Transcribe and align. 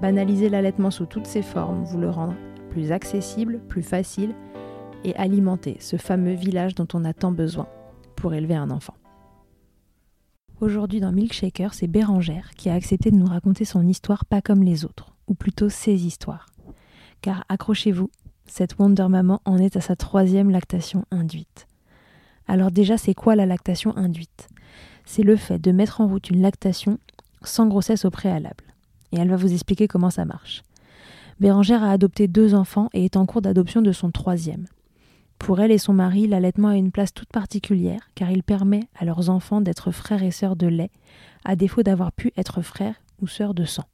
Banaliser 0.00 0.48
l'allaitement 0.48 0.90
sous 0.90 1.04
toutes 1.04 1.26
ses 1.26 1.42
formes, 1.42 1.84
vous 1.84 1.98
le 1.98 2.08
rendre 2.08 2.34
plus 2.70 2.90
accessible, 2.90 3.60
plus 3.68 3.82
facile 3.82 4.34
et 5.04 5.14
alimenter 5.16 5.76
ce 5.80 5.98
fameux 5.98 6.32
village 6.32 6.74
dont 6.74 6.88
on 6.94 7.04
a 7.04 7.12
tant 7.12 7.32
besoin 7.32 7.68
pour 8.16 8.32
élever 8.32 8.54
un 8.54 8.70
enfant. 8.70 8.94
Aujourd'hui 10.60 11.00
dans 11.00 11.12
Milkshaker, 11.12 11.74
c'est 11.74 11.86
Bérangère 11.86 12.50
qui 12.56 12.70
a 12.70 12.74
accepté 12.74 13.10
de 13.10 13.16
nous 13.16 13.26
raconter 13.26 13.66
son 13.66 13.86
histoire 13.86 14.24
pas 14.24 14.40
comme 14.40 14.62
les 14.62 14.86
autres, 14.86 15.14
ou 15.26 15.34
plutôt 15.34 15.68
ses 15.68 16.06
histoires. 16.06 16.46
Car 17.20 17.44
accrochez-vous, 17.50 18.10
cette 18.46 18.78
Wonder 18.78 19.08
Maman 19.08 19.42
en 19.44 19.58
est 19.58 19.76
à 19.76 19.82
sa 19.82 19.96
troisième 19.96 20.50
lactation 20.50 21.04
induite. 21.10 21.66
Alors 22.48 22.70
déjà, 22.70 22.96
c'est 22.96 23.14
quoi 23.14 23.36
la 23.36 23.46
lactation 23.46 23.94
induite? 23.96 24.48
C'est 25.04 25.22
le 25.22 25.36
fait 25.36 25.58
de 25.58 25.72
mettre 25.72 26.00
en 26.00 26.08
route 26.08 26.30
une 26.30 26.40
lactation 26.40 26.98
sans 27.42 27.66
grossesse 27.66 28.06
au 28.06 28.10
préalable 28.10 28.69
et 29.12 29.18
elle 29.18 29.30
va 29.30 29.36
vous 29.36 29.52
expliquer 29.52 29.88
comment 29.88 30.10
ça 30.10 30.24
marche. 30.24 30.62
Bérangère 31.40 31.82
a 31.82 31.90
adopté 31.90 32.28
deux 32.28 32.54
enfants 32.54 32.90
et 32.92 33.04
est 33.04 33.16
en 33.16 33.26
cours 33.26 33.42
d'adoption 33.42 33.82
de 33.82 33.92
son 33.92 34.10
troisième. 34.10 34.66
Pour 35.38 35.60
elle 35.60 35.72
et 35.72 35.78
son 35.78 35.94
mari, 35.94 36.26
l'allaitement 36.26 36.68
a 36.68 36.76
une 36.76 36.92
place 36.92 37.14
toute 37.14 37.30
particulière 37.30 38.10
car 38.14 38.30
il 38.30 38.42
permet 38.42 38.82
à 38.94 39.06
leurs 39.06 39.30
enfants 39.30 39.62
d'être 39.62 39.90
frères 39.90 40.22
et 40.22 40.30
sœurs 40.30 40.54
de 40.54 40.66
lait, 40.66 40.90
à 41.44 41.56
défaut 41.56 41.82
d'avoir 41.82 42.12
pu 42.12 42.32
être 42.36 42.60
frères 42.60 43.00
ou 43.22 43.26
sœurs 43.26 43.54
de 43.54 43.64
sang. 43.64 43.86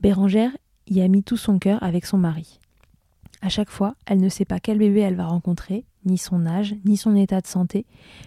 Bérangère 0.00 0.50
y 0.88 1.02
a 1.02 1.08
mis 1.08 1.22
tout 1.22 1.36
son 1.36 1.60
cœur 1.60 1.80
avec 1.82 2.04
son 2.04 2.18
mari. 2.18 2.58
À 3.42 3.48
chaque 3.48 3.70
fois, 3.70 3.94
elle 4.06 4.20
ne 4.20 4.28
sait 4.28 4.44
pas 4.44 4.58
quel 4.58 4.78
bébé 4.78 5.00
elle 5.00 5.14
va 5.14 5.26
rencontrer, 5.26 5.84
ni 6.04 6.18
son 6.18 6.46
âge, 6.46 6.74
ni 6.84 6.96
son 6.96 7.14
état 7.14 7.40
de 7.40 7.46
santé, 7.46 7.86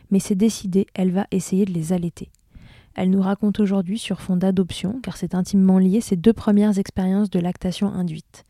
mais 0.10 0.20
c'est 0.20 0.36
décidé, 0.36 0.88
elle 0.94 1.12
va 1.12 1.28
essayer 1.32 1.66
de 1.66 1.74
les 1.74 1.94
allaiter. 1.94 2.30
Elle 2.96 3.10
nous 3.10 3.22
raconte 3.22 3.60
aujourd'hui 3.60 3.98
sur 3.98 4.22
fond 4.22 4.38
d'adoption, 4.38 5.00
car 5.02 5.18
c'est 5.18 5.34
intimement 5.34 5.80
lié 5.80 6.00
ses 6.00 6.16
deux 6.16 6.34
premières 6.34 6.78
expériences 6.78 7.30
de 7.30 7.40
lactation 7.40 7.88
induite. 7.88 8.46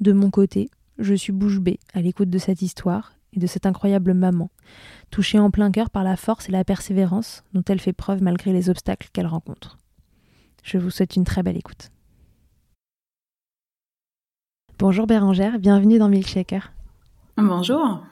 De 0.00 0.12
mon 0.12 0.30
côté, 0.30 0.70
je 0.98 1.14
suis 1.14 1.32
bouche 1.32 1.58
bée 1.58 1.80
à 1.94 2.00
l'écoute 2.00 2.30
de 2.30 2.38
cette 2.38 2.62
histoire 2.62 3.12
et 3.32 3.40
de 3.40 3.46
cette 3.46 3.66
incroyable 3.66 4.14
maman, 4.14 4.50
touchée 5.10 5.38
en 5.38 5.50
plein 5.50 5.70
cœur 5.70 5.90
par 5.90 6.04
la 6.04 6.16
force 6.16 6.48
et 6.48 6.52
la 6.52 6.64
persévérance 6.64 7.42
dont 7.54 7.64
elle 7.66 7.80
fait 7.80 7.92
preuve 7.92 8.22
malgré 8.22 8.52
les 8.52 8.70
obstacles 8.70 9.08
qu'elle 9.12 9.26
rencontre. 9.26 9.78
Je 10.62 10.78
vous 10.78 10.90
souhaite 10.90 11.16
une 11.16 11.24
très 11.24 11.42
belle 11.42 11.56
écoute. 11.56 11.90
Bonjour 14.78 15.06
Bérangère, 15.06 15.58
bienvenue 15.58 15.98
dans 15.98 16.08
Milkshaker. 16.08 16.72
Bonjour. 17.36 18.04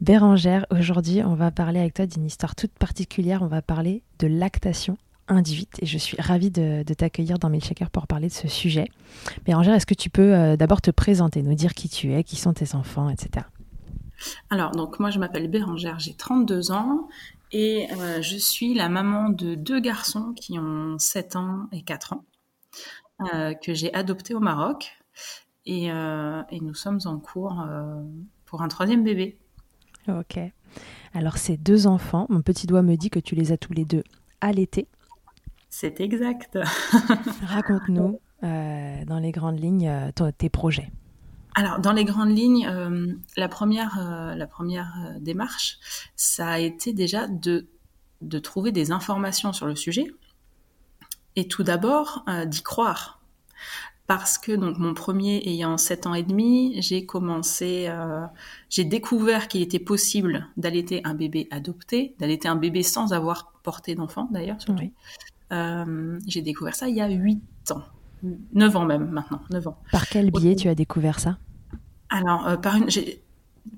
Bérangère, 0.00 0.66
aujourd'hui 0.70 1.22
on 1.22 1.34
va 1.34 1.50
parler 1.50 1.80
avec 1.80 1.94
toi 1.94 2.06
d'une 2.06 2.26
histoire 2.26 2.54
toute 2.54 2.72
particulière, 2.72 3.42
on 3.42 3.46
va 3.46 3.62
parler 3.62 4.02
de 4.18 4.26
lactation 4.26 4.98
et 5.28 5.86
je 5.86 5.98
suis 5.98 6.16
ravie 6.20 6.50
de, 6.50 6.82
t'accueillir 6.82 7.38
dans 7.38 7.50
Milkshaker 7.50 7.90
pour 7.90 8.06
parler 8.06 8.28
de 8.28 8.32
ce 8.32 8.48
sujet. 8.48 8.88
Bérangère, 9.44 9.74
est-ce 9.74 9.86
que 9.86 9.94
tu 9.94 10.10
peux 10.10 10.34
euh, 10.34 10.56
d'abord 10.56 10.80
te 10.80 10.90
présenter, 10.90 11.42
nous 11.42 11.54
dire 11.54 11.74
qui 11.74 11.88
tu 11.88 12.12
es, 12.12 12.22
qui 12.22 12.36
sont 12.36 12.52
tes 12.52 12.74
enfants, 12.74 13.10
etc. 13.10 13.46
Alors, 14.50 14.70
donc 14.70 15.00
moi 15.00 15.10
je 15.10 15.18
m'appelle 15.18 15.48
Bérangère, 15.48 15.98
j'ai 15.98 16.14
32 16.14 16.70
ans 16.70 17.08
et 17.52 17.88
euh, 17.92 18.22
je 18.22 18.36
suis 18.36 18.74
la 18.74 18.88
maman 18.88 19.28
de 19.28 19.54
deux 19.54 19.80
garçons 19.80 20.32
qui 20.34 20.58
ont 20.58 20.98
7 20.98 21.36
ans 21.36 21.68
et 21.72 21.82
4 21.82 22.12
ans, 22.14 22.24
euh, 23.34 23.54
que 23.54 23.74
j'ai 23.74 23.92
adoptés 23.94 24.34
au 24.34 24.40
Maroc 24.40 24.96
et, 25.66 25.86
et, 25.86 26.60
nous 26.60 26.74
sommes 26.74 27.00
en 27.06 27.18
cours 27.18 27.66
pour 28.44 28.62
un 28.62 28.68
troisième 28.68 29.02
bébé. 29.02 29.36
Ok. 30.06 30.38
Alors 31.12 31.38
ces 31.38 31.56
deux 31.56 31.88
enfants, 31.88 32.26
mon 32.28 32.40
petit 32.40 32.68
doigt 32.68 32.82
me 32.82 32.94
dit 32.94 33.10
que 33.10 33.18
tu 33.18 33.34
les 33.34 33.50
as 33.50 33.56
tous 33.56 33.72
les 33.72 33.84
deux 33.84 34.04
allaités. 34.40 34.86
C'est 35.68 36.00
exact. 36.00 36.58
Raconte-nous 37.42 38.20
euh, 38.42 39.04
dans 39.06 39.18
les 39.18 39.32
grandes 39.32 39.58
lignes 39.58 39.88
euh, 39.88 40.30
tes 40.36 40.48
projets. 40.48 40.90
Alors, 41.54 41.78
dans 41.78 41.92
les 41.92 42.04
grandes 42.04 42.36
lignes, 42.36 42.66
euh, 42.66 43.14
la 43.36 43.48
première, 43.48 43.98
la 44.36 44.46
première 44.46 45.16
démarche, 45.20 45.78
ça 46.14 46.48
a 46.48 46.58
été 46.58 46.92
déjà 46.92 47.26
de 47.28 47.66
de 48.22 48.38
trouver 48.38 48.72
des 48.72 48.92
informations 48.92 49.52
sur 49.52 49.66
le 49.66 49.76
sujet 49.76 50.06
et 51.34 51.48
tout 51.48 51.62
d'abord 51.62 52.24
d'y 52.46 52.62
croire 52.62 53.20
parce 54.06 54.38
que 54.38 54.52
donc 54.52 54.78
mon 54.78 54.94
premier 54.94 55.46
ayant 55.46 55.76
7 55.76 56.06
ans 56.06 56.14
et 56.14 56.22
demi, 56.22 56.80
j'ai 56.80 57.04
commencé, 57.04 57.92
j'ai 58.70 58.84
découvert 58.84 59.48
qu'il 59.48 59.60
était 59.60 59.78
possible 59.78 60.48
d'allaiter 60.56 61.02
un 61.04 61.12
bébé 61.12 61.46
adopté, 61.50 62.14
d'allaiter 62.18 62.48
un 62.48 62.56
bébé 62.56 62.82
sans 62.82 63.12
avoir 63.12 63.52
porté 63.66 63.94
d'enfant 63.94 64.28
d'ailleurs. 64.30 64.56
Euh, 64.70 64.74
j'ai 65.50 66.42
découvert 66.42 66.74
ça 66.74 66.88
il 66.88 66.96
y 66.96 67.00
a 67.00 67.08
8 67.08 67.40
ans, 67.70 67.82
9 68.54 68.76
ans 68.76 68.84
même 68.84 69.10
maintenant, 69.10 69.40
9 69.50 69.68
ans. 69.68 69.78
Par 69.92 70.08
quel 70.08 70.30
biais 70.30 70.56
tu 70.56 70.68
as 70.68 70.74
découvert 70.74 71.20
ça? 71.20 71.38
Alors 72.08 72.46
euh, 72.46 72.56
par 72.56 72.76
une, 72.76 72.88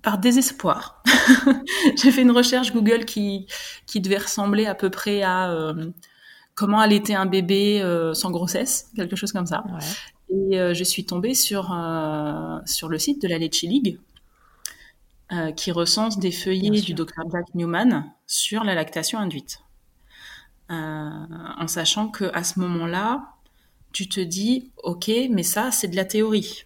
par 0.02 0.18
désespoir. 0.18 1.02
j'ai 1.96 2.10
fait 2.10 2.22
une 2.22 2.30
recherche 2.30 2.72
Google 2.72 3.04
qui 3.04 3.46
qui 3.86 4.00
devait 4.00 4.18
ressembler 4.18 4.66
à 4.66 4.74
peu 4.74 4.90
près 4.90 5.22
à 5.22 5.74
comment 6.54 6.80
allaiter 6.80 7.14
un 7.14 7.26
bébé 7.26 7.82
sans 8.14 8.30
grossesse, 8.30 8.90
quelque 8.96 9.16
chose 9.16 9.32
comme 9.32 9.46
ça. 9.46 9.64
Ouais. 9.66 9.84
Et 10.30 10.58
euh, 10.58 10.74
je 10.74 10.84
suis 10.84 11.04
tombée 11.04 11.34
sur, 11.34 11.72
euh, 11.72 12.58
sur 12.66 12.88
le 12.88 12.98
site 12.98 13.22
de 13.22 13.28
la 13.28 13.38
Leche 13.38 13.62
League, 13.62 13.98
euh, 15.32 15.52
qui 15.52 15.72
recense 15.72 16.18
des 16.18 16.32
feuillets 16.32 16.80
du 16.80 16.94
docteur 16.94 17.24
Jack 17.32 17.54
Newman 17.54 18.12
sur 18.26 18.64
la 18.64 18.74
lactation 18.74 19.18
induite. 19.18 19.60
En 20.68 21.66
sachant 21.68 22.08
que 22.08 22.30
à 22.34 22.44
ce 22.44 22.60
moment-là, 22.60 23.34
tu 23.92 24.08
te 24.08 24.20
dis, 24.20 24.70
ok, 24.82 25.10
mais 25.30 25.42
ça, 25.42 25.70
c'est 25.70 25.88
de 25.88 25.96
la 25.96 26.04
théorie. 26.04 26.64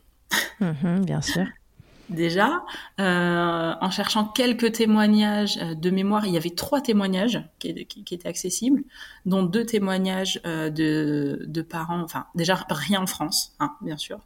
Mhm, 0.61 1.05
bien 1.05 1.21
sûr. 1.21 1.47
Déjà, 2.09 2.63
en 2.99 3.91
cherchant 3.91 4.27
quelques 4.27 4.73
témoignages 4.73 5.57
de 5.57 5.91
mémoire, 5.91 6.27
il 6.27 6.35
y 6.35 6.37
avait 6.37 6.51
trois 6.51 6.83
témoignages 6.83 7.43
qui, 7.59 7.69
étaient 7.71 8.29
accessibles, 8.29 8.83
dont 9.25 9.43
deux 9.43 9.65
témoignages 9.65 10.41
de, 10.45 11.43
de, 11.47 11.63
parents, 11.63 12.03
enfin 12.03 12.27
déjà 12.35 12.67
rien 12.69 13.01
en 13.01 13.07
France, 13.07 13.55
hein, 13.61 13.73
bien 13.81 13.97
sûr. 13.97 14.21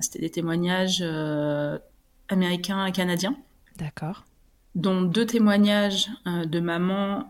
C'était 0.00 0.20
des 0.20 0.30
témoignages 0.30 1.04
américains 2.28 2.86
et 2.86 2.92
canadiens. 2.92 3.36
D'accord. 3.76 4.24
Dont 4.74 5.02
deux 5.02 5.26
témoignages 5.26 6.08
de 6.26 6.60
mamans 6.60 7.28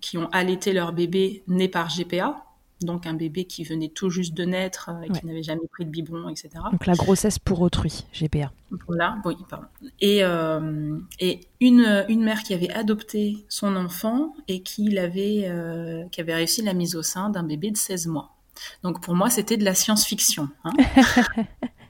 qui 0.00 0.18
ont 0.18 0.28
allaité 0.32 0.72
leur 0.72 0.92
bébé 0.92 1.44
né 1.46 1.68
par 1.68 1.88
GPA, 1.88 2.44
donc 2.82 3.06
un 3.06 3.14
bébé 3.14 3.44
qui 3.44 3.62
venait 3.64 3.88
tout 3.88 4.08
juste 4.08 4.34
de 4.34 4.44
naître 4.44 4.90
et 5.04 5.10
qui 5.10 5.26
n'avait 5.26 5.42
jamais 5.42 5.66
pris 5.70 5.84
de 5.84 5.90
biberon, 5.90 6.28
etc. 6.28 6.50
Donc 6.72 6.86
la 6.86 6.94
grossesse 6.94 7.38
pour 7.38 7.60
autrui, 7.60 8.06
GPA. 8.14 8.52
Voilà, 8.86 9.18
oui, 9.24 9.36
pardon. 9.48 9.66
Et, 10.00 10.24
euh, 10.24 10.98
et 11.18 11.40
une, 11.60 12.06
une 12.08 12.22
mère 12.22 12.42
qui 12.42 12.54
avait 12.54 12.70
adopté 12.70 13.44
son 13.48 13.76
enfant 13.76 14.34
et 14.48 14.62
qui, 14.62 14.98
avait, 14.98 15.44
euh, 15.46 16.04
qui 16.10 16.20
avait 16.20 16.34
réussi 16.34 16.62
la 16.62 16.72
mise 16.72 16.96
au 16.96 17.02
sein 17.02 17.28
d'un 17.28 17.42
bébé 17.42 17.70
de 17.70 17.76
16 17.76 18.06
mois. 18.06 18.34
Donc 18.82 19.02
pour 19.02 19.14
moi, 19.14 19.28
c'était 19.28 19.56
de 19.56 19.64
la 19.64 19.74
science-fiction. 19.74 20.48
Hein 20.64 20.72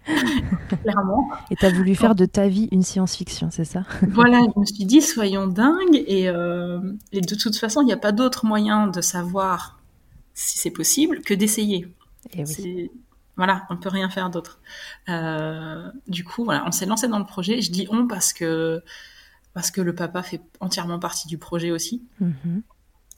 Clairement. 0.83 1.29
Et 1.51 1.57
tu 1.57 1.65
as 1.65 1.71
voulu 1.71 1.95
faire 1.95 2.15
de 2.15 2.25
ta 2.25 2.49
vie 2.49 2.69
une 2.73 2.83
science-fiction, 2.83 3.51
c'est 3.51 3.65
ça? 3.65 3.85
Voilà, 4.09 4.41
je 4.55 4.61
me 4.61 4.65
suis 4.65 4.85
dit, 4.85 5.03
soyons 5.03 5.47
dingues. 5.47 6.03
Et, 6.07 6.29
euh, 6.29 6.81
et 7.13 7.21
de 7.21 7.35
toute 7.35 7.57
façon, 7.57 7.83
il 7.83 7.87
n'y 7.87 7.93
a 7.93 7.99
pas 7.99 8.13
d'autre 8.13 8.47
moyen 8.47 8.87
de 8.87 9.01
savoir 9.01 9.79
si 10.35 10.59
c'est 10.59 10.71
possible, 10.71 11.21
que 11.21 11.35
d'essayer. 11.35 11.93
Eh 12.33 12.45
voilà, 13.37 13.67
on 13.71 13.77
peut 13.77 13.89
rien 13.89 14.11
faire 14.11 14.29
d'autre. 14.29 14.61
Euh, 15.09 15.91
du 16.09 16.25
coup, 16.25 16.45
voilà, 16.45 16.63
on 16.67 16.73
s'est 16.73 16.85
lancé 16.85 17.09
dans 17.09 17.19
le 17.19 17.25
projet. 17.25 17.63
Je 17.63 17.71
dis 17.71 17.87
on 17.91 18.07
parce 18.07 18.35
que 18.35 18.83
parce 19.55 19.71
que 19.71 19.81
le 19.81 19.95
papa 19.95 20.23
fait 20.23 20.43
entièrement 20.61 20.99
partie 20.99 21.27
du 21.27 21.39
projet 21.39 21.71
aussi. 21.71 22.03
Mm-hmm. 22.21 22.61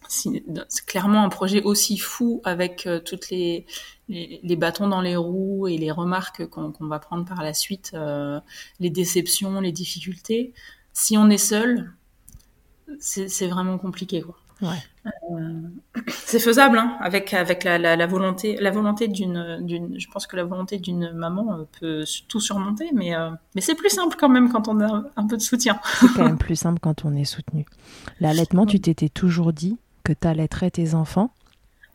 C'est 0.08 0.86
clairement 0.86 1.24
un 1.24 1.28
projet 1.28 1.62
aussi 1.62 1.96
fou 1.98 2.40
avec 2.44 2.86
euh, 2.86 3.00
toutes 3.00 3.30
les, 3.30 3.66
les, 4.08 4.56
bâtons 4.56 4.88
dans 4.88 5.00
les 5.00 5.16
roues 5.16 5.68
et 5.68 5.78
les 5.78 5.90
remarques 5.90 6.46
qu'on 6.46 6.72
va 6.80 6.98
prendre 6.98 7.24
par 7.24 7.42
la 7.42 7.54
suite, 7.54 7.92
euh, 7.94 8.40
les 8.80 8.90
déceptions, 8.90 9.60
les 9.60 9.72
difficultés. 9.72 10.52
Si 10.92 11.16
on 11.16 11.30
est 11.30 11.38
seul, 11.38 11.92
c'est 12.98 13.46
vraiment 13.46 13.78
compliqué. 13.78 14.22
Quoi. 14.22 14.36
Euh, 15.32 15.60
c'est 16.08 16.38
faisable, 16.38 16.78
hein, 16.78 16.96
avec 17.00 17.34
avec 17.34 17.64
la, 17.64 17.78
la, 17.78 18.06
volonté, 18.06 18.56
la 18.60 18.70
volonté 18.70 19.08
d'une 19.08 19.58
d'une. 19.62 19.98
Je 19.98 20.08
pense 20.08 20.26
que 20.26 20.36
la 20.36 20.44
volonté 20.44 20.78
d'une 20.78 21.12
maman 21.12 21.58
euh, 21.58 21.64
peut 21.80 22.04
tout 22.28 22.40
surmonter, 22.40 22.90
mais 22.94 23.16
euh, 23.16 23.30
mais 23.54 23.60
c'est 23.60 23.74
plus 23.74 23.90
simple 23.90 24.16
quand 24.18 24.28
même 24.28 24.52
quand 24.52 24.68
on 24.68 24.80
a 24.80 25.04
un 25.16 25.26
peu 25.26 25.36
de 25.36 25.42
soutien. 25.42 25.80
C'est 26.00 26.12
quand 26.14 26.24
même 26.24 26.38
plus 26.38 26.56
simple 26.56 26.78
quand 26.80 27.04
on 27.04 27.14
est 27.14 27.24
soutenu. 27.24 27.66
L'allaitement, 28.20 28.66
tu 28.66 28.80
t'étais 28.80 29.08
toujours 29.08 29.52
dit 29.52 29.76
que 30.04 30.12
tu 30.12 30.26
allaiterais 30.26 30.70
tes 30.70 30.94
enfants. 30.94 31.32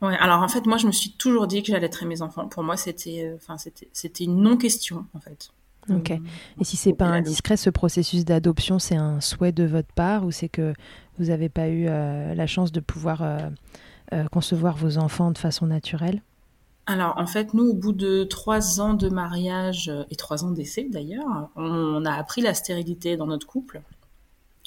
Ouais, 0.01 0.15
alors 0.19 0.41
en 0.41 0.47
fait, 0.47 0.65
moi, 0.65 0.77
je 0.77 0.87
me 0.87 0.91
suis 0.91 1.11
toujours 1.11 1.47
dit 1.47 1.63
que 1.63 1.71
j'allaiterais 1.71 2.05
mes 2.05 2.21
enfants. 2.21 2.47
Pour 2.47 2.63
moi, 2.63 2.77
c'était, 2.77 3.33
enfin, 3.35 3.57
c'était, 3.57 3.89
c'était 3.93 4.25
une 4.25 4.41
non-question, 4.41 5.05
en 5.13 5.19
fait. 5.19 5.51
Ok. 5.89 6.11
Et 6.11 6.63
si 6.63 6.75
c'est 6.75 6.93
pas 6.93 7.05
indiscret, 7.05 7.57
ce 7.57 7.69
processus 7.69 8.25
d'adoption, 8.25 8.79
c'est 8.79 8.95
un 8.95 9.21
souhait 9.21 9.51
de 9.51 9.63
votre 9.63 9.91
part 9.93 10.25
ou 10.25 10.31
c'est 10.31 10.49
que 10.49 10.73
vous 11.17 11.25
n'avez 11.25 11.49
pas 11.49 11.69
eu 11.69 11.87
euh, 11.87 12.35
la 12.35 12.47
chance 12.47 12.71
de 12.71 12.79
pouvoir 12.79 13.21
euh, 13.21 13.37
euh, 14.13 14.25
concevoir 14.27 14.75
vos 14.75 14.97
enfants 14.97 15.31
de 15.31 15.37
façon 15.37 15.67
naturelle? 15.67 16.21
Alors, 16.85 17.15
en 17.17 17.27
fait, 17.27 17.53
nous, 17.53 17.69
au 17.69 17.73
bout 17.73 17.91
de 17.91 18.23
trois 18.23 18.79
ans 18.79 18.93
de 18.93 19.09
mariage 19.09 19.91
et 20.09 20.15
trois 20.15 20.45
ans 20.45 20.51
d'essai 20.51 20.87
d'ailleurs, 20.89 21.49
on 21.57 22.05
a 22.05 22.13
appris 22.13 22.41
la 22.41 22.53
stérilité 22.53 23.17
dans 23.17 23.27
notre 23.27 23.45
couple. 23.45 23.81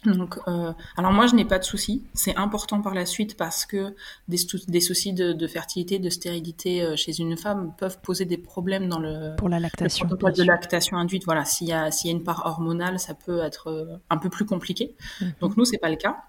Donc, 0.04 0.38
euh, 0.48 0.72
alors 0.96 1.12
moi, 1.12 1.26
je 1.26 1.34
n'ai 1.34 1.44
pas 1.44 1.58
de 1.58 1.64
soucis. 1.64 2.04
C'est 2.14 2.36
important 2.36 2.80
par 2.80 2.94
la 2.94 3.04
suite 3.04 3.36
parce 3.36 3.66
que 3.66 3.94
des, 4.28 4.38
des 4.68 4.80
soucis 4.80 5.12
de, 5.12 5.32
de, 5.32 5.46
fertilité, 5.46 5.98
de 5.98 6.08
stérilité 6.08 6.82
euh, 6.82 6.96
chez 6.96 7.18
une 7.18 7.36
femme 7.36 7.72
peuvent 7.76 8.00
poser 8.00 8.24
des 8.24 8.38
problèmes 8.38 8.88
dans 8.88 8.98
le 8.98 9.36
pour 9.36 9.48
la 9.48 9.60
lactation, 9.60 10.08
le 10.08 10.32
de 10.32 10.42
lactation 10.42 10.96
induite. 10.96 11.24
Voilà, 11.24 11.44
s'il 11.44 11.68
y 11.68 11.72
a 11.72 11.90
s'il 11.90 12.10
y 12.10 12.14
a 12.14 12.16
une 12.16 12.24
part 12.24 12.46
hormonale, 12.46 12.98
ça 12.98 13.14
peut 13.14 13.40
être 13.40 13.68
euh, 13.68 13.96
un 14.08 14.16
peu 14.16 14.30
plus 14.30 14.46
compliqué. 14.46 14.94
Mhm. 15.20 15.32
Donc 15.40 15.56
nous, 15.56 15.64
c'est 15.64 15.78
pas 15.78 15.90
le 15.90 15.96
cas. 15.96 16.22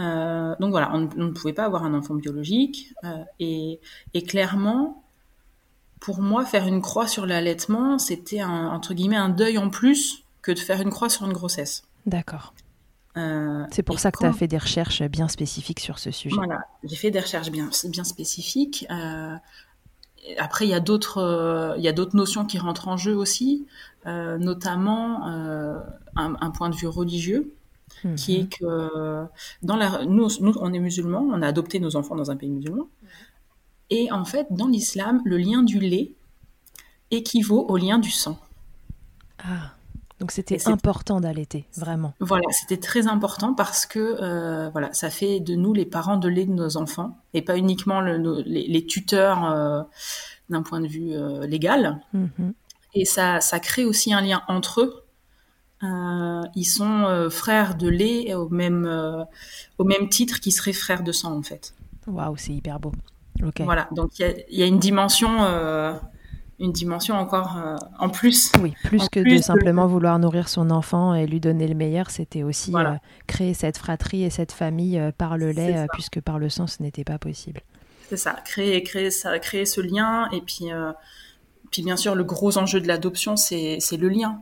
Euh, 0.00 0.54
donc 0.60 0.70
voilà, 0.70 0.90
on, 0.94 1.08
on, 1.16 1.24
ne 1.24 1.30
pouvait 1.32 1.52
pas 1.52 1.64
avoir 1.64 1.84
un 1.84 1.92
enfant 1.94 2.14
biologique 2.14 2.94
euh, 3.04 3.24
et, 3.40 3.80
et 4.14 4.22
clairement, 4.22 5.04
pour 6.00 6.20
moi, 6.20 6.44
faire 6.44 6.66
une 6.66 6.80
croix 6.80 7.08
sur 7.08 7.26
l'allaitement, 7.26 7.98
c'était 7.98 8.44
entre 8.44 8.94
guillemets 8.94 9.16
un 9.16 9.28
deuil 9.28 9.58
en 9.58 9.70
plus 9.70 10.22
que 10.42 10.52
de 10.52 10.58
faire 10.58 10.80
une 10.80 10.90
croix 10.90 11.08
sur 11.08 11.26
une 11.26 11.32
grossesse. 11.32 11.82
D'accord. 12.06 12.54
Euh, 13.18 13.64
c'est 13.70 13.82
pour 13.82 13.98
ça 13.98 14.12
que 14.12 14.18
tu 14.18 14.26
as 14.26 14.32
fait 14.32 14.48
des 14.48 14.58
recherches 14.58 15.02
bien 15.02 15.28
spécifiques 15.28 15.80
sur 15.80 15.98
ce 15.98 16.10
sujet. 16.10 16.36
Voilà, 16.36 16.60
j'ai 16.84 16.96
fait 16.96 17.10
des 17.10 17.20
recherches 17.20 17.50
bien, 17.50 17.70
bien 17.86 18.04
spécifiques. 18.04 18.86
Euh, 18.90 19.34
après, 20.38 20.66
il 20.66 20.70
y 20.70 20.74
a 20.74 20.80
d'autres, 20.80 21.18
euh, 21.18 22.06
notions 22.12 22.44
qui 22.44 22.58
rentrent 22.58 22.88
en 22.88 22.96
jeu 22.96 23.14
aussi, 23.14 23.66
notamment 24.06 25.26
un, 26.16 26.50
point 26.50 26.70
de 26.70 26.76
vue 26.76 26.86
religieux, 26.86 27.54
qui 28.16 28.36
est 28.36 28.42
mhm. 28.42 28.48
que 28.48 29.26
dans 29.62 29.76
la, 29.76 30.04
nous, 30.04 30.28
nous, 30.40 30.54
on 30.60 30.72
est 30.72 30.78
musulmans, 30.78 31.26
on 31.30 31.42
a 31.42 31.46
adopté 31.46 31.80
nos 31.80 31.96
enfants 31.96 32.14
dans 32.14 32.30
un 32.30 32.36
pays 32.36 32.50
musulman, 32.50 32.88
et 33.90 34.12
en 34.12 34.24
fait, 34.24 34.46
dans 34.50 34.66
l'islam, 34.68 35.22
le 35.24 35.38
lien 35.38 35.62
du 35.62 35.78
lait 35.78 36.12
équivaut 37.10 37.66
au 37.68 37.76
lien 37.76 37.98
du 37.98 38.10
sang. 38.10 38.38
Ah. 39.38 39.72
Donc 40.20 40.32
c'était 40.32 40.66
important 40.68 41.20
d'allaiter, 41.20 41.66
vraiment. 41.76 42.12
Voilà, 42.18 42.46
c'était 42.50 42.78
très 42.78 43.06
important 43.06 43.54
parce 43.54 43.86
que 43.86 44.16
euh, 44.20 44.68
voilà, 44.70 44.92
ça 44.92 45.10
fait 45.10 45.38
de 45.38 45.54
nous 45.54 45.72
les 45.72 45.86
parents 45.86 46.16
de 46.16 46.28
lait 46.28 46.44
de 46.44 46.52
nos 46.52 46.76
enfants 46.76 47.18
et 47.34 47.42
pas 47.42 47.56
uniquement 47.56 48.00
le, 48.00 48.42
les, 48.44 48.84
tuteurs 48.84 49.44
euh, 49.44 49.82
d'un 50.50 50.62
point 50.62 50.80
de 50.80 50.88
vue 50.88 51.12
euh, 51.12 51.46
légal. 51.46 52.00
Mhm. 52.12 52.52
Et 52.94 53.04
ça, 53.04 53.40
ça 53.40 53.60
crée 53.60 53.84
aussi 53.84 54.12
un 54.12 54.20
lien 54.20 54.42
entre 54.48 54.80
eux. 54.80 55.04
ils 56.56 56.64
sont 56.64 57.28
frères 57.30 57.76
de 57.76 57.88
lait 57.88 58.34
au 58.34 58.48
même, 58.48 59.26
au 59.78 59.84
même 59.84 60.08
titre 60.08 60.40
qu'ils 60.40 60.52
seraient 60.52 60.72
frères 60.72 61.04
de 61.04 61.12
sang 61.12 61.36
en 61.36 61.42
fait. 61.42 61.74
Waouh, 62.08 62.36
c'est 62.36 62.52
hyper 62.52 62.80
beau. 62.80 62.92
Voilà, 63.60 63.88
donc 63.92 64.18
il 64.18 64.44
y, 64.50 64.60
y, 64.60 64.62
a 64.64 64.66
une 64.66 64.80
dimension 64.80 65.30
une 66.60 66.72
dimension 66.72 67.14
encore 67.14 67.56
euh, 67.56 67.76
en 67.98 68.08
plus. 68.08 68.52
Oui, 68.60 68.74
plus 68.84 69.08
que 69.08 69.20
de 69.20 69.40
simplement 69.40 69.86
vouloir 69.86 70.18
nourrir 70.18 70.48
son 70.48 70.70
enfant 70.70 71.14
et 71.14 71.26
lui 71.26 71.40
donner 71.40 71.68
le 71.68 71.74
meilleur, 71.74 72.10
c'était 72.10 72.42
aussi 72.42 72.74
euh, 72.74 72.94
créer 73.26 73.54
cette 73.54 73.78
fratrie 73.78 74.24
et 74.24 74.30
cette 74.30 74.52
famille 74.52 74.98
euh, 74.98 75.12
par 75.16 75.36
le 75.36 75.52
lait, 75.52 75.86
puisque 75.92 76.20
par 76.20 76.38
le 76.38 76.48
sang, 76.48 76.66
ce 76.66 76.82
n'était 76.82 77.04
pas 77.04 77.18
possible. 77.18 77.60
C'est 78.08 78.16
ça, 78.16 78.32
créer, 78.44 78.82
créer, 78.82 79.10
ça, 79.10 79.38
créer 79.38 79.66
ce 79.66 79.80
lien. 79.80 80.28
Et 80.32 80.40
puis, 80.40 80.66
puis 81.70 81.82
bien 81.82 81.96
sûr, 81.96 82.14
le 82.14 82.24
gros 82.24 82.56
enjeu 82.56 82.80
de 82.80 82.88
l'adoption, 82.88 83.36
c'est 83.36 83.78
le 83.92 84.08
lien. 84.08 84.40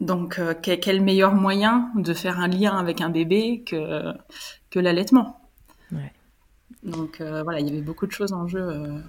Donc, 0.00 0.38
quel 0.60 1.00
meilleur 1.00 1.34
moyen 1.34 1.90
de 1.94 2.12
faire 2.12 2.38
un 2.38 2.48
lien 2.48 2.76
avec 2.76 3.00
un 3.00 3.08
bébé 3.08 3.64
que, 3.64 4.12
que 4.68 4.78
l'allaitement? 4.78 5.40
Ouais. 5.92 6.12
Donc, 6.82 7.22
voilà, 7.22 7.60
il 7.60 7.66
y 7.66 7.70
avait 7.70 7.80
beaucoup 7.80 8.06
de 8.06 8.12
choses 8.12 8.34
en 8.34 8.46
jeu 8.46 9.02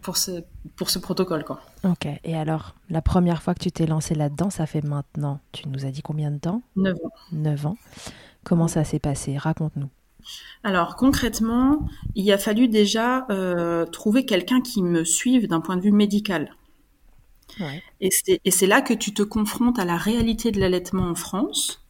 pour 0.00 0.16
ce, 0.16 0.42
pour 0.76 0.90
ce 0.90 0.98
protocole. 0.98 1.44
Quoi. 1.44 1.60
Ok, 1.84 2.06
et 2.24 2.36
alors, 2.36 2.74
la 2.90 3.02
première 3.02 3.42
fois 3.42 3.54
que 3.54 3.60
tu 3.60 3.72
t'es 3.72 3.86
lancé 3.86 4.14
là-dedans, 4.14 4.50
ça 4.50 4.66
fait 4.66 4.82
maintenant, 4.82 5.40
tu 5.52 5.68
nous 5.68 5.84
as 5.84 5.90
dit 5.90 6.02
combien 6.02 6.30
de 6.30 6.38
temps? 6.38 6.62
9 6.76 6.96
ans. 7.04 7.12
9 7.32 7.66
ans. 7.66 7.76
Comment 8.44 8.68
ça 8.68 8.84
s'est 8.84 8.98
passé? 8.98 9.36
Raconte-nous. 9.38 9.88
Alors 10.62 10.96
concrètement, 10.96 11.88
il 12.14 12.30
a 12.32 12.38
fallu 12.38 12.68
déjà 12.68 13.26
euh, 13.30 13.86
trouver 13.86 14.24
quelqu'un 14.24 14.60
qui 14.60 14.82
me 14.82 15.04
suive 15.04 15.48
d'un 15.48 15.60
point 15.60 15.76
de 15.76 15.82
vue 15.82 15.92
médical. 15.92 16.54
Et 18.00 18.10
c'est 18.10 18.66
là 18.66 18.80
que 18.80 18.94
tu 18.94 19.12
te 19.12 19.22
confrontes 19.22 19.78
à 19.78 19.84
la 19.84 19.96
réalité 19.96 20.52
de 20.52 20.60
l'allaitement 20.60 21.08
en 21.08 21.14
France, 21.14 21.84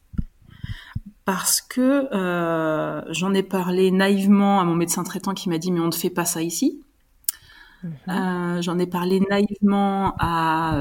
parce 1.23 1.61
que 1.61 2.13
euh, 2.13 3.01
j'en 3.13 3.33
ai 3.33 3.43
parlé 3.43 3.91
naïvement 3.91 4.59
à 4.59 4.65
mon 4.65 4.75
médecin 4.75 5.03
traitant 5.03 5.33
qui 5.33 5.47
m'a 5.47 5.57
dit 5.57 5.71
mais 5.71 5.79
on 5.79 5.87
ne 5.87 5.91
fait 5.91 6.09
pas 6.09 6.25
ça 6.25 6.41
ici. 6.41 6.81
Euh, 8.07 8.61
j'en 8.61 8.79
ai 8.79 8.87
parlé 8.87 9.21
naïvement 9.29 10.15
à 10.19 10.77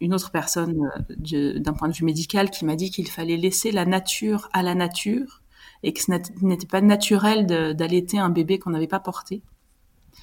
une 0.00 0.14
autre 0.14 0.30
personne 0.30 0.90
d'un 1.08 1.72
point 1.72 1.88
de 1.88 1.94
vue 1.94 2.04
médical 2.04 2.50
qui 2.50 2.64
m'a 2.64 2.76
dit 2.76 2.90
qu'il 2.90 3.08
fallait 3.08 3.36
laisser 3.36 3.72
la 3.72 3.84
nature 3.84 4.48
à 4.52 4.62
la 4.62 4.74
nature 4.74 5.42
et 5.82 5.92
que 5.92 6.00
ce 6.00 6.12
n'était 6.42 6.66
pas 6.66 6.80
naturel 6.80 7.46
d'allaiter 7.46 8.18
un 8.18 8.30
bébé 8.30 8.58
qu'on 8.58 8.70
n'avait 8.70 8.86
pas 8.86 9.00
porté. 9.00 9.42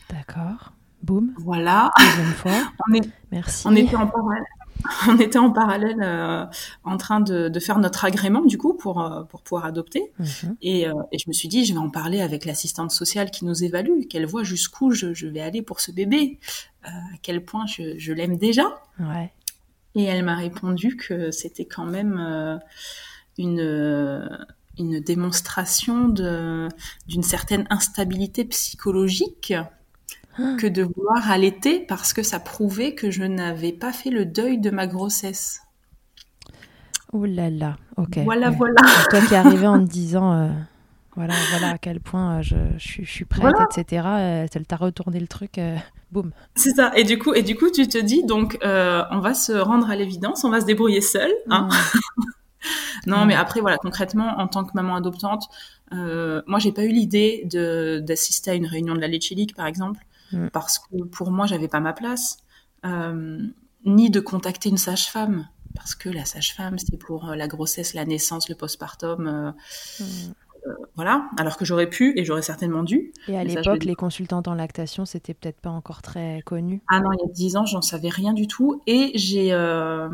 D'accord. 0.10 0.74
Boum. 1.04 1.34
Voilà. 1.38 1.92
Deuxième 1.98 2.34
fois. 2.34 2.52
on 2.90 2.94
est, 2.94 3.10
Merci. 3.32 3.68
On 3.68 3.76
était 3.76 3.96
en 3.96 4.08
parallèle. 4.08 4.44
On 5.08 5.18
était 5.18 5.40
en 5.40 5.52
parallèle 5.52 6.02
euh, 6.02 6.46
en 6.84 6.98
train 6.98 7.20
de, 7.20 7.50
de, 7.50 7.60
faire 7.60 7.80
notre 7.80 8.06
agrément 8.06 8.42
du 8.42 8.58
coup 8.58 8.74
pour 8.74 9.02
euh, 9.02 9.24
pour 9.24 9.42
pouvoir 9.42 9.66
adopter 9.66 10.12
mhm. 10.20 10.56
et, 10.62 10.88
euh, 10.88 10.94
et, 11.12 11.20
je 11.20 11.26
me 11.28 11.34
suis 11.34 11.48
dit 11.48 11.66
je 11.66 11.74
vais 11.74 11.80
en 11.80 11.90
parler 11.90 12.22
avec 12.22 12.46
l'assistante 12.46 12.92
sociale 12.92 13.30
qui 13.32 13.46
nous 13.46 13.64
évalue 13.64 14.04
qu'elle 14.10 14.26
voit 14.26 14.44
jusqu'où 14.44 14.92
je, 14.92 15.14
je, 15.14 15.28
vais 15.28 15.42
aller 15.42 15.62
pour 15.62 15.82
ce 15.82 15.92
bébé 15.92 16.40
à 16.84 16.92
quel 17.22 17.44
point 17.44 17.66
je, 17.66 17.98
je 17.98 18.14
l'aime 18.14 18.38
déjà 18.38 18.82
ouais. 19.00 19.32
et 19.96 20.04
elle 20.04 20.24
m'a 20.24 20.36
répondu 20.36 20.96
que 20.96 21.32
c'était 21.32 21.66
quand 21.66 21.86
même 21.86 22.60
une 23.38 24.48
une 24.78 25.02
démonstration 25.02 26.08
d'une 26.08 27.24
certaine 27.24 27.68
instabilité 27.70 28.46
psychologique. 28.46 29.54
Que 30.58 30.68
de 30.68 30.84
vouloir 30.84 31.30
allaiter 31.30 31.80
parce 31.80 32.14
que 32.14 32.24
ça 32.24 32.40
prouvait 32.40 32.94
que 32.94 33.12
je 33.12 33.24
n'avais 33.24 33.72
pas 33.72 33.92
fait 33.92 34.10
le 34.10 34.26
deuil 34.26 34.60
de 34.60 34.70
ma 34.70 34.88
grossesse. 34.88 35.62
Oh 37.12 37.26
là 37.26 37.50
là, 37.50 37.78
ok. 37.98 38.20
Voilà, 38.24 38.50
voilà. 38.52 38.82
Toi 39.10 39.22
qui 39.22 39.36
arrivé 39.36 39.66
en 39.66 39.80
te 39.80 39.92
disant, 39.92 40.34
euh, 40.34 40.50
voilà, 41.16 41.34
voilà 41.52 41.74
à 41.74 41.78
quel 41.78 42.00
point 42.00 42.38
euh, 42.38 42.42
je, 42.44 42.56
je, 42.78 43.04
suis 43.04 43.26
prête, 43.26 43.56
etc. 43.72 44.04
Euh, 44.06 44.48
elle 44.54 44.66
t'a 44.66 44.76
retourné 44.76 45.20
le 45.20 45.28
truc, 45.28 45.60
boum. 46.12 46.32
C'est 46.56 46.76
ça. 46.76 46.92
Et 46.96 47.04
du 47.04 47.18
coup, 47.18 47.34
et 47.34 47.42
du 47.42 47.56
coup, 47.56 47.72
tu 47.72 47.88
te 47.88 47.98
dis 47.98 48.24
donc, 48.24 48.60
on 48.62 49.20
va 49.20 49.34
se 49.34 49.54
rendre 49.54 49.90
à 49.90 49.96
l'évidence, 49.96 50.44
on 50.44 50.50
va 50.50 50.62
se 50.62 50.66
débrouiller 50.66 51.02
seul. 51.02 51.32
Hein 51.50 51.70
non, 53.08 53.26
mais 53.26 53.36
après, 53.36 53.62
voilà, 53.62 53.78
concrètement, 53.78 54.38
en 54.38 54.48
tant 54.48 54.64
que 54.64 54.72
maman 54.76 54.96
adoptante, 54.96 55.46
euh, 55.94 56.42
moi, 56.48 56.60
j'ai 56.60 56.72
pas 56.72 56.84
eu 56.84 56.90
l'idée 56.90 57.44
d'assister 58.04 58.52
à 58.52 58.54
une 58.54 58.66
réunion 58.66 58.96
de 58.96 59.00
la 59.00 59.08
Leche 59.08 59.32
League, 59.32 59.56
par 59.56 59.66
exemple, 59.66 60.06
mm. 60.32 60.50
parce 60.52 60.80
que 60.80 61.04
pour 61.06 61.32
moi, 61.32 61.46
j'avais 61.46 61.68
pas 61.68 61.80
ma 61.80 61.94
place, 61.94 62.38
euh, 62.86 63.42
ni 63.86 64.10
de 64.10 64.20
contacter 64.20 64.70
une 64.70 64.78
sage-femme, 64.78 65.48
parce 65.76 65.96
que 65.96 66.10
la 66.10 66.26
sage-femme, 66.26 66.78
c'est 66.80 66.98
pour 66.98 67.30
euh, 67.30 67.36
la 67.36 67.48
grossesse, 67.48 67.94
la 67.94 68.06
naissance, 68.06 68.50
le 68.50 68.56
postpartum. 68.56 69.28
Euh, 69.28 69.52
mm. 70.04 70.34
Voilà, 71.00 71.30
alors 71.38 71.56
que 71.56 71.64
j'aurais 71.64 71.88
pu 71.88 72.12
et 72.20 72.26
j'aurais 72.26 72.42
certainement 72.42 72.84
dû. 72.84 73.14
Et 73.30 73.38
à 73.38 73.46
l'époque, 73.46 73.86
les 73.86 73.96
consultantes 73.96 74.50
en 74.50 74.54
lactation, 74.54 75.06
c'était 75.06 75.34
peut-être 75.34 75.62
pas 75.62 75.70
encore 75.70 76.02
très 76.02 76.42
connu. 76.46 76.82
Ah 76.90 77.00
non, 77.00 77.14
il 77.14 77.26
y 77.26 77.30
a 77.30 77.32
dix 77.32 77.56
ans, 77.56 77.66
j'en 77.66 77.82
savais 77.82 78.10
rien 78.10 78.34
du 78.34 78.48
tout. 78.48 78.82
Et 78.86 79.14
j'ai, 79.16 79.54
euh... 79.54 80.10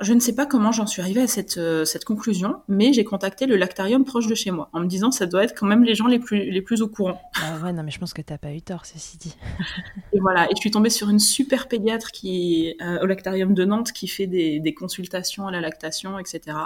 je 0.00 0.12
ne 0.12 0.20
sais 0.20 0.36
pas 0.36 0.46
comment 0.46 0.70
j'en 0.70 0.86
suis 0.86 1.02
arrivée 1.02 1.22
à 1.22 1.26
cette, 1.26 1.58
euh, 1.58 1.84
cette 1.84 2.04
conclusion, 2.04 2.60
mais 2.68 2.92
j'ai 2.92 3.02
contacté 3.02 3.46
le 3.46 3.56
lactarium 3.56 4.04
proche 4.04 4.28
de 4.28 4.36
chez 4.36 4.52
moi 4.52 4.70
en 4.72 4.78
me 4.78 4.86
disant 4.86 5.10
ça 5.10 5.26
doit 5.26 5.42
être 5.42 5.58
quand 5.58 5.66
même 5.66 5.82
les 5.82 5.96
gens 5.96 6.06
les 6.06 6.20
plus, 6.20 6.48
les 6.52 6.62
plus 6.62 6.82
au 6.82 6.88
courant. 6.88 7.20
Ah 7.42 7.58
ouais, 7.64 7.72
non, 7.72 7.82
mais 7.82 7.90
je 7.90 7.98
pense 7.98 8.14
que 8.14 8.22
t'as 8.22 8.38
pas 8.38 8.52
eu 8.52 8.62
tort, 8.62 8.86
ceci 8.86 9.18
dit. 9.18 9.34
et 10.12 10.20
voilà, 10.20 10.44
et 10.44 10.54
je 10.54 10.60
suis 10.60 10.70
tombée 10.70 10.90
sur 10.90 11.10
une 11.10 11.18
super 11.18 11.66
pédiatre 11.66 12.12
qui, 12.12 12.76
euh, 12.80 13.02
au 13.02 13.06
lactarium 13.06 13.54
de 13.54 13.64
Nantes 13.64 13.90
qui 13.90 14.06
fait 14.06 14.28
des, 14.28 14.60
des 14.60 14.72
consultations 14.72 15.48
à 15.48 15.50
la 15.50 15.60
lactation, 15.60 16.16
etc., 16.20 16.58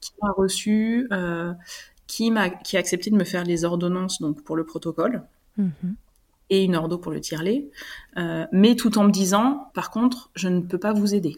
qui 0.00 0.12
m'a 0.22 0.30
reçu 0.30 1.06
qui, 2.08 2.32
a, 2.34 2.50
qui 2.50 2.76
a 2.76 2.80
accepté 2.80 3.10
de 3.10 3.16
me 3.16 3.22
faire 3.22 3.44
les 3.44 3.64
ordonnances 3.64 4.20
donc 4.20 4.42
pour 4.42 4.56
le 4.56 4.64
protocole 4.64 5.22
mhm. 5.56 5.94
et 6.50 6.64
une 6.64 6.74
ordo 6.74 6.98
pour 6.98 7.12
le 7.12 7.20
tirelet, 7.20 7.68
euh, 8.16 8.46
mais 8.50 8.74
tout 8.74 8.98
en 8.98 9.04
me 9.04 9.12
disant, 9.12 9.70
par 9.74 9.92
contre, 9.92 10.30
je 10.34 10.48
ne 10.48 10.60
peux 10.60 10.78
pas 10.78 10.92
vous 10.92 11.14
aider. 11.14 11.36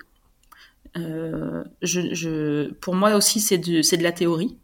Euh, 0.96 1.64
je, 1.82 2.14
je, 2.14 2.72
pour 2.74 2.94
moi 2.94 3.14
aussi, 3.14 3.40
c'est 3.40 3.58
de, 3.58 3.96
de 3.96 4.02
la 4.02 4.12
théorie. 4.12 4.56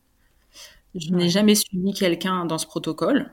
Je 0.95 1.11
n'ai 1.11 1.29
jamais 1.29 1.55
suivi 1.55 1.93
quelqu'un 1.93 2.47
dans 2.47 2.57
ce 2.57 2.67
protocole. 2.67 3.31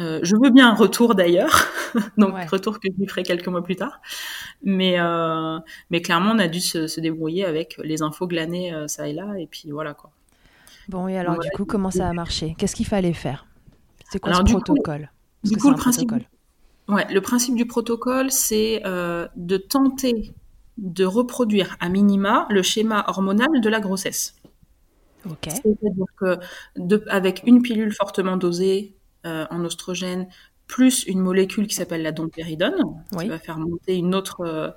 Euh, 0.00 0.18
je 0.22 0.34
veux 0.34 0.50
bien 0.50 0.70
un 0.70 0.74
retour 0.74 1.14
d'ailleurs, 1.14 1.68
donc 2.18 2.34
retour 2.50 2.80
que 2.80 2.88
je 2.92 2.98
lui 3.00 3.06
ferai 3.06 3.22
quelques 3.22 3.46
mois 3.46 3.62
plus 3.62 3.76
tard. 3.76 4.00
Mais, 4.64 4.96
mais 5.90 6.02
clairement, 6.02 6.32
on 6.32 6.38
a 6.40 6.48
dû 6.48 6.60
se, 6.60 6.88
se 6.88 7.00
débrouiller 7.00 7.44
avec 7.44 7.78
les 7.82 8.02
infos 8.02 8.26
glanées 8.26 8.74
ça 8.88 9.08
et 9.08 9.12
là, 9.12 9.34
et 9.38 9.46
puis 9.46 9.70
voilà 9.70 9.94
quoi. 9.94 10.10
Bon, 10.88 11.06
et 11.06 11.18
alors, 11.18 11.38
du 11.38 11.50
coup, 11.50 11.64
comment 11.64 11.90
ça 11.90 12.08
a 12.08 12.12
marché? 12.12 12.54
Qu'est-ce 12.58 12.74
qu'il 12.74 12.86
fallait 12.86 13.12
faire? 13.12 13.46
C'est 14.10 14.18
quoi 14.18 14.34
ce 14.34 14.42
protocole? 14.42 15.10
Du 15.44 15.56
coup, 15.56 15.70
le 15.70 15.76
principe, 15.76 16.10
ouais, 16.88 17.06
le 17.12 17.20
principe 17.20 17.54
du 17.54 17.66
protocole, 17.66 18.30
c'est 18.30 18.82
euh, 18.86 19.28
de 19.36 19.56
tenter 19.56 20.34
de 20.78 21.04
reproduire 21.04 21.76
à 21.80 21.88
minima 21.88 22.46
le 22.50 22.62
schéma 22.62 23.04
hormonal 23.08 23.60
de 23.60 23.68
la 23.68 23.80
grossesse. 23.80 24.36
Ok. 25.28 25.48
C'est-à-dire 25.50 26.06
que 26.16 26.38
avec 27.08 27.42
une 27.46 27.62
pilule 27.62 27.92
fortement 27.92 28.36
dosée 28.36 28.96
euh, 29.26 29.46
en 29.50 29.64
oestrogène, 29.64 30.28
plus 30.68 31.04
une 31.04 31.18
molécule 31.18 31.66
qui 31.66 31.74
s'appelle 31.74 32.02
la 32.02 32.12
dompéridone, 32.12 33.02
qui 33.18 33.26
va 33.26 33.38
faire 33.38 33.58
monter 33.58 33.96
une 33.96 34.14
autre, 34.14 34.42
euh, 34.42 34.70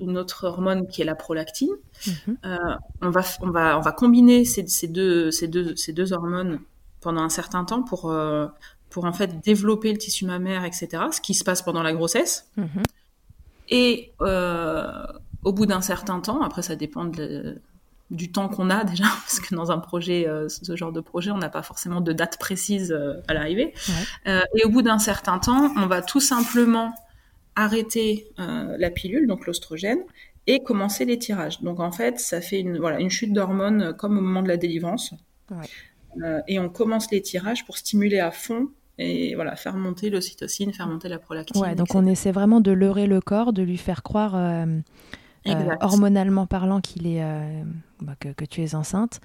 une 0.00 0.16
autre 0.16 0.46
hormone 0.46 0.86
qui 0.86 1.02
est 1.02 1.04
la 1.04 1.16
prolactine. 1.16 1.74
Mhm. 2.06 2.36
Euh, 2.46 2.56
on, 3.02 3.10
va, 3.10 3.22
on, 3.40 3.50
va, 3.50 3.76
on 3.76 3.80
va 3.82 3.92
combiner 3.92 4.44
ces, 4.44 4.66
ces, 4.68 4.86
deux, 4.86 5.30
ces, 5.32 5.48
deux, 5.48 5.74
ces 5.76 5.92
deux 5.92 6.12
hormones 6.12 6.60
pendant 7.00 7.22
un 7.22 7.28
certain 7.28 7.64
temps 7.64 7.82
pour, 7.82 8.10
euh, 8.10 8.46
pour 8.88 9.04
en 9.04 9.12
fait 9.12 9.40
développer 9.42 9.92
le 9.92 9.98
tissu 9.98 10.24
mammaire, 10.24 10.64
etc., 10.64 10.88
ce 11.10 11.20
qui 11.20 11.34
se 11.34 11.42
passe 11.42 11.60
pendant 11.60 11.82
la 11.82 11.92
grossesse. 11.92 12.48
Mhm. 12.56 12.82
Et 13.68 14.12
au 14.20 15.52
bout 15.52 15.66
d'un 15.66 15.80
certain 15.80 16.20
temps, 16.20 16.42
après 16.42 16.62
ça 16.62 16.76
dépend 16.76 17.04
de, 17.04 17.60
du 18.12 18.30
temps 18.30 18.48
qu'on 18.48 18.70
a 18.70 18.84
déjà, 18.84 19.04
parce 19.24 19.40
que 19.40 19.54
dans 19.54 19.72
un 19.72 19.78
projet, 19.78 20.28
euh, 20.28 20.48
ce 20.48 20.76
genre 20.76 20.92
de 20.92 21.00
projet, 21.00 21.30
on 21.30 21.38
n'a 21.38 21.48
pas 21.48 21.62
forcément 21.62 22.00
de 22.00 22.12
date 22.12 22.38
précise 22.38 22.92
euh, 22.92 23.14
à 23.26 23.34
l'arrivée. 23.34 23.74
Euh, 24.26 24.42
et 24.54 24.64
au 24.64 24.68
bout 24.68 24.82
d'un 24.82 24.98
certain 24.98 25.38
temps, 25.38 25.72
on 25.76 25.86
va 25.86 26.02
tout 26.02 26.20
simplement 26.20 26.94
arrêter 27.54 28.28
la 28.38 28.90
pilule, 28.90 29.26
donc 29.26 29.46
l'ostrogène, 29.46 29.98
et 30.46 30.62
commencer 30.62 31.04
les 31.04 31.18
tirages. 31.18 31.60
Donc 31.60 31.80
en 31.80 31.92
fait, 31.92 32.18
ça 32.18 32.40
fait 32.40 32.60
une, 32.60 32.78
voilà, 32.78 32.98
une 32.98 33.10
chute 33.10 33.34
d'hormones 33.34 33.94
comme 33.98 34.16
au 34.16 34.22
moment 34.22 34.42
de 34.42 34.48
la 34.48 34.56
délivrance. 34.56 35.12
et 36.48 36.58
on 36.58 36.70
commence 36.70 37.10
les 37.10 37.20
tirages 37.20 37.66
pour 37.66 37.76
stimuler 37.76 38.20
à 38.20 38.30
fond 38.30 38.70
et 38.96 39.34
voilà, 39.34 39.54
faire 39.54 39.76
monter 39.76 40.08
l'ocytocine, 40.08 40.72
faire 40.72 40.86
monter 40.86 41.10
la 41.10 41.18
prolactine. 41.18 41.60
Ouais, 41.60 41.74
donc 41.74 41.94
on 41.94 42.06
essaie 42.06 42.32
vraiment 42.32 42.62
de 42.62 42.72
leurrer 42.72 43.06
le 43.06 43.20
corps, 43.20 43.52
de 43.52 43.62
lui 43.62 43.76
faire 43.76 44.02
croire 44.02 44.34
euh, 44.34 45.76
hormonalement 45.80 46.46
parlant 46.46 46.80
qu'il 46.80 47.06
est 47.06 47.22
euh, 47.22 47.62
bah, 48.02 48.14
que, 48.18 48.44
tu 48.44 48.62
es 48.62 48.74
enceinte. 48.74 49.20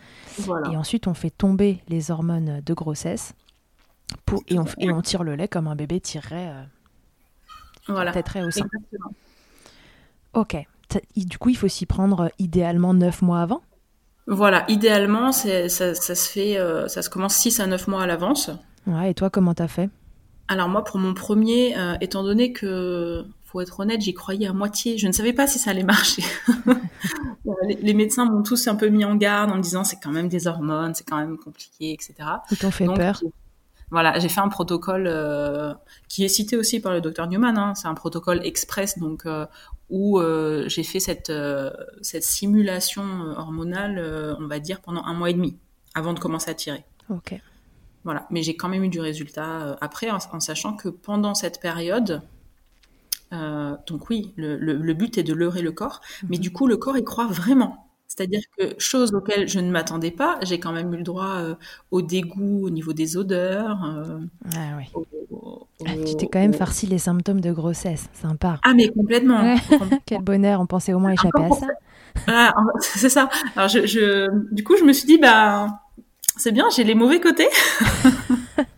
Et 0.71 0.77
ensuite, 0.77 1.07
on 1.07 1.13
fait 1.13 1.29
tomber 1.29 1.81
les 1.87 2.11
hormones 2.11 2.61
de 2.65 2.73
grossesse 2.73 3.33
pour, 4.25 4.41
et, 4.47 4.57
on, 4.57 4.65
et 4.79 4.91
on 4.91 5.01
tire 5.01 5.23
le 5.23 5.35
lait 5.35 5.47
comme 5.47 5.67
un 5.67 5.75
bébé 5.75 5.99
tirerait 5.99 6.49
euh, 6.49 6.63
voilà. 7.87 8.13
au 8.45 8.51
sein. 8.51 8.65
Ok. 10.33 10.55
Du 11.15 11.37
coup, 11.37 11.49
il 11.49 11.57
faut 11.57 11.67
s'y 11.67 11.85
prendre 11.85 12.31
idéalement 12.39 12.93
9 12.93 13.21
mois 13.21 13.41
avant? 13.41 13.61
Voilà, 14.27 14.65
idéalement, 14.67 15.31
ça, 15.31 15.69
ça, 15.69 15.93
se 15.95 16.29
fait, 16.29 16.57
ça 16.87 17.01
se 17.01 17.09
commence 17.09 17.35
6 17.35 17.59
à 17.59 17.67
9 17.67 17.87
mois 17.87 18.03
à 18.03 18.07
l'avance. 18.07 18.49
Ouais, 18.85 19.11
et 19.11 19.13
toi, 19.13 19.29
comment 19.29 19.53
t'as 19.53 19.67
fait? 19.67 19.89
Alors 20.47 20.69
moi, 20.69 20.83
pour 20.83 20.97
mon 20.97 21.13
premier, 21.13 21.75
étant 21.99 22.23
donné 22.23 22.53
que 22.53 23.25
faut 23.47 23.61
être 23.61 23.79
honnête, 23.79 24.01
j'y 24.01 24.13
croyais 24.13 24.47
à 24.47 24.53
moitié. 24.53 24.97
Je 24.97 25.07
ne 25.07 25.13
savais 25.13 25.33
pas 25.33 25.47
si 25.47 25.57
ça 25.57 25.71
allait 25.71 25.83
marcher. 25.83 26.23
les, 27.81 27.93
médecins 27.93 28.25
m'ont 28.25 28.43
tous 28.43 28.67
un 28.67 28.75
peu 28.75 28.89
mis 28.89 29.05
en 29.05 29.15
garde 29.15 29.51
en 29.51 29.55
me 29.55 29.61
disant 29.61 29.83
c'est 29.83 29.99
quand 30.03 30.11
même 30.11 30.27
des 30.27 30.47
hormones, 30.47 30.93
c'est 30.93 31.07
quand 31.07 31.17
même 31.17 31.37
compliqué, 31.37 31.93
etc. 31.93 32.15
Ils 32.51 32.57
t'ont 32.57 32.71
fait 32.71 32.85
peur. 32.85 33.21
Voilà, 33.89 34.19
j'ai 34.19 34.27
fait 34.27 34.41
un 34.41 34.49
protocole 34.49 35.07
euh, 35.07 35.73
qui 36.09 36.25
est 36.25 36.27
cité 36.27 36.57
aussi 36.57 36.81
par 36.81 36.91
le 36.91 36.99
docteur 36.99 37.27
Newman. 37.27 37.57
Hein. 37.57 37.73
C'est 37.73 37.87
un 37.87 37.93
protocole 37.93 38.45
express, 38.45 38.99
donc 38.99 39.25
euh, 39.25 39.45
où 39.89 40.19
euh, 40.19 40.67
j'ai 40.67 40.83
fait 40.83 40.99
cette 40.99 41.31
cette 42.01 42.23
simulation 42.23 43.03
hormonale, 43.37 44.35
on 44.41 44.47
va 44.47 44.59
dire 44.59 44.81
pendant 44.81 45.03
un 45.05 45.13
mois 45.13 45.29
et 45.29 45.33
demi 45.33 45.57
avant 45.95 46.13
de 46.13 46.19
commencer 46.19 46.51
à 46.51 46.53
tirer. 46.53 46.83
Ok. 47.09 47.39
Voilà, 48.03 48.27
mais 48.29 48.43
j'ai 48.43 48.57
quand 48.57 48.67
même 48.67 48.83
eu 48.83 48.89
du 48.89 48.99
résultat 48.99 49.77
après, 49.79 50.09
en 50.11 50.39
sachant 50.39 50.75
que 50.75 50.89
pendant 50.89 51.33
cette 51.33 51.61
période, 51.61 52.21
euh, 53.33 53.75
donc 53.87 54.09
oui, 54.09 54.33
le, 54.37 54.93
but 54.93 55.17
est 55.17 55.23
de 55.23 55.33
leurrer 55.33 55.61
le 55.61 55.71
corps, 55.71 56.01
mais 56.29 56.37
mhm. 56.37 56.41
du 56.41 56.51
coup 56.51 56.67
le 56.67 56.77
corps 56.77 56.97
y 56.97 57.03
croit 57.03 57.27
vraiment. 57.27 57.83
C'est-à-dire 58.07 58.41
que, 58.57 58.73
chose 58.79 59.13
auxquelles 59.13 59.47
je 59.49 59.59
ne 59.59 59.69
m'attendais 59.69 60.11
pas, 60.11 60.39
j'ai 60.41 60.59
quand 60.59 60.71
même 60.71 60.93
eu 60.93 60.97
le 60.97 61.03
droit 61.03 61.35
euh, 61.35 61.55
au 61.91 62.01
dégoût 62.01 62.65
au 62.65 62.69
niveau 62.69 62.93
des 62.93 63.17
odeurs. 63.17 63.83
euh, 63.83 64.19
Ah, 64.55 64.77
au- 64.95 65.05
au- 65.31 65.67
Ah, 65.85 65.91
tu 66.05 66.15
t'es 66.15 66.25
quand 66.27 66.39
même 66.39 66.51
au- 66.51 66.57
farci 66.57 66.87
les 66.87 66.97
symptômes 66.99 67.41
de 67.41 67.51
grossesse. 67.51 68.07
Sympa. 68.13 68.59
Ah, 68.63 68.73
mais 68.73 68.87
complètement. 68.87 69.41
Ouais. 69.43 69.57
complètement. 69.69 69.99
Quel 70.05 70.21
bonheur, 70.21 70.61
on 70.61 70.65
pensait 70.65 70.93
au 70.93 70.99
moins 70.99 71.11
échapper 71.11 71.43
à 71.43 71.49
ça. 71.51 71.67
Ah, 72.27 72.53
c'est 72.79 73.09
ça. 73.09 73.29
Alors, 73.55 73.67
je, 73.69 73.85
je- 73.85 74.53
du 74.53 74.63
coup, 74.63 74.77
je 74.77 74.83
me 74.85 74.93
suis 74.93 75.05
dit, 75.05 75.17
bah, 75.19 75.81
c'est 76.37 76.51
bien, 76.53 76.65
j'ai 76.75 76.85
les 76.85 76.95
mauvais 76.95 77.19
côtés. 77.19 77.49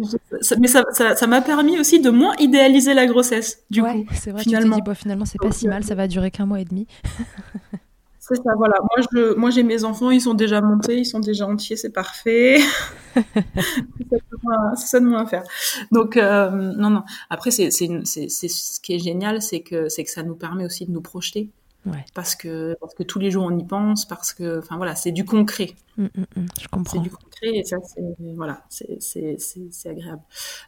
Je- 0.00 0.54
mais 0.58 0.66
ça 0.68 0.84
ça- 0.92 1.14
ça 1.14 1.26
m'a 1.26 1.40
permis 1.42 1.78
aussi 1.78 2.00
de 2.00 2.10
moins 2.10 2.34
idéaliser 2.38 2.94
la 2.94 3.06
grossesse, 3.06 3.62
du 3.70 3.82
ouais, 3.82 3.92
coup. 3.92 4.06
c'est 4.14 4.30
vrai, 4.30 4.42
tu 4.42 4.48
finalement. 4.48 4.76
dis, 4.76 4.82
bon, 4.82 4.94
finalement, 4.94 5.24
c'est 5.26 5.38
pas 5.40 5.52
si 5.52 5.68
mal, 5.68 5.84
ça 5.84 5.94
va 5.94 6.08
durer 6.08 6.30
qu'un 6.30 6.46
mois 6.46 6.60
et 6.60 6.64
demi. 6.64 6.86
C'est 8.22 8.36
ça, 8.36 8.54
voilà. 8.56 8.76
Moi, 8.80 9.06
je, 9.12 9.34
moi, 9.34 9.50
j'ai 9.50 9.64
mes 9.64 9.82
enfants, 9.82 10.10
ils 10.12 10.20
sont 10.20 10.34
déjà 10.34 10.60
montés, 10.60 10.98
ils 10.98 11.04
sont 11.04 11.18
déjà 11.18 11.48
entiers, 11.48 11.74
c'est 11.74 11.90
parfait. 11.90 12.58
c'est 13.16 14.86
ça 14.86 15.00
de 15.00 15.04
moins- 15.06 15.22
à 15.22 15.26
faire. 15.26 15.42
Donc, 15.90 16.16
euh, 16.16 16.48
non, 16.50 16.90
non. 16.90 17.02
Après, 17.28 17.50
c'est, 17.50 17.70
ce 17.72 18.80
qui 18.80 18.94
est 18.94 18.98
génial, 19.00 19.42
c'est 19.42 19.60
que, 19.62 19.88
c'est 19.88 20.04
que 20.04 20.10
ça 20.10 20.22
nous 20.22 20.36
permet 20.36 20.64
aussi 20.64 20.86
de 20.86 20.92
nous 20.92 21.00
projeter. 21.00 21.48
Ouais. 21.86 22.04
Parce 22.14 22.34
que, 22.36 22.76
parce 22.80 22.94
que 22.94 23.02
tous 23.02 23.18
les 23.18 23.30
jours 23.30 23.44
on 23.44 23.56
y 23.58 23.64
pense, 23.66 24.06
parce 24.06 24.32
que, 24.34 24.58
enfin 24.58 24.76
voilà, 24.76 24.94
c'est 24.94 25.12
du 25.12 25.24
concret. 25.24 25.74
Hum, 25.98 26.10
hum, 26.16 26.26
hum, 26.36 26.46
je 26.60 26.68
C'est 26.84 26.98
comprends. 26.98 27.00
du 27.00 27.10
concret 27.10 27.48
et 27.56 27.64
ça, 27.64 27.76
c'est, 27.84 28.02
voilà, 28.36 28.64
c'est, 28.68 29.00
c'est, 29.00 29.36
c'est, 29.38 29.68
c'est 29.70 29.88
agréable. 29.90 30.22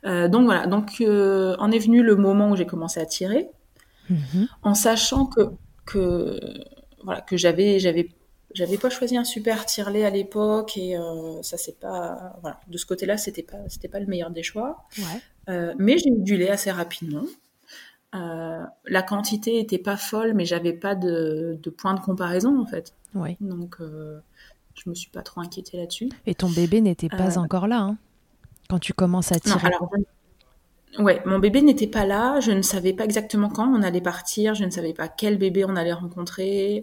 Euh, 0.07 0.29
donc 0.29 0.45
voilà. 0.45 0.67
Donc, 0.67 1.01
euh, 1.01 1.57
en 1.59 1.71
est 1.71 1.79
venu 1.79 2.03
le 2.03 2.17
moment 2.17 2.51
où 2.51 2.57
j'ai 2.57 2.67
commencé 2.67 3.01
à 3.01 3.07
tirer 3.07 3.51
Mhm. 4.11 4.49
en 4.63 4.75
sachant 4.75 5.27
que 5.27 5.43
que 5.87 6.41
voilà 7.05 7.21
que 7.21 7.37
j'avais 7.37 7.79
j'avais 7.79 8.09
j'avais 8.55 8.79
pas 8.79 8.91
choisi 8.91 9.17
un 9.17 9.25
super 9.25 9.65
tirelet 9.67 10.05
à 10.05 10.11
l'époque 10.11 10.77
et 10.77 10.97
euh, 10.97 11.41
ça 11.43 11.57
c'est 11.57 11.79
pas 11.79 12.37
voilà 12.43 12.61
de 12.69 12.79
ce 12.79 12.87
côté-là 12.87 13.17
c'était 13.17 13.43
pas 13.45 13.59
c'était 13.69 13.89
pas 13.89 14.01
le 14.01 14.07
meilleur 14.07 14.31
des 14.31 14.43
choix 14.43 14.85
Ouais. 14.99 15.23
Mais 15.79 15.99
j'ai 15.99 16.11
eu 16.11 16.21
du 16.21 16.37
lait 16.37 16.51
assez 16.51 16.71
rapidement 16.71 17.25
Euh, 18.15 18.63
la 18.85 19.03
quantité 19.03 19.59
était 19.59 19.79
pas 19.79 19.97
folle 19.97 20.35
mais 20.35 20.45
j'avais 20.45 20.75
pas 20.75 20.95
de, 20.95 21.59
de 21.63 21.71
point 21.71 21.95
de 21.95 22.01
comparaison 22.01 22.61
en 22.61 22.67
fait 22.67 22.93
donc 23.41 23.77
euh, 23.81 24.19
je 24.75 24.91
me 24.91 24.95
suis 24.95 25.09
pas 25.11 25.23
trop 25.23 25.41
inquiétée 25.41 25.79
là-dessus 25.79 26.11
Et 26.27 26.35
ton 26.35 26.51
bébé 26.51 26.83
n'était 26.83 27.09
pas 27.09 27.39
Euh, 27.39 27.41
encore 27.41 27.67
là, 27.69 27.79
hein, 27.81 27.97
quand 28.69 28.79
tu 28.79 28.93
commences 28.93 29.33
à 29.33 29.37
Non, 29.37 29.41
tirer. 29.57 29.67
alors, 29.69 29.91
je- 30.93 31.03
ouais, 31.03 31.23
mon 31.25 31.39
bébé 31.39 31.63
n'était 31.63 31.87
pas 31.87 32.05
là. 32.07 32.41
Je 32.41 32.53
ne 32.53 32.63
savais 32.63 32.93
pas 32.93 33.05
exactement 33.05 33.49
quand 33.49 33.67
on 33.69 33.83
allait 33.83 34.01
partir. 34.03 34.55
Je 34.55 34.65
ne 34.65 34.71
savais 34.71 34.93
pas 34.95 35.09
quel 35.09 35.39
bébé 35.39 35.65
on 35.65 35.77
allait 35.77 35.93
rencontrer, 35.93 36.83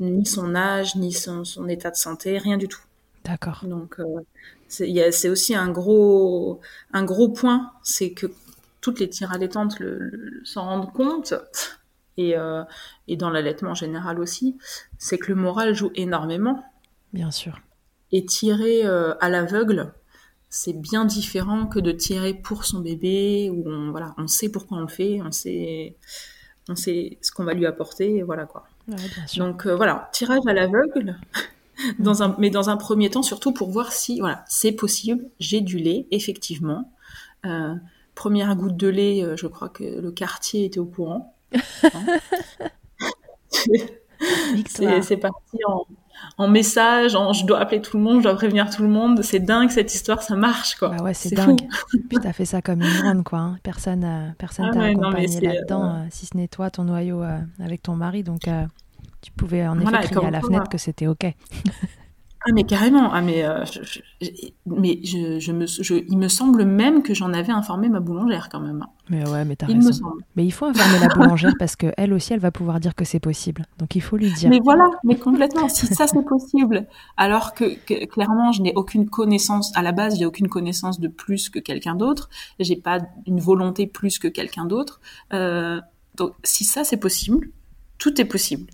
ni 0.00 0.24
son 0.26 0.54
âge, 0.54 0.94
ni 0.96 1.12
son, 1.12 1.44
son 1.44 1.68
état 1.68 1.90
de 1.90 1.96
santé, 1.96 2.38
rien 2.38 2.56
du 2.56 2.68
tout. 2.68 2.80
D'accord. 3.24 3.60
Donc, 3.64 4.00
c'est 4.68 5.28
aussi 5.28 5.54
un 5.54 5.70
gros, 5.70 6.60
un 6.92 7.04
gros 7.04 7.28
point, 7.28 7.72
c'est 7.82 8.10
que 8.12 8.26
toutes 8.88 9.00
les 9.00 9.08
tires 9.10 9.32
allaitantes 9.32 9.78
le, 9.80 9.98
le- 9.98 10.44
s'en 10.44 10.64
rendent 10.64 10.92
compte. 10.92 11.34
Et, 12.16 12.36
euh, 12.36 12.64
et 13.06 13.16
dans 13.16 13.30
l'allaitement 13.30 13.70
en 13.70 13.74
général 13.74 14.18
aussi, 14.20 14.58
c'est 14.98 15.18
que 15.18 15.28
le 15.28 15.36
moral 15.36 15.74
joue 15.74 15.92
énormément. 15.94 16.64
Bien 17.12 17.30
sûr. 17.30 17.58
Et 18.10 18.24
tirer 18.24 18.84
euh, 18.86 19.14
à 19.20 19.28
l'aveugle, 19.28 19.92
c'est 20.48 20.72
bien 20.72 21.04
différent 21.04 21.66
que 21.66 21.78
de 21.78 21.92
tirer 21.92 22.34
pour 22.34 22.64
son 22.64 22.80
bébé, 22.80 23.50
où 23.50 23.62
on, 23.68 23.90
voilà, 23.90 24.14
on 24.18 24.26
sait 24.26 24.48
pourquoi 24.48 24.78
on 24.78 24.82
le 24.82 24.88
fait, 24.88 25.20
on 25.22 25.30
sait, 25.30 25.96
on 26.68 26.76
sait 26.76 27.18
ce 27.22 27.32
qu'on 27.32 27.44
va 27.44 27.54
lui 27.54 27.66
apporter, 27.66 28.16
et 28.16 28.22
voilà 28.22 28.46
quoi. 28.46 28.66
Ouais, 28.88 28.96
bien 29.14 29.26
sûr. 29.26 29.44
Donc 29.44 29.66
euh, 29.66 29.76
voilà, 29.76 30.08
tirage 30.12 30.42
à 30.46 30.52
l'aveugle, 30.54 31.18
dans 31.98 32.22
un, 32.22 32.36
mais 32.38 32.50
dans 32.50 32.70
un 32.70 32.76
premier 32.76 33.10
temps 33.10 33.22
surtout 33.22 33.52
pour 33.52 33.70
voir 33.70 33.92
si 33.92 34.20
voilà, 34.20 34.44
c'est 34.48 34.72
possible, 34.72 35.26
j'ai 35.40 35.60
du 35.60 35.78
lait, 35.78 36.06
effectivement. 36.10 36.92
Euh, 37.46 37.74
première 38.18 38.54
goutte 38.56 38.76
de 38.76 38.88
lait, 38.88 39.22
euh, 39.22 39.36
je 39.36 39.46
crois 39.46 39.68
que 39.68 39.84
le 39.84 40.10
quartier 40.10 40.64
était 40.64 40.80
au 40.80 40.86
courant. 40.86 41.34
C'est 44.66 45.16
parti 45.16 45.58
en, 45.66 45.86
en 46.38 46.48
message, 46.48 47.14
en 47.14 47.32
je 47.32 47.46
dois 47.46 47.60
appeler 47.60 47.80
tout 47.80 47.96
le 47.96 48.02
monde, 48.02 48.18
je 48.18 48.24
dois 48.24 48.34
prévenir 48.34 48.68
tout 48.70 48.82
le 48.82 48.88
monde. 48.88 49.22
C'est 49.22 49.38
dingue 49.38 49.70
cette 49.70 49.94
histoire, 49.94 50.22
ça 50.22 50.34
marche 50.34 50.74
quoi. 50.76 50.88
Bah 50.90 51.04
ouais, 51.04 51.14
c'est 51.14 51.34
dingue. 51.34 51.60
Puis 52.08 52.18
t'as 52.20 52.32
fait 52.32 52.44
ça 52.44 52.60
comme 52.60 52.82
une 52.82 53.00
grande, 53.00 53.24
quoi. 53.24 53.38
hein. 53.38 53.58
Personne, 53.62 54.04
euh, 54.04 54.28
personne 54.36 54.66
Ah 54.68 54.74
t'a 54.74 54.80
ouais, 54.80 54.90
accompagné 54.90 55.40
là-dedans, 55.40 55.84
euh, 55.84 56.06
si 56.10 56.26
ce 56.26 56.36
n'est 56.36 56.48
toi, 56.48 56.70
ton 56.70 56.84
noyau 56.84 57.22
euh, 57.22 57.38
avec 57.60 57.82
ton 57.82 57.94
mari. 57.94 58.24
Donc, 58.24 58.40
tu 59.20 59.32
pouvais 59.32 59.66
en 59.66 59.74
effet 59.76 59.84
Voilà, 59.90 59.98
crier 60.06 60.26
à 60.26 60.30
la 60.30 60.40
fenêtre 60.40 60.68
que 60.68 60.78
c'était 60.78 61.06
OK. 61.06 61.24
Ah 62.46 62.52
mais 62.54 62.64
carrément, 62.64 63.12
ah 63.12 63.20
mais 63.20 63.44
euh, 63.44 63.64
je, 63.64 63.82
je- 63.82 64.00
je- 64.20 64.30
mais 64.66 65.00
je, 65.04 65.38
je 65.40 65.52
me, 65.52 65.66
je, 65.66 65.94
il 66.08 66.16
me 66.18 66.28
semble 66.28 66.64
même 66.64 67.02
que 67.02 67.12
j'en 67.12 67.32
avais 67.32 67.52
informé 67.52 67.88
ma 67.88 68.00
boulangère 68.00 68.48
quand 68.48 68.60
même. 68.60 68.82
hein. 68.82 68.90
Mais 69.10 69.28
ouais, 69.28 69.44
mais 69.44 69.56
t'as 69.56 69.66
Il 69.68 69.78
me 69.78 69.84
raison. 69.86 69.92
semble. 70.04 70.22
Mais 70.36 70.44
il 70.44 70.50
faut 70.52 70.66
informer 70.66 70.98
la 71.00 71.08
boulangère 71.08 71.54
parce 71.58 71.74
que 71.76 71.88
elle 71.96 72.12
aussi, 72.12 72.32
elle 72.34 72.40
va 72.40 72.50
pouvoir 72.52 72.78
dire 72.78 72.94
que 72.94 73.04
c'est 73.04 73.18
possible. 73.20 73.64
Donc, 73.78 73.96
il 73.96 74.00
faut 74.02 74.16
lui 74.16 74.30
dire. 74.32 74.50
Mais 74.50 74.60
voilà, 74.62 74.88
mais 75.02 75.16
complètement. 75.16 75.68
Si 75.68 75.86
ça 75.86 76.06
c'est 76.06 76.22
possible, 76.24 76.86
alors 77.16 77.54
que, 77.54 77.74
que 77.86 78.04
clairement 78.06 78.52
je 78.52 78.62
n'ai 78.62 78.72
aucune 78.76 79.08
connaissance 79.10 79.72
à 79.76 79.82
la 79.82 79.92
base, 79.92 80.18
j'ai 80.18 80.26
aucune 80.26 80.48
connaissance 80.48 81.00
de 81.00 81.08
plus 81.08 81.48
que 81.48 81.58
quelqu'un 81.58 81.96
d'autre. 81.96 82.28
J'ai 82.60 82.76
pas 82.76 82.98
une 83.26 83.40
volonté 83.40 83.86
plus 83.88 84.18
que 84.20 84.28
quelqu'un 84.28 84.64
d'autre. 84.64 85.00
Euh, 85.32 85.80
donc 86.16 86.32
si 86.44 86.64
ça 86.64 86.84
c'est 86.84 86.96
possible, 86.98 87.50
tout 87.98 88.20
est 88.20 88.24
possible. 88.24 88.70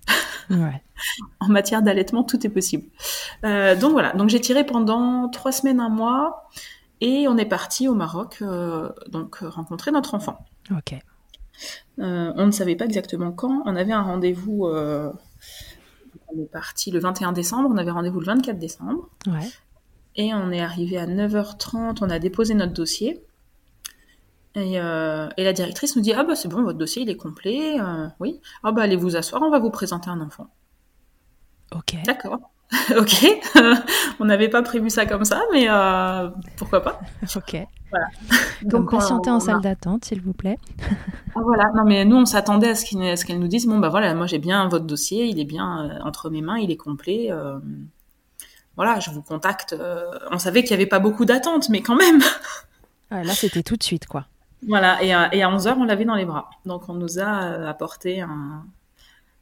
Ouais. 0.51 0.83
En 1.41 1.49
matière 1.49 1.83
d'allaitement, 1.83 2.23
tout 2.23 2.47
est 2.47 2.51
possible. 2.51 2.85
Euh, 3.45 3.75
donc 3.75 3.93
voilà, 3.93 4.13
donc 4.13 4.31
j'ai 4.31 4.41
tiré 4.41 4.65
pendant 4.65 5.29
trois 5.29 5.53
semaines, 5.53 5.81
un 5.81 5.89
mois, 5.89 6.49
et 7.01 7.29
on 7.29 7.37
est 7.37 7.45
parti 7.45 7.89
au 7.89 7.95
Maroc, 7.95 8.39
euh, 8.41 8.89
donc 9.09 9.43
euh, 9.43 9.49
rencontrer 9.49 9.91
notre 9.91 10.15
enfant. 10.15 10.39
OK. 10.71 10.95
Euh, 11.99 12.33
on 12.35 12.47
ne 12.47 12.51
savait 12.51 12.77
pas 12.77 12.87
exactement 12.87 13.33
quand. 13.33 13.63
On 13.67 13.77
avait 13.77 13.93
un 13.93 14.03
rendez-vous. 14.03 14.67
on 14.67 15.13
est 16.41 16.51
parti 16.51 16.91
le 16.91 17.01
21 17.01 17.33
décembre. 17.33 17.69
On 17.71 17.77
avait 17.77 17.91
rendez-vous 17.91 18.21
le 18.21 18.27
24 18.27 18.59
décembre. 18.59 19.09
Ouais. 19.27 19.51
Et 20.17 20.33
on 20.33 20.51
est 20.51 20.61
arrivé 20.61 20.97
à 20.97 21.07
9h30. 21.07 21.99
On 22.01 22.11
a 22.11 22.19
déposé 22.19 22.55
notre 22.55 22.73
dossier. 22.73 23.23
Et, 24.57 24.79
euh, 24.81 25.29
et 25.37 25.43
la 25.45 25.53
directrice 25.53 25.97
nous 25.97 26.03
dit 26.03 26.13
Ah 26.13 26.23
bah 26.25 26.37
c'est 26.37 26.49
bon, 26.49 26.63
votre 26.63 26.79
dossier 26.79 27.03
il 27.03 27.11
est 27.11 27.17
complet. 27.17 27.81
euh, 27.81 28.07
oui. 28.21 28.41
Ah 28.63 28.71
bah 28.73 28.83
allez 28.83 28.97
vous 28.97 29.17
asseoir, 29.17 29.43
on 29.43 29.51
va 29.51 29.59
vous 29.59 29.71
présenter 29.71 30.11
un 30.11 30.21
enfant. 30.21 30.47
OK. 31.75 31.97
D'accord. 32.07 32.39
ok. 32.97 33.27
on 34.21 34.25
n'avait 34.27 34.49
pas 34.49 34.63
prévu 34.63 34.91
ça 34.91 35.07
comme 35.07 35.25
ça, 35.25 35.43
mais 35.53 35.67
euh, 35.69 36.29
pourquoi 36.57 36.83
pas. 36.83 37.01
OK. 37.37 37.57
Donc, 38.63 38.91
patienter 38.91 39.31
on- 39.31 39.35
en 39.35 39.37
a- 39.39 39.41
salle 39.41 39.61
d'attente, 39.61 40.05
s'il 40.05 40.21
vous 40.21 40.33
plaît. 40.33 40.59
Ah, 41.35 41.41
voilà, 41.43 41.71
non 41.77 41.85
mais 41.85 42.05
nous 42.05 42.17
on 42.17 42.25
s'attendait 42.27 42.71
à 42.71 42.75
ce 42.75 43.25
qu'elle 43.25 43.39
nous 43.39 43.49
dise 43.49 43.67
bon 43.67 43.79
bah 43.79 43.89
voilà, 43.89 44.15
moi 44.15 44.27
j'ai 44.27 44.39
bien 44.39 44.69
votre 44.69 44.85
dossier, 44.87 45.27
il 45.27 45.39
est 45.41 45.45
bien 45.45 46.01
entre 46.05 46.31
mes 46.31 46.43
mains, 46.43 46.59
il 46.59 46.71
est 46.73 46.77
complet. 46.77 47.31
voilà, 48.77 48.99
je 49.01 49.11
vous 49.11 49.23
contacte. 49.23 49.77
on 50.31 50.39
savait 50.39 50.63
qu'il 50.63 50.71
y 50.73 50.75
avait 50.75 50.87
pas 50.87 50.99
beaucoup 51.01 51.25
d'attentes, 51.25 51.69
mais 51.69 51.83
quand 51.83 51.97
même. 51.97 52.21
Là, 53.11 53.33
c'était 53.33 53.63
tout 53.63 53.77
de 53.77 53.83
suite, 53.85 54.07
quoi. 54.07 54.27
Voilà, 54.69 55.03
et 55.03 55.13
à, 55.13 55.35
et 55.35 55.43
à 55.43 55.49
11h 55.51 55.75
on 55.79 55.85
l'avait 55.85 56.05
dans 56.05 56.15
les 56.15 56.25
bras. 56.25 56.51
Donc 56.67 56.89
on 56.89 56.95
nous 56.95 57.19
a 57.19 57.45
euh, 57.45 57.67
apporté 57.69 58.21
un, 58.21 58.65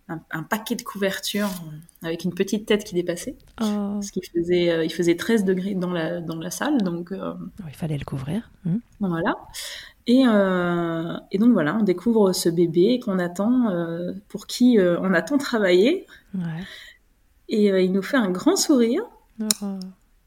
un, 0.09 0.21
un 0.31 0.43
paquet 0.43 0.75
de 0.75 0.83
couvertures 0.83 1.51
euh, 2.03 2.07
avec 2.07 2.25
une 2.25 2.35
petite 2.35 2.67
tête 2.67 2.85
qui 2.85 2.95
dépassait, 2.95 3.37
Oh. 3.61 3.65
parce 3.95 4.11
qu'il 4.11 4.25
faisait 4.27 4.71
euh, 4.71 4.85
il 4.85 4.93
faisait 4.93 5.17
13 5.17 5.45
degrés 5.45 5.75
dans 5.75 5.93
la 5.93 6.21
dans 6.21 6.37
la 6.37 6.51
salle, 6.51 6.79
donc 6.83 7.13
euh, 7.13 7.35
Oh, 7.61 7.65
il 7.69 7.75
fallait 7.75 7.99
le 7.99 8.05
couvrir. 8.05 8.51
Hmm. 8.65 8.79
Voilà. 9.01 9.35
Et, 10.09 10.25
euh, 10.27 11.17
et 11.31 11.39
donc 11.39 11.53
voilà, 11.53 11.77
on 11.77 11.83
découvre 11.85 12.33
ce 12.33 12.49
bébé 12.49 12.99
qu'on 12.99 13.21
attend, 13.21 13.71
pour 14.29 14.49
qui 14.49 14.77
on 14.81 15.15
a 15.15 15.23
tant 15.23 15.39
travaillé. 15.39 16.07
Ouais. 16.35 16.65
Et 17.49 17.67
il 17.85 17.93
nous 17.93 18.03
fait 18.03 18.17
un 18.17 18.31
grand 18.31 18.57
sourire. 18.57 19.03
Oh. 19.63 19.79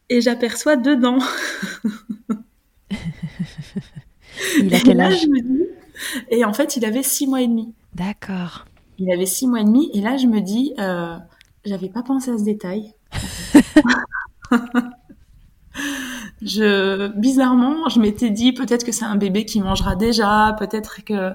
Et 0.09 0.21
j'aperçois 0.21 0.77
deux 0.77 0.95
dents. 0.95 1.19
Il 4.59 4.73
a 4.73 4.77
Et 4.77 4.81
quel 4.81 4.97
là, 4.97 5.05
âge 5.05 5.21
je 5.21 5.27
me 5.27 5.41
dis- 5.41 5.63
Et 6.29 6.43
en 6.45 6.53
fait, 6.53 6.75
il 6.77 6.85
avait 6.85 7.03
six 7.03 7.27
mois 7.27 7.41
et 7.41 7.47
demi. 7.47 7.73
D'accord. 7.93 8.65
Il 8.97 9.11
avait 9.11 9.25
six 9.25 9.47
mois 9.47 9.61
et 9.61 9.63
demi. 9.63 9.89
Et 9.93 10.01
là, 10.01 10.17
je 10.17 10.27
me 10.27 10.41
dis, 10.41 10.73
euh, 10.79 11.15
j'avais 11.65 11.89
pas 11.89 12.03
pensé 12.03 12.31
à 12.31 12.37
ce 12.37 12.43
détail. 12.43 12.93
je, 16.41 17.07
bizarrement, 17.17 17.89
je 17.89 17.99
m'étais 17.99 18.29
dit 18.29 18.53
peut-être 18.53 18.85
que 18.85 18.91
c'est 18.91 19.05
un 19.05 19.15
bébé 19.15 19.45
qui 19.45 19.61
mangera 19.61 19.95
déjà, 19.95 20.55
peut-être 20.59 21.03
que. 21.03 21.31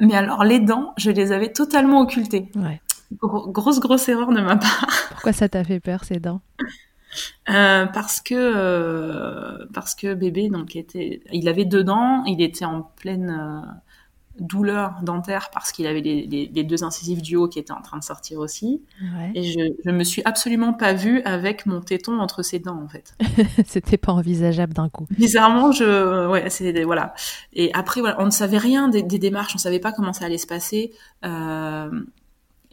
Mais 0.00 0.14
alors, 0.14 0.44
les 0.44 0.58
dents, 0.58 0.92
je 0.96 1.10
les 1.10 1.32
avais 1.32 1.52
totalement 1.52 2.00
occultées. 2.00 2.50
Ouais. 2.56 2.80
Gros- 3.20 3.48
grosse, 3.48 3.78
grosse 3.78 4.08
erreur 4.08 4.32
de 4.32 4.40
ma 4.40 4.56
part. 4.56 4.86
Pourquoi 5.10 5.32
ça 5.32 5.48
t'a 5.48 5.62
fait 5.62 5.78
peur, 5.78 6.04
ces 6.04 6.18
dents? 6.18 6.40
Euh, 7.50 7.86
parce 7.86 8.20
que 8.20 8.34
euh, 8.34 9.66
parce 9.72 9.94
que 9.94 10.14
bébé 10.14 10.48
donc 10.48 10.76
était 10.76 11.20
il 11.32 11.48
avait 11.48 11.64
deux 11.64 11.84
dents 11.84 12.24
il 12.24 12.40
était 12.40 12.64
en 12.64 12.82
pleine 12.82 13.30
euh, 13.30 13.70
douleur 14.38 14.96
dentaire 15.02 15.50
parce 15.52 15.70
qu'il 15.70 15.86
avait 15.86 16.00
les, 16.00 16.64
deux 16.64 16.82
incisives 16.82 17.22
du 17.22 17.36
haut 17.36 17.48
qui 17.48 17.58
étaient 17.58 17.72
en 17.72 17.82
train 17.82 17.98
de 17.98 18.02
sortir 18.02 18.40
aussi. 18.40 18.82
Et 19.34 19.44
je, 19.44 19.60
je 19.84 19.90
me 19.90 20.02
suis 20.02 20.22
absolument 20.24 20.72
pas 20.72 20.92
vue 20.92 21.22
avec 21.22 21.66
mon 21.66 21.80
téton 21.80 22.18
entre 22.18 22.42
ses 22.42 22.58
dents 22.58 22.80
en 22.82 22.88
fait. 22.88 23.14
C'était 23.66 23.96
pas 23.96 24.12
envisageable 24.12 24.72
d'un 24.72 24.88
coup. 24.88 25.06
Bizarrement, 25.10 25.70
je, 25.70 26.28
ouais, 26.28 26.50
c'est 26.50 26.82
voilà. 26.82 27.14
Et 27.52 27.72
après, 27.74 28.00
voilà, 28.00 28.20
on 28.20 28.26
ne 28.26 28.30
savait 28.30 28.58
rien 28.58 28.88
des, 28.88 29.02
démarches, 29.02 29.54
on 29.54 29.58
savait 29.58 29.78
pas 29.78 29.92
comment 29.92 30.12
ça 30.12 30.24
allait 30.24 30.38
se 30.38 30.48
passer. 30.48 30.92
Euh, 31.24 31.90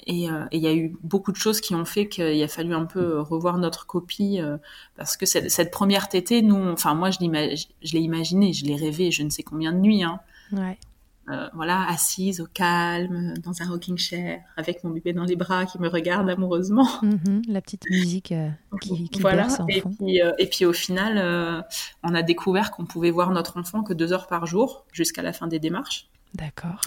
et 0.07 0.27
il 0.51 0.59
y 0.59 0.67
a 0.67 0.73
eu 0.73 0.95
beaucoup 1.03 1.31
de 1.31 1.37
choses 1.37 1.61
qui 1.61 1.75
ont 1.75 1.85
fait 1.85 2.07
qu'il 2.07 2.41
a 2.41 2.47
fallu 2.47 2.73
un 2.73 2.85
peu 2.85 3.19
revoir 3.19 3.57
notre 3.57 3.85
copie 3.85 4.39
euh, 4.39 4.57
parce 4.97 5.17
que 5.17 5.25
cette, 5.25 5.51
cette, 5.51 5.71
première 5.71 6.09
tétée, 6.09 6.41
nous, 6.41 6.69
enfin 6.69 6.93
moi 6.93 7.09
je 7.11 7.19
l'ai 7.19 7.99
imaginé, 7.99 8.53
je 8.53 8.65
l'ai 8.65 8.75
rêvé, 8.75 9.11
je 9.11 9.23
ne 9.23 9.29
sais 9.29 9.43
combien 9.43 9.71
de 9.71 9.79
nuits. 9.79 10.03
Hein. 10.03 10.19
Ouais. 10.51 10.77
Euh, 11.29 11.47
voilà, 11.53 11.87
assise 11.87 12.41
au 12.41 12.47
calme, 12.47 13.35
dans 13.43 13.61
un 13.61 13.69
rocking 13.69 13.97
chair, 13.97 14.41
avec 14.57 14.83
mon 14.83 14.89
bébé 14.89 15.13
dans 15.13 15.23
les 15.23 15.35
bras 15.35 15.65
qui 15.65 15.79
me 15.79 15.87
regarde 15.87 16.29
amoureusement. 16.29 16.87
Mhm, 17.01 17.41
la 17.47 17.61
petite 17.61 17.89
musique 17.89 18.31
euh, 18.31 18.49
qui, 18.79 19.09
qui 19.09 19.21
voilà. 19.21 19.43
berce 19.43 19.59
en 19.59 19.67
et 19.67 19.81
fond. 19.81 19.91
Puis, 19.99 20.21
euh, 20.21 20.31
et 20.37 20.47
puis 20.47 20.65
au 20.65 20.73
final, 20.73 21.65
on 22.03 22.13
a 22.13 22.21
découvert 22.21 22.71
qu'on 22.71 22.85
pouvait 22.85 23.11
voir 23.11 23.31
notre 23.31 23.57
enfant 23.57 23.83
que 23.83 23.93
deux 23.93 24.13
heures 24.13 24.27
par 24.27 24.45
jour 24.45 24.85
jusqu'à 24.93 25.21
la 25.21 25.33
fin 25.33 25.47
des 25.47 25.59
démarches. 25.59 26.09
D'accord. 26.33 26.81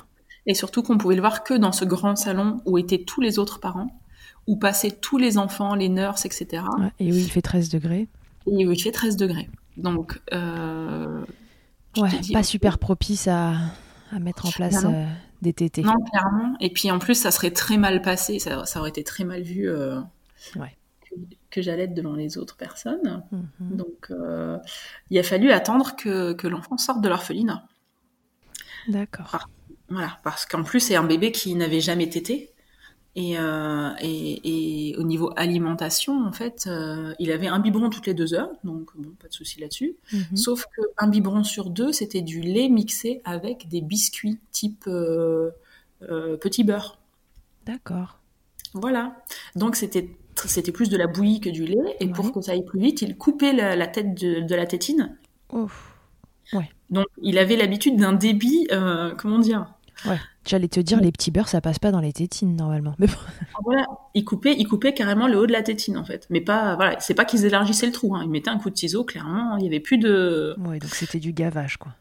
Et 0.46 0.54
surtout 0.54 0.82
qu'on 0.82 0.98
pouvait 0.98 1.14
le 1.14 1.20
voir 1.20 1.42
que 1.44 1.54
dans 1.54 1.72
ce 1.72 1.84
grand 1.84 2.16
salon 2.16 2.60
où 2.66 2.78
étaient 2.78 3.02
tous 3.02 3.20
les 3.20 3.38
autres 3.38 3.60
parents, 3.60 3.98
où 4.46 4.56
passaient 4.56 4.90
tous 4.90 5.16
les 5.16 5.38
enfants, 5.38 5.74
les 5.74 5.88
nurses, 5.88 6.26
etc. 6.26 6.64
et 6.98 7.10
où 7.12 7.14
il 7.14 7.30
fait 7.30 7.42
13 7.42 7.70
degrés. 7.70 8.08
Et 8.46 8.66
où 8.66 8.72
il 8.72 8.82
fait 8.82 8.92
13 8.92 9.16
degrés. 9.16 9.48
Donc, 9.78 10.20
ouais, 10.30 12.10
pas 12.32 12.42
super 12.42 12.78
propice 12.78 13.26
à, 13.26 13.54
à 14.14 14.18
mettre 14.18 14.46
en 14.46 14.50
place 14.50 14.84
euh, 14.84 15.06
des 15.42 15.52
tétés. 15.52 15.82
Non, 15.82 16.00
clairement. 16.10 16.56
Et 16.60 16.70
puis 16.70 16.90
en 16.90 16.98
plus, 16.98 17.14
ça 17.14 17.30
serait 17.30 17.50
très 17.50 17.76
mal 17.76 18.02
passé, 18.02 18.38
ça, 18.38 18.64
aurait 18.76 18.90
été 18.90 19.04
très 19.04 19.24
mal 19.24 19.42
vu 19.42 19.68
euh, 19.68 20.00
que, 21.50 21.62
j'allais 21.62 21.84
être 21.84 21.94
devant 21.94 22.14
les 22.14 22.38
autres 22.38 22.56
personnes. 22.56 23.24
Mhm. 23.32 23.76
Donc 23.76 24.10
euh, 24.10 24.58
il 25.10 25.18
a 25.18 25.22
fallu 25.22 25.50
attendre 25.50 25.96
que, 25.96 26.32
que 26.32 26.46
l'enfant 26.46 26.76
sorte 26.76 27.00
de 27.00 27.08
l'orphelinat. 27.08 27.66
D'accord. 28.88 29.48
Voilà, 29.94 30.18
parce 30.22 30.44
qu'en 30.44 30.62
plus, 30.62 30.80
c'est 30.80 30.96
un 30.96 31.04
bébé 31.04 31.32
qui 31.32 31.54
n'avait 31.54 31.80
jamais 31.80 32.08
tété. 32.08 32.54
Euh, 33.16 33.90
et, 34.00 34.90
et, 34.90 34.96
au 34.96 35.04
niveau 35.04 35.30
alimentation, 35.36 36.26
en 36.26 36.32
fait, 36.32 36.64
euh, 36.66 37.14
il 37.20 37.30
avait 37.30 37.46
un 37.46 37.60
biberon 37.60 37.88
toutes 37.88 38.06
les 38.06 38.14
deux 38.14 38.34
heures, 38.34 38.50
donc 38.64 38.90
bon, 38.96 39.10
pas 39.20 39.28
de 39.28 39.32
souci 39.32 39.60
là-dessus. 39.60 39.96
Mhm. 40.12 40.36
Sauf 40.36 40.66
qu'un 40.74 41.06
biberon 41.06 41.44
sur 41.44 41.70
deux, 41.70 41.92
c'était 41.92 42.22
du 42.22 42.40
lait 42.40 42.68
mixé 42.68 43.20
avec 43.24 43.68
des 43.68 43.80
biscuits 43.82 44.40
type 44.50 44.84
euh, 44.88 45.50
petit 46.00 46.64
beurre. 46.64 46.98
D'accord. 47.66 48.18
Voilà. 48.72 49.16
Donc 49.54 49.76
c'était 49.76 50.10
c'était 50.46 50.72
plus 50.72 50.88
de 50.88 50.96
la 50.96 51.06
bouillie 51.06 51.40
que 51.40 51.50
du 51.50 51.64
lait, 51.64 51.96
et 52.00 52.08
pour 52.08 52.32
que 52.32 52.40
ça 52.40 52.52
aille 52.52 52.64
plus 52.64 52.80
vite, 52.80 53.02
il 53.02 53.16
coupait 53.16 53.52
la, 53.52 53.86
tête 53.86 54.16
de, 54.16 54.54
la 54.54 54.66
tétine. 54.66 55.16
Ouf. 55.52 55.94
Ouais. 56.52 56.68
Donc 56.90 57.06
il 57.22 57.38
avait 57.38 57.54
l'habitude 57.54 57.96
d'un 57.96 58.12
débit, 58.12 58.66
comment 59.16 59.38
dire 59.38 59.73
Ouais. 60.06 60.18
J'allais 60.46 60.68
te 60.68 60.80
dire, 60.80 61.00
les 61.00 61.12
petits 61.12 61.30
beurres, 61.30 61.48
ça 61.48 61.60
passe 61.60 61.78
pas 61.78 61.90
dans 61.90 62.00
les 62.00 62.12
tétines 62.12 62.54
normalement. 62.54 62.94
Mais 62.98 63.06
ah, 63.08 63.58
voilà, 63.64 63.86
ils 64.14 64.24
coupaient, 64.24 64.54
ils 64.56 64.66
coupaient 64.66 64.92
carrément 64.92 65.26
le 65.26 65.38
haut 65.38 65.46
de 65.46 65.52
la 65.52 65.62
tétine 65.62 65.96
en 65.96 66.04
fait. 66.04 66.26
Mais 66.30 66.40
pas, 66.40 66.76
voilà, 66.76 67.00
c'est 67.00 67.14
pas 67.14 67.24
qu'ils 67.24 67.44
élargissaient 67.44 67.86
le 67.86 67.92
trou. 67.92 68.14
Hein. 68.14 68.22
Ils 68.24 68.30
mettaient 68.30 68.50
un 68.50 68.58
coup 68.58 68.70
de 68.70 68.76
ciseau, 68.76 69.04
clairement. 69.04 69.56
Il 69.56 69.64
y 69.64 69.66
avait 69.66 69.80
plus 69.80 69.98
de. 69.98 70.54
Ouais, 70.58 70.78
donc 70.78 70.94
c'était 70.94 71.20
du 71.20 71.32
gavage 71.32 71.76
quoi. 71.78 71.92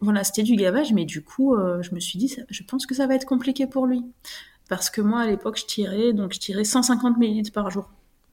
Voilà, 0.00 0.24
c'était 0.24 0.42
du 0.42 0.56
gavage, 0.56 0.92
mais 0.92 1.04
du 1.04 1.22
coup, 1.22 1.54
euh, 1.54 1.80
je 1.82 1.94
me 1.94 2.00
suis 2.00 2.18
dit, 2.18 2.34
je 2.50 2.62
pense 2.64 2.86
que 2.86 2.94
ça 2.94 3.06
va 3.06 3.14
être 3.14 3.24
compliqué 3.24 3.68
pour 3.68 3.86
lui. 3.86 4.02
Parce 4.68 4.90
que 4.90 5.00
moi, 5.00 5.20
à 5.20 5.26
l'époque, 5.26 5.58
je 5.60 5.64
tirais, 5.64 6.12
donc 6.12 6.32
je 6.32 6.40
tirais 6.40 6.64
150 6.64 7.18
ml 7.18 7.52
par 7.52 7.70
jour. 7.70 7.88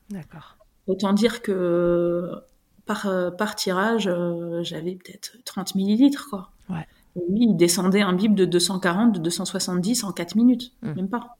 D'accord. 0.09 0.57
Autant 0.87 1.13
dire 1.13 1.43
que 1.43 2.31
par, 2.87 3.05
euh, 3.05 3.29
par 3.29 3.55
tirage, 3.55 4.07
euh, 4.07 4.63
j'avais 4.63 4.95
peut-être 4.95 5.37
30 5.45 5.75
millilitres, 5.75 6.27
quoi. 6.27 6.49
Ouais. 6.69 6.87
Oui, 7.15 7.47
il 7.49 7.57
descendait 7.57 8.01
un 8.01 8.13
bip 8.13 8.35
de 8.35 8.45
240, 8.45 9.13
de 9.13 9.19
270 9.19 10.03
en 10.03 10.11
4 10.11 10.35
minutes, 10.35 10.73
hmm. 10.81 10.93
même 10.93 11.09
pas. 11.09 11.37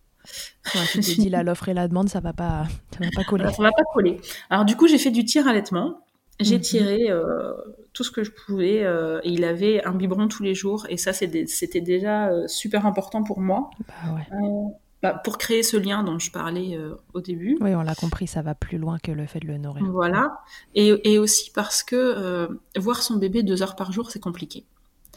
Ouais, 0.75 0.81
tu 0.91 0.99
dit 0.99 1.29
là, 1.29 1.43
l'offre 1.43 1.69
et 1.69 1.73
la 1.73 1.87
demande, 1.87 2.09
ça 2.09 2.19
va 2.19 2.33
pas, 2.33 2.65
ça 2.91 2.99
va 2.99 3.09
pas 3.15 3.23
coller. 3.23 3.51
ça 3.51 3.63
va 3.63 3.71
pas 3.71 3.83
coller. 3.93 4.19
Alors 4.49 4.65
du 4.65 4.75
coup, 4.75 4.87
j'ai 4.87 4.97
fait 4.97 5.11
du 5.11 5.25
tir 5.25 5.47
allaitement. 5.47 6.01
J'ai 6.39 6.55
mhm. 6.55 6.61
tiré 6.61 7.09
euh, 7.09 7.53
tout 7.91 8.03
ce 8.03 8.11
que 8.11 8.23
je 8.23 8.31
pouvais 8.31 8.83
euh, 8.83 9.19
et 9.23 9.29
il 9.29 9.43
avait 9.43 9.83
un 9.83 9.93
biberon 9.93 10.29
tous 10.29 10.41
les 10.41 10.55
jours 10.55 10.85
et 10.87 10.95
ça 10.95 11.11
c'était 11.11 11.81
déjà 11.81 12.29
euh, 12.29 12.47
super 12.47 12.85
important 12.85 13.23
pour 13.23 13.41
moi. 13.41 13.69
Bah 13.87 14.15
ouais. 14.15 14.73
Bah, 15.01 15.13
pour 15.13 15.37
créer 15.37 15.63
ce 15.63 15.77
lien 15.77 16.03
dont 16.03 16.19
je 16.19 16.29
parlais 16.29 16.77
au 17.13 17.21
début. 17.21 17.57
Oui, 17.61 17.73
on 17.73 17.81
l'a 17.81 17.95
compris, 17.95 18.27
ça 18.27 18.41
va 18.41 18.53
plus 18.53 18.77
loin 18.77 18.99
que 18.99 19.13
le 19.13 19.27
fait 19.27 19.39
de 19.39 19.47
le 19.47 19.57
nourrir. 19.57 19.85
Voilà. 19.85 20.41
Et, 20.75 21.13
et 21.13 21.17
aussi 21.19 21.51
parce 21.51 21.83
que 21.83 22.49
voir 22.77 23.01
son 23.01 23.15
bébé 23.15 23.41
deux 23.43 23.61
heures 23.61 23.77
par 23.77 23.93
jour, 23.93 24.11
c'est 24.11 24.19
compliqué. 24.19 24.65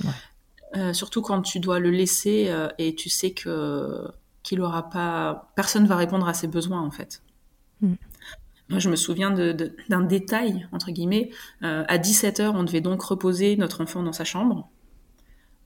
Ouais. 0.05 0.11
Euh, 0.77 0.93
surtout 0.93 1.21
quand 1.21 1.43
tu 1.43 1.61
dois 1.61 1.79
le 1.79 1.91
laisser 1.91 2.47
euh, 2.49 2.69
et 2.79 2.95
tu 2.95 3.11
sais 3.11 3.33
que 3.33 4.09
qu'il 4.43 4.61
aura 4.61 4.91
pas, 4.91 5.53
personne 5.55 5.87
va 5.87 5.97
répondre 5.97 6.27
à 6.27 6.35
ses 6.35 6.49
besoins 6.49 6.81
en 6.81 6.91
fait. 6.91 7.23
Mm. 7.81 7.95
Moi, 8.69 8.79
je 8.79 8.89
me 8.89 8.97
souviens 8.97 9.31
d'un 9.31 10.01
détail 10.01 10.67
entre 10.73 10.91
guillemets. 10.91 11.31
Euh, 11.63 11.85
à 11.89 11.99
17 11.99 12.41
h 12.41 12.53
on 12.55 12.65
devait 12.65 12.81
donc 12.81 13.03
reposer 13.03 13.57
notre 13.57 13.83
enfant 13.83 14.03
dans 14.03 14.13
sa 14.13 14.25
chambre, 14.25 14.71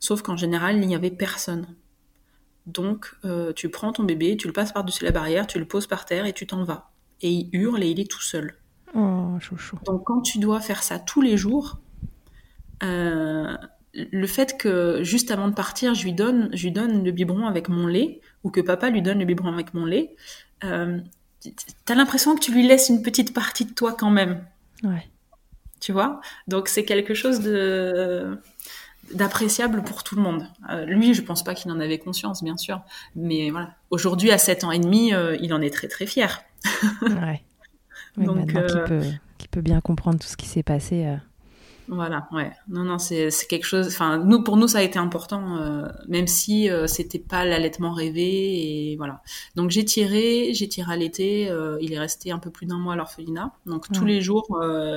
sauf 0.00 0.22
qu'en 0.22 0.36
général, 0.36 0.76
il 0.82 0.88
n'y 0.88 0.94
avait 0.94 1.10
personne. 1.10 1.66
Donc, 2.66 3.14
tu 3.54 3.68
prends 3.68 3.92
ton 3.92 4.02
bébé, 4.02 4.36
tu 4.36 4.48
le 4.48 4.52
passes 4.52 4.72
par-dessus 4.72 5.04
la 5.04 5.12
barrière, 5.12 5.46
tu 5.46 5.60
le 5.60 5.68
poses 5.68 5.86
par 5.86 6.04
terre 6.04 6.26
et 6.26 6.32
tu 6.32 6.48
t'en 6.48 6.64
vas. 6.64 6.90
Et 7.20 7.30
il 7.30 7.48
hurle 7.52 7.84
et 7.84 7.90
il 7.90 8.00
est 8.00 8.10
tout 8.10 8.22
seul. 8.22 8.56
Oh, 8.96 9.36
chouchou. 9.38 9.78
Donc, 9.84 10.02
quand 10.04 10.20
tu 10.20 10.40
dois 10.40 10.60
faire 10.60 10.82
ça 10.82 10.98
tous 10.98 11.22
les 11.22 11.36
jours, 11.36 11.78
le 13.96 14.26
fait 14.26 14.58
que 14.58 15.02
juste 15.02 15.30
avant 15.30 15.48
de 15.48 15.54
partir, 15.54 15.94
je 15.94 16.04
lui 16.04 16.12
donne, 16.12 16.50
je 16.52 16.64
lui 16.64 16.72
donne 16.72 17.04
le 17.04 17.10
biberon 17.10 17.46
avec 17.46 17.68
mon 17.68 17.86
lait, 17.86 18.20
ou 18.44 18.50
que 18.50 18.60
papa 18.60 18.90
lui 18.90 19.02
donne 19.02 19.18
le 19.18 19.24
biberon 19.24 19.52
avec 19.52 19.74
mon 19.74 19.84
lait, 19.84 20.14
euh, 20.64 20.98
t'as 21.84 21.94
l'impression 21.94 22.34
que 22.34 22.40
tu 22.40 22.52
lui 22.52 22.66
laisses 22.66 22.88
une 22.88 23.02
petite 23.02 23.32
partie 23.34 23.64
de 23.64 23.72
toi 23.72 23.94
quand 23.98 24.10
même. 24.10 24.44
Ouais. 24.82 25.08
Tu 25.80 25.92
vois? 25.92 26.20
Donc 26.48 26.68
c'est 26.68 26.84
quelque 26.84 27.14
chose 27.14 27.40
de 27.40 28.38
d'appréciable 29.14 29.84
pour 29.84 30.02
tout 30.02 30.16
le 30.16 30.22
monde. 30.22 30.48
Euh, 30.68 30.84
lui, 30.84 31.14
je 31.14 31.22
pense 31.22 31.44
pas 31.44 31.54
qu'il 31.54 31.70
en 31.70 31.78
avait 31.78 31.98
conscience, 31.98 32.42
bien 32.42 32.56
sûr, 32.56 32.82
mais 33.14 33.50
voilà. 33.50 33.70
Aujourd'hui, 33.90 34.32
à 34.32 34.38
7 34.38 34.64
ans 34.64 34.72
et 34.72 34.80
demi, 34.80 35.14
euh, 35.14 35.36
il 35.40 35.54
en 35.54 35.60
est 35.60 35.70
très 35.70 35.86
très 35.86 36.06
fier. 36.06 36.42
ouais. 37.02 37.42
Donc, 38.16 38.36
maintenant 38.36 38.66
qu'il 38.66 38.82
peut, 38.82 39.00
peut, 39.50 39.60
bien 39.60 39.80
comprendre 39.80 40.18
tout 40.18 40.26
ce 40.26 40.36
qui 40.36 40.46
s'est 40.46 40.64
passé. 40.64 41.06
Voilà, 41.88 42.26
ouais. 42.32 42.50
Non, 42.68 42.82
non, 42.82 42.98
c'est 42.98 43.30
quelque 43.48 43.64
chose. 43.64 43.86
Enfin, 43.86 44.18
nous, 44.18 44.42
pour 44.42 44.56
nous, 44.56 44.66
ça 44.66 44.78
a 44.78 44.82
été 44.82 44.98
important, 44.98 45.58
euh, 45.58 45.88
même 46.08 46.26
si 46.26 46.68
euh, 46.68 46.86
c'était 46.86 47.20
pas 47.20 47.44
l'allaitement 47.44 47.92
rêvé 47.92 48.92
et 48.92 48.96
voilà. 48.96 49.22
Donc 49.54 49.70
j'ai 49.70 49.84
tiré, 49.84 50.52
j'ai 50.52 50.68
tiré 50.68 50.92
à 50.92 50.96
l'été. 50.96 51.48
Euh, 51.48 51.78
il 51.80 51.92
est 51.92 51.98
resté 51.98 52.32
un 52.32 52.38
peu 52.38 52.50
plus 52.50 52.66
d'un 52.66 52.78
mois 52.78 52.94
à 52.94 52.96
l'orphelinat. 52.96 53.52
Donc 53.66 53.90
tous 53.92 54.04
les 54.04 54.20
jours, 54.20 54.46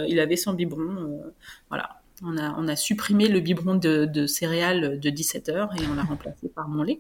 il 0.08 0.20
avait 0.20 0.36
son 0.36 0.54
biberon. 0.54 1.22
voilà. 1.70 1.96
On 2.22 2.38
a, 2.38 2.54
on 2.58 2.68
a 2.68 2.76
supprimé 2.76 3.30
le 3.30 3.40
biberon 3.40 3.76
de, 3.76 4.04
de 4.04 4.28
céréales 4.28 5.00
de 5.00 5.10
17 5.10 5.48
heures 5.48 5.70
et 5.80 5.88
on 5.90 5.96
l'a 5.96 6.04
remplacé 6.04 6.50
par 6.50 6.68
mon 6.68 6.84
lait. 6.84 7.00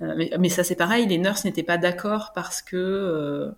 Mais, 0.00 0.30
mais, 0.38 0.50
ça, 0.50 0.62
c'est 0.62 0.74
pareil. 0.74 1.06
Les 1.06 1.16
nurses 1.16 1.46
n'étaient 1.46 1.62
pas 1.62 1.78
d'accord 1.78 2.32
parce 2.34 2.60
que 2.60 3.50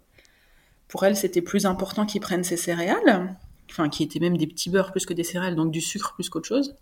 pour 0.86 1.04
elles, 1.04 1.16
c'était 1.16 1.42
plus 1.42 1.66
important 1.66 2.06
qu'ils 2.06 2.20
prennent 2.20 2.44
ces 2.44 2.56
céréales 2.56 3.34
enfin 3.72 3.88
qui 3.88 4.02
étaient 4.02 4.20
même 4.20 4.36
des 4.36 4.46
petits 4.46 4.68
beurres 4.68 4.92
plus 4.92 5.06
que 5.06 5.14
des 5.14 5.24
céréales, 5.24 5.56
donc 5.56 5.70
du 5.70 5.80
sucre 5.80 6.12
plus 6.14 6.28
qu'autre 6.28 6.46
chose. 6.46 6.74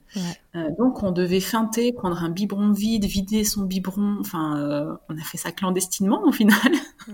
Euh, 0.56 0.68
donc 0.76 1.02
on 1.02 1.12
devait 1.12 1.40
feinter, 1.40 1.92
prendre 1.92 2.22
un 2.22 2.28
biberon 2.28 2.72
vide, 2.72 3.04
vider 3.04 3.44
son 3.44 3.62
biberon. 3.62 4.18
Enfin, 4.20 4.58
euh, 4.58 4.96
on 5.08 5.16
a 5.16 5.22
fait 5.22 5.38
ça 5.38 5.52
clandestinement 5.52 6.22
au 6.24 6.32
final. 6.32 6.58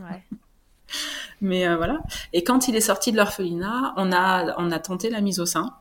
Mais 1.43 1.67
euh, 1.67 1.77
voilà. 1.77 1.99
Et 2.33 2.43
quand 2.43 2.69
il 2.69 2.77
est 2.77 2.81
sorti 2.81 3.13
de 3.13 3.19
l'orphelinat, 3.19 3.93
on 3.97 4.13
a 4.13 4.55
on 4.59 4.71
a 4.71 4.79
tenté 4.79 5.11
la 5.11 5.21
mise 5.21 5.41
au 5.41 5.47
sein. 5.47 5.75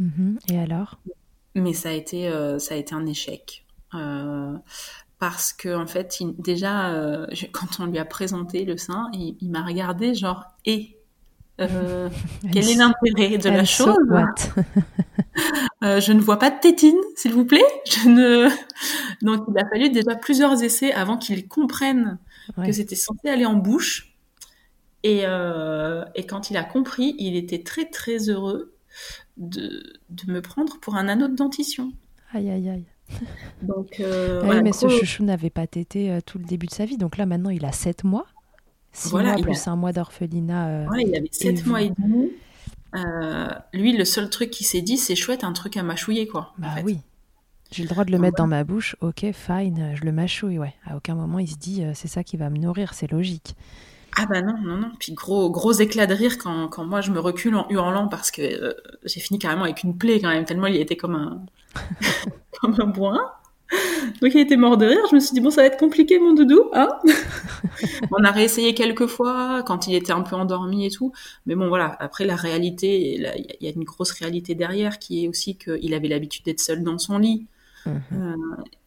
Mm-hmm. 0.00 0.52
Et 0.52 0.58
alors? 0.58 0.98
Mais 1.54 1.74
ça 1.74 1.90
a 1.90 1.92
été 1.92 2.30
ça 2.58 2.74
a 2.74 2.78
été 2.78 2.94
un 2.94 3.04
échec. 3.04 3.66
parce 5.18 5.52
que 5.52 5.76
en 5.76 5.86
fait, 5.86 6.22
déjà, 6.38 6.94
quand 7.52 7.80
on 7.80 7.86
lui 7.86 7.98
a 7.98 8.06
présenté 8.06 8.64
le 8.64 8.78
sein, 8.78 9.10
il, 9.12 9.36
il 9.42 9.50
m'a 9.50 9.64
regardé 9.64 10.14
genre 10.14 10.44
et 10.64 10.97
euh, 11.60 12.08
quel 12.52 12.68
est 12.68 12.76
l'intérêt 12.76 13.38
de 13.38 13.48
la 13.48 13.64
chose 13.64 13.96
euh, 15.82 16.00
Je 16.00 16.12
ne 16.12 16.20
vois 16.20 16.38
pas 16.38 16.50
de 16.50 16.60
tétine, 16.60 16.98
s'il 17.16 17.32
vous 17.32 17.44
plaît. 17.44 17.64
Je 17.84 18.08
ne... 18.08 18.48
Donc 19.22 19.44
il 19.48 19.58
a 19.58 19.68
fallu 19.68 19.90
déjà 19.90 20.14
plusieurs 20.14 20.62
essais 20.62 20.92
avant 20.92 21.16
qu'il 21.16 21.48
comprenne 21.48 22.18
que 22.64 22.72
c'était 22.72 22.94
censé 22.94 23.28
aller 23.28 23.44
en 23.44 23.54
bouche. 23.54 24.14
Et, 25.04 25.22
euh, 25.24 26.04
et, 26.14 26.26
quand 26.26 26.50
il 26.50 26.56
a 26.56 26.64
compris, 26.64 27.14
il 27.18 27.36
était 27.36 27.62
très 27.62 27.84
très 27.84 28.30
heureux 28.30 28.74
de, 29.36 30.00
de, 30.10 30.32
me 30.32 30.42
prendre 30.42 30.80
pour 30.80 30.96
un 30.96 31.06
anneau 31.08 31.28
de 31.28 31.36
dentition. 31.36 31.92
Aïe 32.32 32.50
aïe 32.50 32.68
aïe. 32.68 32.84
Donc, 33.62 33.96
oui, 34.00 34.62
mais 34.62 34.72
ce 34.72 34.88
chouchou 34.88 35.24
n'avait 35.24 35.50
pas 35.50 35.66
tété 35.66 36.18
tout 36.26 36.38
le 36.38 36.44
début 36.44 36.66
de 36.66 36.74
sa 36.74 36.84
vie. 36.84 36.98
Donc 36.98 37.16
là, 37.16 37.26
maintenant, 37.26 37.50
il 37.50 37.64
a 37.64 37.72
7 37.72 38.02
mois. 38.04 38.26
6 38.98 39.12
mois 39.12 39.34
plus 39.34 39.68
un 39.68 39.76
mois 39.76 39.92
d'orphelinat. 39.92 40.68
Euh, 40.68 40.86
il 40.98 41.14
avait 41.14 41.28
7 41.30 41.66
mois 41.66 41.82
et 41.82 41.90
demi. 41.90 42.32
lui, 43.72 43.96
le 43.96 44.04
seul 44.04 44.30
truc 44.30 44.50
qu'il 44.50 44.66
s'est 44.66 44.82
dit, 44.82 44.98
c'est 44.98 45.16
chouette, 45.16 45.44
un 45.44 45.52
truc 45.52 45.76
à 45.76 45.82
mâchouiller, 45.82 46.26
quoi. 46.26 46.52
Bah 46.58 46.68
oui. 46.84 46.98
J'ai 47.70 47.82
le 47.82 47.88
droit 47.88 48.04
de 48.04 48.12
le 48.12 48.18
mettre 48.18 48.36
dans 48.36 48.46
ma 48.46 48.64
bouche. 48.64 48.96
Ok, 49.02 49.26
fine, 49.32 49.94
je 49.94 50.04
le 50.04 50.12
mâchouille, 50.12 50.58
ouais. 50.58 50.74
À 50.86 50.96
aucun 50.96 51.14
moment, 51.14 51.38
il 51.38 51.48
se 51.48 51.56
dit, 51.56 51.84
c'est 51.94 52.08
ça 52.08 52.24
qui 52.24 52.36
va 52.36 52.48
me 52.48 52.58
nourrir, 52.58 52.94
c'est 52.94 53.10
logique. 53.10 53.54
Ah 54.16 54.26
bah 54.26 54.40
non, 54.40 54.54
non, 54.62 54.78
non. 54.78 54.90
Puis 54.98 55.12
gros, 55.12 55.50
gros 55.50 55.72
éclat 55.72 56.06
de 56.06 56.14
rire 56.14 56.38
quand, 56.38 56.68
quand 56.68 56.84
moi 56.84 57.02
je 57.02 57.10
me 57.10 57.20
recule 57.20 57.54
en 57.54 57.66
hurlant 57.68 58.08
parce 58.08 58.30
que 58.30 58.74
j'ai 59.04 59.20
fini 59.20 59.38
carrément 59.38 59.64
avec 59.64 59.82
une 59.84 59.96
plaie 59.96 60.18
quand 60.18 60.30
même, 60.30 60.44
tellement 60.44 60.66
il 60.66 60.76
était 60.76 60.96
comme 60.96 61.14
un, 61.14 61.42
comme 62.60 62.74
un 62.80 62.86
boin. 62.86 63.20
Donc 64.22 64.34
il 64.34 64.40
était 64.40 64.56
mort 64.56 64.76
de 64.76 64.86
rire. 64.86 64.98
Je 65.10 65.14
me 65.14 65.20
suis 65.20 65.32
dit 65.32 65.40
bon, 65.40 65.50
ça 65.50 65.62
va 65.62 65.66
être 65.66 65.78
compliqué 65.78 66.18
mon 66.18 66.32
doudou, 66.32 66.70
hein 66.72 66.88
On 68.10 68.24
a 68.24 68.30
réessayé 68.30 68.74
quelques 68.74 69.06
fois 69.06 69.62
quand 69.66 69.86
il 69.86 69.94
était 69.94 70.12
un 70.12 70.22
peu 70.22 70.36
endormi 70.36 70.86
et 70.86 70.90
tout, 70.90 71.12
mais 71.46 71.54
bon 71.54 71.68
voilà. 71.68 71.96
Après 72.00 72.24
la 72.24 72.36
réalité, 72.36 73.14
il 73.14 73.66
y 73.66 73.68
a 73.68 73.72
une 73.74 73.84
grosse 73.84 74.12
réalité 74.12 74.54
derrière 74.54 74.98
qui 74.98 75.24
est 75.24 75.28
aussi 75.28 75.56
qu'il 75.56 75.94
avait 75.94 76.08
l'habitude 76.08 76.44
d'être 76.44 76.60
seul 76.60 76.82
dans 76.82 76.98
son 76.98 77.18
lit, 77.18 77.46
mhm. 77.86 78.00
euh, 78.12 78.36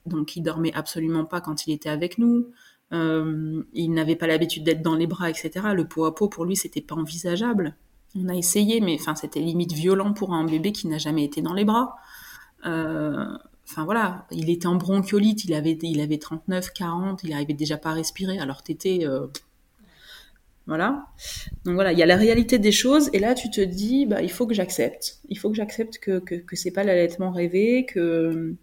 donc 0.06 0.36
il 0.36 0.41
dormait 0.41 0.74
absolument 0.74 1.26
pas 1.26 1.41
quand 1.41 1.67
il 1.67 1.74
était 1.74 1.89
avec 1.89 2.17
nous. 2.17 2.48
Euh, 2.94 3.63
il 3.74 3.94
n'avait 3.94 4.17
pas 4.17 4.28
l'habitude 4.28 4.65
d'être 4.65 4.82
dans 4.82 4.96
les 4.96 5.08
bras, 5.08 5.30
etc. 5.30 5.52
Le 5.74 5.88
pot 5.88 6.06
à 6.06 6.13
pot 6.13 6.28
pour 6.28 6.46
lui 6.46 6.56
c'était 6.56 6.82
pas 6.82 6.96
envisageable. 6.96 7.76
On 8.15 8.28
a 8.28 8.36
essayé, 8.36 8.82
mais 8.82 8.98
enfin 9.00 9.15
c'était 9.15 9.39
limite 9.39 9.72
violent 9.72 10.12
pour 10.12 10.34
un 10.34 10.44
bébé 10.44 10.74
qui 10.74 10.88
n'a 10.88 10.98
jamais 10.98 11.24
été 11.24 11.41
dans 11.41 11.54
les 11.54 11.63
bras. 11.63 11.96
Euh, 12.65 13.38
enfin 13.72 13.86
voilà, 13.86 14.26
il 14.32 14.50
était 14.50 14.68
en 14.68 14.76
bronchiolite, 14.76 15.46
il 15.46 15.54
avait, 15.54 15.78
il 15.82 16.02
avait 16.02 16.18
39, 16.18 16.74
40, 16.74 17.24
il 17.24 17.34
arrivait 17.34 17.54
déjà 17.54 17.78
pas 17.78 17.92
à 17.92 17.94
respirer, 17.94 18.38
alors 18.40 18.64
t'étais... 18.64 19.00
Euh, 19.04 19.28
voilà. 20.68 21.08
Donc 21.66 21.74
voilà, 21.74 21.92
il 21.92 21.98
y 21.98 22.04
a 22.04 22.06
la 22.06 22.18
réalité 22.18 22.60
des 22.60 22.72
choses, 22.72 23.10
et 23.14 23.20
là 23.20 23.34
tu 23.34 23.50
te 23.50 23.62
dis, 23.62 24.06
bah, 24.06 24.22
il 24.22 24.32
faut 24.32 24.46
que 24.46 24.54
j'accepte. 24.54 25.20
Il 25.28 25.38
faut 25.38 25.50
que 25.50 25.56
j'accepte 25.56 25.98
que, 25.98 26.20
que, 26.20 26.36
que 26.36 26.56
c'est 26.56 26.72
pas 26.72 26.84
l'allaitement 26.84 27.32
rêvé, 27.32 27.86
que 27.86 28.56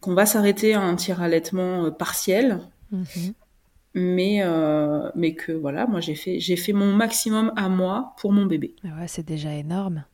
qu'on 0.00 0.14
va 0.14 0.26
s'arrêter 0.26 0.74
à 0.74 0.80
un 0.80 0.94
tir 0.94 1.20
allaitement 1.20 1.86
euh, 1.86 1.90
partiel. 1.90 2.60
Mhm. 2.92 3.34
Mais, 3.94 4.44
mais 5.16 5.34
que 5.34 5.50
voilà, 5.50 5.86
moi 5.88 5.98
j'ai 5.98 6.14
fait, 6.14 6.38
j'ai 6.38 6.54
fait 6.54 6.72
mon 6.72 6.92
maximum 6.92 7.52
à 7.56 7.68
moi 7.68 8.14
pour 8.20 8.32
mon 8.32 8.46
bébé. 8.46 8.76
Ouais, 8.84 9.08
c'est 9.08 9.26
déjà 9.26 9.52
énorme. 9.54 10.04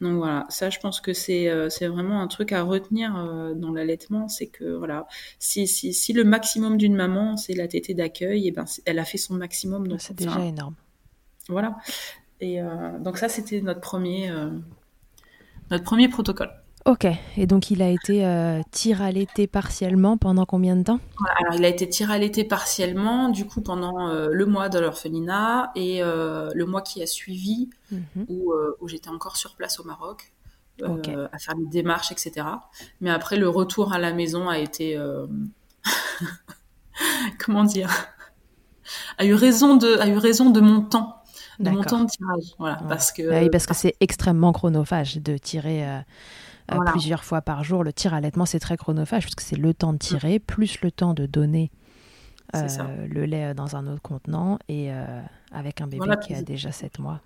Donc 0.00 0.16
voilà, 0.16 0.46
ça 0.50 0.68
je 0.68 0.78
pense 0.78 1.00
que 1.00 1.12
c'est 1.14 1.48
euh, 1.48 1.68
vraiment 1.80 2.20
un 2.20 2.26
truc 2.26 2.52
à 2.52 2.62
retenir 2.62 3.16
euh, 3.16 3.54
dans 3.54 3.72
l'allaitement, 3.72 4.28
c'est 4.28 4.46
que 4.46 4.76
voilà, 4.76 5.06
si, 5.38 5.66
si, 5.66 5.94
si 5.94 6.12
le 6.12 6.22
maximum 6.22 6.76
d'une 6.76 6.94
maman 6.94 7.36
c'est 7.36 7.54
la 7.54 7.66
tétée 7.66 7.94
d'accueil, 7.94 8.44
et 8.44 8.48
eh 8.48 8.50
ben 8.50 8.66
elle 8.84 8.98
a 8.98 9.04
fait 9.04 9.18
son 9.18 9.34
maximum. 9.34 9.88
Donc 9.88 10.00
c'est 10.02 10.14
déjà 10.14 10.44
énorme. 10.44 10.74
Voilà. 11.48 11.76
Et 12.40 12.60
euh, 12.60 12.98
donc 12.98 13.16
ça 13.16 13.28
c'était 13.28 13.62
notre 13.62 13.80
premier 13.80 14.30
notre 15.70 15.84
premier 15.84 16.08
protocole. 16.08 16.50
Ok, 16.86 17.04
et 17.36 17.46
donc 17.48 17.72
il 17.72 17.82
a 17.82 17.88
été 17.88 18.24
euh, 18.24 18.60
tir 18.70 19.02
à 19.02 19.10
l'été 19.10 19.48
partiellement 19.48 20.16
pendant 20.16 20.46
combien 20.46 20.76
de 20.76 20.84
temps? 20.84 21.00
Alors 21.40 21.54
il 21.54 21.64
a 21.64 21.68
été 21.68 21.88
tir 21.88 22.12
à 22.12 22.18
l'été 22.18 22.44
partiellement, 22.44 23.28
du 23.28 23.44
coup 23.44 23.60
pendant 23.60 24.08
euh, 24.08 24.28
le 24.30 24.46
mois 24.46 24.68
de 24.68 24.78
l'orphelinat 24.78 25.72
et 25.74 26.00
euh, 26.00 26.48
le 26.54 26.64
mois 26.64 26.82
qui 26.82 27.02
a 27.02 27.06
suivi, 27.06 27.70
mhm. 27.90 28.26
où, 28.28 28.52
j'étais 28.86 29.08
encore 29.08 29.36
sur 29.36 29.56
place 29.56 29.80
au 29.80 29.84
Maroc, 29.84 30.32
à 30.80 31.38
faire 31.38 31.56
les 31.58 31.66
démarches, 31.66 32.12
etc. 32.12 32.46
Mais 33.00 33.10
après 33.10 33.36
le 33.36 33.48
retour 33.48 33.92
à 33.92 33.98
la 33.98 34.12
maison 34.12 34.48
a 34.48 34.58
été... 34.58 34.96
comment 37.44 37.64
dire? 37.64 37.90
A 39.18 39.24
eu 39.24 39.34
raison 39.34 39.76
de 39.76 39.98
a 39.98 40.06
eu 40.06 40.16
raison 40.18 40.50
de 40.50 40.60
mon 40.60 40.82
temps 40.82 41.16
de 41.58 41.70
mon 41.70 41.82
temps 41.82 42.04
de 42.04 42.10
tirage 42.10 42.54
voilà. 42.58 42.78
Parce 42.88 43.12
que 43.12 43.30
ah 43.30 43.40
oui, 43.42 43.50
parce 43.50 43.66
que 43.66 43.74
c'est 43.74 43.96
extrêmement 44.00 44.52
chronophage 44.52 45.16
de 45.16 45.36
tirer 45.38 45.88
euh, 45.88 46.00
plusieurs 46.86 47.24
fois 47.24 47.42
par 47.42 47.64
jour. 47.64 47.84
Le 47.84 47.92
tir 47.92 48.14
à 48.14 48.18
allaitement, 48.18 48.46
c'est 48.46 48.58
très 48.58 48.76
chronophage 48.76 49.24
puisque 49.24 49.40
c'est 49.40 49.56
le 49.56 49.74
temps 49.74 49.92
de 49.92 49.98
tirer, 49.98 50.38
plus 50.38 50.80
le 50.82 50.90
temps 50.90 51.14
de 51.14 51.26
donner 51.26 51.70
euh, 52.54 53.06
le 53.08 53.24
lait 53.24 53.54
dans 53.54 53.76
un 53.76 53.86
autre 53.86 54.02
contenant 54.02 54.58
et 54.68 54.92
euh, 54.92 55.20
avec 55.52 55.80
un 55.80 55.86
bébé 55.86 56.14
qui 56.22 56.34
a 56.34 56.42
déjà 56.42 56.72
7 56.72 56.98
mois. 56.98 57.20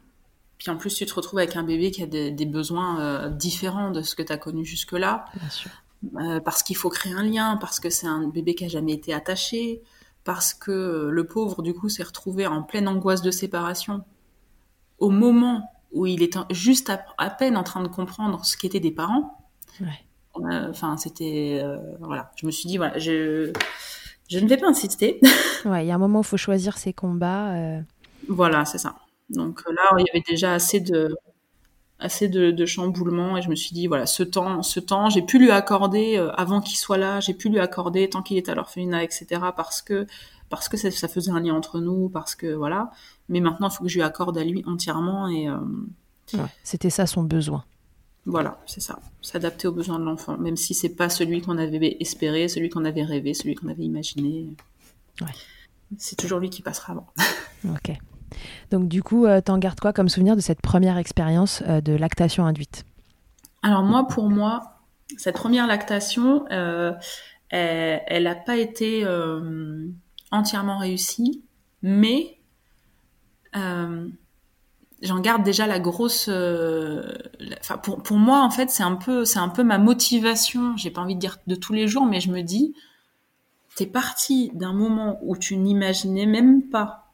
Puis 0.59 0.71
en 0.71 0.77
plus, 0.77 0.95
tu 0.95 1.07
te 1.07 1.15
retrouves 1.15 1.39
avec 1.39 1.57
un 1.57 1.63
bébé 1.63 1.91
qui 1.91 2.03
a 2.03 2.07
des, 2.07 2.47
besoins 2.47 3.31
différents 3.31 3.91
de 3.91 4.03
ce 4.03 4.15
que 4.15 4.23
tu 4.23 4.33
as 4.33 4.37
connu 4.37 4.65
jusque-là. 4.65 5.25
parce 6.45 6.63
qu'il 6.63 6.77
faut 6.77 6.91
créer 6.91 7.15
un 7.15 7.23
lien, 7.23 7.57
parce 7.57 7.81
que 7.81 7.89
c'est 7.89 8.07
un 8.07 8.29
bébé 8.29 8.55
qui 8.55 8.67
a 8.67 8.69
jamais 8.69 8.93
été 8.93 9.15
attaché, 9.15 9.81
parce 10.25 10.53
que 10.53 11.09
le 11.11 11.25
pauvre, 11.25 11.63
du 11.63 11.73
coup, 11.73 11.89
s'est 11.89 12.03
retrouvé 12.03 12.47
en 12.47 12.63
pleine 12.63 12.89
angoisse 12.89 13.23
de 13.23 13.31
séparation 13.31 14.05
au 14.99 15.09
moment 15.09 15.71
où 15.93 16.07
il 16.07 16.23
est 16.23 16.39
juste 16.53 16.91
à, 17.19 17.31
peine 17.31 17.57
en 17.57 17.63
train 17.63 17.83
de 17.83 17.89
comprendre 17.89 18.45
ce 18.45 18.57
qu'étaient 18.57 18.81
des 18.81 18.93
parents. 18.93 19.39
Euh, 20.37 20.71
enfin, 20.71 20.97
c'était 20.97 21.61
euh, 21.63 21.79
voilà. 22.01 22.31
Je 22.37 22.47
me 22.47 22.51
suis 22.51 22.69
dit 22.69 22.77
voilà, 22.77 22.99
je 22.99 23.53
je 24.29 24.39
ne 24.39 24.49
vais 24.49 24.57
pas 24.57 24.69
insister. 24.69 25.21
ouais, 25.65 25.85
il 25.85 25.89
y 25.89 25.91
a 25.91 25.95
un 25.95 25.99
moment 25.99 26.21
où 26.21 26.23
il 26.23 26.27
faut 26.27 26.37
choisir 26.37 26.79
ses 26.79 26.93
combats. 26.93 27.55
Euh. 27.55 27.81
Voilà, 28.29 28.65
c'est 28.65 28.79
ça. 28.79 28.95
Donc 29.31 29.63
là, 29.69 29.97
il 29.99 30.07
y 30.07 30.11
avait 30.11 30.25
déjà 30.27 30.55
assez 30.55 30.81
de 30.81 31.17
assez 31.99 32.29
de, 32.29 32.51
de 32.51 32.67
chamboulements 32.67 33.37
et 33.37 33.43
je 33.43 33.51
me 33.51 33.55
suis 33.55 33.73
dit 33.73 33.87
voilà, 33.87 34.07
ce 34.07 34.23
temps, 34.23 34.63
ce 34.63 34.81
temps, 34.81 35.11
j'ai 35.11 35.21
pu 35.21 35.39
lui 35.39 35.51
accorder 35.51 36.17
avant 36.37 36.61
qu'il 36.61 36.79
soit 36.79 36.97
là, 36.97 37.21
j'ai 37.21 37.35
pu 37.35 37.49
lui 37.49 37.59
accorder 37.59 38.09
tant 38.09 38.23
qu'il 38.23 38.37
est 38.37 38.49
à 38.49 38.55
l'orphelinat, 38.55 39.03
etc. 39.03 39.27
Parce 39.55 39.83
que 39.83 40.07
parce 40.51 40.69
que 40.69 40.77
ça, 40.77 41.09
faisait 41.09 41.31
un 41.31 41.41
lien 41.41 41.55
entre 41.55 41.81
nous, 41.81 42.11
parce 42.11 42.35
que 42.35 42.49
voilà. 42.49 42.91
Mais 43.31 43.41
maintenant, 43.41 43.69
il 43.69 43.73
faut 43.73 43.85
que 43.85 43.89
je 43.89 43.95
lui 43.95 44.03
accorde 44.03 44.37
à 44.37 44.45
lui 44.45 44.63
entièrement 44.67 45.29
et. 45.29 45.49
Euh, 45.49 45.57
c'était 46.63 46.91
ça 46.91 47.07
son 47.07 47.25
besoin. 47.25 47.65
Voilà, 48.27 48.61
c'est 48.67 48.81
ça. 48.81 49.01
S'adapter 49.23 49.67
aux 49.67 49.73
besoins 49.73 49.99
de 49.99 50.05
l'enfant, 50.05 50.37
même 50.37 50.57
si 50.57 50.75
c'est 50.75 50.95
pas 50.95 51.09
celui 51.09 51.41
qu'on 51.41 51.59
avait 51.59 51.97
espéré, 51.99 52.47
celui 52.47 52.69
qu'on 52.69 52.85
avait 52.85 53.03
rêvé, 53.03 53.35
celui 53.35 53.55
qu'on 53.55 53.69
avait 53.69 53.83
imaginé. 53.83 54.49
C'est 55.97 56.17
toujours 56.17 56.39
lui 56.39 56.51
qui 56.51 56.63
passera 56.63 56.93
avant. 56.93 57.07
ok. 57.65 57.97
Donc 58.71 58.89
du 58.89 59.03
coup, 59.03 59.27
euh, 59.27 59.41
t'en 59.41 59.59
gardes 59.59 59.81
quoi 59.81 59.93
comme 59.93 60.09
souvenir 60.09 60.37
de 60.37 60.41
cette 60.41 60.61
première 60.61 60.99
expérience 60.99 61.63
euh, 61.67 61.81
de 61.81 61.93
lactation 61.95 62.47
induite? 62.47 62.85
Alors 63.63 63.83
moi, 63.83 64.07
pour 64.07 64.29
moi, 64.29 64.83
cette 65.17 65.35
première 65.35 65.67
lactation, 65.67 66.47
elle 66.49 68.23
n'a 68.23 68.35
pas 68.35 68.57
été 68.57 69.05
entièrement 70.31 70.79
réussi, 70.79 71.43
mais 71.83 72.37
euh, 72.37 72.40
j'en 73.55 75.21
garde 75.21 75.43
déjà 75.43 75.67
la 75.67 75.79
grosse. 75.81 76.27
Euh, 76.29 77.03
pour, 77.83 78.03
pour 78.03 78.17
moi, 78.17 78.43
en 78.43 78.51
fait, 78.51 78.71
c'est 78.71 78.83
un 78.83 78.97
peu, 78.97 79.25
c'est 79.25 79.39
un 79.39 79.49
peu 79.49 79.63
ma 79.63 79.79
motivation. 79.79 80.77
J'ai 80.77 80.91
pas 80.91 81.01
envie 81.01 81.15
de 81.15 81.21
dire 81.21 81.39
de 81.47 81.55
tous 81.55 81.73
les 81.73 81.89
jours, 81.89 82.07
mais 82.07 82.21
je 82.21 82.31
me 82.31 82.43
dis, 82.43 82.75
t'es 83.77 83.87
parti 83.87 84.51
d'un 84.55 84.73
moment 84.73 85.19
où 85.23 85.37
tu 85.37 85.57
n'imaginais 85.57 86.27
même 86.27 86.63
pas 86.63 87.07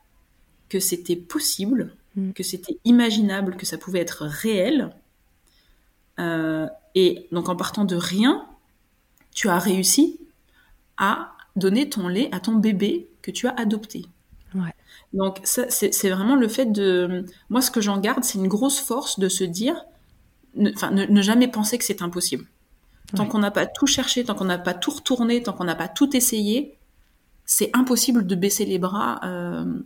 que 0.68 0.80
c'était 0.80 1.16
possible, 1.16 1.94
mm. 2.16 2.32
que 2.32 2.42
c'était 2.42 2.78
imaginable, 2.84 3.56
que 3.56 3.66
ça 3.66 3.78
pouvait 3.78 4.00
être 4.00 4.24
réel. 4.24 4.94
Euh, 6.18 6.66
et 6.94 7.28
donc, 7.30 7.48
en 7.48 7.56
partant 7.56 7.84
de 7.84 7.96
rien, 7.96 8.46
tu 9.34 9.48
as 9.48 9.58
réussi 9.58 10.18
à 10.96 11.32
donner 11.56 11.88
ton 11.88 12.08
lait 12.08 12.28
à 12.32 12.40
ton 12.40 12.54
bébé 12.54 13.08
que 13.22 13.30
tu 13.30 13.46
as 13.46 13.54
adopté. 13.54 14.06
Donc 15.12 15.40
c'est 15.44 16.10
vraiment 16.10 16.36
le 16.36 16.48
fait 16.48 16.66
de... 16.66 17.24
Moi, 17.48 17.62
ce 17.62 17.70
que 17.70 17.80
j'en 17.80 17.98
garde, 17.98 18.24
c'est 18.24 18.38
une 18.38 18.48
grosse 18.48 18.80
force 18.80 19.18
de 19.18 19.28
se 19.28 19.44
dire, 19.44 19.84
enfin, 20.74 20.90
ne, 20.90 21.22
jamais 21.22 21.48
penser 21.48 21.78
que 21.78 21.84
c'est 21.84 22.02
impossible. 22.02 22.46
Tant 23.14 23.26
qu'on 23.26 23.38
n'a 23.38 23.52
pas 23.52 23.66
tout 23.66 23.86
cherché, 23.86 24.24
tant 24.24 24.34
qu'on 24.34 24.46
n'a 24.46 24.58
pas 24.58 24.74
tout 24.74 24.90
retourné, 24.90 25.42
tant 25.42 25.52
qu'on 25.52 25.64
n'a 25.64 25.76
pas 25.76 25.88
tout 25.88 26.16
essayé, 26.16 26.76
c'est 27.44 27.70
impossible 27.74 28.26
de 28.26 28.34
baisser 28.34 28.64
les 28.64 28.78
bras. 28.78 29.20
Euh, 29.24 29.80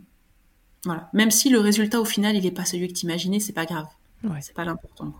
voilà. 0.85 1.09
Même 1.13 1.29
si 1.29 1.49
le 1.49 1.59
résultat 1.59 2.01
au 2.01 2.05
final, 2.05 2.35
il 2.35 2.43
n'est 2.43 2.51
pas 2.51 2.65
celui 2.65 2.87
que 2.87 2.93
tu 2.93 3.05
imaginais, 3.05 3.39
c'est 3.39 3.53
pas 3.53 3.65
grave. 3.65 3.85
Ouais. 4.23 4.39
C'est 4.41 4.55
pas 4.55 4.65
l'important. 4.65 5.13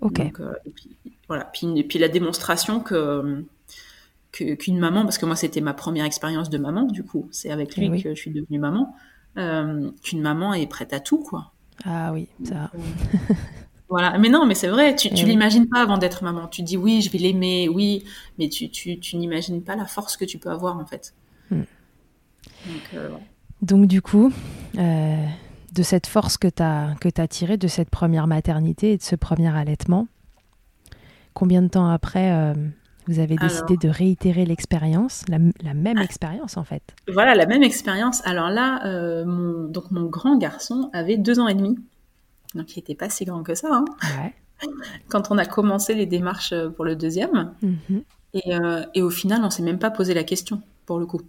Ok. 0.00 0.20
Donc, 0.20 0.40
euh, 0.40 0.52
puis, 0.74 0.96
voilà. 1.26 1.44
Puis, 1.46 1.66
et 1.76 1.82
puis 1.82 1.98
la 1.98 2.08
démonstration 2.08 2.78
que 2.78 3.44
qu'une 4.34 4.78
maman, 4.78 5.02
parce 5.02 5.18
que 5.18 5.26
moi 5.26 5.36
c'était 5.36 5.60
ma 5.60 5.74
première 5.74 6.04
expérience 6.04 6.50
de 6.50 6.58
maman, 6.58 6.84
du 6.84 7.04
coup, 7.04 7.28
c'est 7.30 7.50
avec 7.50 7.76
lui 7.76 7.90
eh 7.92 8.02
que 8.02 8.14
je 8.14 8.20
suis 8.20 8.30
devenue 8.32 8.58
maman, 8.58 8.94
euh, 9.38 9.90
qu'une 10.02 10.20
maman 10.20 10.54
est 10.54 10.66
prête 10.66 10.92
à 10.92 11.00
tout, 11.00 11.22
quoi. 11.22 11.52
Ah 11.84 12.12
oui, 12.12 12.28
ça. 12.42 12.70
Euh, 12.74 13.34
voilà, 13.88 14.18
mais 14.18 14.28
non, 14.28 14.46
mais 14.46 14.54
c'est 14.54 14.68
vrai, 14.68 14.96
tu, 14.96 15.08
tu 15.10 15.24
eh 15.24 15.26
l'imagines 15.26 15.68
pas 15.68 15.82
avant 15.82 15.98
d'être 15.98 16.24
maman. 16.24 16.48
Tu 16.48 16.62
dis 16.62 16.76
oui, 16.76 17.00
je 17.00 17.10
vais 17.10 17.18
l'aimer, 17.18 17.68
oui, 17.68 18.04
mais 18.38 18.48
tu, 18.48 18.68
tu, 18.70 18.98
tu 18.98 19.16
n'imagines 19.16 19.62
pas 19.62 19.76
la 19.76 19.86
force 19.86 20.16
que 20.16 20.24
tu 20.24 20.38
peux 20.38 20.50
avoir 20.50 20.78
en 20.78 20.86
fait. 20.86 21.14
Hmm. 21.50 21.62
Donc, 22.66 22.94
euh, 22.94 23.10
Donc, 23.62 23.86
du 23.86 24.02
coup, 24.02 24.32
de 24.74 25.82
cette 25.82 26.06
force 26.06 26.38
que 26.38 26.48
tu 26.48 26.62
as, 26.62 26.94
que 27.00 27.08
as 27.20 27.28
tirée 27.28 27.56
de 27.56 27.68
cette 27.68 27.90
première 27.90 28.26
maternité 28.26 28.92
et 28.92 28.96
de 28.96 29.02
ce 29.02 29.14
premier 29.14 29.54
allaitement, 29.56 30.08
combien 31.34 31.62
de 31.62 31.68
temps 31.68 31.88
après 31.88 32.54
Vous 33.06 33.18
avez 33.18 33.36
décidé 33.36 33.76
de 33.76 33.88
réitérer 33.88 34.46
l'expérience, 34.46 35.24
la, 35.28 35.38
même 35.74 35.98
ah. 35.98 36.04
expérience 36.04 36.56
en 36.56 36.64
fait. 36.64 36.82
Voilà, 37.12 37.34
la 37.34 37.46
même 37.46 37.62
expérience. 37.62 38.26
Alors 38.26 38.48
là, 38.48 38.86
euh, 38.86 39.24
mon, 39.24 39.68
donc 39.68 39.90
mon 39.90 40.04
grand 40.04 40.36
garçon 40.38 40.90
avait 40.92 41.18
deux 41.18 41.38
ans 41.38 41.48
et 41.48 41.54
demi, 41.54 41.76
donc 42.54 42.74
il 42.74 42.78
n'était 42.78 42.94
pas 42.94 43.10
si 43.10 43.24
grand 43.24 43.42
que 43.42 43.54
ça. 43.54 43.68
Hein. 43.72 44.30
Quand 45.08 45.30
on 45.30 45.38
a 45.38 45.44
commencé 45.44 45.94
les 45.94 46.06
démarches 46.06 46.54
pour 46.76 46.84
le 46.84 46.96
deuxième, 46.96 47.52
mhm. 47.62 48.02
euh, 48.46 48.84
et, 48.94 49.02
au 49.02 49.10
final, 49.10 49.42
on 49.44 49.50
s'est 49.50 49.62
même 49.62 49.78
pas 49.78 49.90
posé 49.90 50.14
la 50.14 50.24
question 50.24 50.62
pour 50.86 50.98
le 50.98 51.06
coup. 51.06 51.20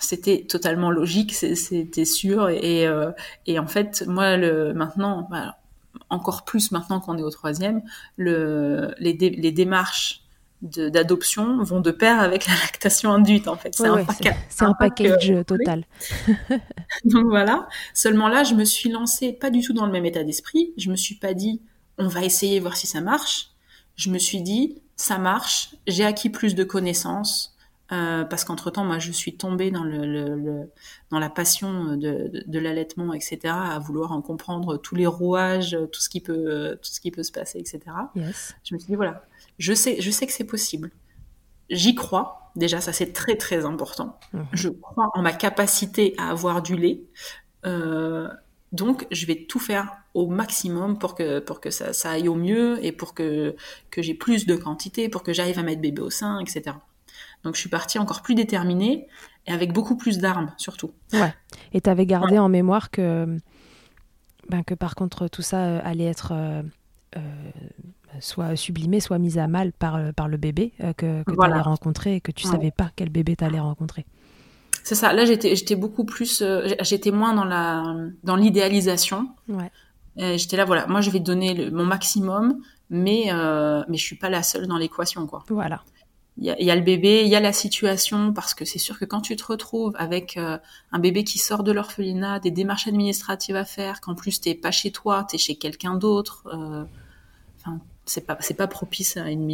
C'était 0.00 0.44
totalement 0.46 0.90
logique, 0.90 1.32
c'était 1.32 2.04
sûr, 2.04 2.50
et, 2.50 2.86
euh, 2.86 3.10
et, 3.46 3.58
en 3.58 3.66
fait, 3.66 4.04
moi, 4.06 4.36
le, 4.36 4.74
maintenant, 4.74 5.26
bah, 5.30 5.56
encore 6.10 6.44
plus 6.44 6.70
maintenant 6.72 7.00
qu'on 7.00 7.18
est 7.18 7.22
au 7.22 7.30
troisième, 7.30 7.82
le, 8.16 8.94
les, 8.98 9.12
les 9.12 9.52
démarches 9.52 10.22
d'adoption 10.60 11.62
vont 11.62 11.80
de 11.80 11.90
pair 11.90 12.18
avec 12.18 12.46
la 12.46 12.54
lactation 12.54 13.12
induite 13.12 13.46
en 13.46 13.56
fait. 13.56 13.74
C'est 13.74 13.86
un, 13.86 14.68
un, 14.68 14.74
package 14.74 15.30
euh, 15.30 15.44
total. 15.44 15.84
Donc 17.04 17.26
voilà. 17.26 17.68
Seulement 17.94 18.28
là, 18.28 18.42
je 18.42 18.54
me 18.54 18.64
suis 18.64 18.90
lancée 18.90 19.32
pas 19.32 19.50
du 19.50 19.60
tout 19.62 19.72
dans 19.72 19.86
le 19.86 19.92
même 19.92 20.04
état 20.04 20.24
d'esprit. 20.24 20.72
Je 20.76 20.90
me 20.90 20.96
suis 20.96 21.14
pas 21.14 21.34
dit 21.34 21.62
on 21.96 22.08
va 22.08 22.24
essayer 22.24 22.58
voir 22.60 22.76
si 22.76 22.86
ça 22.86 23.00
marche. 23.00 23.50
Je 23.96 24.10
me 24.10 24.18
suis 24.18 24.42
dit 24.42 24.82
ça 24.96 25.18
marche. 25.18 25.74
J'ai 25.86 26.04
acquis 26.04 26.30
plus 26.30 26.54
de 26.54 26.64
connaissances. 26.64 27.56
Euh, 27.90 28.24
parce 28.24 28.44
qu'entre 28.44 28.70
temps, 28.70 28.84
moi, 28.84 28.98
je 28.98 29.10
suis 29.12 29.36
tombée 29.36 29.70
dans 29.70 29.84
le, 29.84 30.04
le, 30.04 30.70
dans 31.10 31.18
la 31.18 31.30
passion 31.30 31.96
de, 31.96 32.28
de, 32.28 32.44
de 32.46 32.58
l'allaitement, 32.58 33.14
etc., 33.14 33.38
à 33.44 33.78
vouloir 33.78 34.12
en 34.12 34.20
comprendre 34.20 34.76
tous 34.76 34.94
les 34.94 35.06
rouages, 35.06 35.76
tout 35.92 36.00
ce 36.00 36.10
qui 36.10 36.20
peut, 36.20 36.78
tout 36.82 36.90
ce 36.90 37.00
qui 37.00 37.10
peut 37.10 37.22
se 37.22 37.32
passer, 37.32 37.58
etc. 37.58 37.80
Yes. 38.14 38.54
Je 38.64 38.74
me 38.74 38.78
suis 38.78 38.88
dit 38.88 38.94
voilà, 38.94 39.24
je 39.58 39.72
sais, 39.72 40.00
je 40.00 40.10
sais 40.10 40.26
que 40.26 40.32
c'est 40.32 40.44
possible. 40.44 40.90
J'y 41.70 41.94
crois. 41.94 42.52
Déjà, 42.56 42.80
ça 42.80 42.92
c'est 42.92 43.12
très 43.12 43.36
très 43.36 43.64
important. 43.64 44.18
Mhm. 44.32 44.46
Je 44.52 44.68
crois 44.68 45.10
en 45.14 45.22
ma 45.22 45.32
capacité 45.32 46.14
à 46.18 46.30
avoir 46.30 46.62
du 46.62 46.76
lait. 46.76 47.02
Euh, 47.64 48.28
donc, 48.72 49.06
je 49.10 49.24
vais 49.26 49.46
tout 49.48 49.60
faire 49.60 49.96
au 50.12 50.26
maximum 50.26 50.98
pour 50.98 51.14
que, 51.14 51.38
pour 51.38 51.60
que 51.60 51.70
ça, 51.70 51.92
ça 51.92 52.10
aille 52.10 52.28
au 52.28 52.34
mieux 52.34 52.84
et 52.84 52.92
pour 52.92 53.14
que, 53.14 53.56
que 53.90 54.02
j'ai 54.02 54.14
plus 54.14 54.46
de 54.46 54.56
quantité, 54.56 55.08
pour 55.08 55.22
que 55.22 55.32
j'arrive 55.32 55.58
à 55.58 55.62
mettre 55.62 55.80
bébé 55.80 56.02
au 56.02 56.10
sein, 56.10 56.38
etc. 56.40 56.76
Donc 57.44 57.54
je 57.54 57.60
suis 57.60 57.68
partie 57.68 57.98
encore 57.98 58.22
plus 58.22 58.34
déterminée 58.34 59.06
et 59.46 59.52
avec 59.52 59.72
beaucoup 59.72 59.96
plus 59.96 60.18
d'armes 60.18 60.52
surtout. 60.56 60.92
Ouais. 61.12 61.32
Et 61.72 61.80
tu 61.80 61.90
avais 61.90 62.06
gardé 62.06 62.38
en 62.38 62.48
mémoire 62.48 62.90
que, 62.90 63.38
ben, 64.48 64.62
que 64.64 64.74
par 64.74 64.94
contre 64.94 65.28
tout 65.28 65.42
ça 65.42 65.64
euh, 65.64 65.80
allait 65.84 66.04
être 66.04 66.32
euh, 66.32 66.62
euh, 67.16 67.20
soit 68.20 68.56
sublimé, 68.56 69.00
soit 69.00 69.18
mis 69.18 69.38
à 69.38 69.46
mal 69.46 69.72
par, 69.72 70.12
par 70.14 70.28
le 70.28 70.36
bébé 70.36 70.72
que, 70.96 71.22
que 71.22 71.32
tu 71.32 71.42
allais 71.42 71.60
rencontrer 71.60 72.16
et 72.16 72.20
que 72.20 72.32
tu 72.32 72.46
savais 72.46 72.70
pas 72.70 72.90
quel 72.96 73.10
bébé 73.10 73.36
tu 73.36 73.44
allais 73.44 73.60
rencontrer. 73.60 74.06
C'est 74.82 74.94
ça. 74.94 75.12
Là, 75.12 75.26
j'étais, 75.26 75.54
j'étais 75.54 75.76
beaucoup 75.76 76.04
plus, 76.04 76.42
j'étais 76.80 77.10
moins 77.10 77.34
dans 77.34 77.44
la, 77.44 77.94
dans 78.24 78.36
l'idéalisation. 78.36 79.28
Ouais. 79.48 79.70
j'étais 80.16 80.56
là, 80.56 80.64
voilà, 80.64 80.86
moi, 80.86 81.02
je 81.02 81.10
vais 81.10 81.20
donner 81.20 81.70
mon 81.70 81.84
maximum, 81.84 82.60
mais, 82.88 83.30
mais 83.30 83.98
je 83.98 84.02
suis 84.02 84.16
pas 84.16 84.30
la 84.30 84.42
seule 84.42 84.66
dans 84.66 84.78
l'équation, 84.78 85.26
quoi. 85.26 85.44
Voilà 85.50 85.82
il 86.40 86.44
y, 86.44 86.70
a, 86.70 86.76
le 86.76 86.82
bébé, 86.82 87.22
il 87.24 87.28
y 87.28 87.34
a 87.34 87.40
la 87.40 87.52
situation, 87.52 88.32
parce 88.32 88.54
que 88.54 88.64
c'est 88.64 88.78
sûr 88.78 88.96
que 88.96 89.04
quand 89.04 89.20
tu 89.20 89.34
te 89.34 89.44
retrouves 89.44 89.94
avec 89.98 90.36
euh, 90.36 90.56
un 90.92 91.00
bébé 91.00 91.24
qui 91.24 91.36
sort 91.38 91.64
de 91.64 91.72
l'orphelinat, 91.72 92.38
des 92.38 92.52
démarches 92.52 92.86
administratives 92.86 93.56
à 93.56 93.64
faire, 93.64 94.00
qu'en 94.00 94.14
plus 94.14 94.40
t'es 94.40 94.54
pas 94.54 94.70
chez 94.70 94.92
toi, 94.92 95.26
t'es 95.28 95.36
chez 95.36 95.56
quelqu'un 95.56 95.96
d'autre, 95.96 96.46
euh, 96.52 96.84
enfin 97.58 97.80
c'est 98.04 98.24
pas 98.24 98.36
c'est 98.38 98.54
pas 98.54 98.68
propice 98.68 99.16
à 99.16 99.30
une, 99.30 99.50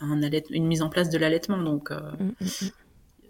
un 0.00 0.20
une 0.50 0.66
mise 0.66 0.82
en 0.82 0.90
place 0.90 1.08
de 1.08 1.16
l'allaitement, 1.16 1.56
donc 1.56 1.90
euh, 1.90 1.98
mm, 2.18 2.24
mm, 2.24 2.66
mm. 2.66 2.70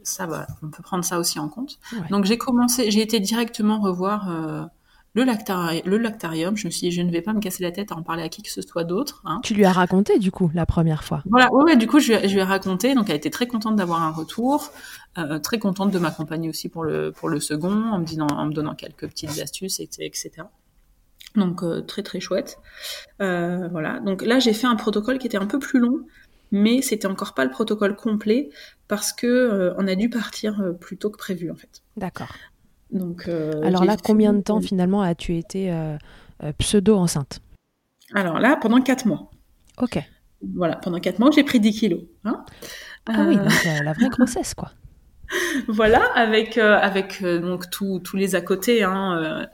ça 0.02 0.26
va, 0.26 0.48
on 0.60 0.68
peut 0.68 0.82
prendre 0.82 1.04
ça 1.04 1.20
aussi 1.20 1.38
en 1.38 1.48
compte. 1.48 1.78
Donc 2.10 2.24
j'ai 2.24 2.38
commencé, 2.38 2.90
j'ai 2.90 3.02
été 3.02 3.20
directement 3.20 3.80
revoir 3.80 4.68
le, 5.14 5.24
le 5.24 5.98
lactarium. 5.98 6.56
Je 6.56 6.66
me 6.66 6.70
suis 6.70 6.88
dit, 6.88 6.92
je 6.92 7.02
ne 7.02 7.10
vais 7.10 7.22
pas 7.22 7.32
me 7.32 7.40
casser 7.40 7.62
la 7.62 7.72
tête 7.72 7.92
à 7.92 7.96
en 7.96 8.02
parler 8.02 8.22
à 8.22 8.28
qui 8.28 8.42
que 8.42 8.50
ce 8.50 8.62
soit 8.62 8.84
d'autre. 8.84 9.22
Hein. 9.24 9.40
Tu 9.42 9.54
lui 9.54 9.64
as 9.64 9.72
raconté, 9.72 10.18
du 10.18 10.30
coup, 10.30 10.50
la 10.54 10.66
première 10.66 11.04
fois 11.04 11.22
Voilà, 11.26 11.52
ouais, 11.52 11.76
du 11.76 11.86
coup, 11.86 12.00
je, 12.00 12.12
lui 12.12 12.38
ai 12.38 12.42
raconté. 12.42 12.94
Donc, 12.94 13.10
elle 13.10 13.16
était 13.16 13.30
très 13.30 13.46
contente 13.46 13.76
d'avoir 13.76 14.02
un 14.02 14.10
retour, 14.10 14.72
euh, 15.18 15.38
très 15.38 15.58
contente 15.58 15.90
de 15.90 15.98
m'accompagner 15.98 16.48
aussi 16.48 16.68
pour 16.68 16.84
le, 16.84 17.12
pour 17.12 17.28
le 17.28 17.40
second, 17.40 17.90
en 17.90 17.98
me, 17.98 18.04
disant, 18.04 18.28
en 18.28 18.46
me 18.46 18.52
donnant 18.52 18.74
quelques 18.74 19.08
petites 19.08 19.38
astuces, 19.40 19.80
etc. 19.80 20.30
Donc, 21.36 21.62
euh, 21.62 21.80
très, 21.80 22.02
très 22.02 22.20
chouette. 22.20 22.58
Euh, 23.20 23.68
voilà. 23.68 24.00
Donc, 24.00 24.22
là, 24.22 24.38
j'ai 24.38 24.52
fait 24.52 24.66
un 24.66 24.76
protocole 24.76 25.18
qui 25.18 25.26
était 25.26 25.38
un 25.38 25.46
peu 25.46 25.58
plus 25.58 25.80
long, 25.80 26.00
mais 26.52 26.82
c'était 26.82 27.06
encore 27.06 27.34
pas 27.34 27.44
le 27.44 27.50
protocole 27.50 27.94
complet 27.94 28.50
parce 28.88 29.12
que 29.12 29.72
on 29.78 29.86
a 29.86 29.94
dû 29.94 30.10
partir 30.10 30.60
plus 30.80 30.96
tôt 30.96 31.10
que 31.10 31.18
prévu, 31.18 31.50
en 31.50 31.54
fait. 31.54 31.82
D'accord. 31.96 32.32
Donc, 32.92 33.28
euh, 33.28 33.52
Alors 33.62 33.84
là, 33.84 33.96
combien 34.02 34.32
de 34.32 34.40
temps 34.40 34.60
finalement 34.60 35.02
as-tu 35.02 35.36
été 35.36 35.72
euh, 35.72 35.96
euh, 36.42 36.52
pseudo-enceinte 36.58 37.40
Alors 38.14 38.38
là, 38.38 38.56
pendant 38.56 38.80
4 38.80 39.06
mois. 39.06 39.30
Ok. 39.78 39.98
Voilà, 40.54 40.76
pendant 40.76 40.98
4 40.98 41.18
mois, 41.18 41.30
j'ai 41.30 41.44
pris 41.44 41.60
10 41.60 41.72
kilos. 41.72 42.02
Hein 42.24 42.44
ah 43.06 43.24
oui, 43.26 43.36
donc 43.36 43.64
la 43.64 43.92
vraie 43.92 44.08
grossesse, 44.10 44.54
quoi. 44.54 44.72
voilà, 45.68 46.02
avec, 46.14 46.58
avec 46.58 47.22
donc 47.22 47.70
tous 47.70 48.02
les 48.14 48.34
à 48.34 48.40
côté, 48.40 48.82
hein, 48.82 49.46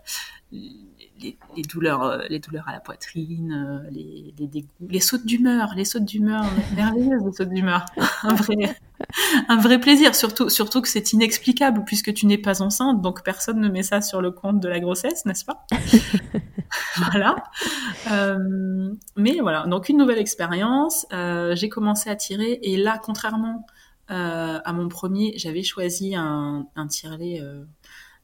les, 0.50 1.36
douleurs, 1.68 2.22
les 2.30 2.38
douleurs 2.38 2.68
à 2.68 2.72
la 2.72 2.80
poitrine, 2.80 3.86
les, 3.90 4.34
les 4.38 4.46
dégoûts, 4.46 4.68
les 4.88 5.00
sautes 5.00 5.26
d'humeur, 5.26 5.74
les 5.76 5.84
sautes 5.84 6.04
d'humeur, 6.04 6.44
merveilleuses 6.74 7.24
les 7.24 7.32
sautes 7.32 7.50
d'humeur, 7.50 7.84
un 8.22 8.34
vrai, 8.34 8.76
un 9.48 9.56
vrai 9.56 9.80
plaisir. 9.80 10.14
Surtout, 10.14 10.48
surtout 10.48 10.82
que 10.82 10.88
c'est 10.88 11.12
inexplicable 11.12 11.84
puisque 11.84 12.12
tu 12.14 12.26
n'es 12.26 12.38
pas 12.38 12.62
enceinte, 12.62 13.02
donc 13.02 13.22
personne 13.22 13.60
ne 13.60 13.68
met 13.68 13.82
ça 13.82 14.00
sur 14.00 14.20
le 14.20 14.30
compte 14.30 14.60
de 14.60 14.68
la 14.68 14.80
grossesse, 14.80 15.24
n'est-ce 15.24 15.44
pas? 15.44 15.66
Voilà. 16.96 17.36
Euh, 18.10 18.92
mais 19.16 19.38
voilà, 19.40 19.66
donc 19.66 19.88
une 19.88 19.96
nouvelle 19.96 20.18
expérience. 20.18 21.06
j'ai 21.52 21.68
commencé 21.68 22.10
à 22.10 22.16
tirer 22.16 22.58
et 22.60 22.76
là, 22.76 23.00
contrairement 23.02 23.64
à 24.08 24.72
mon 24.72 24.88
premier, 24.88 25.32
j'avais 25.36 25.62
choisi 25.62 26.14
un, 26.16 26.66
un 26.74 26.86
tirelet, 26.86 27.40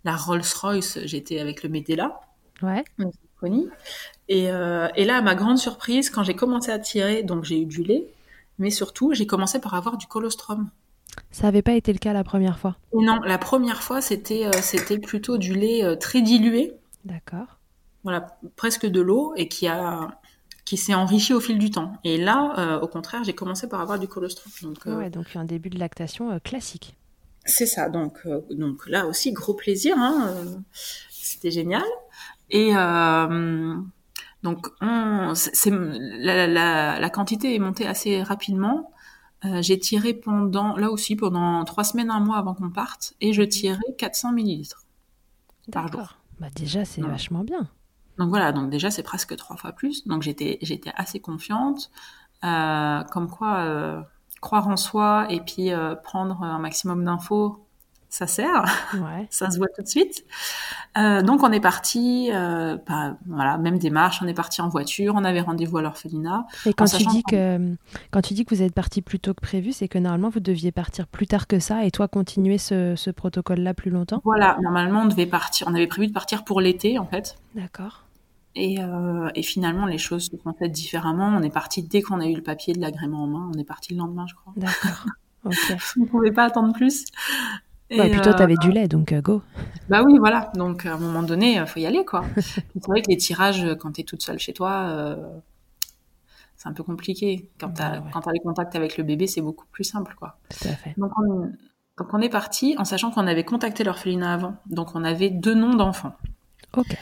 la 0.05 0.17
Rolls-Royce. 0.17 0.99
J'étais 1.05 1.39
avec 1.39 1.63
le 1.63 1.69
Medela. 1.69 2.21
Ouais. 2.63 2.85
Et, 4.29 4.51
euh, 4.51 4.89
et, 4.95 5.05
là, 5.05 5.17
à 5.17 5.23
ma 5.23 5.35
grande 5.35 5.59
surprise, 5.59 6.11
quand 6.11 6.23
j'ai 6.23 6.35
commencé 6.35 6.71
à 6.71 6.79
tirer, 6.79 7.23
donc 7.23 7.45
j'ai 7.45 7.61
eu 7.61 7.67
du 7.67 7.83
lait, 7.83 8.05
mais 8.63 8.71
surtout, 8.71 9.13
j'ai 9.13 9.27
commencé 9.27 9.61
par 9.61 9.75
avoir 9.75 9.99
du 9.99 10.07
colostrum. 10.07 10.71
Ça 11.33 11.45
n'avait 11.45 11.63
pas 11.63 11.73
été 11.73 11.93
le 11.93 11.99
cas 11.99 12.13
la 12.13 12.23
première 12.23 12.59
fois 12.59 12.77
Non, 12.95 13.19
la 13.25 13.37
première 13.37 13.83
fois, 13.83 14.01
c'était 14.01 14.47
euh, 14.47 14.99
plutôt 14.99 15.37
du 15.37 15.53
lait 15.53 15.85
euh, 15.85 15.97
très 15.97 16.23
dilué. 16.23 16.73
D'accord. 17.05 17.59
Voilà, 18.05 18.39
presque 18.57 18.87
de 18.87 19.01
l'eau 19.01 19.35
et 19.37 19.49
qui 19.49 19.67
a 19.67 20.19
qui 20.65 20.77
s'est 20.77 20.95
enrichi 20.95 21.35
au 21.35 21.41
fil 21.41 21.59
du 21.59 21.73
temps. 21.73 21.95
Et 22.05 22.19
là, 22.19 22.79
au 22.83 22.87
contraire, 22.87 23.25
j'ai 23.25 23.33
commencé 23.33 23.69
par 23.69 23.81
avoir 23.81 23.99
du 23.99 24.07
colostrum. 24.07 24.53
Donc, 24.63 24.79
ouais, 24.87 25.11
donc 25.11 25.35
un 25.35 25.45
début 25.45 25.71
de 25.71 25.79
lactation 25.79 26.39
classique. 26.39 26.97
C'est 27.45 27.67
ça. 27.67 27.89
Donc, 27.89 28.21
donc 28.49 28.87
là 28.87 29.07
aussi, 29.07 29.33
gros 29.33 29.55
plaisir. 29.55 29.97
Hein, 29.99 30.33
c'était 31.11 31.51
génial. 31.51 31.83
Et 32.49 32.71
donc, 34.43 34.69
c'est, 35.35 35.71
la, 35.71 36.47
la, 36.47 36.99
la, 36.99 37.11
quantité 37.11 37.55
est 37.55 37.59
montée 37.59 37.87
assez 37.87 38.23
rapidement. 38.23 38.93
Euh, 39.45 39.61
j'ai 39.63 39.79
tiré 39.79 40.15
pendant, 40.15 40.77
là 40.77 40.91
aussi, 40.91 41.17
pendant 41.17 41.65
trois 41.65 41.85
semaines, 41.85 42.11
un 42.11 42.21
mois 42.21 42.39
avant 42.39 42.55
qu'on 42.55 42.71
parte, 42.71 43.15
et 43.21 43.33
je 43.33 43.43
tirais 43.43 43.81
400 43.99 44.33
millilitres 44.33 44.85
par 45.71 45.91
jour. 45.91 46.19
Bah 46.41 46.49
déjà, 46.55 46.85
c'est 46.85 47.03
vachement 47.03 47.45
bien. 47.45 47.69
Donc 48.19 48.29
voilà, 48.29 48.53
donc 48.53 48.71
déjà, 48.71 48.91
c'est 48.91 49.03
presque 49.03 49.37
trois 49.37 49.57
fois 49.57 49.73
plus. 49.73 50.07
Donc 50.07 50.23
j'étais, 50.23 50.59
j'étais 50.63 50.93
assez 50.97 51.21
confiante. 51.21 51.91
Euh, 52.45 53.05
comme 53.05 53.31
quoi, 53.31 53.61
euh, 53.61 54.03
croire 54.41 54.67
en 54.67 54.77
soi 54.77 55.27
et 55.31 55.41
puis 55.41 55.73
euh, 55.73 55.95
prendre 55.95 56.43
un 56.43 56.59
maximum 56.59 57.05
d'infos 57.05 57.62
ça 58.13 58.27
sert, 58.27 58.65
ça 59.31 59.51
se 59.51 59.57
voit 59.57 59.69
tout 59.75 59.81
de 59.81 59.89
suite. 59.89 60.27
Euh, 60.99 61.23
donc 61.23 61.43
on 61.43 61.51
est 61.51 61.61
parti, 61.61 62.29
euh, 62.31 62.77
bah, 62.87 63.17
voilà, 63.27 63.57
même 63.57 63.79
démarche, 63.79 64.21
on 64.23 64.27
est 64.27 64.35
parti 64.35 64.61
en 64.61 64.69
voiture, 64.69 65.15
on 65.17 65.25
avait 65.25 65.41
rendez-vous 65.41 65.79
à 65.79 65.83
l'orphelinat. 65.83 66.47
Et 66.67 66.75
quand 66.75 66.85
tu 66.85 67.07
dis 67.07 67.23
que 67.23 67.75
quand 68.11 68.21
tu 68.21 68.35
dis 68.35 68.45
que 68.45 68.55
vous 68.55 68.61
êtes 68.61 68.75
parti 68.75 69.01
plus 69.01 69.19
tôt 69.19 69.33
que 69.33 69.41
prévu, 69.41 69.73
c'est 69.73 69.89
que 69.89 69.97
normalement 69.97 70.29
vous 70.29 70.41
deviez 70.41 70.73
partir 70.73 71.07
plus 71.07 71.27
tard 71.27 71.47
que 71.47 71.59
ça 71.59 71.87
et 71.87 71.91
toi 71.91 72.07
continuer 72.07 72.59
ce, 72.59 73.11
protocole-là 73.11 73.73
plus 73.73 73.91
longtemps? 73.91 74.21
Voilà, 74.25 74.59
normalement 74.61 75.03
on 75.03 75.07
devait 75.07 75.25
partir, 75.25 75.67
on 75.71 75.75
avait 75.75 75.87
prévu 75.87 76.07
de 76.07 76.13
partir 76.13 76.45
pour 76.45 76.61
l'été 76.61 76.99
en 76.99 77.07
fait. 77.07 77.37
D'accord. 77.55 78.05
Et, 78.55 78.79
euh, 78.79 79.31
et, 79.35 79.43
finalement, 79.43 79.87
les 79.87 79.97
choses 79.97 80.29
se 80.31 80.37
sont 80.37 80.53
faites 80.53 80.73
différemment. 80.73 81.29
On 81.29 81.43
est 81.43 81.49
parti 81.49 81.83
dès 81.83 82.03
qu'on 82.03 82.21
a 82.21 82.27
eu 82.27 82.35
le 82.35 82.43
papier 82.43 82.75
de 82.75 82.83
l'agrément 82.83 83.23
en 83.23 83.27
main. 83.27 83.51
On 83.55 83.59
est 83.59 83.65
parti 83.65 83.95
le 83.95 84.01
lendemain, 84.01 84.27
je 84.29 84.35
crois. 84.35 84.53
D'accord. 84.57 85.07
Okay. 85.45 85.75
on 85.97 86.03
ne 86.03 86.07
pouvait 86.07 86.31
pas 86.31 86.45
attendre 86.45 86.73
plus. 86.73 87.05
Et, 87.93 88.11
puis 88.11 88.21
toi, 88.21 88.35
tu 88.35 88.43
avais 88.43 88.57
du 88.57 88.73
lait, 88.73 88.89
donc 88.89 89.13
euh, 89.13 89.21
go. 89.21 89.43
Bah 89.89 90.03
oui, 90.05 90.17
voilà. 90.19 90.51
Donc 90.55 90.87
à 90.87 90.95
un 90.95 90.99
moment 90.99 91.23
donné, 91.23 91.57
il 91.57 91.67
faut 91.67 91.81
y 91.81 91.87
aller, 91.87 92.05
quoi. 92.05 92.25
c'est 92.41 92.87
vrai 92.87 93.03
que 93.03 93.11
les 93.11 93.17
tirages, 93.17 93.67
quand 93.81 93.93
tu 93.93 94.01
es 94.01 94.05
toute 94.05 94.23
seule 94.23 94.39
chez 94.39 94.53
toi, 94.53 94.87
euh, 94.89 95.17
c'est 96.57 96.69
un 96.69 96.73
peu 96.73 96.83
compliqué. 96.83 97.51
Quand 97.61 97.71
tu 97.71 97.83
as, 97.83 98.03
les 98.33 98.41
contacts 98.41 98.75
avec 98.77 98.97
le 98.97 99.05
bébé, 99.05 99.27
c'est 99.27 99.43
beaucoup 99.43 99.67
plus 99.71 99.85
simple, 99.85 100.15
quoi. 100.19 100.39
Tout 100.49 100.69
à 100.69 100.73
fait. 100.73 100.95
Donc 100.97 101.13
on, 101.19 101.51
donc 101.99 102.15
on 102.15 102.21
est 102.21 102.31
parti 102.31 102.75
en 102.79 102.85
sachant 102.85 103.11
qu'on 103.11 103.27
avait 103.27 103.45
contacté 103.45 103.85
l'orphelinat 103.85 104.33
avant. 104.33 104.57
Donc 104.67 104.95
on 104.95 105.05
avait 105.05 105.31
deux 105.31 105.55
noms 105.55 105.75
d'enfants. 105.75 106.17
Ok. 106.77 106.97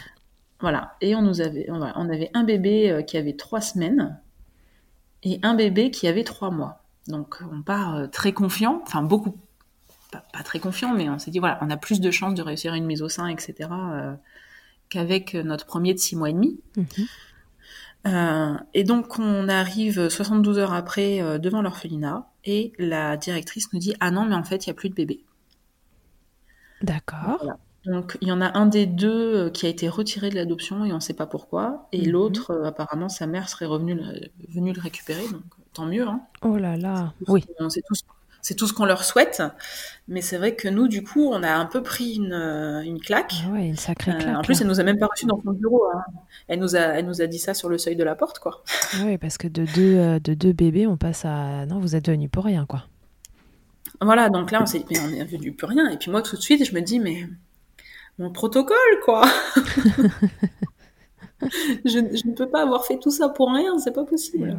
Voilà. 0.60 0.96
Et 1.00 1.14
on 1.14 1.22
nous 1.22 1.40
avait, 1.40 1.66
on 1.70 1.80
avait 1.80 2.30
un 2.34 2.44
bébé 2.44 2.90
euh, 2.90 3.02
qui 3.02 3.16
avait 3.16 3.36
trois 3.36 3.60
semaines 3.60 4.18
et 5.22 5.38
un 5.42 5.54
bébé 5.54 5.90
qui 5.90 6.08
avait 6.08 6.24
trois 6.24 6.50
mois. 6.50 6.82
Donc 7.08 7.38
on 7.50 7.62
part 7.62 7.96
euh, 7.96 8.06
très 8.06 8.32
confiant, 8.32 8.80
enfin 8.82 9.02
beaucoup, 9.02 9.36
pas, 10.10 10.42
très 10.44 10.60
confiant, 10.60 10.94
mais 10.94 11.08
on 11.08 11.18
s'est 11.18 11.30
dit 11.30 11.38
voilà, 11.38 11.58
on 11.62 11.70
a 11.70 11.76
plus 11.76 12.00
de 12.00 12.10
chances 12.10 12.34
de 12.34 12.42
réussir 12.42 12.74
une 12.74 12.84
mise 12.84 13.02
au 13.02 13.08
sein, 13.08 13.26
etc. 13.28 13.68
Euh, 13.72 14.14
qu'avec 14.88 15.34
notre 15.34 15.66
premier 15.66 15.94
de 15.94 15.98
six 15.98 16.16
mois 16.16 16.30
et 16.30 16.32
demi. 16.32 16.60
Mhm. 16.76 17.06
et 18.72 18.82
donc 18.82 19.18
on 19.18 19.48
arrive 19.48 20.08
72 20.08 20.58
heures 20.58 20.72
après 20.72 21.38
devant 21.38 21.60
l'orphelinat 21.60 22.30
et 22.44 22.72
la 22.78 23.18
directrice 23.18 23.70
nous 23.74 23.78
dit 23.78 23.94
ah 24.00 24.10
non 24.10 24.24
mais 24.24 24.34
en 24.34 24.42
fait 24.42 24.64
il 24.64 24.68
y 24.68 24.70
a 24.70 24.74
plus 24.74 24.88
de 24.88 24.94
bébé. 24.94 25.22
D'accord. 26.82 27.58
Donc 27.86 28.18
il 28.20 28.28
y 28.28 28.32
en 28.32 28.40
a 28.40 28.58
un 28.58 28.66
des 28.66 28.86
deux 28.86 29.46
euh, 29.46 29.50
qui 29.50 29.66
a 29.66 29.68
été 29.68 29.88
retiré 29.88 30.28
de 30.28 30.34
l'adoption 30.34 30.84
et 30.84 30.92
on 30.92 30.96
ne 30.96 31.00
sait 31.00 31.14
pas 31.14 31.26
pourquoi. 31.26 31.88
Et 31.92 32.06
mhm. 32.06 32.12
l'autre, 32.12 32.50
euh, 32.50 32.64
apparemment, 32.64 33.08
sa 33.08 33.26
mère 33.26 33.48
serait 33.48 33.66
revenue 33.66 33.94
le, 33.94 34.28
venue 34.48 34.72
le 34.72 34.80
récupérer, 34.80 35.26
donc 35.28 35.42
tant 35.72 35.86
mieux. 35.86 36.06
Hein. 36.06 36.20
Oh 36.42 36.56
là 36.56 36.76
là, 36.76 37.14
oui. 37.28 37.44
C'est 38.42 38.54
tout, 38.54 38.66
ce 38.66 38.72
qu'on 38.72 38.84
leur 38.84 39.04
souhaite. 39.04 39.42
Mais 40.08 40.22
c'est 40.22 40.38
vrai 40.38 40.54
que 40.54 40.68
nous, 40.68 40.88
du 40.88 41.02
coup, 41.02 41.28
on 41.28 41.42
a 41.42 41.52
un 41.52 41.66
peu 41.66 41.82
pris 41.82 42.14
une, 42.14 42.32
euh, 42.32 42.80
une 42.80 43.00
claque. 43.00 43.34
Ah 43.46 43.58
une 43.58 43.76
sacrée 43.76 44.12
claque. 44.18 44.36
en 44.36 44.42
plus, 44.42 44.60
elle 44.60 44.66
nous 44.66 44.80
a 44.80 44.82
même 44.82 44.98
pas 44.98 45.06
reçu 45.06 45.26
dans 45.26 45.40
son 45.42 45.52
bureau. 45.52 45.84
Hein. 45.94 46.02
Elle, 46.48 46.58
nous 46.58 46.74
a, 46.76 46.80
elle 46.80 47.06
nous 47.06 47.22
a 47.22 47.26
dit 47.26 47.38
ça 47.38 47.54
sur 47.54 47.68
le 47.68 47.78
seuil 47.78 47.96
de 47.96 48.04
la 48.04 48.14
porte, 48.14 48.38
quoi. 48.38 48.62
Oui, 49.04 49.18
parce 49.18 49.38
que 49.38 49.46
de 49.46 49.64
deux, 49.74 50.20
de 50.20 50.34
deux 50.34 50.52
bébés, 50.52 50.86
on 50.86 50.96
passe 50.96 51.24
à... 51.24 51.66
Non, 51.66 51.78
vous 51.78 51.94
êtes 51.94 52.08
venus 52.08 52.30
pour 52.30 52.44
rien, 52.44 52.66
quoi. 52.66 52.84
Voilà, 54.00 54.30
donc 54.30 54.50
là, 54.50 54.62
on 54.62 54.66
s'est 54.66 54.78
dit, 54.78 54.86
mais 54.90 55.00
on 55.00 55.08
est 55.10 55.24
venu 55.24 55.52
pour 55.52 55.68
rien. 55.68 55.90
Et 55.90 55.96
puis 55.96 56.10
moi, 56.10 56.22
tout 56.22 56.36
de 56.36 56.40
suite, 56.40 56.64
je 56.64 56.74
me 56.74 56.80
dis, 56.80 56.98
mais 56.98 57.26
mon 58.18 58.30
protocole, 58.30 59.00
quoi. 59.04 59.22
je, 61.84 61.98
ne 61.98 62.34
peux 62.34 62.48
pas 62.48 62.62
avoir 62.62 62.84
fait 62.84 62.98
tout 62.98 63.10
ça 63.10 63.28
pour 63.28 63.52
rien, 63.52 63.78
c'est 63.78 63.92
pas 63.94 64.04
possible. 64.04 64.56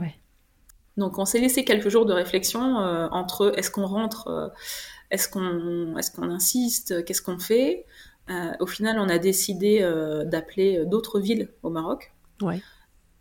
Donc 0.98 1.18
on 1.18 1.26
s'est 1.26 1.40
laissé 1.40 1.64
quelques 1.64 1.90
jours 1.90 2.06
de 2.06 2.14
réflexion 2.14 2.80
euh, 2.80 3.08
entre 3.12 3.54
est-ce 3.58 3.72
qu'on 3.72 3.86
rentre, 3.86 4.28
euh, 4.28 4.50
est-ce 5.10 5.30
qu'on 5.30 5.98
est 5.98 6.16
qu'on 6.16 6.30
insiste, 6.30 7.04
qu'est-ce 7.06 7.22
qu'on 7.22 7.40
fait. 7.40 7.86
Euh, 8.30 8.52
au 8.60 8.66
final, 8.66 9.00
on 9.00 9.10
a 9.10 9.18
décidé 9.18 9.80
d'appeler 10.26 10.86
d'autres 10.86 11.20
villes 11.20 11.50
au 11.64 11.70
Maroc. 11.70 12.14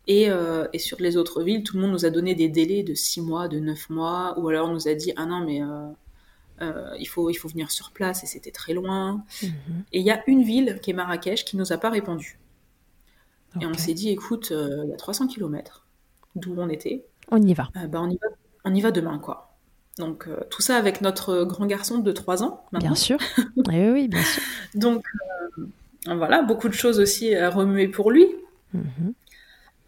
Et, 0.06 0.28
et, 0.72 0.78
sur 0.78 1.00
les 1.00 1.16
autres 1.16 1.42
villes, 1.42 1.62
tout 1.62 1.76
le 1.76 1.82
monde 1.82 1.92
nous 1.92 2.04
a 2.04 2.10
donné 2.10 2.34
des 2.34 2.48
délais 2.48 2.82
de 2.82 2.94
6 2.94 3.20
mois, 3.20 3.48
de 3.48 3.60
9 3.60 3.90
mois, 3.90 4.34
ou 4.38 4.48
alors 4.48 4.68
on 4.68 4.72
nous 4.72 4.88
a 4.88 4.94
dit 4.94 5.12
ah 5.16 5.26
non 5.26 5.40
mais 5.44 5.62
il, 6.98 7.06
faut, 7.06 7.30
il 7.30 7.34
faut 7.34 7.48
venir 7.48 7.70
sur 7.70 7.92
place 7.92 8.24
et 8.24 8.26
c'était 8.26 8.50
très 8.50 8.74
loin. 8.74 9.24
Mhm. 9.42 9.84
Et 9.92 10.00
il 10.00 10.04
y 10.04 10.10
a 10.10 10.22
une 10.26 10.42
ville 10.42 10.80
qui 10.82 10.90
est 10.90 10.94
Marrakech 10.94 11.44
qui 11.44 11.56
nous 11.56 11.72
a 11.72 11.78
pas 11.78 11.90
répondu. 11.90 12.38
Et 13.60 13.66
on 13.66 13.74
s'est 13.74 13.94
dit, 13.94 14.10
écoute, 14.10 14.52
il 14.52 14.88
y 14.90 14.92
a 14.92 14.96
300 14.96 15.26
km 15.26 15.86
d'où 16.36 16.54
on 16.56 16.68
était. 16.68 17.04
On 17.30 17.42
y 17.42 17.54
va. 17.54 17.68
Euh, 17.76 17.86
bah, 17.86 18.00
on, 18.02 18.10
y 18.10 18.16
va 18.16 18.28
on 18.64 18.74
y 18.74 18.80
va 18.80 18.90
demain, 18.90 19.18
quoi. 19.18 19.56
Donc 19.98 20.28
tout 20.48 20.62
ça 20.62 20.76
avec 20.76 21.02
notre 21.02 21.44
grand 21.44 21.66
garçon 21.66 21.98
de 21.98 22.12
3 22.12 22.42
ans. 22.42 22.64
Bien 22.72 22.94
sûr. 22.94 23.18
oui, 23.68 23.90
oui, 23.92 24.08
bien 24.08 24.22
sûr. 24.22 24.42
Donc 24.74 25.04
voilà, 26.06 26.42
beaucoup 26.42 26.68
de 26.68 26.74
choses 26.74 26.98
aussi 27.00 27.34
à 27.34 27.50
remuer 27.50 27.88
pour 27.88 28.10
lui. 28.10 28.26
Mhm. 28.72 29.12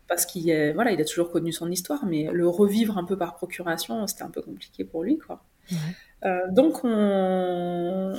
Parce 0.08 0.26
qu'il 0.26 0.72
voilà, 0.74 0.92
il 0.92 1.00
a 1.00 1.04
toujours 1.04 1.30
connu 1.30 1.52
son 1.52 1.70
histoire, 1.70 2.04
mais 2.04 2.28
le 2.30 2.46
revivre 2.46 2.98
un 2.98 3.04
peu 3.04 3.16
par 3.16 3.36
procuration, 3.36 4.06
c'était 4.06 4.24
un 4.24 4.30
peu 4.30 4.42
compliqué 4.42 4.84
pour 4.84 5.02
lui, 5.02 5.16
quoi. 5.18 5.42
Euh, 6.24 6.50
donc 6.50 6.80
on, 6.84 8.18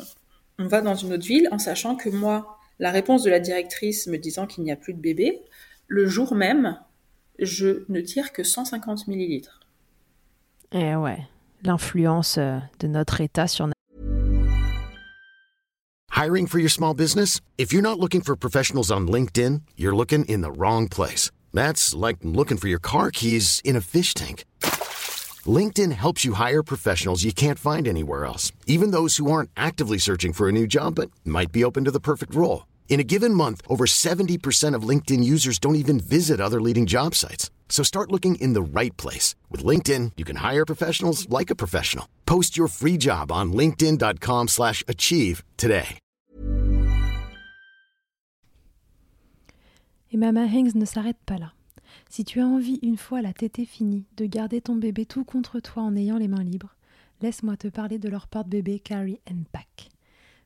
va 0.60 0.82
dans 0.82 0.96
une 0.96 1.14
autre 1.14 1.26
ville 1.26 1.48
en 1.52 1.58
sachant 1.58 1.96
que 1.96 2.10
moi, 2.10 2.58
la 2.80 2.92
réponse 2.92 3.24
de 3.24 3.30
la 3.30 3.40
directrice 3.40 4.08
me 4.08 4.18
disant 4.18 4.48
qu'il 4.48 4.64
n'y 4.64 4.72
a 4.72 4.76
plus 4.76 4.94
de 4.94 5.00
bébé, 5.00 5.42
le 5.88 6.06
jour 6.06 6.36
même, 6.36 6.78
je 7.46 7.86
ne 7.90 8.02
tire 8.02 8.32
que 8.32 8.44
150 8.44 9.08
millilitres. 9.08 9.60
Eh 10.72 10.96
ouais, 10.96 11.20
l'influence 11.64 12.38
euh, 12.38 12.58
de 12.80 12.88
notre 12.88 13.22
état 13.22 13.48
sur 13.48 13.68
notre... 13.68 13.74
Hiring 16.16 16.48
for 16.48 16.60
your 16.60 16.70
small 16.70 16.94
business? 16.94 17.42
If 17.58 17.74
you're 17.74 17.82
not 17.82 18.00
looking 18.00 18.22
for 18.22 18.36
professionals 18.36 18.92
on 18.92 19.08
LinkedIn, 19.08 19.62
you're 19.76 19.96
looking 19.96 20.26
in 20.26 20.42
the 20.42 20.52
wrong 20.52 20.88
place. 20.88 21.32
That's 21.54 21.94
like 21.94 22.18
looking 22.24 22.58
for 22.58 22.68
your 22.68 22.80
car 22.80 23.12
keys 23.12 23.62
in 23.64 23.76
a 23.76 23.82
fish 23.82 24.14
tank. 24.14 24.46
LinkedIn 25.46 25.92
helps 25.92 26.24
you 26.24 26.34
hire 26.34 26.64
professionals 26.64 27.24
you 27.24 27.34
can't 27.34 27.60
find 27.60 27.88
anywhere 27.88 28.26
else, 28.26 28.52
even 28.66 28.92
those 28.92 29.18
who 29.18 29.30
aren't 29.30 29.50
actively 29.58 29.98
searching 29.98 30.34
for 30.34 30.48
a 30.48 30.52
new 30.52 30.68
job 30.68 30.96
but 30.96 31.12
might 31.26 31.52
be 31.52 31.64
open 31.64 31.84
to 31.86 31.92
the 31.92 32.00
perfect 32.00 32.34
role. 32.34 32.66
In 32.94 33.00
a 33.00 33.04
given 33.04 33.34
month, 33.34 33.64
over 33.68 33.86
70% 33.86 34.76
of 34.76 34.88
LinkedIn 34.88 35.24
users 35.24 35.58
don't 35.58 35.78
even 35.78 36.00
visit 36.00 36.40
other 36.40 36.62
leading 36.62 36.86
job 36.86 37.16
sites. 37.16 37.50
So 37.68 37.82
start 37.84 38.12
looking 38.12 38.36
in 38.36 38.54
the 38.54 38.62
right 38.62 38.96
place. 38.98 39.34
With 39.50 39.66
LinkedIn, 39.66 40.12
you 40.16 40.24
can 40.24 40.36
hire 40.36 40.64
professionals 40.64 41.28
like 41.28 41.50
a 41.50 41.56
professional. 41.56 42.06
Post 42.26 42.56
your 42.56 42.68
free 42.68 42.98
job 43.00 43.32
on 43.32 43.52
linkedin.com 43.52 44.48
slash 44.48 44.84
achieve 44.88 45.44
today. 45.58 45.98
Et 50.12 50.18
Mama 50.18 50.46
Hanks 50.46 50.76
ne 50.76 50.86
s'arrête 50.86 51.18
pas 51.26 51.40
là. 51.40 51.54
Si 52.12 52.24
tu 52.24 52.42
as 52.42 52.46
envie, 52.46 52.78
une 52.84 52.98
fois 52.98 53.24
la 53.24 53.34
tétée 53.34 53.66
finie, 53.66 54.06
de 54.18 54.28
garder 54.28 54.62
ton 54.62 54.76
bébé 54.76 55.08
tout 55.08 55.24
contre 55.24 55.60
toi 55.60 55.82
en 55.82 55.96
ayant 55.96 56.20
les 56.20 56.28
mains 56.28 56.44
libres, 56.44 56.76
laisse-moi 57.24 57.58
te 57.58 57.70
parler 57.70 57.98
de 57.98 58.08
leur 58.08 58.28
porte-bébé 58.28 58.78
Carry 58.78 59.20
and 59.28 59.46
Pack. 59.52 59.90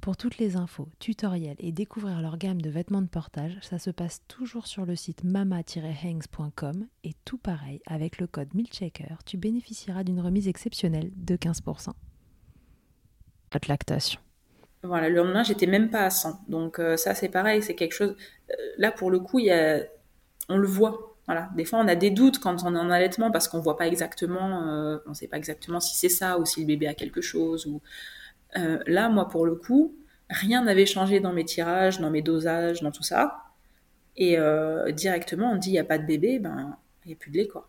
Pour 0.00 0.16
toutes 0.16 0.38
les 0.38 0.56
infos, 0.56 0.88
tutoriels 1.00 1.56
et 1.58 1.72
découvrir 1.72 2.20
leur 2.20 2.38
gamme 2.38 2.62
de 2.62 2.70
vêtements 2.70 3.02
de 3.02 3.08
portage, 3.08 3.58
ça 3.62 3.78
se 3.78 3.90
passe 3.90 4.22
toujours 4.28 4.66
sur 4.66 4.86
le 4.86 4.94
site 4.94 5.24
mama-hangs.com 5.24 6.86
et 7.02 7.12
tout 7.24 7.38
pareil, 7.38 7.80
avec 7.86 8.18
le 8.18 8.26
code 8.26 8.54
MILCHECKER, 8.54 9.16
tu 9.24 9.36
bénéficieras 9.36 10.04
d'une 10.04 10.20
remise 10.20 10.46
exceptionnelle 10.46 11.10
de 11.16 11.36
15%. 11.36 11.90
Notre 13.52 13.68
lactation. 13.68 14.20
Voilà, 14.82 15.08
le 15.08 15.16
lendemain, 15.16 15.42
j'étais 15.42 15.66
même 15.66 15.90
pas 15.90 16.04
à 16.04 16.10
100. 16.10 16.44
Donc 16.48 16.78
euh, 16.78 16.96
ça, 16.96 17.14
c'est 17.14 17.28
pareil, 17.28 17.62
c'est 17.62 17.74
quelque 17.74 17.94
chose... 17.94 18.14
Euh, 18.50 18.54
là, 18.78 18.92
pour 18.92 19.10
le 19.10 19.18
coup, 19.18 19.38
y 19.38 19.50
a... 19.50 19.80
on 20.48 20.58
le 20.58 20.66
voit. 20.66 21.16
Voilà. 21.26 21.50
Des 21.56 21.64
fois, 21.64 21.80
on 21.80 21.88
a 21.88 21.96
des 21.96 22.10
doutes 22.10 22.38
quand 22.38 22.62
on 22.64 22.74
est 22.74 22.78
en 22.78 22.90
allaitement 22.90 23.30
parce 23.32 23.48
qu'on 23.48 23.58
voit 23.58 23.76
pas 23.76 23.88
exactement, 23.88 24.68
euh, 24.68 24.98
on 25.06 25.14
sait 25.14 25.26
pas 25.26 25.36
exactement 25.36 25.80
si 25.80 25.96
c'est 25.96 26.08
ça 26.08 26.38
ou 26.38 26.44
si 26.44 26.60
le 26.60 26.66
bébé 26.66 26.86
a 26.86 26.94
quelque 26.94 27.20
chose 27.20 27.66
ou 27.66 27.82
euh, 28.56 28.78
là, 28.86 29.08
moi, 29.08 29.28
pour 29.28 29.46
le 29.46 29.54
coup, 29.54 29.94
rien 30.30 30.64
n'avait 30.64 30.86
changé 30.86 31.20
dans 31.20 31.32
mes 31.32 31.44
tirages, 31.44 32.00
dans 32.00 32.10
mes 32.10 32.22
dosages, 32.22 32.82
dans 32.82 32.90
tout 32.90 33.02
ça. 33.02 33.42
Et 34.16 34.38
euh, 34.38 34.90
directement, 34.92 35.52
on 35.52 35.56
dit 35.56 35.70
il 35.70 35.72
n'y 35.72 35.78
a 35.78 35.84
pas 35.84 35.98
de 35.98 36.06
bébé, 36.06 36.38
ben 36.38 36.78
il 37.04 37.08
n'y 37.08 37.14
a 37.14 37.16
plus 37.16 37.30
de 37.30 37.36
lait, 37.36 37.48
quoi. 37.48 37.68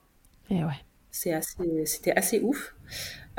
Et 0.50 0.64
ouais. 0.64 0.72
C'était 1.12 2.12
assez, 2.12 2.40
ouf. 2.42 2.76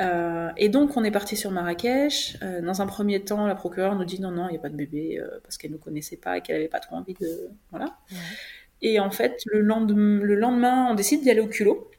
Euh, 0.01 0.49
et 0.57 0.69
donc, 0.69 0.97
on 0.97 1.03
est 1.03 1.11
parti 1.11 1.37
sur 1.37 1.49
Marrakech. 1.49 2.37
dans 2.41 2.81
un 2.81 2.87
premier 2.87 3.23
temps, 3.23 3.47
la 3.47 3.55
procureure 3.55 3.95
nous 3.95 4.05
dit 4.05 4.19
non, 4.19 4.31
non, 4.31 4.47
il 4.49 4.51
n'y 4.51 4.57
a 4.57 4.61
pas 4.61 4.69
de 4.69 4.75
bébé 4.75 5.21
parce 5.43 5.57
qu'elle 5.57 5.71
ne 5.71 5.77
nous 5.77 5.81
connaissait 5.81 6.17
pas 6.17 6.37
et 6.37 6.41
qu'elle 6.41 6.57
n'avait 6.57 6.67
pas 6.67 6.79
trop 6.79 6.97
envie 6.97 7.13
de. 7.13 7.49
Voilà. 7.71 7.97
Et 8.81 8.99
en 8.99 9.11
fait, 9.11 9.41
le 9.45 9.61
lendemain 9.61 10.87
on 10.91 10.93
décide 10.93 11.21
d'y 11.21 11.31
aller 11.31 11.41
au 11.41 11.47
culot. 11.47 11.89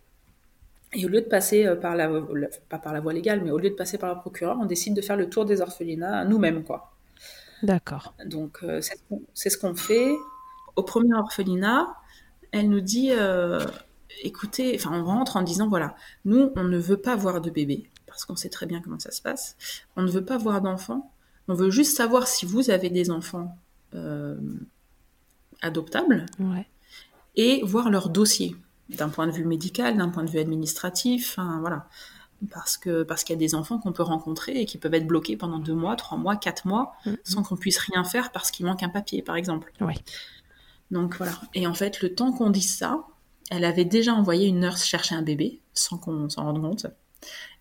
Et 0.93 1.05
au 1.05 1.09
lieu 1.09 1.21
de 1.21 1.27
passer 1.27 1.67
euh, 1.67 1.77
par 1.77 1.95
la, 1.95 2.09
pas 2.69 2.79
par 2.79 2.93
la 2.93 3.01
voie 3.01 3.13
légale, 3.13 3.43
mais 3.45 3.51
au 3.53 3.59
lieu 3.59 3.71
de 3.71 3.75
passer 3.77 3.97
par 3.99 4.13
le 4.15 4.21
procureur, 4.21 4.59
on 4.61 4.65
décide 4.67 4.95
de 4.95 5.01
faire 5.03 5.17
le 5.17 5.29
tour 5.31 5.45
des 5.45 5.61
orphelinats 5.61 6.25
nous-mêmes, 6.25 6.65
quoi. 6.65 6.93
D'accord. 7.63 8.15
Donc, 8.27 8.59
euh, 8.63 8.81
c'est 8.81 8.97
ce 8.97 9.03
qu'on- 9.09 9.23
c'est 9.35 9.51
ce 9.51 9.59
qu'on 9.59 9.75
fait. 9.75 10.13
Au 10.77 10.83
premier 10.83 11.15
orphelinat, 11.15 11.87
elle 12.53 12.69
nous 12.71 12.81
dit 12.81 13.11
euh, 13.13 13.61
écoutez, 14.23 14.73
enfin, 14.75 14.91
on 14.93 15.05
rentre 15.05 15.37
en 15.37 15.43
disant 15.43 15.69
voilà, 15.69 15.95
nous, 16.25 16.51
on 16.57 16.65
ne 16.65 16.79
veut 16.79 16.97
pas 16.97 17.15
voir 17.17 17.41
de 17.41 17.51
bébé, 17.51 17.89
parce 18.07 18.25
qu'on 18.25 18.35
sait 18.37 18.49
très 18.49 18.67
bien 18.67 18.81
comment 18.81 18.99
ça 18.99 19.11
se 19.13 19.23
passe. 19.23 19.57
On 19.97 20.03
ne 20.03 20.11
veut 20.11 20.25
pas 20.25 20.39
voir 20.39 20.61
d'enfants. 20.63 21.13
On 21.49 21.55
veut 21.55 21.71
juste 21.71 21.97
savoir 21.97 22.27
si 22.29 22.47
vous 22.47 22.71
avez 22.71 22.91
des 22.91 23.11
enfants 23.11 23.57
euh, 23.95 24.37
adoptables 25.63 26.27
Ouais. 26.39 26.67
et 27.37 27.63
voir 27.65 27.91
leur 27.91 28.09
dossier 28.09 28.57
d'un 28.97 29.09
point 29.09 29.27
de 29.27 29.33
vue 29.33 29.45
médical, 29.45 29.97
d'un 29.97 30.09
point 30.09 30.25
de 30.25 30.31
vue 30.31 30.39
administratif, 30.39 31.39
voilà. 31.61 31.89
Parce 32.51 32.79
que 32.79 33.03
parce 33.03 33.23
qu'il 33.23 33.35
y 33.35 33.39
a 33.39 33.39
des 33.39 33.55
enfants 33.55 33.79
qu'on 33.79 33.93
peut 33.93 34.03
rencontrer 34.03 34.53
et 34.61 34.65
qui 34.65 34.79
peuvent 34.79 34.95
être 34.95 35.07
bloqués 35.07 35.37
pendant 35.37 35.59
deux 35.59 35.75
mois, 35.75 35.95
trois 35.97 36.17
mois, 36.17 36.37
quatre 36.37 36.67
mois, 36.67 36.93
Mhm. 37.05 37.17
sans 37.23 37.43
qu'on 37.43 37.57
puisse 37.57 37.77
rien 37.79 38.03
faire 38.03 38.33
parce 38.33 38.51
qu'il 38.51 38.65
manque 38.65 38.83
un 38.83 38.89
papier, 38.89 39.21
par 39.23 39.37
exemple. 39.37 39.73
Ouais. 39.83 39.95
Donc 40.91 41.17
voilà. 41.19 41.33
Et 41.55 41.67
en 41.67 41.75
fait, 41.75 42.01
le 42.01 42.15
temps 42.15 42.33
qu'on 42.33 42.49
dise 42.51 42.75
ça, 42.75 43.05
elle 43.51 43.65
avait 43.65 43.85
déjà 43.85 44.15
envoyé 44.15 44.49
une 44.49 44.61
nurse 44.61 44.85
chercher 44.85 45.15
un 45.15 45.23
bébé, 45.23 45.61
sans 45.75 45.99
qu'on 45.99 46.31
s'en 46.31 46.45
rende 46.45 46.63
compte. 46.63 46.87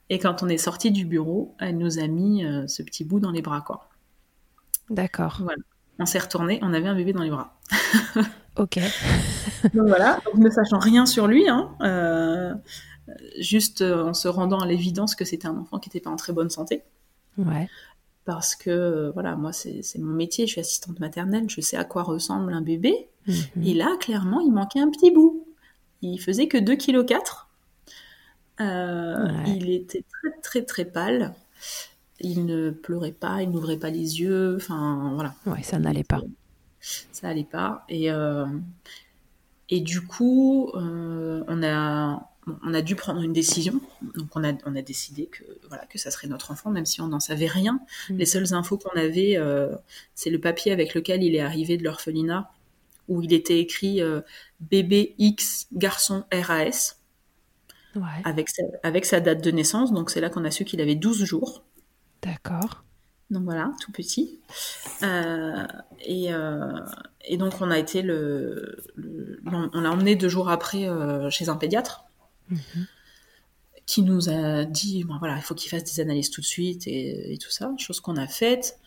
Et 0.10 0.18
quand 0.18 0.44
on 0.44 0.48
est 0.48 0.58
sorti 0.58 0.92
du 0.92 1.04
bureau, 1.06 1.56
elle 1.60 1.78
nous 1.78 2.00
a 2.00 2.08
mis 2.08 2.46
euh, 2.46 2.66
ce 2.68 2.82
petit 2.82 3.04
bout 3.04 3.20
dans 3.20 3.32
les 3.32 3.42
bras, 3.42 3.62
quoi. 3.62 3.90
D'accord. 4.90 5.38
Voilà. 5.42 5.62
On 6.00 6.06
s'est 6.06 6.20
retourné, 6.20 6.60
on 6.62 6.74
avait 6.74 6.88
un 6.88 6.96
bébé 6.96 7.14
dans 7.14 7.24
les 7.24 7.30
bras. 7.30 7.58
Ok. 8.58 8.78
Donc 9.74 9.88
voilà, 9.88 10.20
donc 10.26 10.36
ne 10.36 10.50
sachant 10.50 10.80
rien 10.80 11.06
sur 11.06 11.28
lui, 11.28 11.48
hein, 11.48 11.70
euh, 11.82 12.54
juste 13.40 13.82
euh, 13.82 14.04
en 14.04 14.14
se 14.14 14.28
rendant 14.28 14.60
à 14.60 14.66
l'évidence 14.68 15.16
que 15.16 15.24
c'était 15.24 15.48
un 15.48 15.56
enfant 15.56 15.80
qui 15.80 15.88
n'était 15.88 16.02
pas 16.02 16.10
en 16.10 16.18
très 16.18 16.34
bonne 16.34 16.50
santé. 16.50 16.84
Ouais. 17.38 17.70
Parce 18.26 18.56
que, 18.56 18.70
euh, 18.70 19.12
voilà, 19.12 19.38
moi, 19.38 19.54
c'est 19.54 19.82
mon 19.98 20.14
métier, 20.14 20.46
je 20.46 20.52
suis 20.52 20.62
assistante 20.62 21.00
maternelle, 21.00 21.50
je 21.50 21.62
sais 21.62 21.78
à 21.78 21.86
quoi 21.86 22.04
ressemble 22.04 22.54
un 22.54 22.62
bébé. 22.62 23.08
Mhm. 23.28 23.64
Et 23.64 23.74
là, 23.74 23.96
clairement, 24.00 24.42
il 24.42 24.52
manquait 24.52 24.82
un 24.82 24.90
petit 24.90 25.12
bout. 25.12 25.48
Il 26.02 26.20
faisait 26.20 26.48
que 26.48 26.58
2,4 26.58 26.78
kg. 26.78 27.16
Euh, 28.62 29.26
Ouais. 29.26 29.56
Il 29.56 29.70
était 29.70 30.04
très, 30.12 30.42
très, 30.42 30.62
très 30.64 30.86
pâle. 30.86 31.34
Il 32.22 32.46
ne 32.46 32.70
pleurait 32.72 33.12
pas, 33.12 33.42
il 33.42 33.50
n'ouvrait 33.50 33.78
pas 33.78 33.90
les 33.90 34.20
yeux. 34.22 34.56
Enfin, 34.58 35.12
voilà. 35.16 35.34
Ouais, 35.46 35.64
ça 35.64 35.80
n'allait 35.80 36.04
pas. 36.04 36.22
Ça 36.82 37.30
allait 37.30 37.44
pas. 37.44 37.86
Et, 37.90 38.12
euh, 38.12 38.46
et 39.70 39.82
du 39.82 40.02
coup, 40.02 40.72
euh, 40.76 41.44
on, 41.48 41.64
a, 41.64 42.30
on 42.64 42.74
a 42.74 42.82
dû 42.82 42.96
prendre 42.96 43.22
une 43.22 43.34
décision. 43.34 43.80
Donc, 44.16 44.28
on 44.36 44.44
a, 44.44 44.54
on 44.66 44.76
a 44.76 44.82
décidé 44.82 45.28
que, 45.28 45.44
voilà, 45.68 45.86
que 45.86 45.98
ça 45.98 46.12
serait 46.12 46.28
notre 46.28 46.52
enfant, 46.52 46.72
même 46.72 46.86
si 46.86 47.02
on 47.02 47.08
n'en 47.08 47.20
savait 47.20 47.48
rien. 47.48 47.80
Mm. 48.10 48.18
Les 48.18 48.26
seules 48.26 48.54
infos 48.54 48.78
qu'on 48.78 48.98
avait, 49.00 49.38
euh, 49.38 49.70
c'est 50.16 50.30
le 50.30 50.40
papier 50.40 50.72
avec 50.72 50.94
lequel 50.94 51.24
il 51.24 51.36
est 51.36 51.42
arrivé 51.42 51.78
de 51.78 51.84
l'orphelinat, 51.84 52.52
où 53.08 53.22
il 53.22 53.34
était 53.34 53.60
écrit 53.60 54.02
bébé 54.60 55.16
X 55.18 55.68
garçon 55.74 56.26
RAS, 56.32 56.96
Ouais. 57.96 58.22
avec 58.24 58.50
sa, 58.50 58.62
avec 58.84 59.04
sa 59.04 59.20
date 59.20 59.44
de 59.44 59.50
naissance. 59.50 59.92
Donc, 59.92 60.12
c'est 60.12 60.22
là 60.22 60.30
qu'on 60.30 60.46
a 60.46 60.52
su 60.52 60.64
qu'il 60.64 60.80
avait 60.80 60.94
12 60.96 61.24
jours. 61.24 61.64
D'accord. 62.22 62.84
Donc 63.30 63.44
voilà, 63.44 63.72
tout 63.80 63.92
petit. 63.92 64.40
Euh, 65.04 65.66
et, 66.02 66.34
euh, 66.34 66.80
et 67.26 67.38
donc 67.38 67.54
on 67.62 67.70
a 67.70 67.78
été 67.78 68.02
le, 68.02 68.78
le- 68.96 69.40
on 69.46 69.82
l'a 69.82 69.92
emmené 69.92 70.16
deux 70.16 70.30
jours 70.30 70.50
après 70.50 70.88
euh, 70.90 71.30
chez 71.30 71.50
un 71.50 71.56
pédiatre 71.56 72.06
Mhm. 72.50 72.88
qui 73.86 74.02
nous 74.02 74.30
a 74.30 74.66
dit 74.66 75.04
bon, 75.04 75.18
voilà 75.20 75.36
il 75.38 75.44
faut 75.44 75.54
qu'il 75.54 75.70
fasse 75.70 75.84
des 75.84 76.00
analyses 76.02 76.32
tout 76.32 76.42
de 76.42 76.46
suite 76.48 76.88
et, 76.88 77.34
et 77.34 77.38
tout 77.38 77.52
ça, 77.52 77.72
chose 77.78 78.00
qu'on 78.00 78.18
a 78.18 78.26
faite. 78.28 78.80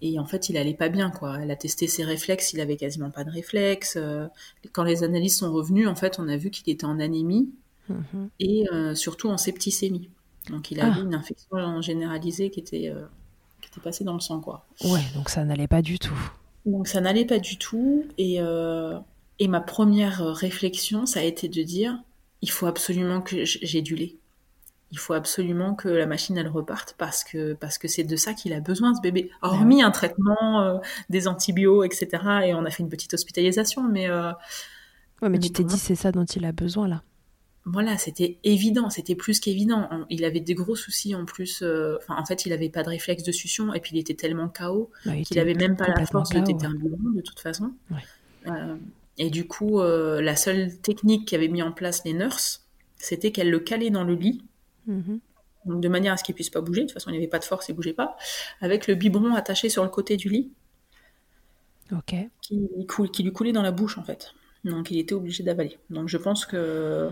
Et 0.00 0.18
en 0.18 0.26
fait 0.26 0.48
il 0.48 0.56
allait 0.56 0.74
pas 0.74 0.88
bien 0.88 1.10
quoi. 1.10 1.38
Elle 1.40 1.50
a 1.52 1.56
testé 1.56 1.86
ses 1.86 2.02
réflexes, 2.04 2.52
il 2.52 2.60
avait 2.60 2.76
quasiment 2.76 3.10
pas 3.10 3.22
de 3.22 3.30
réflexes. 3.30 3.96
Quand 4.72 4.82
les 4.82 5.04
analyses 5.04 5.38
sont 5.38 5.52
revenues, 5.52 5.86
en 5.86 5.94
fait 5.94 6.18
on 6.18 6.26
a 6.28 6.36
vu 6.36 6.50
qu'il 6.50 6.68
était 6.72 6.84
en 6.84 6.98
anémie 6.98 7.48
Mhm. 7.88 8.28
et 8.40 8.66
surtout 8.94 9.28
en 9.30 9.38
septicémie. 9.38 10.10
Donc 10.50 10.70
il 10.70 10.80
Ah. 10.80 10.86
avait 10.86 11.00
une 11.00 11.14
infection 11.14 11.80
généralisée 11.82 12.50
qui 12.50 12.60
était, 12.60 12.88
euh, 12.94 13.04
qui 13.60 13.68
était 13.68 13.80
passée 13.80 14.04
dans 14.04 14.14
le 14.14 14.20
sang. 14.20 14.40
Quoi. 14.40 14.64
Ouais, 14.84 15.00
donc 15.14 15.28
ça 15.28 15.44
n'allait 15.44 15.68
pas 15.68 15.82
du 15.82 15.98
tout. 15.98 16.18
Donc 16.66 16.88
ça 16.88 17.00
n'allait 17.00 17.24
pas 17.26 17.38
du 17.38 17.56
tout. 17.58 18.04
Et, 18.18 18.36
euh, 18.40 18.98
et 19.38 19.48
ma 19.48 19.60
première 19.60 20.18
réflexion, 20.34 21.06
ça 21.06 21.20
a 21.20 21.22
été 21.22 21.48
de 21.48 21.62
dire, 21.62 21.98
il 22.42 22.50
faut 22.50 22.66
absolument 22.66 23.20
que 23.20 23.44
j'ai 23.44 23.82
du 23.82 23.94
lait. 23.94 24.16
Il 24.90 24.98
faut 24.98 25.12
absolument 25.12 25.74
que 25.74 25.88
la 25.88 26.06
machine, 26.06 26.38
elle 26.38 26.48
reparte 26.48 26.94
parce 26.96 27.22
que 27.22 27.52
parce 27.52 27.76
que 27.76 27.88
c'est 27.88 28.04
de 28.04 28.16
ça 28.16 28.32
qu'il 28.32 28.54
a 28.54 28.60
besoin, 28.60 28.94
ce 28.94 29.02
bébé. 29.02 29.30
Hormis 29.42 29.82
un 29.82 29.90
traitement, 29.90 30.62
euh, 30.62 30.78
des 31.10 31.28
antibiotiques, 31.28 31.92
etc. 32.00 32.22
Et 32.46 32.54
on 32.54 32.64
a 32.64 32.70
fait 32.70 32.82
une 32.82 32.88
petite 32.88 33.12
hospitalisation, 33.12 33.82
mais... 33.86 34.08
Ouais, 35.20 35.28
mais 35.28 35.38
tu 35.38 35.50
t'es 35.50 35.64
dit 35.64 35.76
c'est 35.78 35.94
ça 35.96 36.10
dont 36.12 36.24
il 36.24 36.44
a 36.46 36.52
besoin 36.52 36.88
là. 36.88 37.02
Voilà, 37.72 37.98
c'était 37.98 38.38
évident, 38.44 38.90
c'était 38.90 39.14
plus 39.14 39.40
qu'évident. 39.40 39.88
Il 40.10 40.24
avait 40.24 40.40
des 40.40 40.54
gros 40.54 40.76
soucis 40.76 41.14
en 41.14 41.24
plus. 41.24 41.62
euh, 41.62 41.96
en 42.08 42.24
fait, 42.24 42.46
il 42.46 42.52
avait 42.52 42.68
pas 42.68 42.82
de 42.82 42.88
réflexe 42.88 43.22
de 43.22 43.32
succion 43.32 43.74
et 43.74 43.80
puis 43.80 43.92
il 43.94 43.98
était 43.98 44.14
tellement 44.14 44.48
KO 44.48 44.90
il 45.04 45.12
qu'il 45.24 45.38
était 45.38 45.40
avait 45.40 45.54
même 45.54 45.76
pas 45.76 45.88
la 45.88 46.06
force 46.06 46.30
de 46.30 46.38
ouais. 46.38 46.44
biberon 46.44 47.10
de 47.14 47.20
toute 47.20 47.40
façon. 47.40 47.72
Ouais. 47.90 47.98
Euh, 48.46 48.76
et 49.18 49.30
du 49.30 49.46
coup, 49.46 49.80
euh, 49.80 50.20
la 50.20 50.36
seule 50.36 50.76
technique 50.78 51.28
qu'avaient 51.28 51.48
mis 51.48 51.62
en 51.62 51.72
place 51.72 52.04
les 52.04 52.12
nurses, 52.12 52.66
c'était 52.96 53.32
qu'elles 53.32 53.50
le 53.50 53.60
calaient 53.60 53.90
dans 53.90 54.04
le 54.04 54.14
lit, 54.14 54.42
Mhm. 54.86 55.20
donc 55.66 55.80
de 55.82 55.88
manière 55.88 56.14
à 56.14 56.16
ce 56.16 56.24
qu'il 56.24 56.34
puisse 56.34 56.50
pas 56.50 56.60
bouger. 56.60 56.82
De 56.82 56.86
toute 56.86 56.94
façon, 56.94 57.10
il 57.10 57.12
n'y 57.12 57.18
avait 57.18 57.26
pas 57.28 57.38
de 57.40 57.44
force, 57.44 57.68
il 57.68 57.74
bougeait 57.74 57.92
pas, 57.92 58.16
avec 58.60 58.86
le 58.86 58.94
biberon 58.94 59.34
attaché 59.34 59.68
sur 59.68 59.82
le 59.82 59.90
côté 59.90 60.16
du 60.16 60.28
lit, 60.28 60.50
qui 63.12 63.22
lui 63.22 63.32
coulait 63.32 63.52
dans 63.52 63.62
la 63.62 63.72
bouche 63.72 63.98
en 63.98 64.02
fait. 64.04 64.32
Donc, 64.64 64.90
il 64.90 64.98
était 64.98 65.14
obligé 65.14 65.42
d'avaler. 65.42 65.78
Donc, 65.90 66.08
je 66.08 66.16
pense 66.16 66.44
que 66.44 67.10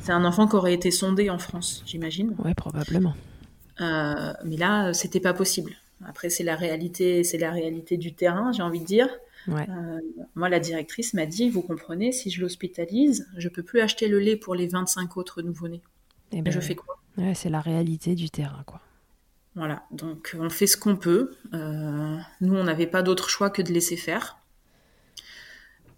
c'est 0.00 0.12
un 0.12 0.24
enfant 0.24 0.46
qui 0.46 0.56
aurait 0.56 0.74
été 0.74 0.90
sondé 0.90 1.30
en 1.30 1.38
France, 1.38 1.82
j'imagine. 1.86 2.34
Ouais, 2.44 2.54
probablement. 2.54 3.14
Euh, 3.80 4.32
mais 4.44 4.56
là, 4.56 4.92
c'était 4.92 5.20
pas 5.20 5.32
possible. 5.32 5.72
Après, 6.04 6.30
c'est 6.30 6.44
la 6.44 6.56
réalité, 6.56 7.24
c'est 7.24 7.38
la 7.38 7.50
réalité 7.50 7.96
du 7.96 8.14
terrain, 8.14 8.52
j'ai 8.52 8.62
envie 8.62 8.80
de 8.80 8.86
dire. 8.86 9.08
Ouais. 9.48 9.66
Euh, 9.68 9.98
moi, 10.34 10.48
la 10.48 10.60
directrice 10.60 11.14
m'a 11.14 11.26
dit, 11.26 11.48
vous 11.48 11.62
comprenez, 11.62 12.12
si 12.12 12.30
je 12.30 12.40
l'hospitalise, 12.40 13.26
je 13.36 13.48
peux 13.48 13.62
plus 13.62 13.80
acheter 13.80 14.08
le 14.08 14.18
lait 14.18 14.36
pour 14.36 14.54
les 14.54 14.66
25 14.66 15.16
autres 15.16 15.42
nouveau-nés. 15.42 15.80
Et 16.32 16.38
Et 16.38 16.42
ben, 16.42 16.52
je 16.52 16.60
fais 16.60 16.74
quoi? 16.74 16.98
Ouais, 17.16 17.34
c'est 17.34 17.50
la 17.50 17.60
réalité 17.60 18.14
du 18.14 18.30
terrain, 18.30 18.62
quoi. 18.66 18.80
Voilà, 19.56 19.82
donc 19.90 20.36
on 20.38 20.48
fait 20.48 20.68
ce 20.68 20.76
qu'on 20.76 20.96
peut. 20.96 21.32
Euh, 21.54 22.16
nous, 22.40 22.54
on 22.54 22.64
n'avait 22.64 22.86
pas 22.86 23.02
d'autre 23.02 23.28
choix 23.28 23.50
que 23.50 23.62
de 23.62 23.72
laisser 23.72 23.96
faire. 23.96 24.38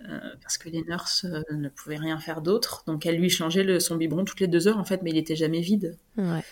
Euh, 0.08 0.18
parce 0.42 0.58
que 0.58 0.68
les 0.68 0.82
nurses 0.82 1.24
euh, 1.24 1.42
ne 1.52 1.68
pouvaient 1.68 1.96
rien 1.96 2.18
faire 2.18 2.40
d'autre. 2.42 2.82
Donc 2.86 3.06
elle 3.06 3.16
lui 3.16 3.30
changeait 3.30 3.62
le, 3.62 3.78
son 3.78 3.96
biberon 3.96 4.24
toutes 4.24 4.40
les 4.40 4.48
deux 4.48 4.68
heures, 4.68 4.78
en 4.78 4.84
fait, 4.84 5.02
mais 5.02 5.10
il 5.10 5.16
était 5.16 5.36
jamais 5.36 5.60
vide. 5.60 5.96
Ouais. 6.16 6.42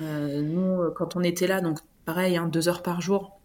Euh, 0.00 0.42
nous, 0.42 0.90
quand 0.94 1.16
on 1.16 1.22
était 1.22 1.46
là, 1.46 1.60
donc 1.60 1.78
pareil, 2.04 2.36
hein, 2.36 2.48
deux 2.48 2.68
heures 2.68 2.82
par 2.82 3.00
jour. 3.00 3.38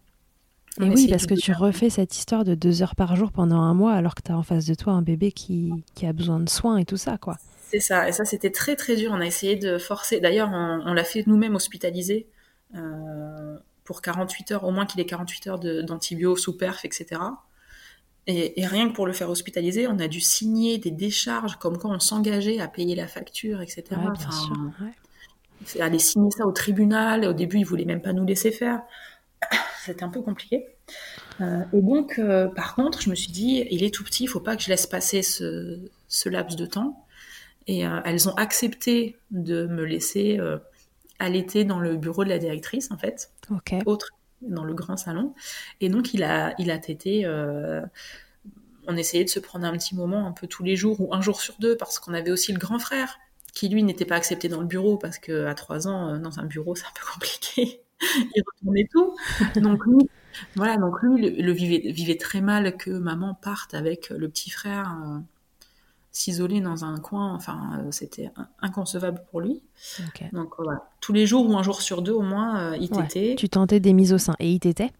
Et 0.81 0.89
oui, 0.89 1.07
parce 1.07 1.27
que 1.27 1.35
tu 1.35 1.51
refais 1.51 1.91
cette 1.91 2.15
histoire 2.15 2.43
de 2.43 2.55
deux 2.55 2.81
heures 2.81 2.95
par 2.95 3.15
jour 3.15 3.31
pendant 3.31 3.61
un 3.61 3.75
mois 3.75 3.93
alors 3.93 4.15
que 4.15 4.23
tu 4.23 4.31
as 4.31 4.37
en 4.37 4.41
face 4.41 4.65
de 4.65 4.73
toi 4.73 4.93
un 4.93 5.03
bébé 5.03 5.31
qui, 5.31 5.71
qui 5.93 6.07
a 6.07 6.13
besoin 6.13 6.39
de 6.39 6.49
soins 6.49 6.77
et 6.77 6.85
tout 6.85 6.97
ça, 6.97 7.19
quoi. 7.19 7.37
C'est 7.69 7.79
ça, 7.79 8.07
et 8.07 8.11
ça 8.11 8.25
c'était 8.25 8.51
très 8.51 8.75
très 8.75 8.95
dur. 8.95 9.11
On 9.13 9.19
a 9.19 9.25
essayé 9.25 9.55
de 9.55 9.77
forcer. 9.77 10.19
D'ailleurs, 10.19 10.49
on, 10.51 10.81
on 10.85 10.93
l'a 10.93 11.03
fait 11.03 11.23
nous-mêmes 11.27 11.55
hospitaliser 11.55 12.27
euh, 12.75 13.57
pour 13.83 14.01
48 14.01 14.51
heures, 14.51 14.63
au 14.63 14.71
moins 14.71 14.85
qu'il 14.85 15.01
ait 15.01 15.05
48 15.05 15.47
heures 15.47 15.59
d'antibio 15.59 16.35
sous 16.35 16.57
perf, 16.57 16.85
etc. 16.85 17.21
Et, 18.27 18.61
et 18.61 18.65
rien 18.65 18.87
que 18.89 18.93
pour 18.93 19.05
le 19.05 19.13
faire 19.13 19.29
hospitaliser, 19.29 19.87
on 19.87 19.99
a 19.99 20.07
dû 20.07 20.21
signer 20.21 20.77
des 20.77 20.91
décharges 20.91 21.57
comme 21.57 21.77
quoi 21.77 21.91
on 21.91 21.99
s'engageait 21.99 22.59
à 22.59 22.67
payer 22.67 22.95
la 22.95 23.07
facture, 23.07 23.61
etc. 23.61 23.83
Ouais, 23.91 23.97
bien 23.97 24.11
Enfin, 24.13 24.31
sûr. 24.31 24.55
ouais. 25.75 25.81
aller 25.81 25.99
signer 25.99 26.31
ça 26.31 26.45
au 26.47 26.51
tribunal. 26.51 27.25
Au 27.25 27.33
début, 27.33 27.57
ils 27.59 27.65
voulaient 27.65 27.85
même 27.85 28.01
pas 28.01 28.13
nous 28.13 28.25
laisser 28.25 28.51
faire. 28.51 28.81
C'était 29.85 30.03
un 30.03 30.09
peu 30.09 30.21
compliqué. 30.21 30.65
Euh, 31.41 31.63
et 31.73 31.81
donc, 31.81 32.17
euh, 32.19 32.47
par 32.47 32.75
contre, 32.75 33.01
je 33.01 33.09
me 33.09 33.15
suis 33.15 33.31
dit, 33.31 33.65
il 33.71 33.83
est 33.83 33.93
tout 33.93 34.03
petit, 34.05 34.23
il 34.23 34.27
faut 34.27 34.39
pas 34.39 34.55
que 34.55 34.61
je 34.63 34.69
laisse 34.69 34.87
passer 34.87 35.21
ce, 35.21 35.79
ce 36.07 36.29
laps 36.29 36.55
de 36.57 36.65
temps. 36.65 37.05
Et 37.67 37.85
euh, 37.85 37.99
elles 38.05 38.29
ont 38.29 38.33
accepté 38.35 39.17
de 39.31 39.65
me 39.67 39.83
laisser 39.83 40.39
allaiter 41.19 41.63
dans 41.65 41.79
le 41.79 41.95
bureau 41.97 42.23
de 42.23 42.29
la 42.29 42.37
directrice, 42.39 42.91
en 42.91 42.97
fait, 42.97 43.31
Ok. 43.49 43.73
autre, 43.85 44.09
dans 44.47 44.63
le 44.63 44.73
grand 44.73 44.97
salon. 44.97 45.33
Et 45.81 45.89
donc, 45.89 46.13
il 46.13 46.23
a, 46.23 46.53
il 46.59 46.71
a 46.71 46.77
tété. 46.77 47.25
euh, 47.25 47.81
on 48.87 48.97
essayait 48.97 49.23
de 49.23 49.29
se 49.29 49.39
prendre 49.39 49.65
un 49.65 49.71
petit 49.73 49.95
moment 49.95 50.27
un 50.27 50.31
peu 50.31 50.47
tous 50.47 50.63
les 50.63 50.75
jours 50.75 50.99
ou 51.01 51.13
un 51.13 51.21
jour 51.21 51.39
sur 51.41 51.55
deux 51.59 51.77
parce 51.77 51.99
qu'on 51.99 52.13
avait 52.13 52.31
aussi 52.31 52.51
le 52.51 52.59
grand 52.59 52.79
frère 52.79 53.17
qui 53.53 53.69
lui 53.69 53.83
n'était 53.83 54.05
pas 54.05 54.15
accepté 54.15 54.49
dans 54.49 54.61
le 54.61 54.67
bureau 54.67 54.97
parce 54.97 55.19
que 55.19 55.45
à 55.45 55.55
trois 55.55 55.87
ans 55.87 56.09
euh, 56.09 56.17
dans 56.17 56.39
un 56.39 56.45
bureau 56.45 56.75
c'est 56.75 56.85
un 56.85 56.93
peu 56.95 57.05
compliqué 57.13 57.81
il 58.35 58.43
retournait 58.45 58.87
tout 58.91 59.15
donc 59.61 59.85
lui 59.85 60.09
voilà 60.55 60.77
donc 60.77 61.01
lui 61.01 61.41
le, 61.41 61.51
vivait, 61.51 61.91
vivait 61.91 62.17
très 62.17 62.41
mal 62.41 62.75
que 62.75 62.89
maman 62.89 63.35
parte 63.35 63.73
avec 63.73 64.09
le 64.09 64.27
petit 64.27 64.49
frère 64.49 64.97
euh, 65.05 65.19
s'isoler 66.13 66.61
dans 66.61 66.85
un 66.85 66.97
coin. 66.99 67.33
Enfin, 67.33 67.83
c'était 67.91 68.31
inconcevable 68.61 69.21
pour 69.29 69.41
lui. 69.41 69.61
Donc 70.31 70.53
voilà, 70.57 70.89
tous 71.01 71.11
les 71.11 71.25
jours 71.25 71.49
ou 71.49 71.57
un 71.57 71.63
jour 71.63 71.81
sur 71.81 72.01
deux 72.01 72.13
au 72.13 72.21
moins, 72.21 72.73
il 72.75 72.89
t'était. 72.89 73.35
Tu 73.35 73.49
tentais 73.49 73.81
des 73.81 73.91
mises 73.91 74.13
au 74.13 74.17
sein 74.17 74.35
et 74.39 74.49
il 74.49 74.59
t'était? 74.59 74.91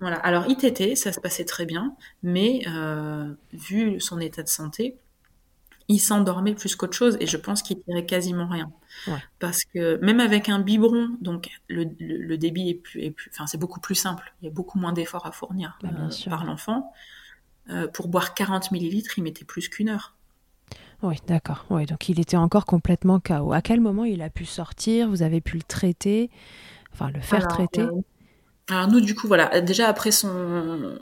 Voilà, 0.00 0.16
alors 0.16 0.48
ITT, 0.48 0.96
ça 0.96 1.12
se 1.12 1.20
passait 1.20 1.44
très 1.44 1.66
bien, 1.66 1.94
mais 2.22 2.64
vu 3.52 4.00
son 4.00 4.18
état 4.20 4.42
de 4.42 4.48
santé, 4.48 4.96
il 5.90 5.98
s'endormait 5.98 6.54
plus 6.54 6.76
qu'autre 6.76 6.96
chose 6.96 7.16
et 7.18 7.26
je 7.26 7.36
pense 7.36 7.62
qu'il 7.62 7.80
tirait 7.80 8.06
quasiment 8.06 8.46
rien. 8.46 8.70
Parce 9.40 9.64
que 9.64 9.96
même 9.96 10.20
avec 10.20 10.48
un 10.48 10.60
biberon, 10.60 11.10
donc 11.20 11.50
le, 11.68 12.36
débit 12.36 12.70
est 12.70 12.74
plus, 12.74 13.10
plus, 13.10 13.30
enfin 13.34 13.48
c'est 13.48 13.58
beaucoup 13.58 13.80
plus 13.80 13.96
simple. 13.96 14.32
Il 14.40 14.44
y 14.44 14.48
a 14.48 14.52
beaucoup 14.52 14.78
moins 14.78 14.92
d'efforts 14.92 15.26
à 15.26 15.32
fournir 15.32 15.78
bah, 15.82 15.90
euh, 15.98 16.30
par 16.30 16.44
l'enfant. 16.44 16.92
Euh, 17.70 17.88
pour 17.88 18.06
boire 18.06 18.34
40 18.34 18.70
millilitres, 18.70 19.18
il 19.18 19.24
mettait 19.24 19.44
plus 19.44 19.68
qu'une 19.68 19.88
heure. 19.88 20.14
Oui, 21.02 21.16
d'accord. 21.26 21.64
Oui, 21.70 21.86
donc 21.86 22.08
il 22.08 22.20
était 22.20 22.36
encore 22.36 22.66
complètement 22.66 23.20
KO. 23.20 23.52
À 23.52 23.62
quel 23.62 23.80
moment 23.80 24.04
il 24.04 24.22
a 24.22 24.30
pu 24.30 24.44
sortir? 24.44 25.08
Vous 25.08 25.22
avez 25.22 25.40
pu 25.40 25.56
le 25.56 25.62
traiter? 25.62 26.30
Enfin, 26.92 27.10
le 27.10 27.20
faire 27.20 27.48
traiter? 27.48 27.82
euh, 27.82 28.02
Alors 28.68 28.88
nous, 28.88 29.00
du 29.00 29.14
coup, 29.14 29.26
voilà. 29.26 29.60
Déjà 29.60 29.88
après 29.88 30.10
son 30.10 30.98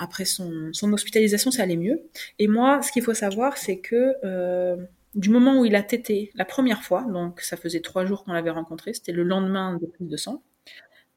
après 0.00 0.24
son, 0.24 0.72
hospitalisation, 0.92 1.50
ça 1.50 1.62
allait 1.62 1.76
mieux. 1.76 2.00
Et 2.38 2.48
moi, 2.48 2.80
ce 2.82 2.90
qu'il 2.90 3.02
faut 3.02 3.14
savoir, 3.14 3.58
c'est 3.58 3.78
que 3.78 4.14
euh, 4.24 4.76
du 5.14 5.28
moment 5.28 5.60
où 5.60 5.66
il 5.66 5.74
a 5.74 5.82
tété 5.82 6.30
la 6.34 6.46
première 6.46 6.82
fois, 6.82 7.02
donc 7.02 7.42
ça 7.42 7.58
faisait 7.58 7.80
trois 7.80 8.06
jours 8.06 8.24
qu'on 8.24 8.32
l'avait 8.32 8.50
rencontré, 8.50 8.94
c'était 8.94 9.12
le 9.12 9.24
lendemain 9.24 9.76
de 9.76 9.84
prise 9.86 10.08
de 10.08 10.16
sang, 10.16 10.42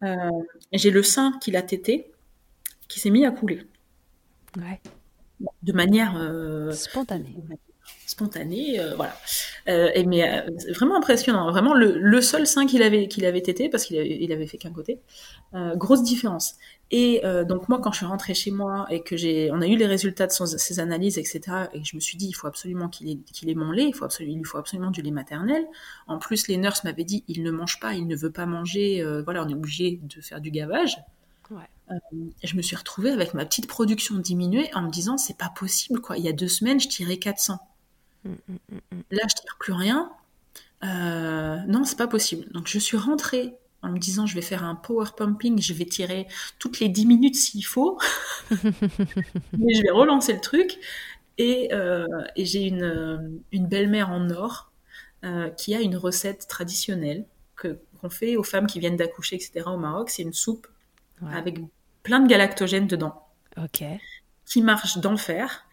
euh, 0.03 0.15
j'ai 0.73 0.91
le 0.91 1.01
sein 1.01 1.31
qu'il 1.39 1.55
a 1.55 1.61
tété 1.61 2.11
qui 2.89 2.99
s'est 2.99 3.09
mis 3.09 3.25
à 3.25 3.31
couler. 3.31 3.65
Ouais. 4.57 4.81
De 5.61 5.71
manière 5.71 6.17
euh, 6.17 6.71
spontanée 6.73 7.35
spontané, 8.13 8.79
euh, 8.79 8.95
voilà. 8.95 9.15
Euh, 9.67 9.89
et 9.95 10.05
mais 10.05 10.23
euh, 10.23 10.41
vraiment 10.75 10.97
impressionnant, 10.97 11.49
vraiment 11.51 11.73
le, 11.73 12.21
seul 12.21 12.47
sein 12.47 12.65
qu'il 12.65 12.83
avait 12.83 13.07
qu'il 13.07 13.25
avait 13.25 13.41
tété 13.41 13.69
parce 13.69 13.85
qu'il 13.85 13.97
avait, 13.97 14.17
il 14.21 14.31
avait 14.31 14.47
fait 14.47 14.57
qu'un 14.57 14.71
côté, 14.71 14.99
grosse 15.75 16.03
différence. 16.03 16.55
Et 16.91 17.23
donc 17.47 17.69
moi 17.69 17.79
quand 17.81 17.91
je 17.91 17.97
suis 17.97 18.05
rentrée 18.05 18.35
chez 18.35 18.51
moi 18.51 18.85
et 18.91 19.01
que 19.01 19.17
j'ai, 19.17 19.49
on 19.51 19.61
a 19.61 19.67
eu 19.67 19.75
les 19.75 19.87
résultats 19.87 20.27
de 20.27 20.31
ses 20.31 20.79
analyses 20.79 21.17
etc. 21.17 21.41
Et 21.73 21.83
je 21.83 21.95
me 21.95 21.99
suis 21.99 22.17
dit 22.17 22.27
il 22.27 22.33
faut 22.33 22.47
absolument 22.47 22.87
qu'il 22.87 23.09
ait, 23.09 23.17
qu'il 23.33 23.49
ait 23.49 23.55
mon 23.55 23.71
lait, 23.71 23.85
il 23.85 23.95
faut 23.95 24.05
absolument, 24.05 24.35
il 24.35 24.37
lui 24.37 24.45
faut 24.45 24.59
absolument 24.59 24.91
du 24.91 25.01
lait 25.01 25.11
maternel. 25.11 25.65
En 26.07 26.19
plus 26.19 26.47
les 26.47 26.57
nurses 26.57 26.83
m'avaient 26.83 27.03
dit 27.03 27.23
il 27.27 27.41
ne 27.41 27.51
mange 27.51 27.79
pas, 27.79 27.95
il 27.95 28.07
ne 28.07 28.15
veut 28.15 28.31
pas 28.31 28.45
manger, 28.45 29.03
voilà 29.23 29.43
on 29.43 29.49
est 29.49 29.55
obligé 29.55 29.99
de 30.03 30.21
faire 30.21 30.39
du 30.39 30.51
gavage. 30.51 30.97
Ouais. 31.51 31.99
je 32.43 32.55
me 32.55 32.61
suis 32.61 32.75
retrouvée 32.75 33.11
avec 33.11 33.33
ma 33.33 33.45
petite 33.45 33.67
production 33.67 34.15
diminuée 34.15 34.69
en 34.73 34.81
me 34.83 34.89
disant 34.89 35.17
c'est 35.17 35.37
pas 35.37 35.51
possible 35.55 35.99
quoi. 35.99 36.17
Il 36.17 36.23
y 36.23 36.29
a 36.29 36.33
deux 36.33 36.47
semaines 36.47 36.79
je 36.79 36.87
tirais 36.87 37.17
400. 37.17 37.59
Là, 38.25 39.23
je 39.29 39.35
tire 39.35 39.57
plus 39.59 39.73
rien. 39.73 40.11
Euh, 40.83 41.57
non, 41.67 41.83
c'est 41.83 41.97
pas 41.97 42.07
possible. 42.07 42.45
Donc, 42.51 42.67
je 42.67 42.79
suis 42.79 42.97
rentrée 42.97 43.53
en 43.81 43.89
me 43.89 43.99
disant, 43.99 44.25
je 44.25 44.35
vais 44.35 44.41
faire 44.41 44.63
un 44.63 44.75
power 44.75 45.07
pumping, 45.15 45.61
je 45.61 45.73
vais 45.73 45.85
tirer 45.85 46.27
toutes 46.59 46.79
les 46.79 46.89
10 46.89 47.05
minutes 47.05 47.35
s'il 47.35 47.65
faut. 47.65 47.99
Mais 48.51 49.73
je 49.73 49.83
vais 49.83 49.91
relancer 49.91 50.33
le 50.33 50.41
truc. 50.41 50.77
Et, 51.37 51.73
euh, 51.73 52.05
j'ai 52.37 52.67
une, 52.67 53.41
une 53.51 53.67
belle-mère 53.67 54.09
en 54.09 54.29
or 54.29 54.71
euh, 55.25 55.49
qui 55.49 55.75
a 55.75 55.81
une 55.81 55.95
recette 55.95 56.47
traditionnelle 56.47 57.25
que, 57.55 57.79
qu'on 57.99 58.09
fait 58.09 58.35
aux 58.35 58.43
femmes 58.43 58.67
qui 58.67 58.79
viennent 58.79 58.97
d'accoucher, 58.97 59.35
etc. 59.35 59.63
au 59.67 59.77
Maroc. 59.77 60.09
C'est 60.09 60.23
une 60.23 60.33
soupe 60.33 60.67
avec 61.31 61.59
plein 62.03 62.19
de 62.19 62.27
galactogènes 62.27 62.87
dedans. 62.87 63.25
Ok. 63.57 63.83
Qui 64.45 64.61
marche 64.61 64.97
d'enfer. 64.97 65.65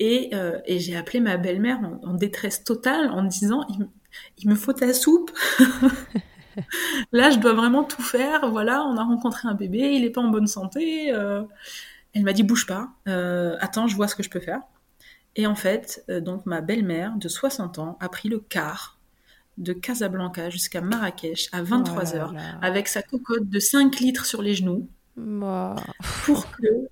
Euh, 0.00 0.58
et, 0.66 0.80
j'ai 0.80 0.96
appelé 0.96 1.20
ma 1.20 1.36
belle-mère 1.36 1.78
en, 2.02 2.14
détresse 2.14 2.64
totale 2.64 3.10
en 3.10 3.22
disant 3.22 3.66
il, 4.38 4.48
me 4.48 4.54
faut 4.54 4.72
ta 4.72 4.92
soupe. 4.92 5.30
Là, 7.12 7.30
je 7.30 7.38
dois 7.38 7.52
vraiment 7.52 7.84
tout 7.84 8.02
faire. 8.02 8.50
Voilà, 8.50 8.84
on 8.84 8.96
a 8.96 9.04
rencontré 9.04 9.48
un 9.48 9.54
bébé, 9.54 9.94
il 9.94 10.02
n'est 10.02 10.10
pas 10.10 10.20
en 10.20 10.28
bonne 10.28 10.46
santé. 10.46 11.12
Euh. 11.12 11.42
Elle 12.12 12.22
m'a 12.22 12.32
dit 12.32 12.44
bouge 12.44 12.66
pas. 12.66 12.90
Euh, 13.08 13.56
attends, 13.60 13.88
je 13.88 13.96
vois 13.96 14.08
ce 14.08 14.14
que 14.14 14.22
je 14.22 14.30
peux 14.30 14.40
faire. 14.40 14.60
Et 15.36 15.48
en 15.48 15.56
fait, 15.56 16.04
donc 16.08 16.46
ma 16.46 16.60
belle-mère 16.60 17.16
de 17.16 17.28
60 17.28 17.80
ans 17.80 17.98
a 18.00 18.08
pris 18.08 18.28
le 18.28 18.38
car 18.38 18.98
de 19.58 19.72
Casablanca 19.72 20.48
jusqu'à 20.48 20.80
Marrakech 20.80 21.48
à 21.52 21.62
23 21.62 22.04
h 22.04 22.58
avec 22.62 22.86
sa 22.86 23.02
cocotte 23.02 23.48
de 23.48 23.58
5 23.58 23.98
litres 23.98 24.26
sur 24.26 24.42
les 24.42 24.54
genoux 24.54 24.88
pour 26.24 26.50
que 26.52 26.88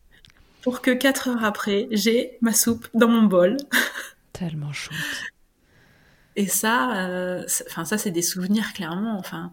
pour 0.62 0.80
que 0.80 0.90
quatre 0.90 1.28
heures 1.28 1.44
après, 1.44 1.88
j'ai 1.90 2.38
ma 2.40 2.52
soupe 2.52 2.88
dans 2.94 3.08
mon 3.08 3.24
bol. 3.24 3.56
Tellement 4.32 4.72
chouette. 4.72 4.98
Et 6.36 6.46
ça, 6.46 7.06
euh, 7.08 7.44
enfin 7.68 7.84
ça, 7.84 7.98
c'est 7.98 8.10
des 8.10 8.22
souvenirs 8.22 8.72
clairement. 8.72 9.18
Enfin, 9.18 9.52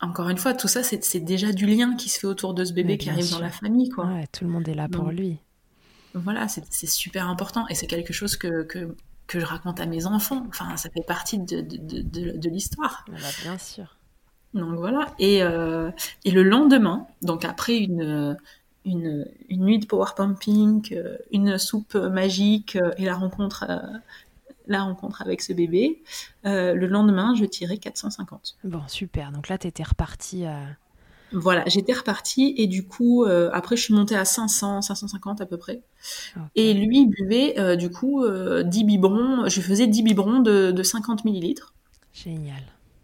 encore 0.00 0.30
une 0.30 0.38
fois, 0.38 0.54
tout 0.54 0.68
ça, 0.68 0.82
c'est 0.82 1.20
déjà 1.20 1.52
du 1.52 1.66
lien 1.66 1.94
qui 1.96 2.08
se 2.08 2.18
fait 2.18 2.26
autour 2.26 2.54
de 2.54 2.64
ce 2.64 2.72
bébé 2.72 2.96
qui 2.96 3.10
arrive 3.10 3.30
dans 3.30 3.40
la 3.40 3.50
famille, 3.50 3.90
quoi. 3.90 4.06
Ouais, 4.06 4.26
tout 4.28 4.44
le 4.44 4.50
monde 4.50 4.66
est 4.66 4.74
là 4.74 4.88
pour 4.88 5.10
lui. 5.10 5.38
Voilà, 6.14 6.46
c'est 6.48 6.86
super 6.86 7.28
important 7.28 7.66
et 7.68 7.74
c'est 7.74 7.88
quelque 7.88 8.12
chose 8.12 8.36
que, 8.36 8.62
que, 8.62 8.96
que, 9.26 9.40
je 9.40 9.44
raconte 9.44 9.80
à 9.80 9.86
mes 9.86 10.06
enfants. 10.06 10.46
Enfin, 10.48 10.76
ça 10.76 10.88
fait 10.88 11.04
partie 11.04 11.38
de, 11.38 11.60
de, 11.60 12.02
de, 12.02 12.38
de 12.38 12.48
l'histoire. 12.48 13.04
Bah, 13.08 13.18
bien 13.42 13.58
sûr. 13.58 13.98
Donc 14.54 14.76
voilà. 14.76 15.12
Et, 15.18 15.42
euh, 15.42 15.90
et 16.24 16.30
le 16.30 16.44
lendemain, 16.44 17.06
donc 17.22 17.44
après 17.44 17.76
une, 17.76 18.36
une, 18.84 19.26
nuit 19.50 19.78
de 19.78 19.86
power 19.86 20.10
pumping, 20.16 20.92
euh, 20.92 21.16
une 21.32 21.58
soupe 21.58 21.94
magique 21.94 22.76
euh, 22.76 22.90
et 22.98 23.04
la 23.04 23.14
rencontre, 23.14 23.64
euh, 23.68 23.78
la 24.66 24.82
rencontre 24.82 25.22
avec 25.22 25.42
ce 25.42 25.52
bébé. 25.52 26.02
le 26.44 26.86
lendemain, 26.86 27.34
je 27.34 27.44
tirais 27.44 27.78
450. 27.78 28.56
Bon, 28.64 28.82
super. 28.88 29.32
Donc 29.32 29.48
là, 29.48 29.58
tu 29.58 29.66
étais 29.66 29.82
repartie. 29.82 30.44
Voilà, 31.32 31.64
j'étais 31.66 31.92
repartie 31.92 32.54
et 32.56 32.66
du 32.66 32.86
coup, 32.86 33.26
après, 33.52 33.76
je 33.76 33.82
suis 33.82 33.94
montée 33.94 34.16
à 34.16 34.24
500, 34.24 34.80
550 34.80 35.42
à 35.42 35.46
peu 35.46 35.58
près. 35.58 35.82
Et 36.54 36.72
lui 36.72 37.06
buvait, 37.06 37.76
du 37.76 37.90
coup, 37.90 38.24
10 38.26 38.84
biberons. 38.84 39.48
Je 39.48 39.60
faisais 39.60 39.86
10 39.86 40.02
biberons 40.02 40.40
de, 40.40 40.70
de 40.70 40.82
50 40.82 41.26
millilitres. 41.26 41.74
Génial. 42.14 42.62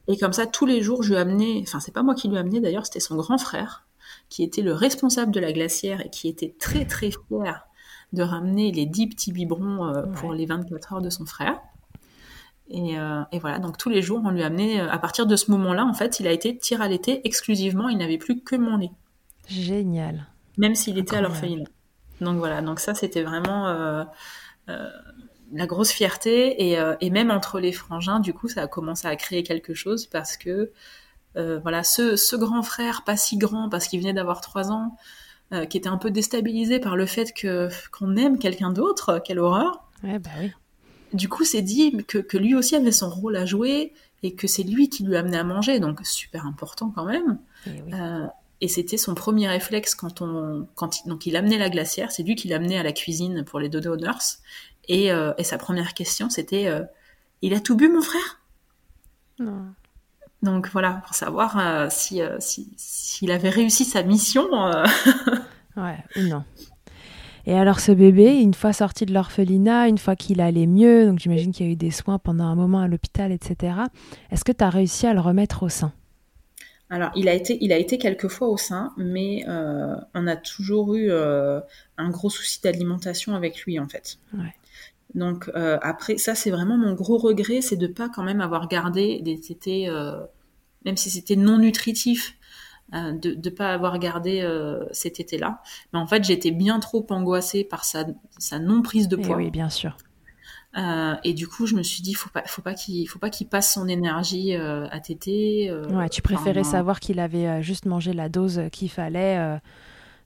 Et 0.08 0.16
comme 0.16 0.32
ça, 0.32 0.46
tous 0.46 0.64
les 0.64 0.80
jours, 0.80 1.02
je 1.02 1.10
lui 1.10 1.18
amenais, 1.18 1.60
enfin, 1.62 1.78
c'est 1.78 1.92
pas 1.92 2.02
moi 2.02 2.14
qui 2.14 2.28
lui 2.28 2.38
amenais 2.38 2.60
d'ailleurs, 2.60 2.86
c'était 2.86 3.00
son 3.00 3.16
grand 3.16 3.36
frère 3.36 3.84
qui 4.30 4.44
était 4.44 4.62
le 4.62 4.72
responsable 4.72 5.32
de 5.32 5.40
la 5.40 5.52
glacière 5.52 6.00
et 6.00 6.08
qui 6.08 6.28
était 6.28 6.54
très 6.58 6.86
très 6.86 7.10
fier 7.10 7.66
de 8.12 8.22
ramener 8.22 8.72
les 8.72 8.86
10 8.86 9.08
petits 9.08 9.32
biberons 9.32 9.86
euh, 9.86 10.02
pour 10.02 10.32
les 10.32 10.46
24 10.46 10.94
heures 10.94 11.00
de 11.02 11.10
son 11.10 11.26
frère. 11.26 11.60
Euh, 12.72 13.22
et, 13.32 13.38
voilà, 13.40 13.58
donc 13.58 13.76
tous 13.76 13.90
les 13.90 14.02
jours, 14.02 14.20
on 14.24 14.30
lui 14.30 14.42
amenait, 14.42 14.80
euh, 14.80 14.90
à 14.90 14.98
partir 14.98 15.26
de 15.26 15.36
ce 15.36 15.50
moment-là, 15.50 15.84
en 15.84 15.94
fait, 15.94 16.20
il 16.20 16.26
a 16.26 16.32
été 16.32 16.56
tir 16.56 16.80
à 16.80 16.88
l'été 16.88 17.26
exclusivement, 17.26 17.88
il 17.88 17.98
n'avait 17.98 18.18
plus 18.18 18.40
que 18.40 18.56
mon 18.56 18.76
lait. 18.76 18.92
Génial. 19.48 20.26
Même 20.56 20.76
s'il 20.76 20.98
était 20.98 21.16
à 21.16 21.20
l'orphelinat. 21.20 21.68
Donc 22.20 22.38
voilà, 22.38 22.62
donc 22.62 22.80
ça, 22.80 22.94
c'était 22.94 23.22
vraiment 23.22 24.06
la 24.66 25.66
grosse 25.66 25.90
fierté. 25.90 26.70
Et, 26.70 26.78
et, 27.00 27.10
même 27.10 27.30
entre 27.30 27.58
les 27.58 27.72
frangins, 27.72 28.20
du 28.20 28.32
coup, 28.32 28.46
ça 28.46 28.62
a 28.62 28.66
commencé 28.68 29.08
à 29.08 29.16
créer 29.16 29.42
quelque 29.42 29.74
chose 29.74 30.06
parce 30.06 30.36
que 30.36 30.70
voilà, 31.34 31.84
ce, 31.84 32.36
grand 32.36 32.62
frère, 32.62 33.02
pas 33.04 33.16
si 33.16 33.36
grand 33.36 33.68
parce 33.68 33.88
qu'il 33.88 34.00
venait 34.00 34.12
d'avoir 34.12 34.40
trois 34.40 34.70
ans, 34.70 34.96
euh, 35.52 35.66
qui 35.66 35.76
était 35.76 35.88
un 35.88 35.96
peu 35.96 36.12
déstabilisé 36.12 36.78
par 36.78 36.94
le 36.94 37.06
fait 37.06 37.32
que 37.32 37.68
qu'on 37.90 38.14
aime 38.14 38.38
quelqu'un 38.38 38.70
d'autre, 38.70 39.20
quelle 39.24 39.40
horreur. 39.40 39.82
Ouais, 40.04 40.20
bah 40.20 40.30
oui. 40.40 40.52
Du 41.12 41.28
coup, 41.28 41.42
c'est 41.44 41.62
dit 41.62 41.96
que, 42.06 42.36
lui 42.36 42.54
aussi 42.54 42.76
avait 42.76 42.92
son 42.92 43.10
rôle 43.10 43.34
à 43.34 43.46
jouer 43.46 43.92
et 44.22 44.34
que 44.36 44.46
c'est 44.46 44.62
lui 44.62 44.88
qui 44.88 45.02
lui 45.02 45.16
amenait 45.16 45.38
à 45.38 45.42
manger, 45.42 45.80
donc 45.80 45.98
super 46.04 46.46
important 46.46 46.92
quand 46.94 47.04
même. 47.04 47.40
Et, 47.66 47.94
euh, 47.94 48.26
et 48.60 48.68
c'était 48.68 48.96
son 48.96 49.16
premier 49.16 49.48
réflexe 49.48 49.96
quand 49.96 50.22
on, 50.22 50.68
quand 50.76 51.00
il, 51.00 51.08
donc 51.08 51.26
il 51.26 51.34
amenait 51.34 51.58
la 51.58 51.68
glacière, 51.68 52.12
c'est 52.12 52.22
lui 52.22 52.36
qui 52.36 52.46
l'amenait 52.46 52.78
à 52.78 52.84
la 52.84 52.92
cuisine 52.92 53.44
pour 53.44 53.58
les 53.58 53.68
dodo 53.68 53.96
nurses. 53.96 54.42
Et, 54.86 55.06
et 55.06 55.44
sa 55.44 55.58
première 55.58 55.94
question, 55.94 56.30
c'était, 56.30 56.68
il 57.42 57.54
a 57.54 57.60
tout 57.60 57.76
bu, 57.76 57.88
mon 57.88 58.02
frère? 58.02 58.40
Non. 59.38 59.66
Donc 60.42 60.68
voilà, 60.72 61.02
pour 61.04 61.14
savoir 61.14 61.58
euh, 61.58 61.88
si, 61.90 62.22
euh, 62.22 62.36
si, 62.40 62.72
s'il 62.76 63.30
avait 63.30 63.50
réussi 63.50 63.84
sa 63.84 64.02
mission. 64.02 64.46
Euh. 64.54 64.86
ouais, 65.76 65.98
ou 66.16 66.22
non. 66.22 66.44
Et 67.46 67.54
alors 67.54 67.80
ce 67.80 67.92
bébé, 67.92 68.38
une 68.38 68.54
fois 68.54 68.72
sorti 68.72 69.06
de 69.06 69.12
l'orphelinat, 69.12 69.88
une 69.88 69.98
fois 69.98 70.16
qu'il 70.16 70.40
allait 70.40 70.66
mieux, 70.66 71.06
donc 71.06 71.18
j'imagine 71.18 71.52
qu'il 71.52 71.66
y 71.66 71.68
a 71.68 71.72
eu 71.72 71.76
des 71.76 71.90
soins 71.90 72.18
pendant 72.18 72.44
un 72.44 72.54
moment 72.54 72.80
à 72.80 72.88
l'hôpital, 72.88 73.32
etc. 73.32 73.74
Est-ce 74.30 74.44
que 74.44 74.52
tu 74.52 74.62
as 74.62 74.70
réussi 74.70 75.06
à 75.06 75.14
le 75.14 75.20
remettre 75.20 75.62
au 75.62 75.68
sein? 75.68 75.92
Alors, 76.90 77.10
il 77.14 77.28
a 77.28 77.34
été, 77.34 77.56
il 77.60 77.72
a 77.72 77.78
été 77.78 77.98
quelques 77.98 78.28
fois 78.28 78.48
au 78.48 78.56
sein, 78.56 78.92
mais 78.96 79.44
on 79.46 80.26
a 80.26 80.36
toujours 80.36 80.94
eu 80.96 81.10
un 81.12 82.10
gros 82.10 82.30
souci 82.30 82.60
d'alimentation 82.60 83.34
avec 83.34 83.60
lui, 83.62 83.78
en 83.78 83.88
fait. 83.88 84.18
Ouais. 84.34 84.52
Donc 85.14 85.50
euh, 85.54 85.78
après, 85.82 86.18
ça 86.18 86.34
c'est 86.34 86.50
vraiment 86.50 86.76
mon 86.76 86.94
gros 86.94 87.18
regret, 87.18 87.60
c'est 87.60 87.76
de 87.76 87.86
pas 87.86 88.08
quand 88.08 88.22
même 88.22 88.40
avoir 88.40 88.68
gardé 88.68 89.20
des 89.22 89.40
tétés, 89.40 89.88
euh, 89.88 90.20
même 90.84 90.96
si 90.96 91.10
c'était 91.10 91.36
non 91.36 91.58
nutritif, 91.58 92.36
euh, 92.94 93.12
de 93.12 93.34
ne 93.34 93.54
pas 93.54 93.72
avoir 93.72 93.98
gardé 93.98 94.46
ces 94.92 95.10
tétés-là. 95.12 95.62
Mais 95.92 95.98
en 95.98 96.06
fait, 96.06 96.24
j'étais 96.24 96.50
bien 96.50 96.80
trop 96.80 97.06
angoissée 97.10 97.64
par 97.64 97.84
sa, 97.84 98.06
sa 98.38 98.58
non 98.58 98.82
prise 98.82 99.08
de 99.08 99.16
eh 99.18 99.22
poids. 99.22 99.36
oui, 99.36 99.50
bien 99.50 99.70
sûr. 99.70 99.96
Et 101.24 101.34
du 101.34 101.48
coup, 101.48 101.66
je 101.66 101.74
me 101.74 101.82
suis 101.82 102.00
dit, 102.00 102.14
faut 102.14 102.30
pas, 102.30 102.44
faut 102.46 102.62
pas 102.62 102.74
qu'il, 102.74 103.08
faut 103.08 103.18
pas 103.18 103.30
qu'il 103.30 103.48
passe 103.48 103.74
son 103.74 103.88
énergie 103.88 104.54
à 104.54 105.00
téter. 105.00 105.72
Ouais, 105.90 106.08
tu 106.08 106.22
préférais 106.22 106.60
enfin, 106.60 106.70
savoir 106.70 107.00
qu'il 107.00 107.18
avait 107.18 107.60
juste 107.62 107.86
mangé 107.86 108.12
la 108.12 108.28
dose 108.28 108.62
qu'il 108.70 108.90
fallait 108.90 109.58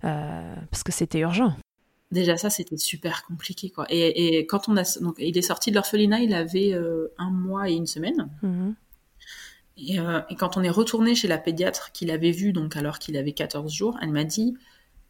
parce 0.02 0.82
que 0.84 0.92
c'était 0.92 1.20
urgent. 1.20 1.56
Déjà, 2.10 2.36
ça, 2.36 2.50
c'était 2.50 2.76
super 2.76 3.24
compliqué, 3.24 3.70
quoi. 3.70 3.86
Et, 3.88 4.38
et 4.38 4.46
quand 4.46 4.68
on 4.68 4.76
a, 4.76 4.84
donc, 5.00 5.16
il 5.18 5.36
est 5.36 5.42
sorti 5.42 5.70
de 5.70 5.74
l'orphelinat, 5.74 6.20
il 6.20 6.34
avait 6.34 6.72
euh, 6.72 7.12
un 7.18 7.30
mois 7.30 7.68
et 7.68 7.74
une 7.74 7.86
semaine. 7.86 8.28
Mhm. 8.42 8.74
Et, 9.76 9.98
euh, 9.98 10.20
et 10.30 10.36
quand 10.36 10.56
on 10.56 10.62
est 10.62 10.70
retourné 10.70 11.14
chez 11.16 11.26
la 11.26 11.38
pédiatre 11.38 11.90
qui 11.92 12.06
l'avait 12.06 12.30
vu, 12.30 12.52
donc 12.52 12.76
alors 12.76 12.98
qu'il 12.98 13.16
avait 13.16 13.32
14 13.32 13.72
jours, 13.72 13.98
elle 14.00 14.12
m'a 14.12 14.24
dit, 14.24 14.54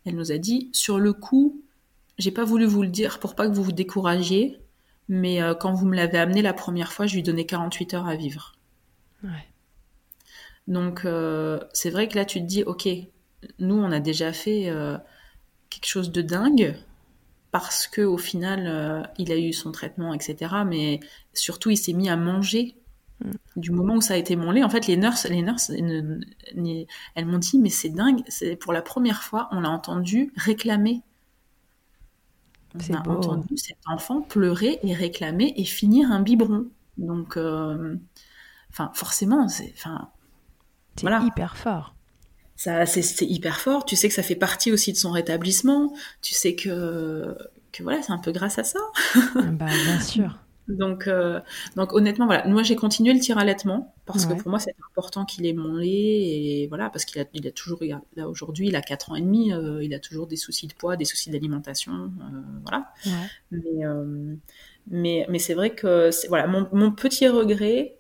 elle 0.06 0.14
nous 0.14 0.32
a 0.32 0.38
dit, 0.38 0.70
sur 0.72 0.98
le 0.98 1.12
coup, 1.12 1.60
j'ai 2.16 2.30
pas 2.30 2.44
voulu 2.44 2.64
vous 2.64 2.82
le 2.82 2.88
dire 2.88 3.18
pour 3.18 3.34
pas 3.34 3.48
que 3.48 3.52
vous 3.52 3.62
vous 3.62 3.72
découragiez, 3.72 4.58
mais 5.08 5.42
euh, 5.42 5.54
quand 5.54 5.74
vous 5.74 5.86
me 5.86 5.96
l'avez 5.96 6.16
amené 6.16 6.40
la 6.40 6.54
première 6.54 6.92
fois, 6.92 7.06
je 7.06 7.16
lui 7.16 7.22
donnais 7.22 7.44
48 7.44 7.94
heures 7.94 8.06
à 8.06 8.16
vivre. 8.16 8.54
Ouais. 9.22 9.30
Donc 10.66 11.06
c'est 11.74 11.90
vrai 11.90 12.08
que 12.08 12.14
là 12.14 12.24
tu 12.24 12.40
te 12.40 12.46
dis, 12.46 12.62
ok, 12.62 12.88
nous 13.58 13.74
on 13.74 13.92
a 13.92 14.00
déjà 14.00 14.32
fait 14.32 14.72
quelque 15.70 15.86
chose 15.86 16.10
de 16.12 16.22
dingue 16.22 16.76
parce 17.50 17.86
que 17.86 18.02
au 18.02 18.18
final 18.18 18.66
euh, 18.66 19.02
il 19.18 19.30
a 19.32 19.38
eu 19.38 19.52
son 19.52 19.72
traitement, 19.72 20.14
etc. 20.14 20.54
Mais 20.66 21.00
surtout 21.32 21.70
il 21.70 21.76
s'est 21.76 21.92
mis 21.92 22.08
à 22.08 22.16
manger. 22.16 22.76
Du 23.56 23.70
moment 23.70 23.94
où 23.94 24.00
ça 24.00 24.14
a 24.14 24.16
été 24.16 24.36
mon 24.36 24.50
lait, 24.50 24.64
en 24.64 24.68
fait, 24.68 24.86
les 24.86 24.96
nurses, 24.96 25.24
les 25.26 25.40
nurses, 25.40 25.70
elles 25.70 27.26
m'ont 27.26 27.38
dit, 27.38 27.58
mais 27.58 27.70
c'est 27.70 27.88
dingue, 27.88 28.22
c'est 28.28 28.56
pour 28.56 28.72
la 28.72 28.82
première 28.82 29.22
fois, 29.22 29.48
on 29.52 29.60
l'a 29.60 29.70
entendu 29.70 30.32
réclamer. 30.36 31.02
On 32.74 32.94
a 32.94 33.00
beau. 33.00 33.12
entendu 33.12 33.56
cet 33.56 33.78
enfant 33.86 34.20
pleurer 34.20 34.80
et 34.82 34.94
réclamer 34.94 35.54
et 35.56 35.64
finir 35.64 36.10
un 36.10 36.20
biberon. 36.20 36.66
Donc, 36.98 37.36
euh, 37.36 37.96
enfin, 38.70 38.90
forcément, 38.94 39.48
c'est, 39.48 39.72
enfin, 39.76 40.10
C'est 40.96 41.02
Voilà. 41.02 41.20
hyper 41.20 41.56
fort. 41.56 41.93
Ça, 42.56 42.86
c'est, 42.86 43.02
hyper 43.26 43.60
fort. 43.60 43.84
Tu 43.84 43.96
sais 43.96 44.08
que 44.08 44.14
ça 44.14 44.22
fait 44.22 44.36
partie 44.36 44.72
aussi 44.72 44.92
de 44.92 44.96
son 44.98 45.10
rétablissement. 45.10 45.92
Tu 46.22 46.34
sais 46.34 46.54
que, 46.54 47.36
que 47.72 47.82
voilà, 47.82 48.02
c'est 48.02 48.12
un 48.12 48.18
peu 48.18 48.32
grâce 48.32 48.58
à 48.58 48.64
ça. 48.64 48.78
bah, 49.34 49.66
bien 49.66 50.00
sûr. 50.00 50.38
Donc, 50.66 51.08
euh, 51.08 51.40
donc 51.76 51.92
honnêtement, 51.92 52.24
voilà. 52.24 52.46
Moi, 52.46 52.62
j'ai 52.62 52.74
continué 52.74 53.12
le 53.12 53.20
tir 53.20 53.36
allaitement 53.36 53.94
parce 54.06 54.24
Ouais. 54.24 54.34
que 54.34 54.40
pour 54.40 54.48
moi, 54.48 54.58
c'est 54.58 54.74
important 54.88 55.26
qu'il 55.26 55.44
ait 55.44 55.52
mon 55.52 55.74
lait 55.76 55.88
et 56.62 56.66
voilà, 56.68 56.88
parce 56.88 57.04
qu'il 57.04 57.20
a, 57.20 57.26
il 57.34 57.46
a 57.46 57.50
toujours, 57.50 57.80
là 58.16 58.26
aujourd'hui, 58.30 58.68
il 58.68 58.76
a 58.76 58.80
4 58.80 59.10
ans 59.10 59.14
et 59.14 59.20
demi, 59.20 59.52
euh, 59.52 59.84
il 59.84 59.92
a 59.92 59.98
toujours 59.98 60.26
des 60.26 60.36
soucis 60.36 60.66
de 60.66 60.72
poids, 60.72 60.96
des 60.96 61.04
soucis 61.04 61.28
d'alimentation, 61.28 61.92
euh, 61.92 62.40
voilà. 62.62 62.86
Ouais. 63.04 63.12
Mais, 63.50 63.84
mais, 64.86 65.26
mais 65.28 65.38
c'est 65.38 65.52
vrai 65.54 65.74
que 65.74 66.08
voilà, 66.28 66.46
mon, 66.46 66.66
mon 66.72 66.92
petit 66.92 67.28
regret, 67.28 67.96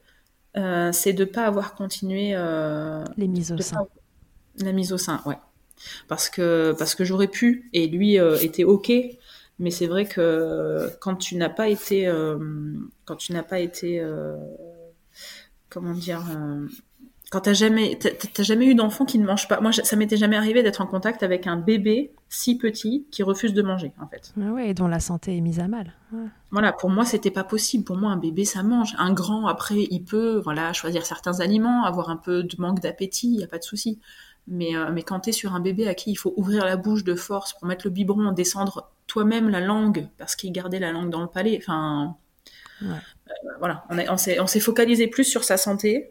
c'est 0.54 1.12
de 1.12 1.24
pas 1.26 1.44
avoir 1.46 1.74
continué 1.74 2.30
Les 3.18 3.28
mises 3.28 3.52
au 3.52 3.58
sein. 3.58 3.76
pas- 3.76 3.88
la 4.58 4.72
mise 4.72 4.92
au 4.92 4.98
sein, 4.98 5.20
ouais. 5.26 5.38
Parce 6.08 6.28
que, 6.30 6.74
parce 6.78 6.94
que 6.94 7.04
j'aurais 7.04 7.28
pu, 7.28 7.68
et 7.72 7.86
lui 7.88 8.18
euh, 8.18 8.38
était 8.38 8.64
OK, 8.64 8.92
mais 9.58 9.70
c'est 9.70 9.86
vrai 9.86 10.06
que 10.06 10.88
quand 11.00 11.16
tu 11.16 11.36
n'as 11.36 11.48
pas 11.50 11.68
été, 11.68 12.06
euh, 12.06 12.38
quand 13.04 13.16
tu 13.16 13.32
n'as 13.32 13.42
pas 13.42 13.58
été, 13.58 14.00
euh, 14.00 14.36
comment 15.68 15.92
dire, 15.94 16.22
euh, 16.30 16.66
quand 17.30 17.40
t'as 17.40 17.52
jamais, 17.52 17.98
t'as- 18.00 18.10
t'as 18.10 18.42
jamais 18.44 18.66
eu 18.66 18.74
d'enfant 18.76 19.04
qui 19.04 19.18
ne 19.18 19.26
mange 19.26 19.48
pas. 19.48 19.60
Moi, 19.60 19.72
ça 19.72 19.96
m'était 19.96 20.16
jamais 20.16 20.36
arrivé 20.36 20.62
d'être 20.62 20.80
en 20.80 20.86
contact 20.86 21.24
avec 21.24 21.48
un 21.48 21.56
bébé 21.56 22.12
si 22.28 22.56
petit 22.56 23.06
qui 23.10 23.24
refuse 23.24 23.52
de 23.54 23.62
manger, 23.62 23.92
en 24.00 24.06
fait. 24.06 24.32
Ah 24.40 24.52
ouais, 24.52 24.70
et 24.70 24.74
dont 24.74 24.86
la 24.86 25.00
santé 25.00 25.36
est 25.36 25.40
mise 25.40 25.58
à 25.58 25.66
mal. 25.66 25.94
Ouais. 26.12 26.26
Voilà, 26.52 26.72
pour 26.72 26.90
moi, 26.90 27.04
c'était 27.04 27.32
pas 27.32 27.42
possible. 27.42 27.82
Pour 27.82 27.96
moi, 27.96 28.12
un 28.12 28.16
bébé, 28.18 28.44
ça 28.44 28.62
mange. 28.62 28.94
Un 28.98 29.12
grand, 29.12 29.48
après, 29.48 29.86
il 29.90 30.04
peut, 30.04 30.40
voilà, 30.44 30.72
choisir 30.72 31.04
certains 31.04 31.40
aliments, 31.40 31.84
avoir 31.84 32.08
un 32.08 32.16
peu 32.16 32.44
de 32.44 32.54
manque 32.58 32.78
d'appétit, 32.80 33.32
il 33.34 33.40
y 33.40 33.44
a 33.44 33.48
pas 33.48 33.58
de 33.58 33.64
souci. 33.64 33.98
Mais, 34.46 34.76
euh, 34.76 34.90
mais 34.92 35.02
quand 35.02 35.20
tu 35.20 35.30
es 35.30 35.32
sur 35.32 35.54
un 35.54 35.60
bébé 35.60 35.88
à 35.88 35.94
qui 35.94 36.10
il 36.10 36.16
faut 36.16 36.34
ouvrir 36.36 36.64
la 36.64 36.76
bouche 36.76 37.02
de 37.04 37.14
force 37.14 37.54
pour 37.54 37.66
mettre 37.66 37.86
le 37.86 37.90
biberon, 37.90 38.32
descendre 38.32 38.90
toi-même 39.06 39.48
la 39.48 39.60
langue, 39.60 40.08
parce 40.18 40.36
qu'il 40.36 40.52
gardait 40.52 40.78
la 40.78 40.92
langue 40.92 41.10
dans 41.10 41.22
le 41.22 41.28
palais, 41.28 41.58
enfin... 41.62 42.16
Ouais. 42.82 42.88
euh, 42.88 43.32
voilà, 43.58 43.84
on, 43.90 43.98
est- 43.98 44.08
on 44.10 44.16
s'est 44.16 44.38
on 44.40 44.46
focalisé 44.46 45.06
plus 45.06 45.24
sur 45.24 45.44
sa 45.44 45.56
santé. 45.56 46.10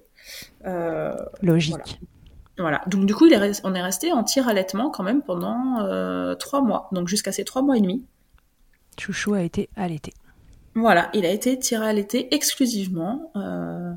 Euh, 0.65 1.13
Logique. 1.41 1.99
voilà. 2.57 2.81
Donc 2.87 3.05
du 3.05 3.13
coup, 3.13 3.25
il 3.27 3.33
est 3.33 3.37
res- 3.37 3.61
on 3.63 3.75
est 3.75 3.81
resté 3.81 4.11
en 4.13 4.23
tir 4.23 4.47
allaitement 4.47 4.89
quand 4.89 5.03
même 5.03 5.21
pendant 5.21 6.35
trois 6.35 6.61
mois. 6.61 6.89
Donc 6.91 7.07
jusqu'à 7.07 7.31
ces 7.31 7.43
trois 7.43 7.61
mois 7.61 7.77
et 7.77 7.81
demi. 7.81 8.05
Chouchou 8.97 9.33
a 9.33 9.41
été 9.41 9.69
allaité. 9.75 10.13
Voilà, 10.75 11.09
il 11.13 11.25
a 11.25 11.29
été 11.31 11.59
tiré 11.59 11.85
à 11.85 11.93
l'été 11.93 12.33
exclusivement. 12.33 13.31
euh, 13.35 13.91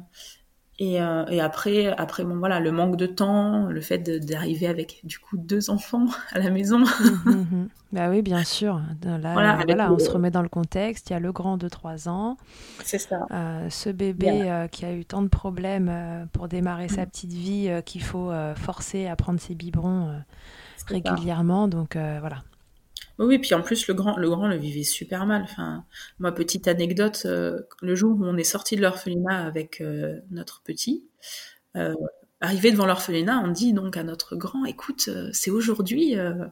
et, 0.78 1.00
euh, 1.00 1.24
et 1.26 1.40
après, 1.40 1.86
après 1.96 2.24
bon 2.24 2.36
voilà, 2.38 2.60
le 2.60 2.70
manque 2.72 2.96
de 2.96 3.06
temps, 3.06 3.66
le 3.66 3.80
fait 3.80 3.98
d'arriver 3.98 4.66
avec 4.66 5.00
du 5.04 5.18
coup 5.18 5.36
deux 5.36 5.70
enfants 5.70 6.06
à 6.32 6.38
la 6.38 6.50
maison. 6.50 6.84
Mhm. 7.00 7.68
Bah 7.92 8.10
oui, 8.10 8.20
bien 8.22 8.42
sûr. 8.44 8.80
Là, 9.04 9.18
Voilà, 9.32 9.64
le- 9.64 9.92
on 9.94 9.98
se 9.98 10.10
remet 10.10 10.30
dans 10.30 10.42
le 10.42 10.48
contexte. 10.48 11.08
Il 11.10 11.12
y 11.14 11.16
a 11.16 11.20
le 11.20 11.32
grand 11.32 11.56
de 11.56 11.68
3 11.68 12.08
ans, 12.08 12.36
C'est 12.84 12.98
ça. 12.98 13.26
euh, 13.30 13.70
ce 13.70 13.88
bébé 13.90 14.50
euh, 14.50 14.66
qui 14.68 14.84
a 14.84 14.92
eu 14.92 15.04
tant 15.04 15.22
de 15.22 15.28
problèmes 15.28 15.88
euh, 15.88 16.26
pour 16.32 16.48
démarrer 16.48 16.88
sa 16.88 17.06
petite 17.06 17.32
vie, 17.32 17.68
euh, 17.68 17.80
qu'il 17.80 18.02
faut 18.02 18.30
euh, 18.30 18.54
forcer 18.54 19.06
à 19.06 19.16
prendre 19.16 19.40
ses 19.40 19.54
biberons 19.54 20.08
euh, 20.08 20.18
ça. 20.76 20.84
régulièrement. 20.94 21.68
Donc 21.68 21.96
euh, 21.96 22.18
voilà. 22.20 22.42
Oui, 23.18 23.26
oui, 23.26 23.38
puis 23.38 23.54
en 23.54 23.62
plus 23.62 23.86
le 23.88 23.94
grand, 23.94 24.16
le 24.16 24.28
grand 24.28 24.46
le 24.46 24.56
vivait 24.56 24.84
super 24.84 25.26
mal. 25.26 25.42
Enfin, 25.42 25.84
moi, 26.18 26.32
petite 26.32 26.68
anecdote, 26.68 27.22
euh, 27.24 27.62
le 27.82 27.94
jour 27.94 28.18
où 28.18 28.24
on 28.24 28.36
est 28.36 28.44
sorti 28.44 28.76
de 28.76 28.82
l'orphelinat 28.82 29.46
avec 29.46 29.80
euh, 29.80 30.20
notre 30.30 30.62
petit, 30.62 31.04
euh, 31.76 31.94
arrivé 32.40 32.70
devant 32.70 32.86
l'orphelinat, 32.86 33.40
on 33.44 33.48
dit 33.48 33.72
donc 33.72 33.96
à 33.96 34.02
notre 34.02 34.36
grand, 34.36 34.64
écoute, 34.64 35.08
c'est 35.32 35.50
aujourd'hui, 35.50 36.18
euh, 36.18 36.46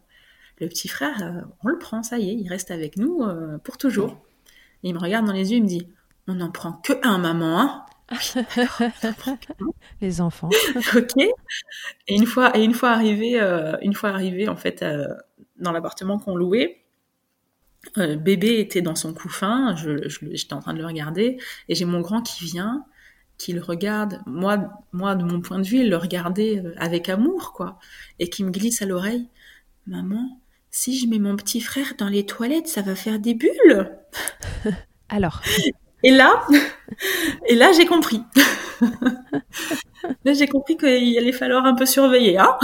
le 0.58 0.68
petit 0.68 0.88
frère, 0.88 1.22
euh, 1.22 1.40
on 1.64 1.68
le 1.68 1.78
prend, 1.78 2.02
ça 2.02 2.18
y 2.18 2.30
est, 2.30 2.34
il 2.34 2.48
reste 2.48 2.70
avec 2.70 2.96
nous 2.96 3.22
euh, 3.22 3.58
pour 3.58 3.76
toujours. 3.76 4.16
Et 4.82 4.90
il 4.90 4.94
me 4.94 5.00
regarde 5.00 5.26
dans 5.26 5.32
les 5.32 5.50
yeux, 5.50 5.58
il 5.58 5.62
me 5.62 5.68
dit, 5.68 5.88
on 6.28 6.34
n'en 6.34 6.50
prend 6.50 6.72
que 6.72 6.92
un, 7.02 7.18
maman, 7.18 7.60
hein 7.60 7.86
Les 10.00 10.20
enfants. 10.20 10.50
ok. 10.96 11.16
Et 11.16 12.14
une 12.14 12.26
fois, 12.26 12.56
et 12.56 12.62
une 12.62 12.74
fois 12.74 12.90
arrivé, 12.90 13.40
euh, 13.40 13.76
une 13.80 13.94
fois 13.94 14.10
arrivé 14.10 14.46
en 14.46 14.56
fait 14.56 14.82
euh, 14.82 15.06
dans 15.56 15.72
l'appartement 15.72 16.18
qu'on 16.18 16.36
louait, 16.36 16.82
euh, 17.98 18.16
bébé 18.16 18.58
était 18.60 18.82
dans 18.82 18.94
son 18.94 19.12
couffin, 19.14 19.76
je, 19.76 20.08
je- 20.08 20.18
j'étais 20.32 20.54
en 20.54 20.60
train 20.60 20.72
de 20.74 20.78
le 20.78 20.86
regarder, 20.86 21.38
et 21.68 21.74
j'ai 21.74 21.84
mon 21.84 22.00
grand 22.00 22.22
qui 22.22 22.44
vient, 22.44 22.84
qui 23.38 23.52
le 23.52 23.60
regarde. 23.62 24.20
Moi, 24.26 24.58
moi 24.92 25.14
de 25.14 25.24
mon 25.24 25.40
point 25.40 25.58
de 25.58 25.66
vue, 25.66 25.78
il 25.80 25.90
le 25.90 25.96
regardait 25.96 26.60
euh, 26.64 26.74
avec 26.78 27.08
amour, 27.08 27.52
quoi, 27.52 27.78
et 28.18 28.28
qui 28.28 28.44
me 28.44 28.50
glisse 28.50 28.82
à 28.82 28.86
l'oreille, 28.86 29.28
maman. 29.86 30.40
Si 30.70 30.98
je 30.98 31.08
mets 31.08 31.18
mon 31.20 31.36
petit 31.36 31.60
frère 31.60 31.94
dans 31.98 32.08
les 32.08 32.26
toilettes, 32.26 32.68
ça 32.68 32.82
va 32.82 32.94
faire 32.96 33.18
des 33.20 33.34
bulles. 33.34 33.92
Alors, 35.08 35.42
Et 36.04 36.12
là, 36.12 36.46
et 37.48 37.54
là, 37.56 37.72
j'ai 37.72 37.86
compris. 37.86 38.22
là, 40.24 40.32
j'ai 40.32 40.46
compris 40.46 40.76
qu'il 40.76 41.18
allait 41.18 41.32
falloir 41.32 41.64
un 41.64 41.74
peu 41.74 41.86
surveiller, 41.86 42.38
hein. 42.38 42.56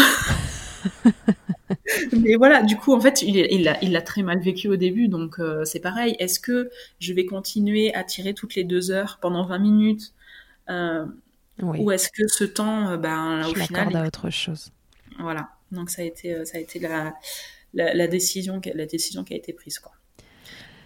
Mais 2.13 2.37
voilà, 2.37 2.63
du 2.63 2.77
coup, 2.77 2.93
en 2.95 3.01
fait, 3.01 3.23
il 3.23 3.65
l'a 3.65 3.79
il 3.83 4.03
très 4.05 4.23
mal 4.23 4.41
vécu 4.41 4.69
au 4.69 4.77
début, 4.77 5.09
donc 5.09 5.39
euh, 5.39 5.65
c'est 5.65 5.81
pareil. 5.81 6.17
Est-ce 6.19 6.41
que 6.41 6.71
je 7.01 7.13
vais 7.13 7.27
continuer 7.27 7.95
à 7.95 8.05
tirer 8.05 8.35
toutes 8.35 8.55
les 8.55 8.65
deux 8.65 8.91
heures 8.91 9.19
pendant 9.21 9.45
20 9.47 9.59
minutes 9.59 10.13
euh, 10.71 11.07
oui, 11.63 11.79
Ou 11.79 11.91
est-ce 11.93 12.11
que 12.11 12.29
ce 12.29 12.45
temps, 12.45 12.91
euh, 12.91 12.97
ben, 12.97 13.49
au 13.49 13.55
je 13.55 13.61
final, 13.61 13.89
l'accorde 13.89 13.93
il- 13.93 13.97
à 13.97 14.07
autre 14.07 14.31
chose. 14.31 14.73
voilà. 15.19 15.51
Donc 15.73 15.91
ça 15.91 16.03
a 16.03 16.05
été, 16.05 16.45
ça 16.45 16.59
a 16.59 16.61
été 16.61 16.79
la, 16.79 17.15
la, 17.75 17.95
la 17.95 18.07
décision, 18.09 18.61
qui- 18.61 18.73
la 18.75 18.87
décision 18.87 19.25
qui 19.25 19.35
a 19.35 19.37
été 19.37 19.53
prise, 19.53 19.79
quoi. 19.79 19.93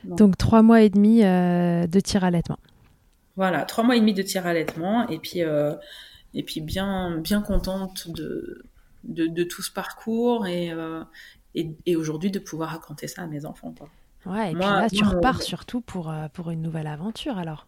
Donc 0.04 0.36
trois 0.36 0.62
mois 0.62 0.82
et 0.82 0.90
demi 0.90 1.24
euh, 1.24 1.86
de 1.86 2.00
tir 2.00 2.24
allaitement. 2.24 2.58
Voilà, 3.36 3.64
trois 3.64 3.84
mois 3.84 3.96
et 3.96 4.00
demi 4.00 4.14
de 4.14 4.22
tir 4.22 4.46
allaitement 4.46 5.08
et 5.08 5.18
puis 5.18 5.40
et 6.34 6.42
puis 6.42 6.60
bien 6.60 7.18
bien 7.18 7.40
contente 7.42 8.08
de 8.10 8.62
de, 9.04 9.26
de 9.26 9.44
tout 9.44 9.62
ce 9.62 9.70
parcours 9.72 10.46
et 10.46 10.70
euh, 10.70 11.02
et, 11.54 11.70
et 11.86 11.96
aujourd'hui 11.96 12.30
de 12.30 12.38
pouvoir 12.38 12.70
raconter 12.70 13.06
ça 13.08 13.22
à 13.22 13.26
mes 13.26 13.46
enfants. 13.46 13.72
Quoi. 13.78 13.88
Ouais, 14.26 14.52
et 14.52 14.54
Moi- 14.54 14.86
puis 14.88 14.98
là, 14.98 15.04
tu 15.08 15.14
repars 15.16 15.42
surtout 15.42 15.80
pour, 15.80 16.10
euh, 16.10 16.26
pour 16.32 16.50
une 16.50 16.62
nouvelle 16.62 16.86
aventure 16.88 17.38
alors. 17.38 17.66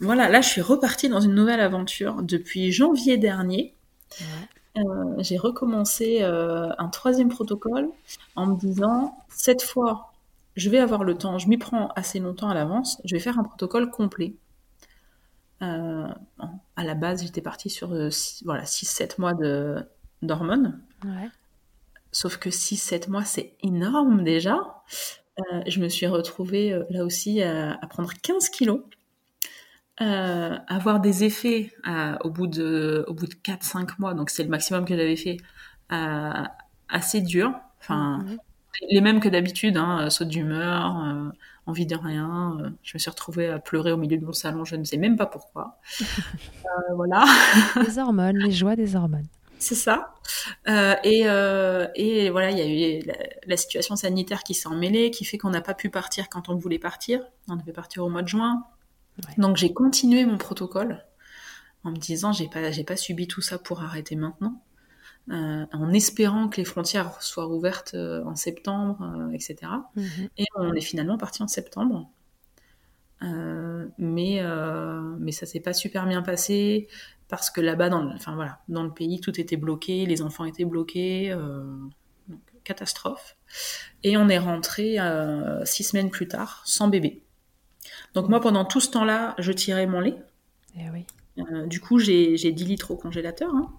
Voilà, 0.00 0.28
là 0.28 0.40
je 0.40 0.48
suis 0.48 0.60
repartie 0.62 1.08
dans 1.08 1.20
une 1.20 1.34
nouvelle 1.34 1.60
aventure 1.60 2.22
depuis 2.22 2.72
janvier 2.72 3.18
dernier. 3.18 3.74
Ouais. 4.20 4.82
Euh, 4.82 5.14
j'ai 5.18 5.36
recommencé 5.36 6.18
euh, 6.22 6.70
un 6.78 6.88
troisième 6.88 7.28
protocole 7.28 7.88
en 8.36 8.46
me 8.46 8.56
disant 8.56 9.16
cette 9.28 9.62
fois 9.62 10.12
je 10.56 10.68
vais 10.70 10.78
avoir 10.78 11.04
le 11.04 11.16
temps, 11.16 11.38
je 11.38 11.48
m'y 11.48 11.58
prends 11.58 11.88
assez 11.94 12.18
longtemps 12.18 12.48
à 12.48 12.54
l'avance, 12.54 13.00
je 13.04 13.14
vais 13.14 13.20
faire 13.20 13.38
un 13.38 13.44
protocole 13.44 13.90
complet. 13.90 14.34
Euh, 15.62 16.08
à 16.76 16.84
la 16.84 16.94
base, 16.94 17.22
j'étais 17.22 17.42
partie 17.42 17.68
sur 17.70 17.92
euh, 17.92 18.10
six- 18.10 18.42
voilà, 18.44 18.64
6-7 18.64 19.18
mois 19.20 19.34
de, 19.34 19.84
d'hormones. 20.22 20.80
Ouais. 21.04 21.28
Sauf 22.12 22.36
que 22.36 22.48
6-7 22.48 23.10
mois, 23.10 23.24
c'est 23.24 23.54
énorme 23.62 24.24
déjà. 24.24 24.82
je 25.66 25.80
me 25.80 25.88
suis 25.88 26.06
retrouvée 26.06 26.78
là 26.90 27.04
aussi 27.04 27.42
à, 27.42 27.78
prendre 27.88 28.12
15 28.22 28.48
kilos. 28.50 28.80
avoir 29.98 31.00
des 31.00 31.24
effets 31.24 31.72
au 32.24 32.30
bout 32.30 32.48
de 32.48 33.04
au 33.06 33.14
bout 33.14 33.26
de 33.26 33.34
4-5 33.34 33.94
mois, 33.98 34.14
donc 34.14 34.30
c'est 34.30 34.42
le 34.42 34.48
maximum 34.48 34.84
que 34.84 34.96
j'avais 34.96 35.16
fait, 35.16 35.36
assez 35.88 37.20
dur. 37.20 37.52
Enfin, 37.78 38.18
mhm. 38.18 38.38
les 38.90 39.00
mêmes 39.00 39.20
que 39.20 39.28
d'habitude, 39.28 39.76
hein, 39.76 40.10
saut 40.10 40.24
d'humeur, 40.24 41.32
envie 41.70 41.86
de 41.86 41.96
rien. 41.96 42.58
Euh, 42.60 42.70
je 42.82 42.92
me 42.94 42.98
suis 42.98 43.10
retrouvée 43.10 43.48
à 43.48 43.58
pleurer 43.58 43.92
au 43.92 43.96
milieu 43.96 44.18
de 44.18 44.24
mon 44.24 44.32
salon, 44.32 44.64
je 44.64 44.76
ne 44.76 44.84
sais 44.84 44.98
même 44.98 45.16
pas 45.16 45.26
pourquoi. 45.26 45.78
Euh, 46.66 46.94
voilà. 46.94 47.24
les 47.84 47.98
hormones, 47.98 48.36
les 48.36 48.52
joies 48.52 48.76
des 48.76 48.94
hormones. 48.94 49.26
C'est 49.60 49.76
ça. 49.76 50.14
Euh, 50.68 50.96
et, 51.04 51.20
et, 51.94 52.30
voilà, 52.30 52.50
il 52.50 52.58
y 52.58 52.62
a 52.62 52.98
eu 52.98 53.02
la, 53.46 53.56
situation 53.56 53.94
sanitaire 53.94 54.42
qui 54.42 54.54
s'est 54.54 54.68
emmêlée, 54.68 55.10
qui 55.10 55.24
fait 55.24 55.38
qu'on 55.38 55.50
n'a 55.50 55.60
pas 55.60 55.74
pu 55.74 55.90
partir 55.90 56.28
quand 56.28 56.48
on 56.48 56.56
voulait 56.56 56.78
partir. 56.78 57.20
On 57.48 57.56
devait 57.56 57.72
partir 57.72 58.02
au 58.02 58.08
mois 58.08 58.22
de 58.22 58.28
juin. 58.28 58.64
Donc 59.38 59.56
j'ai 59.56 59.72
continué 59.72 60.24
mon 60.24 60.38
protocole 60.38 61.04
en 61.84 61.90
me 61.90 61.96
disant 61.96 62.32
j'ai 62.32 62.48
pas 62.48 62.70
j'ai 62.70 62.84
pas 62.84 62.96
subi 62.96 63.26
tout 63.28 63.42
ça 63.42 63.58
pour 63.58 63.82
arrêter 63.82 64.16
maintenant. 64.16 64.62
Euh, 65.30 65.66
en 65.72 65.92
espérant 65.92 66.48
que 66.48 66.56
les 66.56 66.64
frontières 66.64 67.22
soient 67.22 67.46
ouvertes 67.46 67.92
euh, 67.94 68.24
en 68.24 68.34
septembre, 68.34 69.02
euh, 69.02 69.30
etc. 69.30 69.56
Mhm. 69.94 70.28
Et 70.38 70.46
on 70.56 70.72
est 70.74 70.80
finalement 70.80 71.18
parti 71.18 71.42
en 71.42 71.48
septembre. 71.48 72.10
mais, 73.98 74.42
mais 75.18 75.32
ça 75.32 75.46
s'est 75.46 75.60
pas 75.60 75.74
super 75.74 76.06
bien 76.06 76.22
passé 76.22 76.88
parce 77.30 77.50
que 77.50 77.60
là-bas, 77.60 77.88
dans, 77.88 78.02
le, 78.02 78.14
enfin, 78.14 78.34
voilà, 78.34 78.60
dans 78.68 78.82
le 78.82 78.90
pays, 78.90 79.20
tout 79.20 79.40
était 79.40 79.56
bloqué, 79.56 80.04
les 80.06 80.22
enfants 80.22 80.44
étaient 80.44 80.64
bloqués, 80.64 81.34
donc, 82.28 82.40
catastrophe. 82.64 83.36
Et 84.02 84.16
on 84.16 84.28
est 84.28 84.38
rentré 84.38 84.98
six 85.64 85.84
semaines 85.84 86.10
plus 86.10 86.28
tard, 86.28 86.62
sans 86.66 86.88
bébé. 86.88 87.22
Donc 88.14 88.28
moi, 88.28 88.40
pendant 88.40 88.64
tout 88.64 88.80
ce 88.80 88.90
temps-là, 88.90 89.34
je 89.38 89.52
tirais 89.52 89.86
mon 89.86 90.00
lait. 90.00 90.16
Eh 90.76 90.90
oui. 90.90 91.06
du 91.66 91.80
coup, 91.80 91.98
j'ai 91.98 92.36
10 92.36 92.64
litres 92.64 92.90
au 92.90 92.96
congélateur. 92.96 93.54
Hein. 93.54 93.70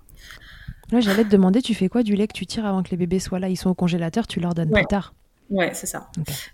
Là, 0.92 1.00
j'allais 1.00 1.24
te 1.24 1.30
demander, 1.30 1.62
tu 1.62 1.74
fais 1.74 1.88
quoi 1.88 2.04
du 2.04 2.16
lait 2.16 2.28
que 2.28 2.34
tu 2.34 2.46
tires 2.46 2.66
avant 2.66 2.84
que 2.84 2.92
les 2.92 2.98
bébés 2.98 3.20
soient 3.20 3.40
là? 3.40 3.50
Ils 3.50 3.58
sont 3.58 3.70
au 3.70 3.76
congélateur, 3.76 4.28
tu 4.28 4.40
leur 4.40 4.54
donnes 4.54 4.72
plus 4.72 4.86
tard 4.86 5.14
Ouais, 5.52 5.72
c'est 5.74 5.86
ça. 5.86 6.10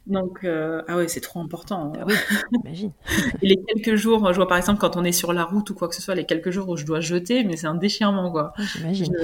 Donc, 0.08 0.44
euh, 0.44 0.82
ah 0.88 0.98
ouais, 0.98 1.08
c'est 1.08 1.22
trop 1.22 1.40
important. 1.40 1.94
Ah 2.00 2.04
oui, 2.08 2.16
j'imagine. 2.52 2.92
Et 3.44 3.48
les 3.48 3.64
quelques 3.64 3.96
jours, 3.96 4.34
je 4.34 4.38
vois 4.38 4.48
par 4.48 4.58
exemple 4.58 4.80
quand 4.80 4.98
on 4.98 5.04
est 5.04 5.12
sur 5.12 5.34
la 5.34 5.46
route 5.46 5.70
ou 5.70 5.76
quoi 5.76 5.88
que 5.88 5.94
ce 5.94 6.02
soit, 6.02 6.16
les 6.16 6.26
quelques 6.26 6.50
jours 6.50 6.68
où 6.68 6.78
je 6.78 6.86
dois 6.86 7.00
jeter, 7.00 7.44
mais 7.44 7.58
c'est 7.58 7.68
un 7.68 7.76
déchirement, 7.76 8.32
quoi. 8.32 8.54
j'imagine. 8.58 9.16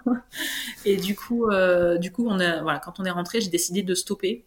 Et 0.84 0.98
du 0.98 1.16
coup, 1.16 1.46
euh, 1.46 1.96
du 1.96 2.12
coup, 2.12 2.26
on 2.28 2.38
a, 2.38 2.60
voilà, 2.62 2.80
quand 2.80 3.00
on 3.00 3.04
est 3.06 3.10
rentré, 3.10 3.40
j'ai 3.40 3.48
décidé 3.48 3.82
de 3.82 3.94
stopper 3.94 4.44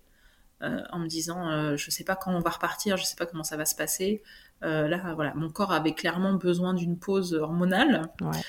euh, 0.62 0.82
en 0.92 1.00
me 1.00 1.08
disant, 1.08 1.76
je 1.76 1.90
sais 1.90 2.04
pas 2.04 2.16
quand 2.16 2.32
on 2.32 2.40
va 2.40 2.52
repartir, 2.52 2.98
je 2.98 3.04
sais 3.04 3.16
pas 3.16 3.26
comment 3.26 3.44
ça 3.44 3.58
va 3.58 3.66
se 3.66 3.76
passer. 3.76 4.22
là, 4.62 5.14
voilà, 5.16 5.34
mon 5.34 5.50
corps 5.50 5.72
avait 5.72 5.96
clairement 5.96 6.34
besoin 6.34 6.76
d'une 6.76 7.00
pause 7.00 7.34
hormonale. 7.34 8.12
Ouais. 8.22 8.42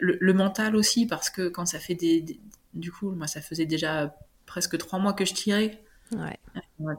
Le, 0.00 0.32
mental 0.32 0.74
aussi, 0.74 1.06
parce 1.06 1.28
que 1.28 1.50
quand 1.50 1.66
ça 1.66 1.78
fait 1.78 1.94
des, 1.94 2.40
Du 2.72 2.90
coup, 2.90 3.10
moi, 3.10 3.26
ça 3.26 3.42
faisait 3.42 3.66
déjà 3.66 4.14
presque 4.48 4.76
trois 4.78 4.98
mois 4.98 5.12
que 5.12 5.24
je 5.24 5.34
tirais. 5.34 5.80
Ouais. 6.16 6.38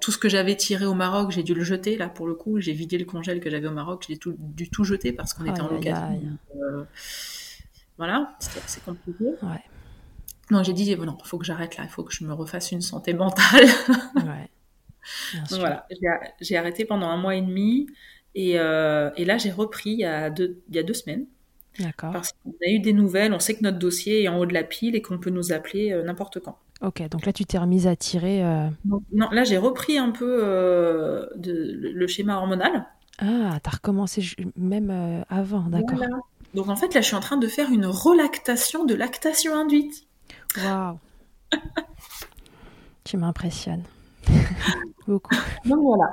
tout 0.01 0.11
ce 0.11 0.19
que 0.19 0.29
j'avais 0.29 0.55
tiré 0.55 0.85
au 0.85 0.93
Maroc, 0.93 1.31
j'ai 1.31 1.41
dû 1.41 1.55
le 1.55 1.63
jeter. 1.63 1.97
Là, 1.97 2.07
pour 2.07 2.27
le 2.27 2.35
coup, 2.35 2.59
j'ai 2.61 2.73
vidé 2.73 2.97
le 2.97 3.05
congèle 3.05 3.41
que 3.41 3.49
j'avais 3.49 3.67
au 3.67 3.71
Maroc. 3.71 4.05
J'ai 4.07 4.17
tout, 4.17 4.35
dû 4.37 4.69
tout 4.69 4.83
jeter 4.83 5.11
parce 5.11 5.33
qu'on 5.33 5.45
était 5.45 5.61
en 5.61 5.67
location. 5.67 6.19
Euh, 6.55 6.83
voilà, 7.97 8.35
c'était 8.39 8.59
assez 8.63 8.79
compliqué. 8.81 9.25
Ouais. 9.41 9.63
Donc 10.51 10.63
j'ai 10.63 10.73
dit, 10.73 10.95
non, 10.95 11.17
il 11.19 11.27
faut 11.27 11.37
que 11.37 11.45
j'arrête 11.45 11.75
là, 11.77 11.83
il 11.83 11.89
faut 11.89 12.03
que 12.03 12.13
je 12.13 12.23
me 12.23 12.33
refasse 12.33 12.71
une 12.71 12.81
santé 12.81 13.13
mentale. 13.13 13.65
ouais. 14.15 14.49
Donc 15.49 15.59
voilà, 15.59 15.87
j'ai 16.39 16.57
arrêté 16.57 16.85
pendant 16.85 17.07
un 17.07 17.17
mois 17.17 17.35
et 17.35 17.41
demi. 17.41 17.87
Et, 18.35 18.59
euh, 18.59 19.09
et 19.17 19.25
là, 19.25 19.39
j'ai 19.39 19.51
repris 19.51 19.91
il 19.91 19.99
y, 19.99 20.05
a 20.05 20.29
deux, 20.29 20.61
il 20.69 20.75
y 20.75 20.79
a 20.79 20.83
deux 20.83 20.93
semaines. 20.93 21.25
D'accord. 21.79 22.11
Parce 22.11 22.31
qu'on 22.31 22.51
a 22.51 22.69
eu 22.69 22.79
des 22.79 22.93
nouvelles, 22.93 23.33
on 23.33 23.39
sait 23.39 23.55
que 23.55 23.63
notre 23.63 23.79
dossier 23.79 24.23
est 24.23 24.27
en 24.27 24.37
haut 24.37 24.45
de 24.45 24.53
la 24.53 24.63
pile 24.63 24.95
et 24.95 25.01
qu'on 25.01 25.17
peut 25.17 25.29
nous 25.29 25.51
appeler 25.51 25.91
euh, 25.91 26.03
n'importe 26.03 26.39
quand. 26.39 26.57
Ok, 26.81 27.07
donc 27.09 27.25
là 27.25 27.33
tu 27.33 27.45
t'es 27.45 27.57
remise 27.57 27.87
à 27.87 27.95
tirer. 27.95 28.43
Euh, 28.43 28.69
non, 28.85 29.29
là 29.31 29.43
j'ai 29.43 29.57
repris 29.57 29.97
un 29.97 30.11
peu 30.11 30.39
euh, 30.41 31.25
de, 31.35 31.77
le, 31.93 32.07
schéma 32.07 32.37
hormonal. 32.37 32.85
Ah, 33.19 33.59
t'as 33.61 33.71
recommencé 33.71 34.23
même 34.55 35.25
avant, 35.29 35.63
d'accord. 35.63 35.99
Donc 36.53 36.69
en 36.69 36.75
fait 36.75 36.93
là 36.93 37.01
je 37.01 37.07
suis 37.07 37.15
en 37.15 37.19
train 37.19 37.37
de 37.37 37.47
faire 37.47 37.69
une 37.69 37.85
relactation 37.85 38.85
de 38.85 38.95
lactation 38.95 39.55
induite. 39.55 40.07
Waouh 40.57 40.97
Tu 43.03 43.17
m'impressionnes. 43.17 43.83
Beaucoup. 45.07 45.35
Donc 45.65 45.79
voilà. 45.81 46.11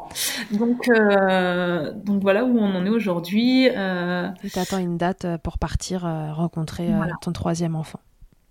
Donc, 0.53 0.89
euh, 0.89 1.93
donc 1.93 2.23
voilà 2.23 2.45
où 2.45 2.59
on 2.59 2.75
en 2.75 2.87
est 2.87 2.91
aujourd'hui. 2.91 3.69
Euh... 3.69 4.31
Tu 4.51 4.59
attends 4.59 4.79
une 4.79 4.97
date 4.97 5.27
euh, 5.27 5.39
pour 5.39 5.59
partir 5.59 6.07
euh, 6.07 6.33
rencontrer 6.33 6.91
ton 7.21 7.33
troisième 7.33 7.77
enfant. 7.77 8.01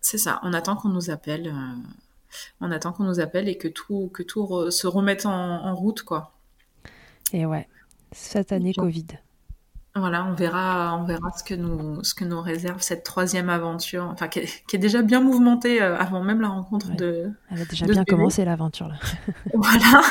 C'est 0.02 0.20
ça. 0.20 0.40
On 0.44 0.54
attend 0.54 0.76
qu'on 0.76 0.90
nous 0.90 1.10
appelle. 1.10 1.52
On 2.62 2.72
attend 2.72 2.92
qu'on 2.92 3.04
nous 3.04 3.20
appelle 3.20 3.48
et 3.48 3.58
que 3.58 3.68
tout, 3.68 4.10
que 4.14 4.24
tout 4.24 4.72
se 4.72 4.88
remette 4.88 5.26
en, 5.26 5.76
route, 5.76 6.04
quoi. 6.04 6.34
Et 7.34 7.46
ouais, 7.46 7.68
cette 8.12 8.52
année 8.52 8.74
Covid. 8.74 9.08
Voilà, 9.98 10.26
on 10.26 10.34
verra, 10.34 10.98
on 11.00 11.06
verra 11.06 11.32
ce 11.38 11.42
que 11.42 11.54
nous, 11.54 12.04
ce 12.04 12.14
que 12.14 12.26
nous 12.26 12.42
réserve 12.42 12.82
cette 12.82 13.06
troisième 13.06 13.50
aventure, 13.50 14.04
enfin 14.12 14.28
qui 14.28 14.40
est, 14.40 14.78
déjà 14.78 15.02
bien 15.02 15.22
mouvementée 15.22 15.82
euh, 15.82 15.98
avant 15.98 16.22
même 16.22 16.42
la 16.42 16.50
rencontre 16.50 16.94
de. 16.98 17.32
Elle 17.50 17.62
a 17.62 17.66
déjà 17.66 17.86
bien 17.86 18.04
commencé 18.04 18.44
l'aventure 18.44 18.90
là. 18.90 18.96
voilà, 19.54 20.02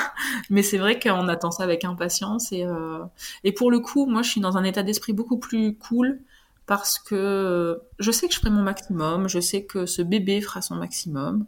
mais 0.49 0.63
c'est 0.63 0.79
vrai 0.79 0.99
qu'on 0.99 1.29
attend 1.29 1.51
ça 1.51 1.65
avec 1.65 1.85
impatience 1.85 2.51
et 2.51 2.65
euh, 2.65 3.05
et 3.45 3.53
pour 3.53 3.71
le 3.71 3.81
coup, 3.81 4.07
moi 4.07 4.23
je 4.23 4.31
suis 4.31 4.41
dans 4.41 4.57
un 4.57 4.65
état 4.65 4.83
d'esprit 4.83 5.13
beaucoup 5.13 5.37
plus 5.37 5.77
cool 5.77 6.19
parce 6.65 6.99
que 6.99 7.83
je 7.99 8.11
sais 8.11 8.27
que 8.27 8.33
je 8.33 8.41
ferai 8.41 8.51
mon 8.51 8.63
maximum, 8.63 9.29
je 9.29 9.39
sais 9.39 9.65
que 9.65 9.85
ce 9.85 10.01
bébé 10.01 10.41
fera 10.41 10.63
son 10.63 10.77
maximum 10.77 11.45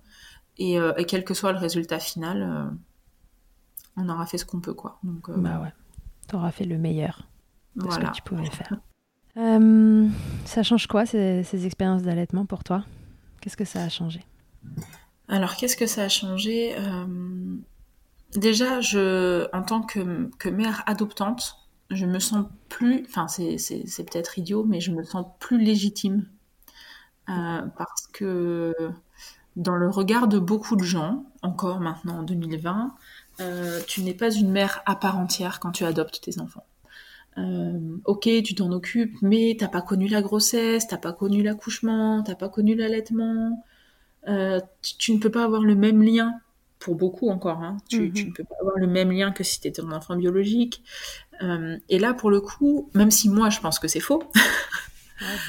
et, 0.58 0.78
euh, 0.78 0.92
et 0.96 1.04
quel 1.04 1.24
que 1.24 1.34
soit 1.34 1.52
le 1.52 1.58
résultat 1.58 1.98
final, 1.98 2.70
on 3.96 4.08
aura 4.08 4.26
fait 4.26 4.38
ce 4.38 4.44
qu'on 4.44 4.60
peut 4.60 4.74
quoi. 4.74 4.98
Donc. 5.02 5.30
bah 5.30 5.60
ouais, 5.60 5.72
t'auras 6.28 6.50
fait 6.50 6.64
le 6.64 6.78
meilleur 6.78 7.26
de 7.76 7.90
ce 7.90 7.98
que 7.98 8.12
tu 8.12 8.22
pouvais 8.22 8.50
faire. 8.50 8.72
Euh, 9.38 10.08
ça 10.46 10.62
change 10.62 10.86
quoi 10.86 11.04
ces, 11.04 11.66
expériences 11.66 12.02
d'allaitement 12.02 12.46
pour 12.46 12.64
toi? 12.64 12.86
Qu'est-ce 13.42 13.58
que 13.58 13.66
ça 13.66 13.82
a 13.82 13.90
changé? 13.90 14.24
Alors 15.28 15.56
qu'est-ce 15.56 15.76
que 15.76 15.86
ça 15.86 16.04
a 16.04 16.08
changé? 16.08 16.74
Euh, 16.74 17.58
Déjà, 18.34 18.80
je, 18.80 19.48
en 19.54 19.62
tant 19.62 19.82
que, 19.82 20.30
que, 20.38 20.48
mère 20.48 20.82
adoptante, 20.86 21.56
je 21.90 22.04
me 22.04 22.18
sens 22.18 22.46
plus, 22.68 23.04
enfin 23.08 23.28
c'est, 23.28 23.56
peut-être 24.04 24.38
idiot, 24.38 24.64
mais 24.64 24.80
je 24.80 24.90
me 24.90 25.04
sens 25.04 25.26
plus 25.38 25.58
légitime 25.58 26.28
euh, 27.28 27.62
parce 27.78 28.06
que 28.12 28.74
dans 29.56 29.76
le 29.76 29.88
regard 29.88 30.28
de 30.28 30.38
beaucoup 30.38 30.76
de 30.76 30.84
gens, 30.84 31.24
encore 31.42 31.80
maintenant 31.80 32.18
en 32.18 32.22
2020, 32.22 32.94
tu 33.86 34.02
n'es 34.02 34.14
pas 34.14 34.30
une 34.30 34.50
mère 34.50 34.82
à 34.86 34.96
part 34.96 35.18
entière 35.18 35.60
quand 35.60 35.72
tu 35.72 35.84
adoptes 35.84 36.20
tes 36.20 36.38
enfants. 36.40 36.64
Euh, 37.38 37.98
ok, 38.04 38.28
tu 38.44 38.54
t'en 38.54 38.72
occupes, 38.72 39.16
mais 39.20 39.56
t'as 39.58 39.68
pas 39.68 39.82
connu 39.82 40.08
la 40.08 40.22
grossesse, 40.22 40.86
t'as 40.86 40.96
pas 40.96 41.12
connu 41.12 41.42
l'accouchement, 41.42 42.22
t'as 42.22 42.34
pas 42.34 42.48
connu 42.48 42.74
l'allaitement. 42.74 43.62
Euh, 44.28 44.60
tu, 44.98 45.12
ne 45.12 45.18
peux 45.18 45.30
pas 45.30 45.44
avoir 45.44 45.62
le 45.62 45.74
même 45.74 46.02
lien, 46.02 46.40
pour 46.78 46.94
beaucoup 46.94 47.28
encore, 47.28 47.62
hein. 47.62 47.76
tu, 47.88 48.00
mhm. 48.00 48.12
tu, 48.12 48.26
ne 48.26 48.32
peux 48.32 48.44
pas 48.44 48.54
avoir 48.60 48.78
le 48.78 48.86
même 48.86 49.12
lien 49.12 49.32
que 49.32 49.44
si 49.44 49.60
tu 49.60 49.68
étais 49.68 49.82
un 49.82 49.92
enfant 49.92 50.16
biologique. 50.16 50.82
Euh, 51.42 51.76
et 51.88 51.98
là, 51.98 52.14
pour 52.14 52.30
le 52.30 52.40
coup, 52.40 52.90
même 52.94 53.10
si 53.10 53.28
moi 53.28 53.50
je 53.50 53.60
pense 53.60 53.78
que 53.78 53.88
c'est 53.88 54.00
faux, 54.00 54.22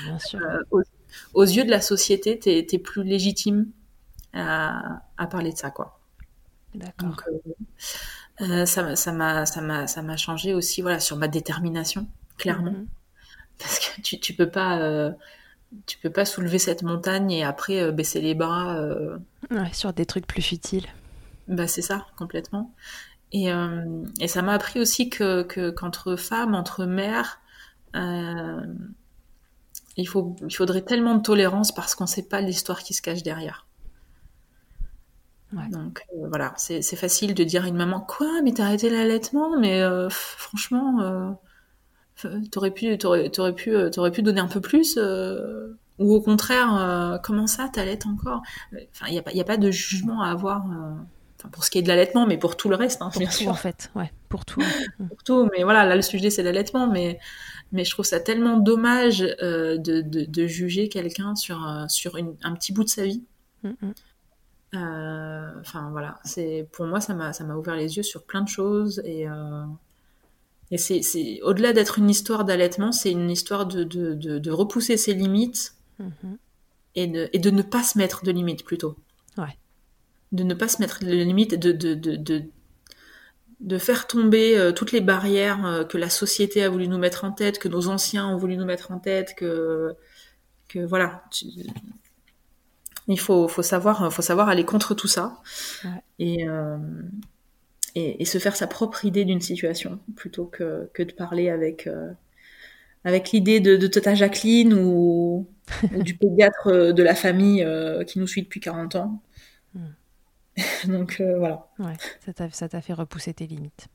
bien 0.03 0.19
sûr. 0.19 0.41
aux, 1.33 1.43
yeux 1.43 1.63
de 1.63 1.71
la 1.71 1.81
société, 1.81 2.37
t'es 2.37 2.67
es 2.69 2.79
plus 2.79 3.03
légitime 3.03 3.67
à, 4.37 5.01
à, 5.17 5.27
parler 5.27 5.51
de 5.51 5.57
ça, 5.57 5.71
quoi. 5.71 5.99
D'accord. 6.73 7.15
Euh, 8.41 8.65
ça 8.67 8.95
ça 8.95 9.11
m'a 9.11 9.47
ça 9.47 9.61
m'a 9.61 9.87
ça 9.87 10.03
m'a 10.03 10.15
changé 10.15 10.53
aussi 10.53 10.83
voilà 10.83 10.99
sur 10.99 11.17
ma 11.17 11.27
détermination 11.27 12.07
clairement 12.37 12.71
mhm. 12.71 12.87
parce 13.57 13.79
que 13.79 14.01
tu 14.01 14.19
tu 14.19 14.35
peux 14.35 14.49
pas 14.49 14.79
euh, 14.79 15.11
tu 15.87 15.97
peux 15.97 16.11
pas 16.11 16.23
soulever 16.23 16.59
cette 16.59 16.83
montagne 16.83 17.31
et 17.31 17.43
après 17.43 17.81
euh, 17.81 17.91
baisser 17.91 18.21
les 18.21 18.35
bras 18.35 18.79
ouais, 19.49 19.73
sur 19.73 19.91
des 19.91 20.05
trucs 20.05 20.27
plus 20.27 20.43
futiles 20.43 20.85
bah 21.47 21.67
c'est 21.67 21.81
ça 21.81 22.05
complètement 22.15 22.71
et 23.31 23.49
et 24.19 24.27
ça 24.27 24.41
m'a 24.43 24.53
appris 24.53 24.79
aussi 24.79 25.09
que 25.09 25.41
que 25.41 25.71
qu'entre 25.71 26.15
femmes 26.15 26.53
entre 26.53 26.85
mères 26.85 27.39
il 27.95 30.07
faut 30.07 30.35
il 30.47 30.55
faudrait 30.55 30.83
tellement 30.83 31.15
de 31.15 31.23
tolérance 31.23 31.73
parce 31.73 31.95
qu'on 31.95 32.07
sait 32.07 32.27
pas 32.27 32.41
l'histoire 32.41 32.83
qui 32.83 32.93
se 32.93 33.01
cache 33.01 33.23
derrière 33.23 33.66
donc 35.53 36.03
euh, 36.13 36.27
voilà, 36.27 36.53
c'est 36.57 36.81
facile 36.95 37.33
de 37.33 37.43
dire 37.43 37.63
à 37.63 37.67
une 37.67 37.77
maman 37.77 38.01
quoi, 38.01 38.41
mais 38.43 38.53
t'as 38.53 38.65
arrêté 38.65 38.89
l'allaitement, 38.89 39.57
mais 39.57 39.81
euh, 39.81 40.09
franchement, 40.09 40.99
euh, 41.01 42.39
t'aurais 42.51 42.71
pu, 42.71 42.97
t'aurais, 42.97 43.29
t'aurais 43.29 43.53
pu, 43.53 43.73
t'aurais 43.91 44.11
pu 44.11 44.21
donner 44.21 44.41
un 44.41 44.47
peu 44.47 44.59
plus, 44.59 44.99
ou 45.99 46.13
au 46.13 46.21
contraire, 46.21 47.19
comment 47.23 47.47
ça, 47.47 47.69
t'allaites 47.69 48.05
encore? 48.05 48.41
Enfin, 48.91 49.05
il 49.07 49.13
y 49.13 49.19
a 49.19 49.21
pas, 49.21 49.31
y 49.31 49.41
a 49.41 49.45
pas 49.45 49.57
de 49.57 49.71
jugement 49.71 50.21
à 50.21 50.31
avoir 50.31 50.65
pour 51.51 51.63
ce 51.63 51.69
qui 51.69 51.77
est 51.77 51.81
de 51.83 51.87
l'allaitement, 51.87 52.27
mais 52.27 52.37
pour 52.37 52.57
tout 52.57 52.67
le 52.67 52.75
reste, 52.75 53.01
hein, 53.01 53.09
pour 53.11 53.19
bien 53.19 53.29
tout, 53.29 53.35
sûr. 53.35 53.51
en 53.51 53.55
fait, 53.55 53.89
ouais, 53.95 54.11
pour 54.27 54.43
tout. 54.43 54.61
pour 55.09 55.23
tout. 55.23 55.49
Mais 55.55 55.63
voilà, 55.63 55.85
là, 55.85 55.95
le 55.95 56.01
sujet, 56.01 56.29
c'est 56.29 56.43
l'allaitement. 56.43 56.87
Mais, 56.87 57.19
mais 57.71 57.85
je 57.85 57.91
trouve 57.91 58.05
ça 58.05 58.19
tellement 58.19 58.57
dommage 58.57 59.19
de, 59.19 59.77
de, 59.77 60.01
de, 60.01 60.47
juger 60.47 60.89
quelqu'un 60.89 61.35
sur, 61.35 61.85
sur 61.87 62.17
une, 62.17 62.35
un 62.43 62.53
petit 62.53 62.73
bout 62.73 62.83
de 62.83 62.89
sa 62.89 63.05
vie. 63.05 63.23
Mm, 63.63 63.69
mm. 63.81 63.93
Euh, 64.75 65.51
Enfin, 65.59 65.89
voilà. 65.91 66.19
C'est, 66.23 66.67
pour 66.71 66.85
moi, 66.85 67.01
ça 67.01 67.13
m'a, 67.13 67.33
ça 67.33 67.43
m'a 67.43 67.55
ouvert 67.55 67.75
les 67.75 67.97
yeux 67.97 68.03
sur 68.03 68.23
plein 68.23 68.41
de 68.41 68.47
choses. 68.49 69.01
Et, 69.05 69.27
euh, 69.27 69.63
et 70.71 70.77
c'est, 70.77 71.01
c'est, 71.01 71.41
au-delà 71.43 71.73
d'être 71.73 71.97
une 71.99 72.09
histoire 72.09 72.43
d'allaitement, 72.45 72.91
c'est 72.91 73.11
une 73.11 73.29
histoire 73.31 73.65
de, 73.65 73.83
de, 73.83 74.13
de, 74.13 74.39
de 74.39 74.51
repousser 74.51 74.97
ses 74.97 75.13
limites 75.13 75.73
Mhm. 75.99 76.37
et 76.95 77.07
de, 77.07 77.27
et 77.33 77.39
de 77.39 77.49
ne 77.49 77.63
pas 77.63 77.81
se 77.83 77.97
mettre 77.97 78.23
de 78.23 78.31
limites 78.31 78.63
plutôt. 78.63 78.95
Ouais. 79.37 79.57
De 80.31 80.43
ne 80.43 80.53
pas 80.53 80.67
se 80.67 80.79
mettre 80.81 81.03
de 81.03 81.09
limites, 81.11 81.55
de, 81.55 81.71
de, 81.71 81.95
de, 81.95 82.15
de, 82.17 82.43
de 83.59 83.77
faire 83.79 84.05
tomber 84.05 84.57
euh, 84.57 84.71
toutes 84.71 84.91
les 84.91 85.01
barrières 85.01 85.65
euh, 85.65 85.83
que 85.83 85.97
la 85.97 86.09
société 86.11 86.63
a 86.63 86.69
voulu 86.69 86.87
nous 86.87 86.99
mettre 86.99 87.23
en 87.23 87.31
tête, 87.31 87.57
que 87.59 87.67
nos 87.67 87.87
anciens 87.87 88.27
ont 88.27 88.37
voulu 88.37 88.57
nous 88.57 88.65
mettre 88.65 88.91
en 88.91 88.99
tête, 88.99 89.33
que, 89.35 89.95
que 90.67 90.79
voilà. 90.85 91.23
tu- 91.31 91.47
il 93.07 93.19
faut, 93.19 93.47
faut, 93.47 93.61
savoir, 93.63 94.11
faut 94.13 94.21
savoir 94.21 94.49
aller 94.49 94.65
contre 94.65 94.93
tout 94.95 95.07
ça 95.07 95.41
Ouais. 95.85 96.01
et, 96.19 96.47
euh, 96.47 96.77
et, 97.95 98.21
et 98.21 98.25
se 98.25 98.37
faire 98.37 98.55
sa 98.55 98.67
propre 98.67 99.05
idée 99.05 99.25
d'une 99.25 99.41
situation 99.41 99.99
plutôt 100.15 100.45
que, 100.45 100.89
que 100.93 101.03
de 101.03 101.11
parler 101.13 101.49
avec, 101.49 101.87
euh, 101.87 102.11
avec 103.05 103.31
l'idée 103.31 103.59
de, 103.59 103.77
de 103.77 103.87
Tata 103.87 104.15
Jacqueline 104.15 104.73
ou, 104.73 105.47
ou 105.93 106.03
du 106.03 106.15
pédiatre 106.17 106.67
euh, 106.67 106.93
de 106.93 107.03
la 107.03 107.15
famille 107.15 107.63
euh, 107.63 108.03
qui 108.03 108.19
nous 108.19 108.27
suit 108.27 108.43
depuis 108.43 108.59
40 108.59 108.95
ans. 108.95 109.21
Donc 110.87 111.17
euh, 111.21 111.37
voilà. 111.37 111.67
Ouais, 111.79 111.97
ça 112.25 112.33
t'a, 112.33 112.49
ça 112.49 112.67
t'a 112.69 112.81
fait 112.81 112.93
repousser 112.93 113.33
tes 113.33 113.47
limites. 113.47 113.87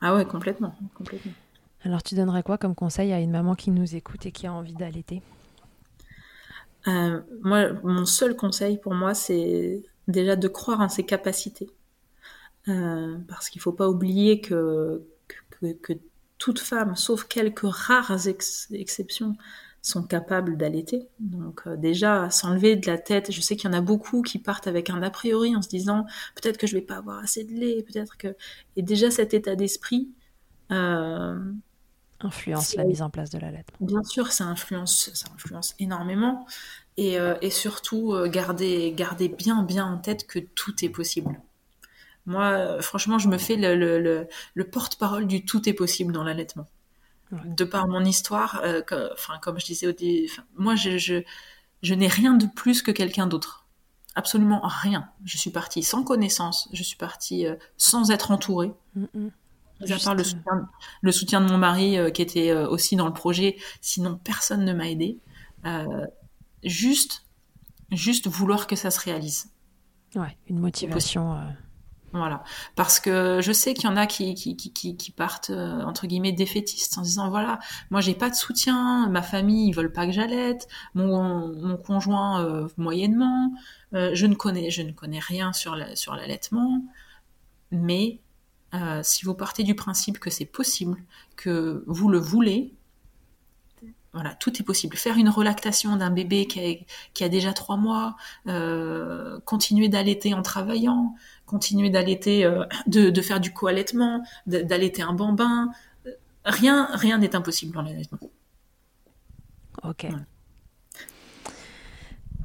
Ah 0.00 0.14
ouais, 0.14 0.24
complètement. 0.24 0.74
complètement. 0.94 1.32
Alors, 1.82 2.02
tu 2.02 2.14
donnerais 2.14 2.42
quoi 2.42 2.58
comme 2.58 2.74
conseil 2.74 3.12
à 3.12 3.20
une 3.20 3.30
maman 3.30 3.54
qui 3.54 3.70
nous 3.70 3.94
écoute 3.96 4.26
et 4.26 4.32
qui 4.32 4.46
a 4.46 4.52
envie 4.52 4.74
d'allaiter? 4.74 5.22
Euh, 6.86 7.20
moi, 7.42 7.72
mon 7.82 8.06
seul 8.06 8.36
conseil 8.36 8.78
pour 8.78 8.94
moi, 8.94 9.14
c'est 9.14 9.82
déjà 10.06 10.36
de 10.36 10.48
croire 10.48 10.80
en 10.80 10.88
ses 10.88 11.04
capacités. 11.04 11.70
Euh, 12.68 13.16
parce 13.28 13.48
qu'il 13.48 13.60
faut 13.60 13.72
pas 13.72 13.88
oublier 13.88 14.40
que, 14.40 15.02
que, 15.50 15.72
que 15.72 15.92
toute 16.36 16.58
femme, 16.58 16.96
sauf 16.96 17.24
quelques 17.24 17.64
rares 17.64 18.28
ex- 18.28 18.68
exceptions, 18.72 19.36
sont 19.80 20.02
capables 20.02 20.56
d'allaiter. 20.56 21.08
Donc 21.18 21.62
euh, 21.66 21.76
déjà, 21.76 22.30
s'enlever 22.30 22.76
de 22.76 22.86
la 22.86 22.98
tête, 22.98 23.32
je 23.32 23.40
sais 23.40 23.56
qu'il 23.56 23.70
y 23.70 23.74
en 23.74 23.76
a 23.76 23.80
beaucoup 23.80 24.22
qui 24.22 24.38
partent 24.38 24.66
avec 24.66 24.90
un 24.90 25.02
a 25.02 25.10
priori 25.10 25.56
en 25.56 25.62
se 25.62 25.68
disant 25.68 26.04
peut-être 26.34 26.58
que 26.58 26.66
je 26.66 26.74
vais 26.74 26.82
pas 26.82 26.96
avoir 26.96 27.18
assez 27.20 27.44
de 27.44 27.52
lait, 27.52 27.82
peut-être 27.82 28.16
que... 28.18 28.36
Et 28.76 28.82
déjà 28.82 29.10
cet 29.10 29.34
état 29.34 29.56
d'esprit, 29.56 30.10
Influence 32.20 32.74
la 32.74 32.84
mise 32.84 33.02
en 33.02 33.10
place 33.10 33.30
de 33.30 33.38
l'allaitement. 33.38 33.86
Bien 33.86 34.02
sûr, 34.02 34.32
ça 34.32 34.44
influence, 34.44 35.10
ça 35.14 35.26
influence 35.34 35.74
énormément. 35.78 36.46
Et, 36.96 37.18
euh, 37.18 37.36
et 37.42 37.50
surtout, 37.50 38.12
euh, 38.12 38.28
garder, 38.28 38.92
garder 38.96 39.28
bien, 39.28 39.62
bien 39.62 39.86
en 39.86 39.98
tête 39.98 40.26
que 40.26 40.40
tout 40.40 40.84
est 40.84 40.88
possible. 40.88 41.40
Moi, 42.26 42.44
euh, 42.44 42.82
franchement, 42.82 43.18
je 43.18 43.28
me 43.28 43.38
fais 43.38 43.56
le, 43.56 43.76
le, 43.76 44.00
le, 44.00 44.28
le 44.54 44.64
porte-parole 44.64 45.26
du 45.26 45.44
tout 45.44 45.68
est 45.68 45.74
possible 45.74 46.12
dans 46.12 46.24
l'allaitement. 46.24 46.66
Ouais. 47.32 47.38
De 47.44 47.64
par 47.64 47.88
mon 47.88 48.04
histoire, 48.04 48.60
euh, 48.64 48.82
que- 48.82 49.10
comme 49.40 49.60
je 49.60 49.66
disais 49.66 49.86
au 49.86 49.92
début, 49.92 50.30
moi, 50.56 50.76
je, 50.76 50.98
je, 50.98 51.22
je 51.82 51.94
n'ai 51.94 52.08
rien 52.08 52.34
de 52.34 52.46
plus 52.46 52.82
que 52.82 52.90
quelqu'un 52.92 53.26
d'autre. 53.26 53.66
Absolument 54.14 54.60
rien. 54.64 55.08
Je 55.24 55.38
suis 55.38 55.50
partie 55.50 55.82
sans 55.82 56.04
connaissance, 56.04 56.68
je 56.72 56.82
suis 56.82 56.96
partie 56.96 57.46
euh, 57.46 57.56
sans 57.78 58.10
être 58.10 58.30
entourée. 58.32 58.72
Mm, 58.94 59.06
mm. 59.14 59.28
Mis 59.80 59.92
à 59.92 59.94
Juste, 59.94 60.04
part 60.04 60.14
le 60.14 60.24
soutien, 60.24 60.68
le 61.02 61.12
soutien 61.12 61.40
de 61.40 61.46
mon 61.46 61.58
mari 61.58 61.98
euh, 61.98 62.10
qui 62.10 62.22
était 62.22 62.50
euh, 62.50 62.68
aussi 62.68 62.96
dans 62.96 63.06
le 63.06 63.12
projet, 63.12 63.56
sinon 63.80 64.18
personne 64.22 64.64
ne 64.64 64.72
m'a 64.72 64.88
aidé. 64.88 65.18
Euh, 65.64 66.06
juste, 66.64 67.24
juste 67.92 68.26
vouloir 68.26 68.66
que 68.66 68.76
ça 68.76 68.90
se 68.90 69.00
réalise. 69.00 69.50
Ouais, 70.14 70.36
une 70.48 70.58
motivation. 70.58 71.36
Voilà. 72.12 72.42
Parce 72.74 73.00
que 73.00 73.40
je 73.42 73.52
sais 73.52 73.74
qu'il 73.74 73.84
y 73.84 73.92
en 73.92 73.96
a 73.96 74.06
qui, 74.06 74.34
qui, 74.34 74.56
qui, 74.56 75.10
partent, 75.12 75.50
entre 75.50 76.06
guillemets, 76.06 76.32
défaitistes 76.32 76.96
en 76.96 77.02
disant, 77.02 77.28
voilà, 77.28 77.58
moi 77.90 78.00
j'ai 78.00 78.14
pas 78.14 78.30
de 78.30 78.34
soutien, 78.34 79.08
ma 79.10 79.20
famille, 79.20 79.68
ils 79.68 79.74
veulent 79.74 79.92
pas 79.92 80.06
que 80.06 80.12
j'allaite, 80.12 80.66
mon, 80.94 81.48
mon 81.54 81.76
conjoint, 81.76 82.66
moyennement, 82.78 83.52
je 83.92 84.24
ne 84.26 84.34
connais, 84.34 84.70
je 84.70 84.80
ne 84.80 84.92
connais 84.92 85.18
rien 85.18 85.52
sur 85.52 85.76
la- 85.76 85.94
sur 85.96 86.14
l'allaitement, 86.14 86.82
mais 87.70 88.20
euh, 88.74 89.00
si 89.02 89.24
vous 89.24 89.34
partez 89.34 89.62
du 89.62 89.74
principe 89.74 90.18
que 90.18 90.30
c'est 90.30 90.44
possible, 90.44 91.02
que 91.36 91.84
vous 91.86 92.08
le 92.08 92.18
voulez, 92.18 92.74
voilà, 94.12 94.34
tout 94.34 94.58
est 94.60 94.64
possible. 94.64 94.96
Faire 94.96 95.16
une 95.16 95.28
relactation 95.28 95.96
d'un 95.96 96.10
bébé 96.10 96.46
qui 96.46 96.60
a, 96.60 96.86
qui 97.14 97.24
a 97.24 97.28
déjà 97.28 97.52
trois 97.52 97.76
mois, 97.76 98.16
euh, 98.46 99.38
continuer 99.44 99.88
d'allaiter 99.88 100.34
en 100.34 100.42
travaillant, 100.42 101.14
continuer 101.46 101.90
d'allaiter, 101.90 102.44
euh, 102.44 102.64
de, 102.86 103.10
de 103.10 103.22
faire 103.22 103.38
du 103.40 103.52
co-allaitement, 103.52 104.24
d'allaiter 104.46 105.02
un 105.02 105.12
bambin, 105.12 105.70
rien, 106.44 106.88
rien 106.94 107.18
n'est 107.18 107.36
impossible 107.36 107.72
dans 107.74 107.82
l'allaitement. 107.82 108.18
Ok. 109.84 110.06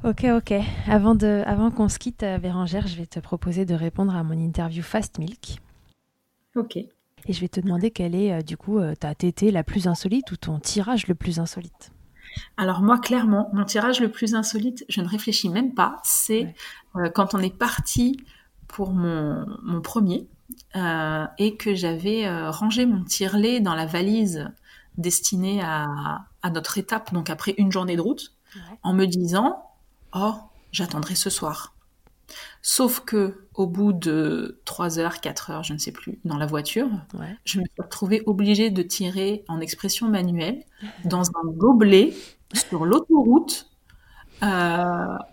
Ok, 0.03 0.25
ok. 0.25 0.53
Avant, 0.87 1.15
de, 1.15 1.43
avant 1.45 1.71
qu'on 1.71 1.87
se 1.87 1.97
quitte, 1.97 2.25
Bérangère, 2.41 2.87
je 2.87 2.97
vais 2.97 3.05
te 3.05 3.19
proposer 3.19 3.65
de 3.65 3.73
répondre 3.73 4.13
à 4.13 4.21
mon 4.23 4.37
interview 4.37 4.83
Fast 4.83 5.17
Milk. 5.17 5.59
Ok. 6.55 6.77
Et 6.77 7.33
je 7.33 7.39
vais 7.39 7.47
te 7.47 7.59
demander 7.61 7.91
quelle 7.91 8.15
est, 8.15 8.33
euh, 8.33 8.41
du 8.41 8.57
coup, 8.57 8.79
euh, 8.79 8.95
ta 8.95 9.15
tétée 9.15 9.51
la 9.51 9.63
plus 9.63 9.87
insolite 9.87 10.31
ou 10.31 10.37
ton 10.37 10.59
tirage 10.59 11.07
le 11.07 11.15
plus 11.15 11.39
insolite? 11.39 11.91
Alors 12.57 12.81
moi, 12.81 12.97
clairement, 12.99 13.49
mon 13.53 13.63
tirage 13.63 13.99
le 14.01 14.09
plus 14.09 14.33
insolite, 14.35 14.83
je 14.89 15.01
ne 15.01 15.07
réfléchis 15.07 15.49
même 15.49 15.73
pas, 15.73 15.99
c'est 16.03 16.53
euh, 16.95 17.09
quand 17.09 17.33
on 17.35 17.39
est 17.39 17.55
parti 17.55 18.17
pour 18.67 18.91
mon, 18.91 19.45
mon 19.63 19.81
premier 19.81 20.27
et 21.37 21.55
que 21.57 21.73
j'avais 21.73 22.27
rangé 22.49 22.85
mon 22.85 23.03
tire-lait 23.03 23.59
dans 23.59 23.73
la 23.75 23.85
valise 23.87 24.49
destinée 24.97 25.61
à, 25.63 26.25
à 26.43 26.49
notre 26.51 26.77
étape, 26.77 27.11
donc 27.13 27.29
après 27.31 27.55
une 27.57 27.71
journée 27.71 27.95
de 27.95 28.01
route, 28.01 28.33
Ouais. 28.55 28.77
en 28.83 28.93
me 28.93 29.05
disant 29.05 29.63
Oh, 30.13 30.35
j'attendrai 30.71 31.15
ce 31.15 31.31
soir. 31.31 31.72
Sauf 32.61 33.01
que 33.01 33.45
au 33.53 33.67
bout 33.67 33.93
de 33.93 34.61
3 34.65 34.99
heures, 34.99 35.19
4 35.21 35.51
heures, 35.51 35.63
je 35.63 35.73
ne 35.73 35.77
sais 35.77 35.91
plus, 35.91 36.19
dans 36.25 36.37
la 36.37 36.45
voiture, 36.45 36.87
Ouais. 37.13 37.35
je 37.45 37.59
me 37.59 37.65
suis 37.65 37.81
retrouvée 37.81 38.23
obligée 38.25 38.69
de 38.69 38.81
tirer 38.81 39.43
en 39.47 39.59
expression 39.59 40.07
manuelle 40.09 40.63
dans 41.05 41.23
un 41.29 41.45
gobelet 41.47 42.13
sur 42.53 42.85
l'autoroute 42.85 43.69
euh, 44.41 44.45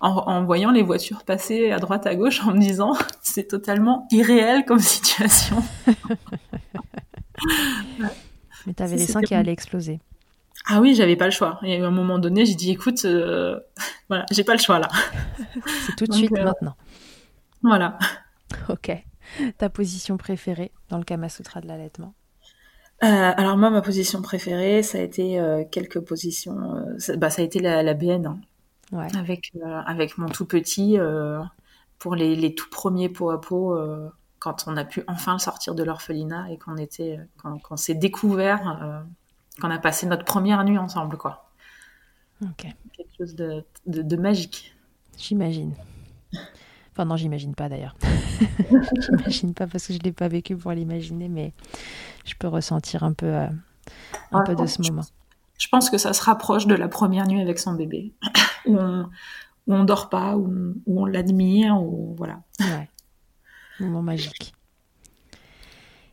en, 0.00 0.08
en 0.10 0.44
voyant 0.44 0.70
les 0.70 0.82
voitures 0.82 1.24
passer 1.24 1.70
à 1.72 1.78
droite 1.78 2.06
à 2.06 2.14
gauche 2.14 2.42
en 2.46 2.52
me 2.52 2.60
disant 2.60 2.92
c'est 3.22 3.48
totalement 3.48 4.06
irréel 4.10 4.64
comme 4.66 4.78
situation. 4.78 5.62
Mais 8.66 8.74
tu 8.74 8.82
avais 8.82 8.98
Ça, 8.98 9.02
les 9.04 9.06
seins 9.06 9.22
qui 9.22 9.34
allaient 9.34 9.52
exploser. 9.52 10.00
Ah 10.66 10.80
oui, 10.80 10.94
j'avais 10.94 11.16
pas 11.16 11.24
le 11.24 11.30
choix. 11.30 11.58
Et 11.62 11.80
à 11.82 11.86
un 11.86 11.90
moment 11.90 12.18
donné, 12.18 12.44
j'ai 12.44 12.54
dit 12.54 12.70
écoute, 12.70 13.04
euh, 13.06 13.58
voilà, 14.08 14.26
j'ai 14.30 14.44
pas 14.44 14.52
le 14.52 14.58
choix 14.60 14.78
là. 14.78 14.88
C'est 15.86 15.96
tout 15.96 16.04
de 16.04 16.10
Donc, 16.10 16.18
suite 16.18 16.32
euh, 16.36 16.44
maintenant. 16.44 16.76
Voilà. 17.62 17.98
Ok. 18.68 18.90
Ta 19.58 19.68
position 19.70 20.16
préférée 20.16 20.72
dans 20.88 20.98
le 20.98 21.04
Kama 21.04 21.28
Sutra 21.28 21.60
de 21.60 21.66
l'allaitement 21.68 22.14
Euh, 23.02 23.06
alors 23.36 23.56
moi, 23.56 23.70
ma 23.70 23.80
position 23.80 24.20
préférée, 24.20 24.82
ça 24.82 24.98
a 24.98 25.00
été 25.00 25.40
euh, 25.40 25.64
quelques 25.70 26.00
positions. 26.00 26.58
euh, 26.76 26.98
ça, 26.98 27.16
bah, 27.16 27.30
ça 27.30 27.40
a 27.42 27.44
été 27.44 27.58
la, 27.60 27.82
la 27.82 27.94
BN. 27.94 28.26
hein. 28.26 28.40
Ouais. 28.92 29.08
avec, 29.16 29.52
avec 29.86 30.18
mon 30.18 30.28
tout 30.28 30.46
petit 30.46 30.98
pour 32.00 32.16
les, 32.16 32.34
les 32.34 32.54
tout 32.56 32.68
premiers 32.70 33.08
pot 33.08 33.30
à 33.30 33.40
pot 33.40 33.78
quand 34.40 34.64
on 34.66 34.76
a 34.76 34.84
pu 34.84 35.04
enfin 35.06 35.34
le 35.34 35.38
sortir 35.38 35.76
de 35.76 35.84
l'orphelinat 35.84 36.50
et 36.50 36.58
qu'on 36.58 36.76
était 36.76 37.20
quand, 37.36 37.58
qu'on 37.60 37.76
s'est 37.76 37.94
découvert 37.94 39.04
qu'on 39.60 39.70
a 39.70 39.78
passé 39.78 40.06
notre 40.06 40.24
première 40.24 40.64
nuit 40.64 40.76
ensemble 40.78 41.16
quoi 41.18 41.52
Ok. 42.42 42.66
quelque 42.92 43.10
chose 43.18 43.34
de, 43.34 43.64
de, 43.86 44.02
de 44.02 44.16
magique 44.16 44.74
J'imagine. 45.16 45.74
Enfin 47.00 47.08
non, 47.08 47.16
j'imagine 47.16 47.54
pas 47.54 47.70
d'ailleurs. 47.70 47.96
j'imagine 49.00 49.54
pas 49.54 49.66
parce 49.66 49.86
que 49.86 49.94
je 49.94 50.00
l'ai 50.00 50.12
pas 50.12 50.28
vécu 50.28 50.54
pour 50.54 50.70
l'imaginer, 50.72 51.30
mais 51.30 51.54
je 52.26 52.34
peux 52.38 52.46
ressentir 52.46 53.04
un 53.04 53.14
peu, 53.14 53.24
euh, 53.24 53.46
un 54.32 54.42
peu 54.42 54.54
de 54.54 54.66
ce 54.66 54.82
je- 54.82 54.90
moment. 54.90 55.06
je 55.56 55.68
pense 55.68 55.88
que 55.88 55.96
ça 55.96 56.12
se 56.12 56.22
rapproche 56.22 56.66
de 56.66 56.74
la 56.74 56.88
première 56.88 57.26
nuit 57.26 57.40
avec 57.40 57.58
son 57.58 57.72
bébé 57.72 58.12
où 58.66 58.76
on 58.76 59.08
où 59.66 59.74
on 59.74 59.84
dort 59.84 60.10
pas 60.10 60.36
où 60.36 60.46
on, 60.46 60.74
où 60.84 61.00
on 61.00 61.06
l'admire 61.06 61.80
où 61.82 62.14
voilà 62.18 62.42
Ouais. 62.60 62.90
Moment 63.78 64.02
magique. 64.02 64.52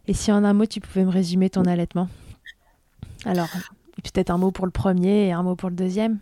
Et 0.08 0.14
si 0.14 0.32
en 0.32 0.46
un 0.46 0.54
mot, 0.54 0.66
tu 0.68 0.80
pouvais 0.80 1.04
me 1.04 1.12
résumer 1.12 1.50
ton 1.50 1.66
allaitement? 1.66 2.08
Alors, 3.26 3.50
peut-être 4.04 4.30
un 4.30 4.38
mot 4.38 4.52
pour 4.52 4.66
le 4.66 4.72
premier 4.72 5.28
et 5.28 5.34
un 5.34 5.44
mot 5.44 5.58
pour 5.58 5.70
le 5.70 5.76
deuxième? 5.76 6.20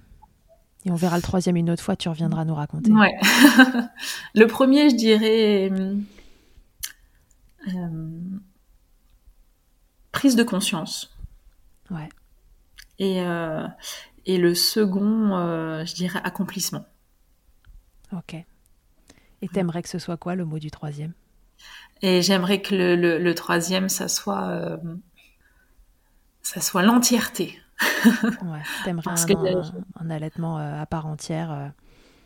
Et 0.86 0.92
on 0.92 0.96
verra 0.96 1.16
le 1.16 1.22
troisième 1.24 1.56
une 1.56 1.72
autre 1.72 1.82
fois, 1.82 1.96
tu 1.96 2.10
reviendras 2.10 2.46
nous 2.46 2.54
raconter. 2.54 2.92
Ouais. 2.92 3.18
le 4.36 4.46
premier, 4.46 4.92
je 4.92 4.96
dirais, 4.96 5.72
prise 10.12 10.36
de 10.36 10.44
conscience. 10.44 11.18
Ouais. 11.90 12.10
Et, 13.00 13.18
et 14.28 14.38
le 14.38 14.54
second, 14.54 15.84
je 15.84 15.96
dirais 15.96 16.22
accomplissement. 16.24 16.86
Ok. 18.12 18.36
Et 19.42 19.48
t'aimerais 19.48 19.82
que 19.82 19.90
ce 19.90 20.00
soit 20.00 20.18
quoi 20.18 20.36
le 20.36 20.46
mot 20.46 20.60
du 20.60 20.70
troisième? 20.70 21.14
Et 22.04 22.22
j'aimerais 22.22 22.62
que 22.62 22.76
le, 22.76 23.18
le, 23.18 23.36
troisième, 23.36 23.90
ça 23.90 24.08
soit, 24.08 24.80
ça 26.44 26.62
soit 26.62 26.84
l'entièreté. 26.84 27.60
Ouais, 27.82 28.62
t'aimerais 28.84 29.12
un, 29.12 29.62
un, 30.00 30.10
allaitement 30.10 30.58
à 30.58 30.86
part 30.86 31.06
entière. 31.06 31.74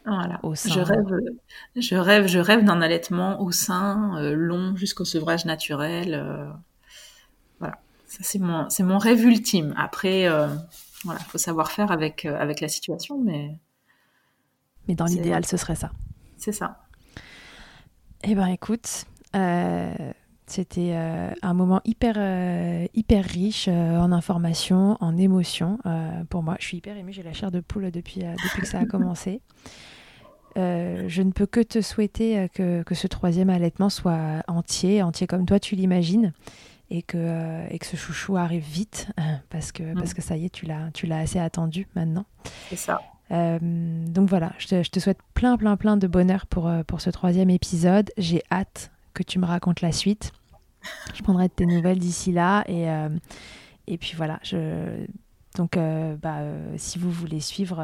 Voilà. 0.05 0.39
Je 0.43 0.79
rêve, 0.79 1.19
je 1.75 1.95
rêve, 1.95 2.27
je 2.27 2.39
rêve 2.39 2.63
d'un 2.63 2.81
allaitement 2.81 3.41
au 3.41 3.51
sein, 3.51 4.17
euh, 4.17 4.33
long 4.33 4.75
jusqu'au 4.75 5.05
sevrage 5.05 5.45
naturel. 5.45 6.13
Euh, 6.13 6.49
voilà, 7.59 7.77
ça 8.07 8.19
c'est 8.21 8.39
mon, 8.39 8.69
c'est 8.69 8.83
mon 8.83 8.97
rêve 8.97 9.23
ultime. 9.23 9.73
Après, 9.77 10.27
euh, 10.27 10.47
voilà, 11.03 11.19
faut 11.19 11.37
savoir 11.37 11.71
faire 11.71 11.91
avec 11.91 12.25
avec 12.25 12.61
la 12.61 12.67
situation, 12.67 13.19
mais. 13.19 13.59
Mais 14.87 14.95
dans 14.95 15.05
l'idéal, 15.05 15.45
ce 15.45 15.57
serait 15.57 15.75
ça. 15.75 15.91
C'est 16.37 16.51
ça. 16.51 16.81
Eh 18.23 18.33
ben, 18.33 18.47
écoute, 18.47 19.05
c'était 20.51 20.93
un 21.41 21.53
moment 21.53 21.81
hyper, 21.85 22.17
hyper 22.93 23.25
riche 23.25 23.67
en 23.67 24.11
informations, 24.11 24.97
en 24.99 25.17
émotions. 25.17 25.77
pour 26.29 26.43
moi, 26.43 26.55
je 26.59 26.65
suis 26.65 26.77
hyper 26.77 26.97
émue, 26.97 27.13
j'ai 27.13 27.23
la 27.23 27.33
chair 27.33 27.51
de 27.51 27.59
poule 27.59 27.91
depuis, 27.91 28.21
depuis 28.21 28.61
que 28.61 28.67
ça 28.67 28.79
a 28.79 28.85
commencé. 28.85 29.41
Euh, 30.57 31.05
je 31.07 31.21
ne 31.21 31.31
peux 31.31 31.45
que 31.45 31.59
te 31.61 31.81
souhaiter 31.81 32.37
euh, 32.37 32.47
que, 32.47 32.83
que, 32.83 32.95
ce 32.95 33.07
troisième 33.07 33.49
allaitement 33.49 33.89
soit 33.89 34.43
entier, 34.47 35.03
entier 35.03 35.27
comme 35.27 35.45
toi 35.45 35.59
tu 35.59 35.75
l'imagines, 35.75 36.33
et 36.89 37.01
que, 37.01 37.17
euh, 37.17 37.67
et 37.69 37.77
que 37.77 37.85
ce 37.85 37.95
chouchou 37.95 38.35
arrive 38.35 38.63
vite, 38.63 39.07
parce 39.49 39.71
que, 39.71 39.93
parce 39.93 40.11
mm. 40.11 40.13
que 40.15 40.21
ça 40.21 40.37
y 40.37 40.45
est, 40.45 40.49
tu 40.49 40.65
l'as, 40.65 40.89
tu 40.93 41.05
l'as 41.05 41.19
assez 41.19 41.39
attendu 41.39 41.87
maintenant. 41.95 42.25
C'est 42.69 42.77
ça. 42.77 42.99
donc 43.29 44.27
voilà, 44.27 44.53
je 44.57 44.67
te, 44.67 44.83
je 44.83 44.89
te, 44.89 44.99
souhaite 44.99 45.19
plein, 45.33 45.55
plein, 45.57 45.77
plein 45.77 45.97
de 45.97 46.07
bonheur 46.07 46.47
pour, 46.47 46.71
pour 46.87 47.01
ce 47.01 47.09
troisième 47.09 47.49
épisode. 47.49 48.11
J'ai 48.17 48.41
hâte 48.51 48.91
que 49.13 49.23
tu 49.23 49.39
me 49.39 49.45
racontes 49.45 49.81
la 49.81 49.91
suite. 49.91 50.31
Je 51.13 51.21
prendrai 51.23 51.47
de 51.47 51.53
tes 51.53 51.65
nouvelles 51.65 51.99
d'ici 51.99 52.31
là, 52.31 52.63
et, 52.67 52.87
et 53.87 53.97
puis 53.97 54.13
voilà, 54.15 54.39
je 54.43 55.05
donc, 55.55 55.77
euh, 55.77 56.15
bah, 56.15 56.37
euh, 56.39 56.73
si 56.77 56.99
vous 56.99 57.09
voulez 57.11 57.39
suivre 57.39 57.83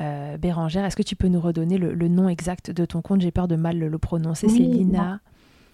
euh, 0.00 0.36
Bérangère, 0.36 0.84
est-ce 0.84 0.96
que 0.96 1.02
tu 1.02 1.16
peux 1.16 1.28
nous 1.28 1.40
redonner 1.40 1.78
le, 1.78 2.08
nom 2.08 2.28
exact 2.28 2.70
de 2.70 2.84
ton 2.84 3.02
compte? 3.02 3.20
J'ai 3.20 3.30
peur 3.30 3.48
de 3.48 3.56
mal 3.56 3.78
le, 3.78 3.98
prononcer. 3.98 4.48
c'est 4.48 4.58
Lina. 4.58 5.20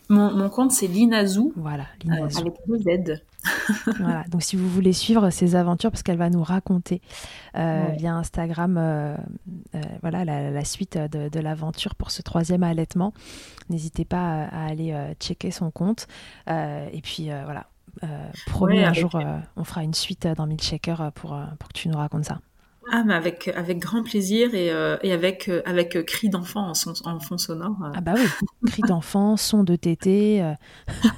Mon, 0.08 0.48
compte, 0.48 0.72
c'est 0.72 0.86
Linazou. 0.86 1.52
Voilà, 1.56 1.84
Linazou. 2.02 2.40
avec 2.40 2.54
deux 2.66 2.78
Z. 2.78 3.22
voilà, 3.98 4.24
donc 4.30 4.42
si 4.42 4.56
vous 4.56 4.68
voulez 4.68 4.92
suivre 4.92 5.30
ses 5.30 5.54
aventures, 5.54 5.90
parce 5.90 6.02
qu'elle 6.02 6.18
va 6.18 6.28
nous 6.28 6.42
raconter 6.42 7.00
via 7.54 8.14
Instagram 8.14 9.16
voilà, 10.02 10.24
la, 10.24 10.64
suite 10.64 10.98
de, 10.98 11.40
l'aventure 11.40 11.94
pour 11.94 12.10
ce 12.10 12.22
troisième 12.22 12.62
allaitement, 12.62 13.12
n'hésitez 13.70 14.04
pas 14.04 14.44
à, 14.44 14.66
aller 14.66 14.94
checker 15.20 15.50
son 15.50 15.70
compte. 15.70 16.08
et 16.48 17.00
puis 17.02 17.30
voilà, 17.44 17.66
euh, 18.04 18.30
promis, 18.46 18.80
un 18.80 18.92
jour, 18.92 19.14
euh, 19.16 19.38
on 19.56 19.64
fera 19.64 19.82
une 19.82 19.94
suite 19.94 20.26
euh, 20.26 20.34
dans 20.34 20.46
Milkshaker 20.46 21.10
pour, 21.14 21.38
pour 21.58 21.68
que 21.68 21.74
tu 21.74 21.88
nous 21.88 21.96
racontes 21.96 22.24
ça. 22.24 22.40
Ah, 22.90 23.02
mais 23.04 23.14
avec, 23.14 23.48
avec 23.48 23.78
grand 23.78 24.02
plaisir 24.02 24.54
et, 24.54 24.66
et 25.02 25.12
avec, 25.12 25.50
avec 25.64 26.04
cri 26.06 26.28
d'enfant 26.28 26.72
en, 26.72 27.10
en, 27.10 27.20
fond 27.20 27.38
sonore. 27.38 27.76
Ah 27.94 28.00
bah 28.00 28.14
oui, 28.16 28.26
cri 28.66 28.82
d'enfant, 28.82 29.36
son 29.36 29.64
de 29.64 29.76
tété. 29.76 30.40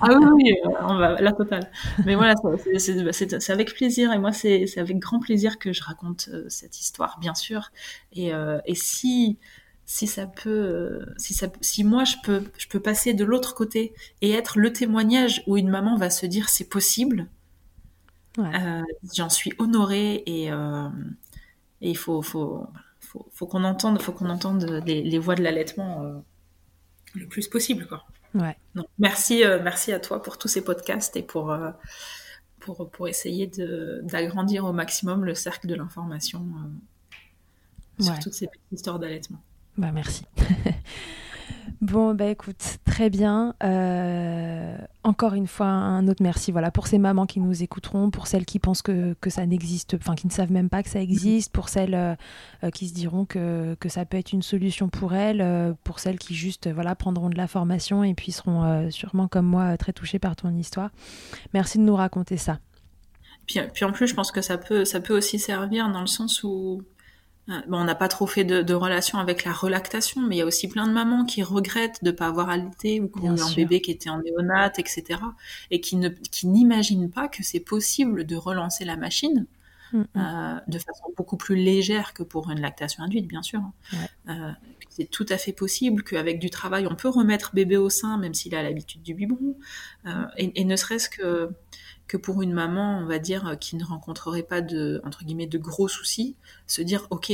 ah 0.01 0.09
oui, 0.09 0.27
oui, 0.35 0.55
on 0.83 0.97
va, 0.97 1.21
la 1.21 1.33
totale. 1.33 1.71
Mais 2.05 2.15
voilà, 2.15 2.35
c'est 2.79 3.51
avec 3.51 3.75
plaisir 3.75 4.13
et 4.13 4.19
moi, 4.19 4.33
c'est 4.33 4.67
avec 4.79 4.99
grand 4.99 5.21
plaisir 5.21 5.59
que 5.59 5.73
je 5.73 5.83
raconte 5.83 6.29
cette 6.49 6.81
histoire, 6.81 7.19
bien 7.21 7.35
sûr. 7.35 7.71
Et, 8.13 8.33
et 8.67 8.75
si 8.75 9.39
si 9.91 10.07
ça 10.07 10.29
peut, 10.29 11.05
si 11.17 11.35
ça, 11.35 11.49
si 11.61 11.83
moi 11.83 12.05
je 12.05 12.15
peux, 12.23 12.45
je 12.59 12.69
peux 12.69 12.79
passer 12.79 13.13
de 13.13 13.25
l'autre 13.25 13.57
côté 13.57 13.93
et 14.23 14.31
être 14.31 14.57
le 14.57 14.73
témoignage 14.73 15.43
où 15.49 15.57
une 15.57 15.69
maman 15.69 15.97
va 15.97 16.11
se 16.11 16.27
dire 16.27 16.49
c'est 16.49 16.69
possible, 16.69 17.27
euh, 18.39 18.83
j'en 19.13 19.29
suis 19.29 19.53
honorée 19.59 20.23
et, 20.27 20.53
euh, 20.53 20.89
et 21.81 21.91
il 21.91 21.97
faut, 21.97 22.23
faut, 22.23 22.67
faut, 23.01 23.27
faut 23.33 23.47
qu'on 23.47 23.65
entende, 23.65 24.01
faut 24.01 24.13
qu'on 24.13 24.31
entende 24.31 24.83
les, 24.87 25.03
les, 25.03 25.19
voix 25.19 25.35
de 25.35 25.43
l'allaitement 25.43 26.05
euh, 26.05 26.19
le 27.15 27.27
plus 27.27 27.49
possible, 27.49 27.87
quoi. 27.87 28.05
Ouais. 28.35 28.57
Donc, 28.75 28.87
merci, 28.99 29.43
merci 29.63 29.93
à 29.93 29.99
toi 29.99 30.23
pour 30.23 30.39
tous 30.39 30.47
ces 30.47 30.63
podcasts 30.63 31.17
et 31.17 31.23
pour, 31.23 31.57
pour, 32.61 32.89
pour 32.89 33.09
essayer 33.09 33.51
d'agrandir 34.03 34.65
au 34.65 34.73
maximum 34.73 35.25
le 35.25 35.35
cercle 35.35 35.67
de 35.67 35.75
l'information 35.75 36.47
sur 37.99 38.19
toutes 38.21 38.35
ces 38.35 38.47
petites 38.47 38.73
histoires 38.73 39.01
d'allaitement. 39.01 39.43
Bah, 39.77 39.91
merci. 39.93 40.25
bon, 41.81 42.15
bah 42.15 42.27
écoute, 42.27 42.79
très 42.85 43.11
bien. 43.11 43.55
Euh, 43.63 44.77
encore 45.03 45.35
une 45.35 45.47
fois, 45.47 45.67
un 45.67 46.07
autre 46.09 46.23
merci 46.23 46.53
voilà, 46.53 46.71
pour 46.71 46.87
ces 46.87 46.99
mamans 46.99 47.27
qui 47.27 47.41
nous 47.41 47.63
écouteront, 47.63 48.11
pour 48.11 48.27
celles 48.27 48.45
qui 48.45 48.59
pensent 48.59 48.83
que, 48.83 49.15
que 49.21 49.31
ça 49.31 49.47
n'existe, 49.47 49.95
enfin 49.95 50.15
qui 50.15 50.27
ne 50.27 50.33
savent 50.33 50.53
même 50.53 50.69
pas 50.69 50.83
que 50.83 50.89
ça 50.89 51.01
existe, 51.01 51.53
pour 51.53 51.69
celles 51.69 51.95
euh, 51.95 52.15
euh, 52.65 52.71
qui 52.71 52.89
se 52.89 52.95
diront 52.95 53.25
que, 53.25 53.75
que, 53.81 53.89
ça 53.89 54.05
peut 54.05 54.17
être 54.17 54.33
une 54.33 54.43
solution 54.43 54.89
pour 54.89 55.15
elles, 55.15 55.75
pour 55.85 55.99
celles 55.99 56.19
qui 56.19 56.35
juste 56.35 56.71
voilà, 56.71 56.95
prendront 56.95 57.31
de 57.31 57.37
la 57.37 57.47
formation 57.47 58.05
et 58.05 58.15
puis 58.15 58.33
seront 58.33 58.91
sûrement 58.91 59.29
comme 59.29 59.47
moi 59.47 59.77
très 59.77 59.93
touchées 59.93 60.19
par 60.19 60.37
ton 60.37 60.55
histoire. 60.57 60.91
Merci 61.55 61.79
de 61.79 61.83
nous 61.83 61.97
raconter 61.97 62.37
ça. 62.37 62.59
Puis, 63.47 63.59
puis 63.75 63.85
en 63.85 63.93
plus, 63.93 64.07
je 64.07 64.15
pense 64.15 64.31
que 64.31 64.43
ça 64.43 64.59
peut, 64.59 64.85
ça 64.85 65.01
peut 65.01 65.17
aussi 65.17 65.39
servir 65.39 65.91
dans 65.91 66.01
le 66.01 66.07
sens 66.07 66.45
où 66.45 66.83
Bon, 67.67 67.79
on 67.79 67.85
n'a 67.85 67.95
pas 67.95 68.09
trop 68.09 68.27
fait 68.27 68.45
de, 68.45 68.63
de, 68.63 68.75
relation 68.75 69.19
avec 69.19 69.45
la 69.45 69.53
relactation, 69.53 70.21
mais 70.21 70.37
il 70.37 70.39
y 70.39 70.43
a 70.43 70.47
aussi 70.47 70.69
plein 70.69 70.87
de 70.87 70.93
mamans 70.93 71.25
qui 71.25 71.43
regrettent 71.43 72.03
de 72.05 72.11
ne 72.11 72.17
pas 72.17 72.27
avoir 72.27 72.49
allaité 72.49 73.01
ou 73.01 73.09
qui 73.09 73.29
ont 73.29 73.37
eu 73.37 73.41
un 73.41 73.55
bébé 73.55 73.81
qui 73.81 73.91
était 73.91 74.09
en 74.09 74.23
néonate, 74.23 74.79
etc. 74.79 75.21
Et 75.71 75.81
qui 75.81 75.97
ne 75.97 76.09
qui 76.09 76.47
n'imaginent 76.47 77.11
pas 77.11 77.29
que 77.29 77.43
c'est 77.43 77.61
possible 77.61 78.25
de 78.25 78.37
relancer 78.37 78.85
la 78.85 78.97
machine 78.97 79.47
mm, 79.93 79.99
mm. 79.99 80.07
euh, 80.17 80.61
de 80.69 80.79
façon 80.79 81.05
beaucoup 81.17 81.37
plus 81.37 81.57
légère 81.57 82.15
que 82.15 82.23
pour 82.23 82.51
une 82.51 82.61
lactation 82.61 83.03
induite, 83.03 83.27
bien 83.27 83.43
sûr. 83.43 83.63
Euh, 84.29 84.53
c'est 84.89 85.11
tout 85.11 85.27
à 85.29 85.37
fait 85.37 85.53
possible 85.53 86.05
qu'avec 86.05 86.39
du 86.39 86.51
travail, 86.51 86.87
on 86.87 86.95
peut 86.95 87.09
remettre 87.09 87.55
bébé 87.55 87.77
au 87.77 87.91
sein, 87.91 88.17
même 88.19 88.35
s'il 88.35 88.55
a 88.55 88.63
l'habitude 88.63 89.03
du 89.03 89.15
biberon. 89.15 89.57
Euh, 90.07 90.25
et, 90.37 90.61
et, 90.61 90.65
ne 90.65 90.77
serait-ce 90.77 91.09
que 91.09 91.51
que 92.11 92.17
pour 92.17 92.43
une 92.43 92.53
maman, 92.53 92.99
on 92.99 93.07
va 93.07 93.21
dire, 93.21 93.57
qui 93.61 93.77
ne 93.77 93.85
rencontrerait 93.85 94.43
pas 94.43 94.63
de, 94.63 95.01
entre 95.05 95.25
guillemets, 95.25 95.47
de 95.47 95.59
gros 95.59 95.87
soucis, 95.87 96.35
se 96.67 96.83
dire, 96.83 97.07
ok, 97.11 97.33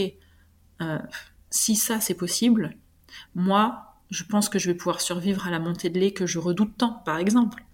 euh, 0.83 0.99
si 1.49 1.77
ça 1.77 1.99
c'est 1.99 2.13
possible, 2.13 2.77
moi, 3.35 3.95
je 4.11 4.23
pense 4.25 4.51
que 4.51 4.59
je 4.59 4.71
vais 4.71 4.77
pouvoir 4.77 5.01
survivre 5.01 5.47
à 5.47 5.51
la 5.51 5.61
montée 5.61 5.89
de 5.89 5.99
lait 5.99 6.13
que 6.13 6.27
je 6.27 6.39
redoute 6.39 6.77
tant, 6.77 6.93
par 7.07 7.17
exemple. 7.17 7.65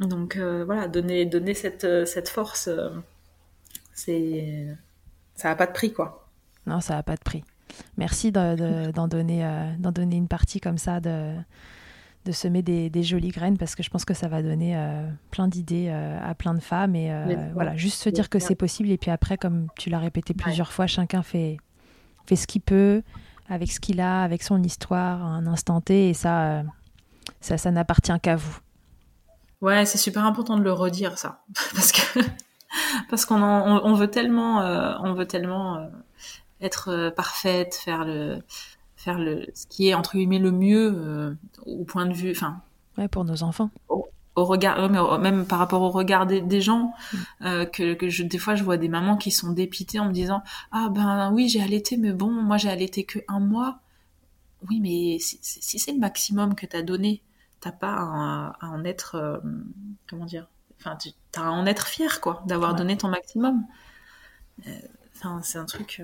Donc 0.00 0.36
euh, 0.36 0.66
voilà, 0.66 0.86
donner, 0.86 1.24
donner 1.24 1.54
cette, 1.54 1.84
euh, 1.84 2.04
cette 2.04 2.28
force, 2.28 2.68
c'est 3.94 4.68
ça 5.34 5.48
n'a 5.48 5.56
pas 5.56 5.66
de 5.66 5.72
prix, 5.72 5.94
quoi. 5.94 6.28
Non, 6.66 6.82
ça 6.82 6.96
n'a 6.96 7.02
pas 7.02 7.16
de 7.16 7.22
prix. 7.22 7.42
Merci 7.96 8.32
d'en 8.32 9.08
donner, 9.08 9.74
d'en 9.78 9.92
donner 9.92 10.16
une 10.16 10.28
partie 10.28 10.60
comme 10.60 10.76
ça 10.76 11.00
de 11.00 11.34
de 12.24 12.32
semer 12.32 12.62
des, 12.62 13.02
jolies 13.02 13.28
graines 13.28 13.58
parce 13.58 13.74
que 13.74 13.82
je 13.82 13.90
pense 13.90 14.04
que 14.04 14.14
ça 14.14 14.28
va 14.28 14.42
donner 14.42 14.76
euh, 14.76 15.06
plein 15.30 15.46
d'idées 15.46 15.88
euh, 15.88 16.18
à 16.22 16.34
plein 16.34 16.54
de 16.54 16.60
femmes 16.60 16.96
et 16.96 17.12
euh, 17.12 17.36
voilà 17.52 17.76
juste 17.76 18.02
se 18.02 18.08
dire 18.08 18.30
que 18.30 18.38
c'est 18.38 18.54
possible 18.54 18.90
et 18.90 18.96
puis 18.96 19.10
après 19.10 19.36
comme 19.36 19.68
tu 19.78 19.90
l'as 19.90 19.98
répété 19.98 20.32
plusieurs 20.32 20.72
fois 20.72 20.86
chacun 20.86 21.22
fait 21.22 21.58
fait 22.26 22.36
ce 22.36 22.46
qu'il 22.46 22.62
peut 22.62 23.02
avec 23.50 23.70
ce 23.70 23.78
qu'il 23.78 24.00
a 24.00 24.22
avec 24.22 24.42
son 24.42 24.62
histoire 24.62 25.22
à 25.22 25.26
un 25.26 25.46
instant 25.46 25.80
T 25.82 26.08
et 26.08 26.14
ça 26.14 26.62
ça, 27.40 27.58
ça 27.58 27.70
n'appartient 27.70 28.18
qu'à 28.22 28.36
vous. 28.36 28.58
Ouais 29.60 29.84
c'est 29.84 29.98
super 29.98 30.24
important 30.24 30.56
de 30.56 30.62
le 30.62 30.72
redire 30.72 31.18
ça. 31.18 31.42
Parce 31.74 31.92
que 31.92 32.20
parce 33.08 33.24
qu'on 33.24 33.40
on, 33.40 33.94
veut 33.94 34.10
tellement 34.10 34.58
on 35.02 35.14
veut 35.14 35.26
tellement 35.26 35.88
être 36.60 37.12
parfaite 37.14 37.74
faire 37.76 38.04
le 38.04 38.42
faire 39.04 39.18
le, 39.18 39.46
ce 39.54 39.66
qui 39.66 39.88
est 39.88 39.94
entre 39.94 40.16
guillemets 40.16 40.38
le 40.38 40.50
mieux 40.50 40.92
euh, 40.96 41.34
au 41.66 41.84
point 41.84 42.06
de 42.06 42.14
vue, 42.14 42.30
enfin. 42.30 42.62
Ouais, 42.96 43.06
pour 43.06 43.24
nos 43.24 43.42
enfants. 43.42 43.70
Au, 43.88 44.44
regard, 44.44 44.90
mais 44.90 44.98
même 45.18 45.46
par 45.46 45.58
rapport 45.58 45.82
au 45.82 45.90
regard 45.90 46.26
des, 46.26 46.60
gens, 46.60 46.92
mm. 47.12 47.16
euh, 47.42 47.66
que, 47.66 47.94
que 47.94 48.08
je, 48.08 48.24
des 48.24 48.38
fois 48.38 48.56
je 48.56 48.64
vois 48.64 48.76
des 48.78 48.88
mamans 48.88 49.16
qui 49.16 49.30
sont 49.30 49.52
dépitées 49.52 50.00
en 50.00 50.06
me 50.06 50.12
disant 50.12 50.42
ah 50.72 50.88
ben 50.90 51.30
oui 51.32 51.48
j'ai 51.48 51.62
allaité 51.62 51.96
mais 51.96 52.12
bon 52.12 52.30
moi 52.30 52.56
j'ai 52.56 52.68
allaité 52.68 53.04
que 53.04 53.20
un 53.28 53.38
mois. 53.38 53.78
Oui 54.68 54.80
mais 54.80 55.18
si, 55.20 55.38
si 55.42 55.78
c'est 55.78 55.92
le 55.92 55.98
maximum 55.98 56.54
que 56.56 56.66
t'as 56.66 56.82
donné, 56.82 57.22
t'as 57.60 57.72
pas 57.72 57.94
à, 57.94 58.56
en 58.62 58.84
être 58.84 59.14
euh, 59.16 59.38
comment 60.08 60.24
dire, 60.24 60.48
enfin 60.80 60.96
t'as 61.30 61.42
à 61.42 61.50
en 61.50 61.66
être 61.66 61.86
fier 61.86 62.20
quoi 62.20 62.42
d'avoir 62.46 62.74
donné 62.74 62.96
ton 62.96 63.08
maximum. 63.08 63.64
Enfin 65.14 65.40
c'est 65.42 65.58
un 65.58 65.66
truc. 65.66 66.02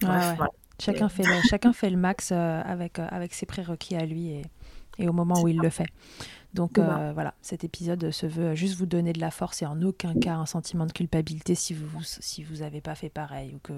Bref, 0.00 0.38
Chacun 0.84 1.08
fait, 1.08 1.22
le, 1.22 1.40
chacun 1.48 1.72
fait 1.72 1.90
le 1.90 1.96
max 1.96 2.30
euh, 2.32 2.62
avec, 2.64 2.98
euh, 2.98 3.06
avec 3.10 3.34
ses 3.34 3.46
prérequis 3.46 3.94
à 3.94 4.04
lui 4.04 4.28
et, 4.28 4.42
et 4.98 5.08
au 5.08 5.12
moment 5.12 5.40
où 5.42 5.48
il 5.48 5.58
le 5.58 5.70
fait. 5.70 5.86
Donc 6.54 6.78
euh, 6.78 7.12
voilà, 7.14 7.34
cet 7.40 7.64
épisode 7.64 8.10
se 8.10 8.26
veut 8.26 8.54
juste 8.54 8.76
vous 8.76 8.86
donner 8.86 9.12
de 9.12 9.20
la 9.20 9.30
force 9.30 9.62
et 9.62 9.66
en 9.66 9.80
aucun 9.82 10.14
cas 10.14 10.34
un 10.34 10.44
sentiment 10.44 10.84
de 10.84 10.92
culpabilité 10.92 11.54
si 11.54 11.72
vous 11.72 11.88
si 12.02 12.42
vous 12.42 12.60
avez 12.60 12.82
pas 12.82 12.94
fait 12.94 13.08
pareil 13.08 13.54
ou 13.54 13.58
que 13.58 13.72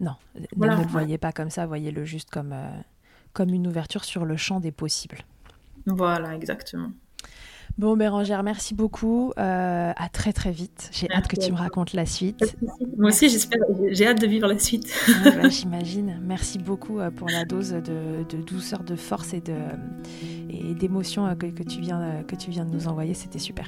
non, 0.00 0.14
ne, 0.56 0.66
le 0.66 0.86
voyez 0.86 1.18
pas 1.18 1.32
comme 1.32 1.50
ça, 1.50 1.66
voyez-le 1.66 2.04
juste 2.04 2.30
comme 2.30 2.52
euh, 2.52 2.70
comme 3.32 3.50
une 3.50 3.66
ouverture 3.66 4.04
sur 4.04 4.24
le 4.24 4.36
champ 4.36 4.58
des 4.58 4.72
possibles. 4.72 5.18
Voilà, 5.86 6.34
exactement. 6.34 6.90
Bon, 7.76 7.96
Bérangère, 7.96 8.42
merci 8.42 8.74
beaucoup. 8.74 9.32
Euh, 9.38 9.92
à 9.94 10.08
très 10.08 10.32
très 10.32 10.50
vite. 10.50 10.90
J'ai 10.92 11.10
hâte 11.12 11.28
que 11.28 11.38
tu 11.38 11.52
me 11.52 11.56
racontes 11.56 11.92
la 11.92 12.06
suite. 12.06 12.56
Moi 12.96 13.10
aussi, 13.10 13.28
j'espère. 13.28 13.60
J'ai 13.90 14.06
hâte 14.06 14.20
de 14.20 14.26
vivre 14.26 14.48
la 14.48 14.58
suite. 14.58 14.92
Bah, 15.24 15.48
j'imagine. 15.48 16.18
Merci 16.24 16.58
beaucoup 16.58 16.98
euh, 16.98 17.10
pour 17.10 17.28
la 17.28 17.44
dose 17.44 17.70
de, 17.70 18.24
douceur, 18.42 18.82
de 18.82 18.96
force 18.96 19.34
et 19.34 19.40
de 19.40 19.54
et 20.50 20.74
d'émotion 20.74 21.26
euh, 21.26 21.34
que, 21.34 21.62
tu 21.62 21.80
viens 21.80 22.22
que 22.26 22.34
tu 22.34 22.50
viens 22.50 22.64
de 22.64 22.72
nous 22.72 22.88
envoyer. 22.88 23.14
C'était 23.14 23.38
super. 23.38 23.66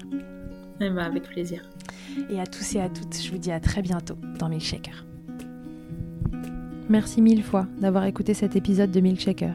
Eh 0.80 0.88
ben, 0.88 0.98
avec 0.98 1.24
plaisir. 1.24 1.62
Et 2.30 2.40
à 2.40 2.46
tous 2.46 2.74
et 2.74 2.80
à 2.80 2.88
toutes, 2.88 3.20
je 3.20 3.30
vous 3.30 3.38
dis 3.38 3.52
à 3.52 3.60
très 3.60 3.82
bientôt 3.82 4.16
dans 4.38 4.48
Milkshaker. 4.48 5.04
Merci 6.88 7.22
mille 7.22 7.44
fois 7.44 7.66
d'avoir 7.80 8.04
écouté 8.06 8.34
cet 8.34 8.56
épisode 8.56 8.90
de 8.90 9.00
Milkshaker. 9.00 9.54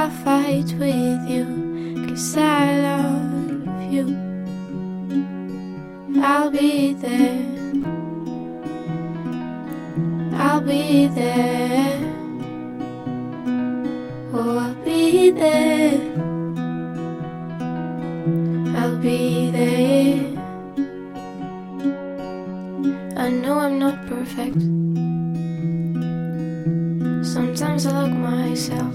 I'll 0.00 0.10
fight 0.10 0.72
with 0.78 1.28
you, 1.28 2.06
cause 2.06 2.36
I 2.36 2.80
love 2.86 3.92
you. 3.92 4.06
I'll 6.22 6.50
be 6.52 6.92
there. 6.94 7.44
I'll 10.34 10.60
be 10.60 11.08
there. 11.08 11.98
Oh, 14.32 14.58
I'll 14.58 14.74
be 14.84 15.30
there. 15.32 16.00
I'll 18.78 18.98
be 18.98 19.50
there. 19.50 20.22
I 23.16 23.30
know 23.30 23.58
I'm 23.58 23.80
not 23.80 24.06
perfect. 24.06 24.62
Sometimes 27.26 27.84
I 27.84 28.02
look 28.02 28.12
myself, 28.12 28.94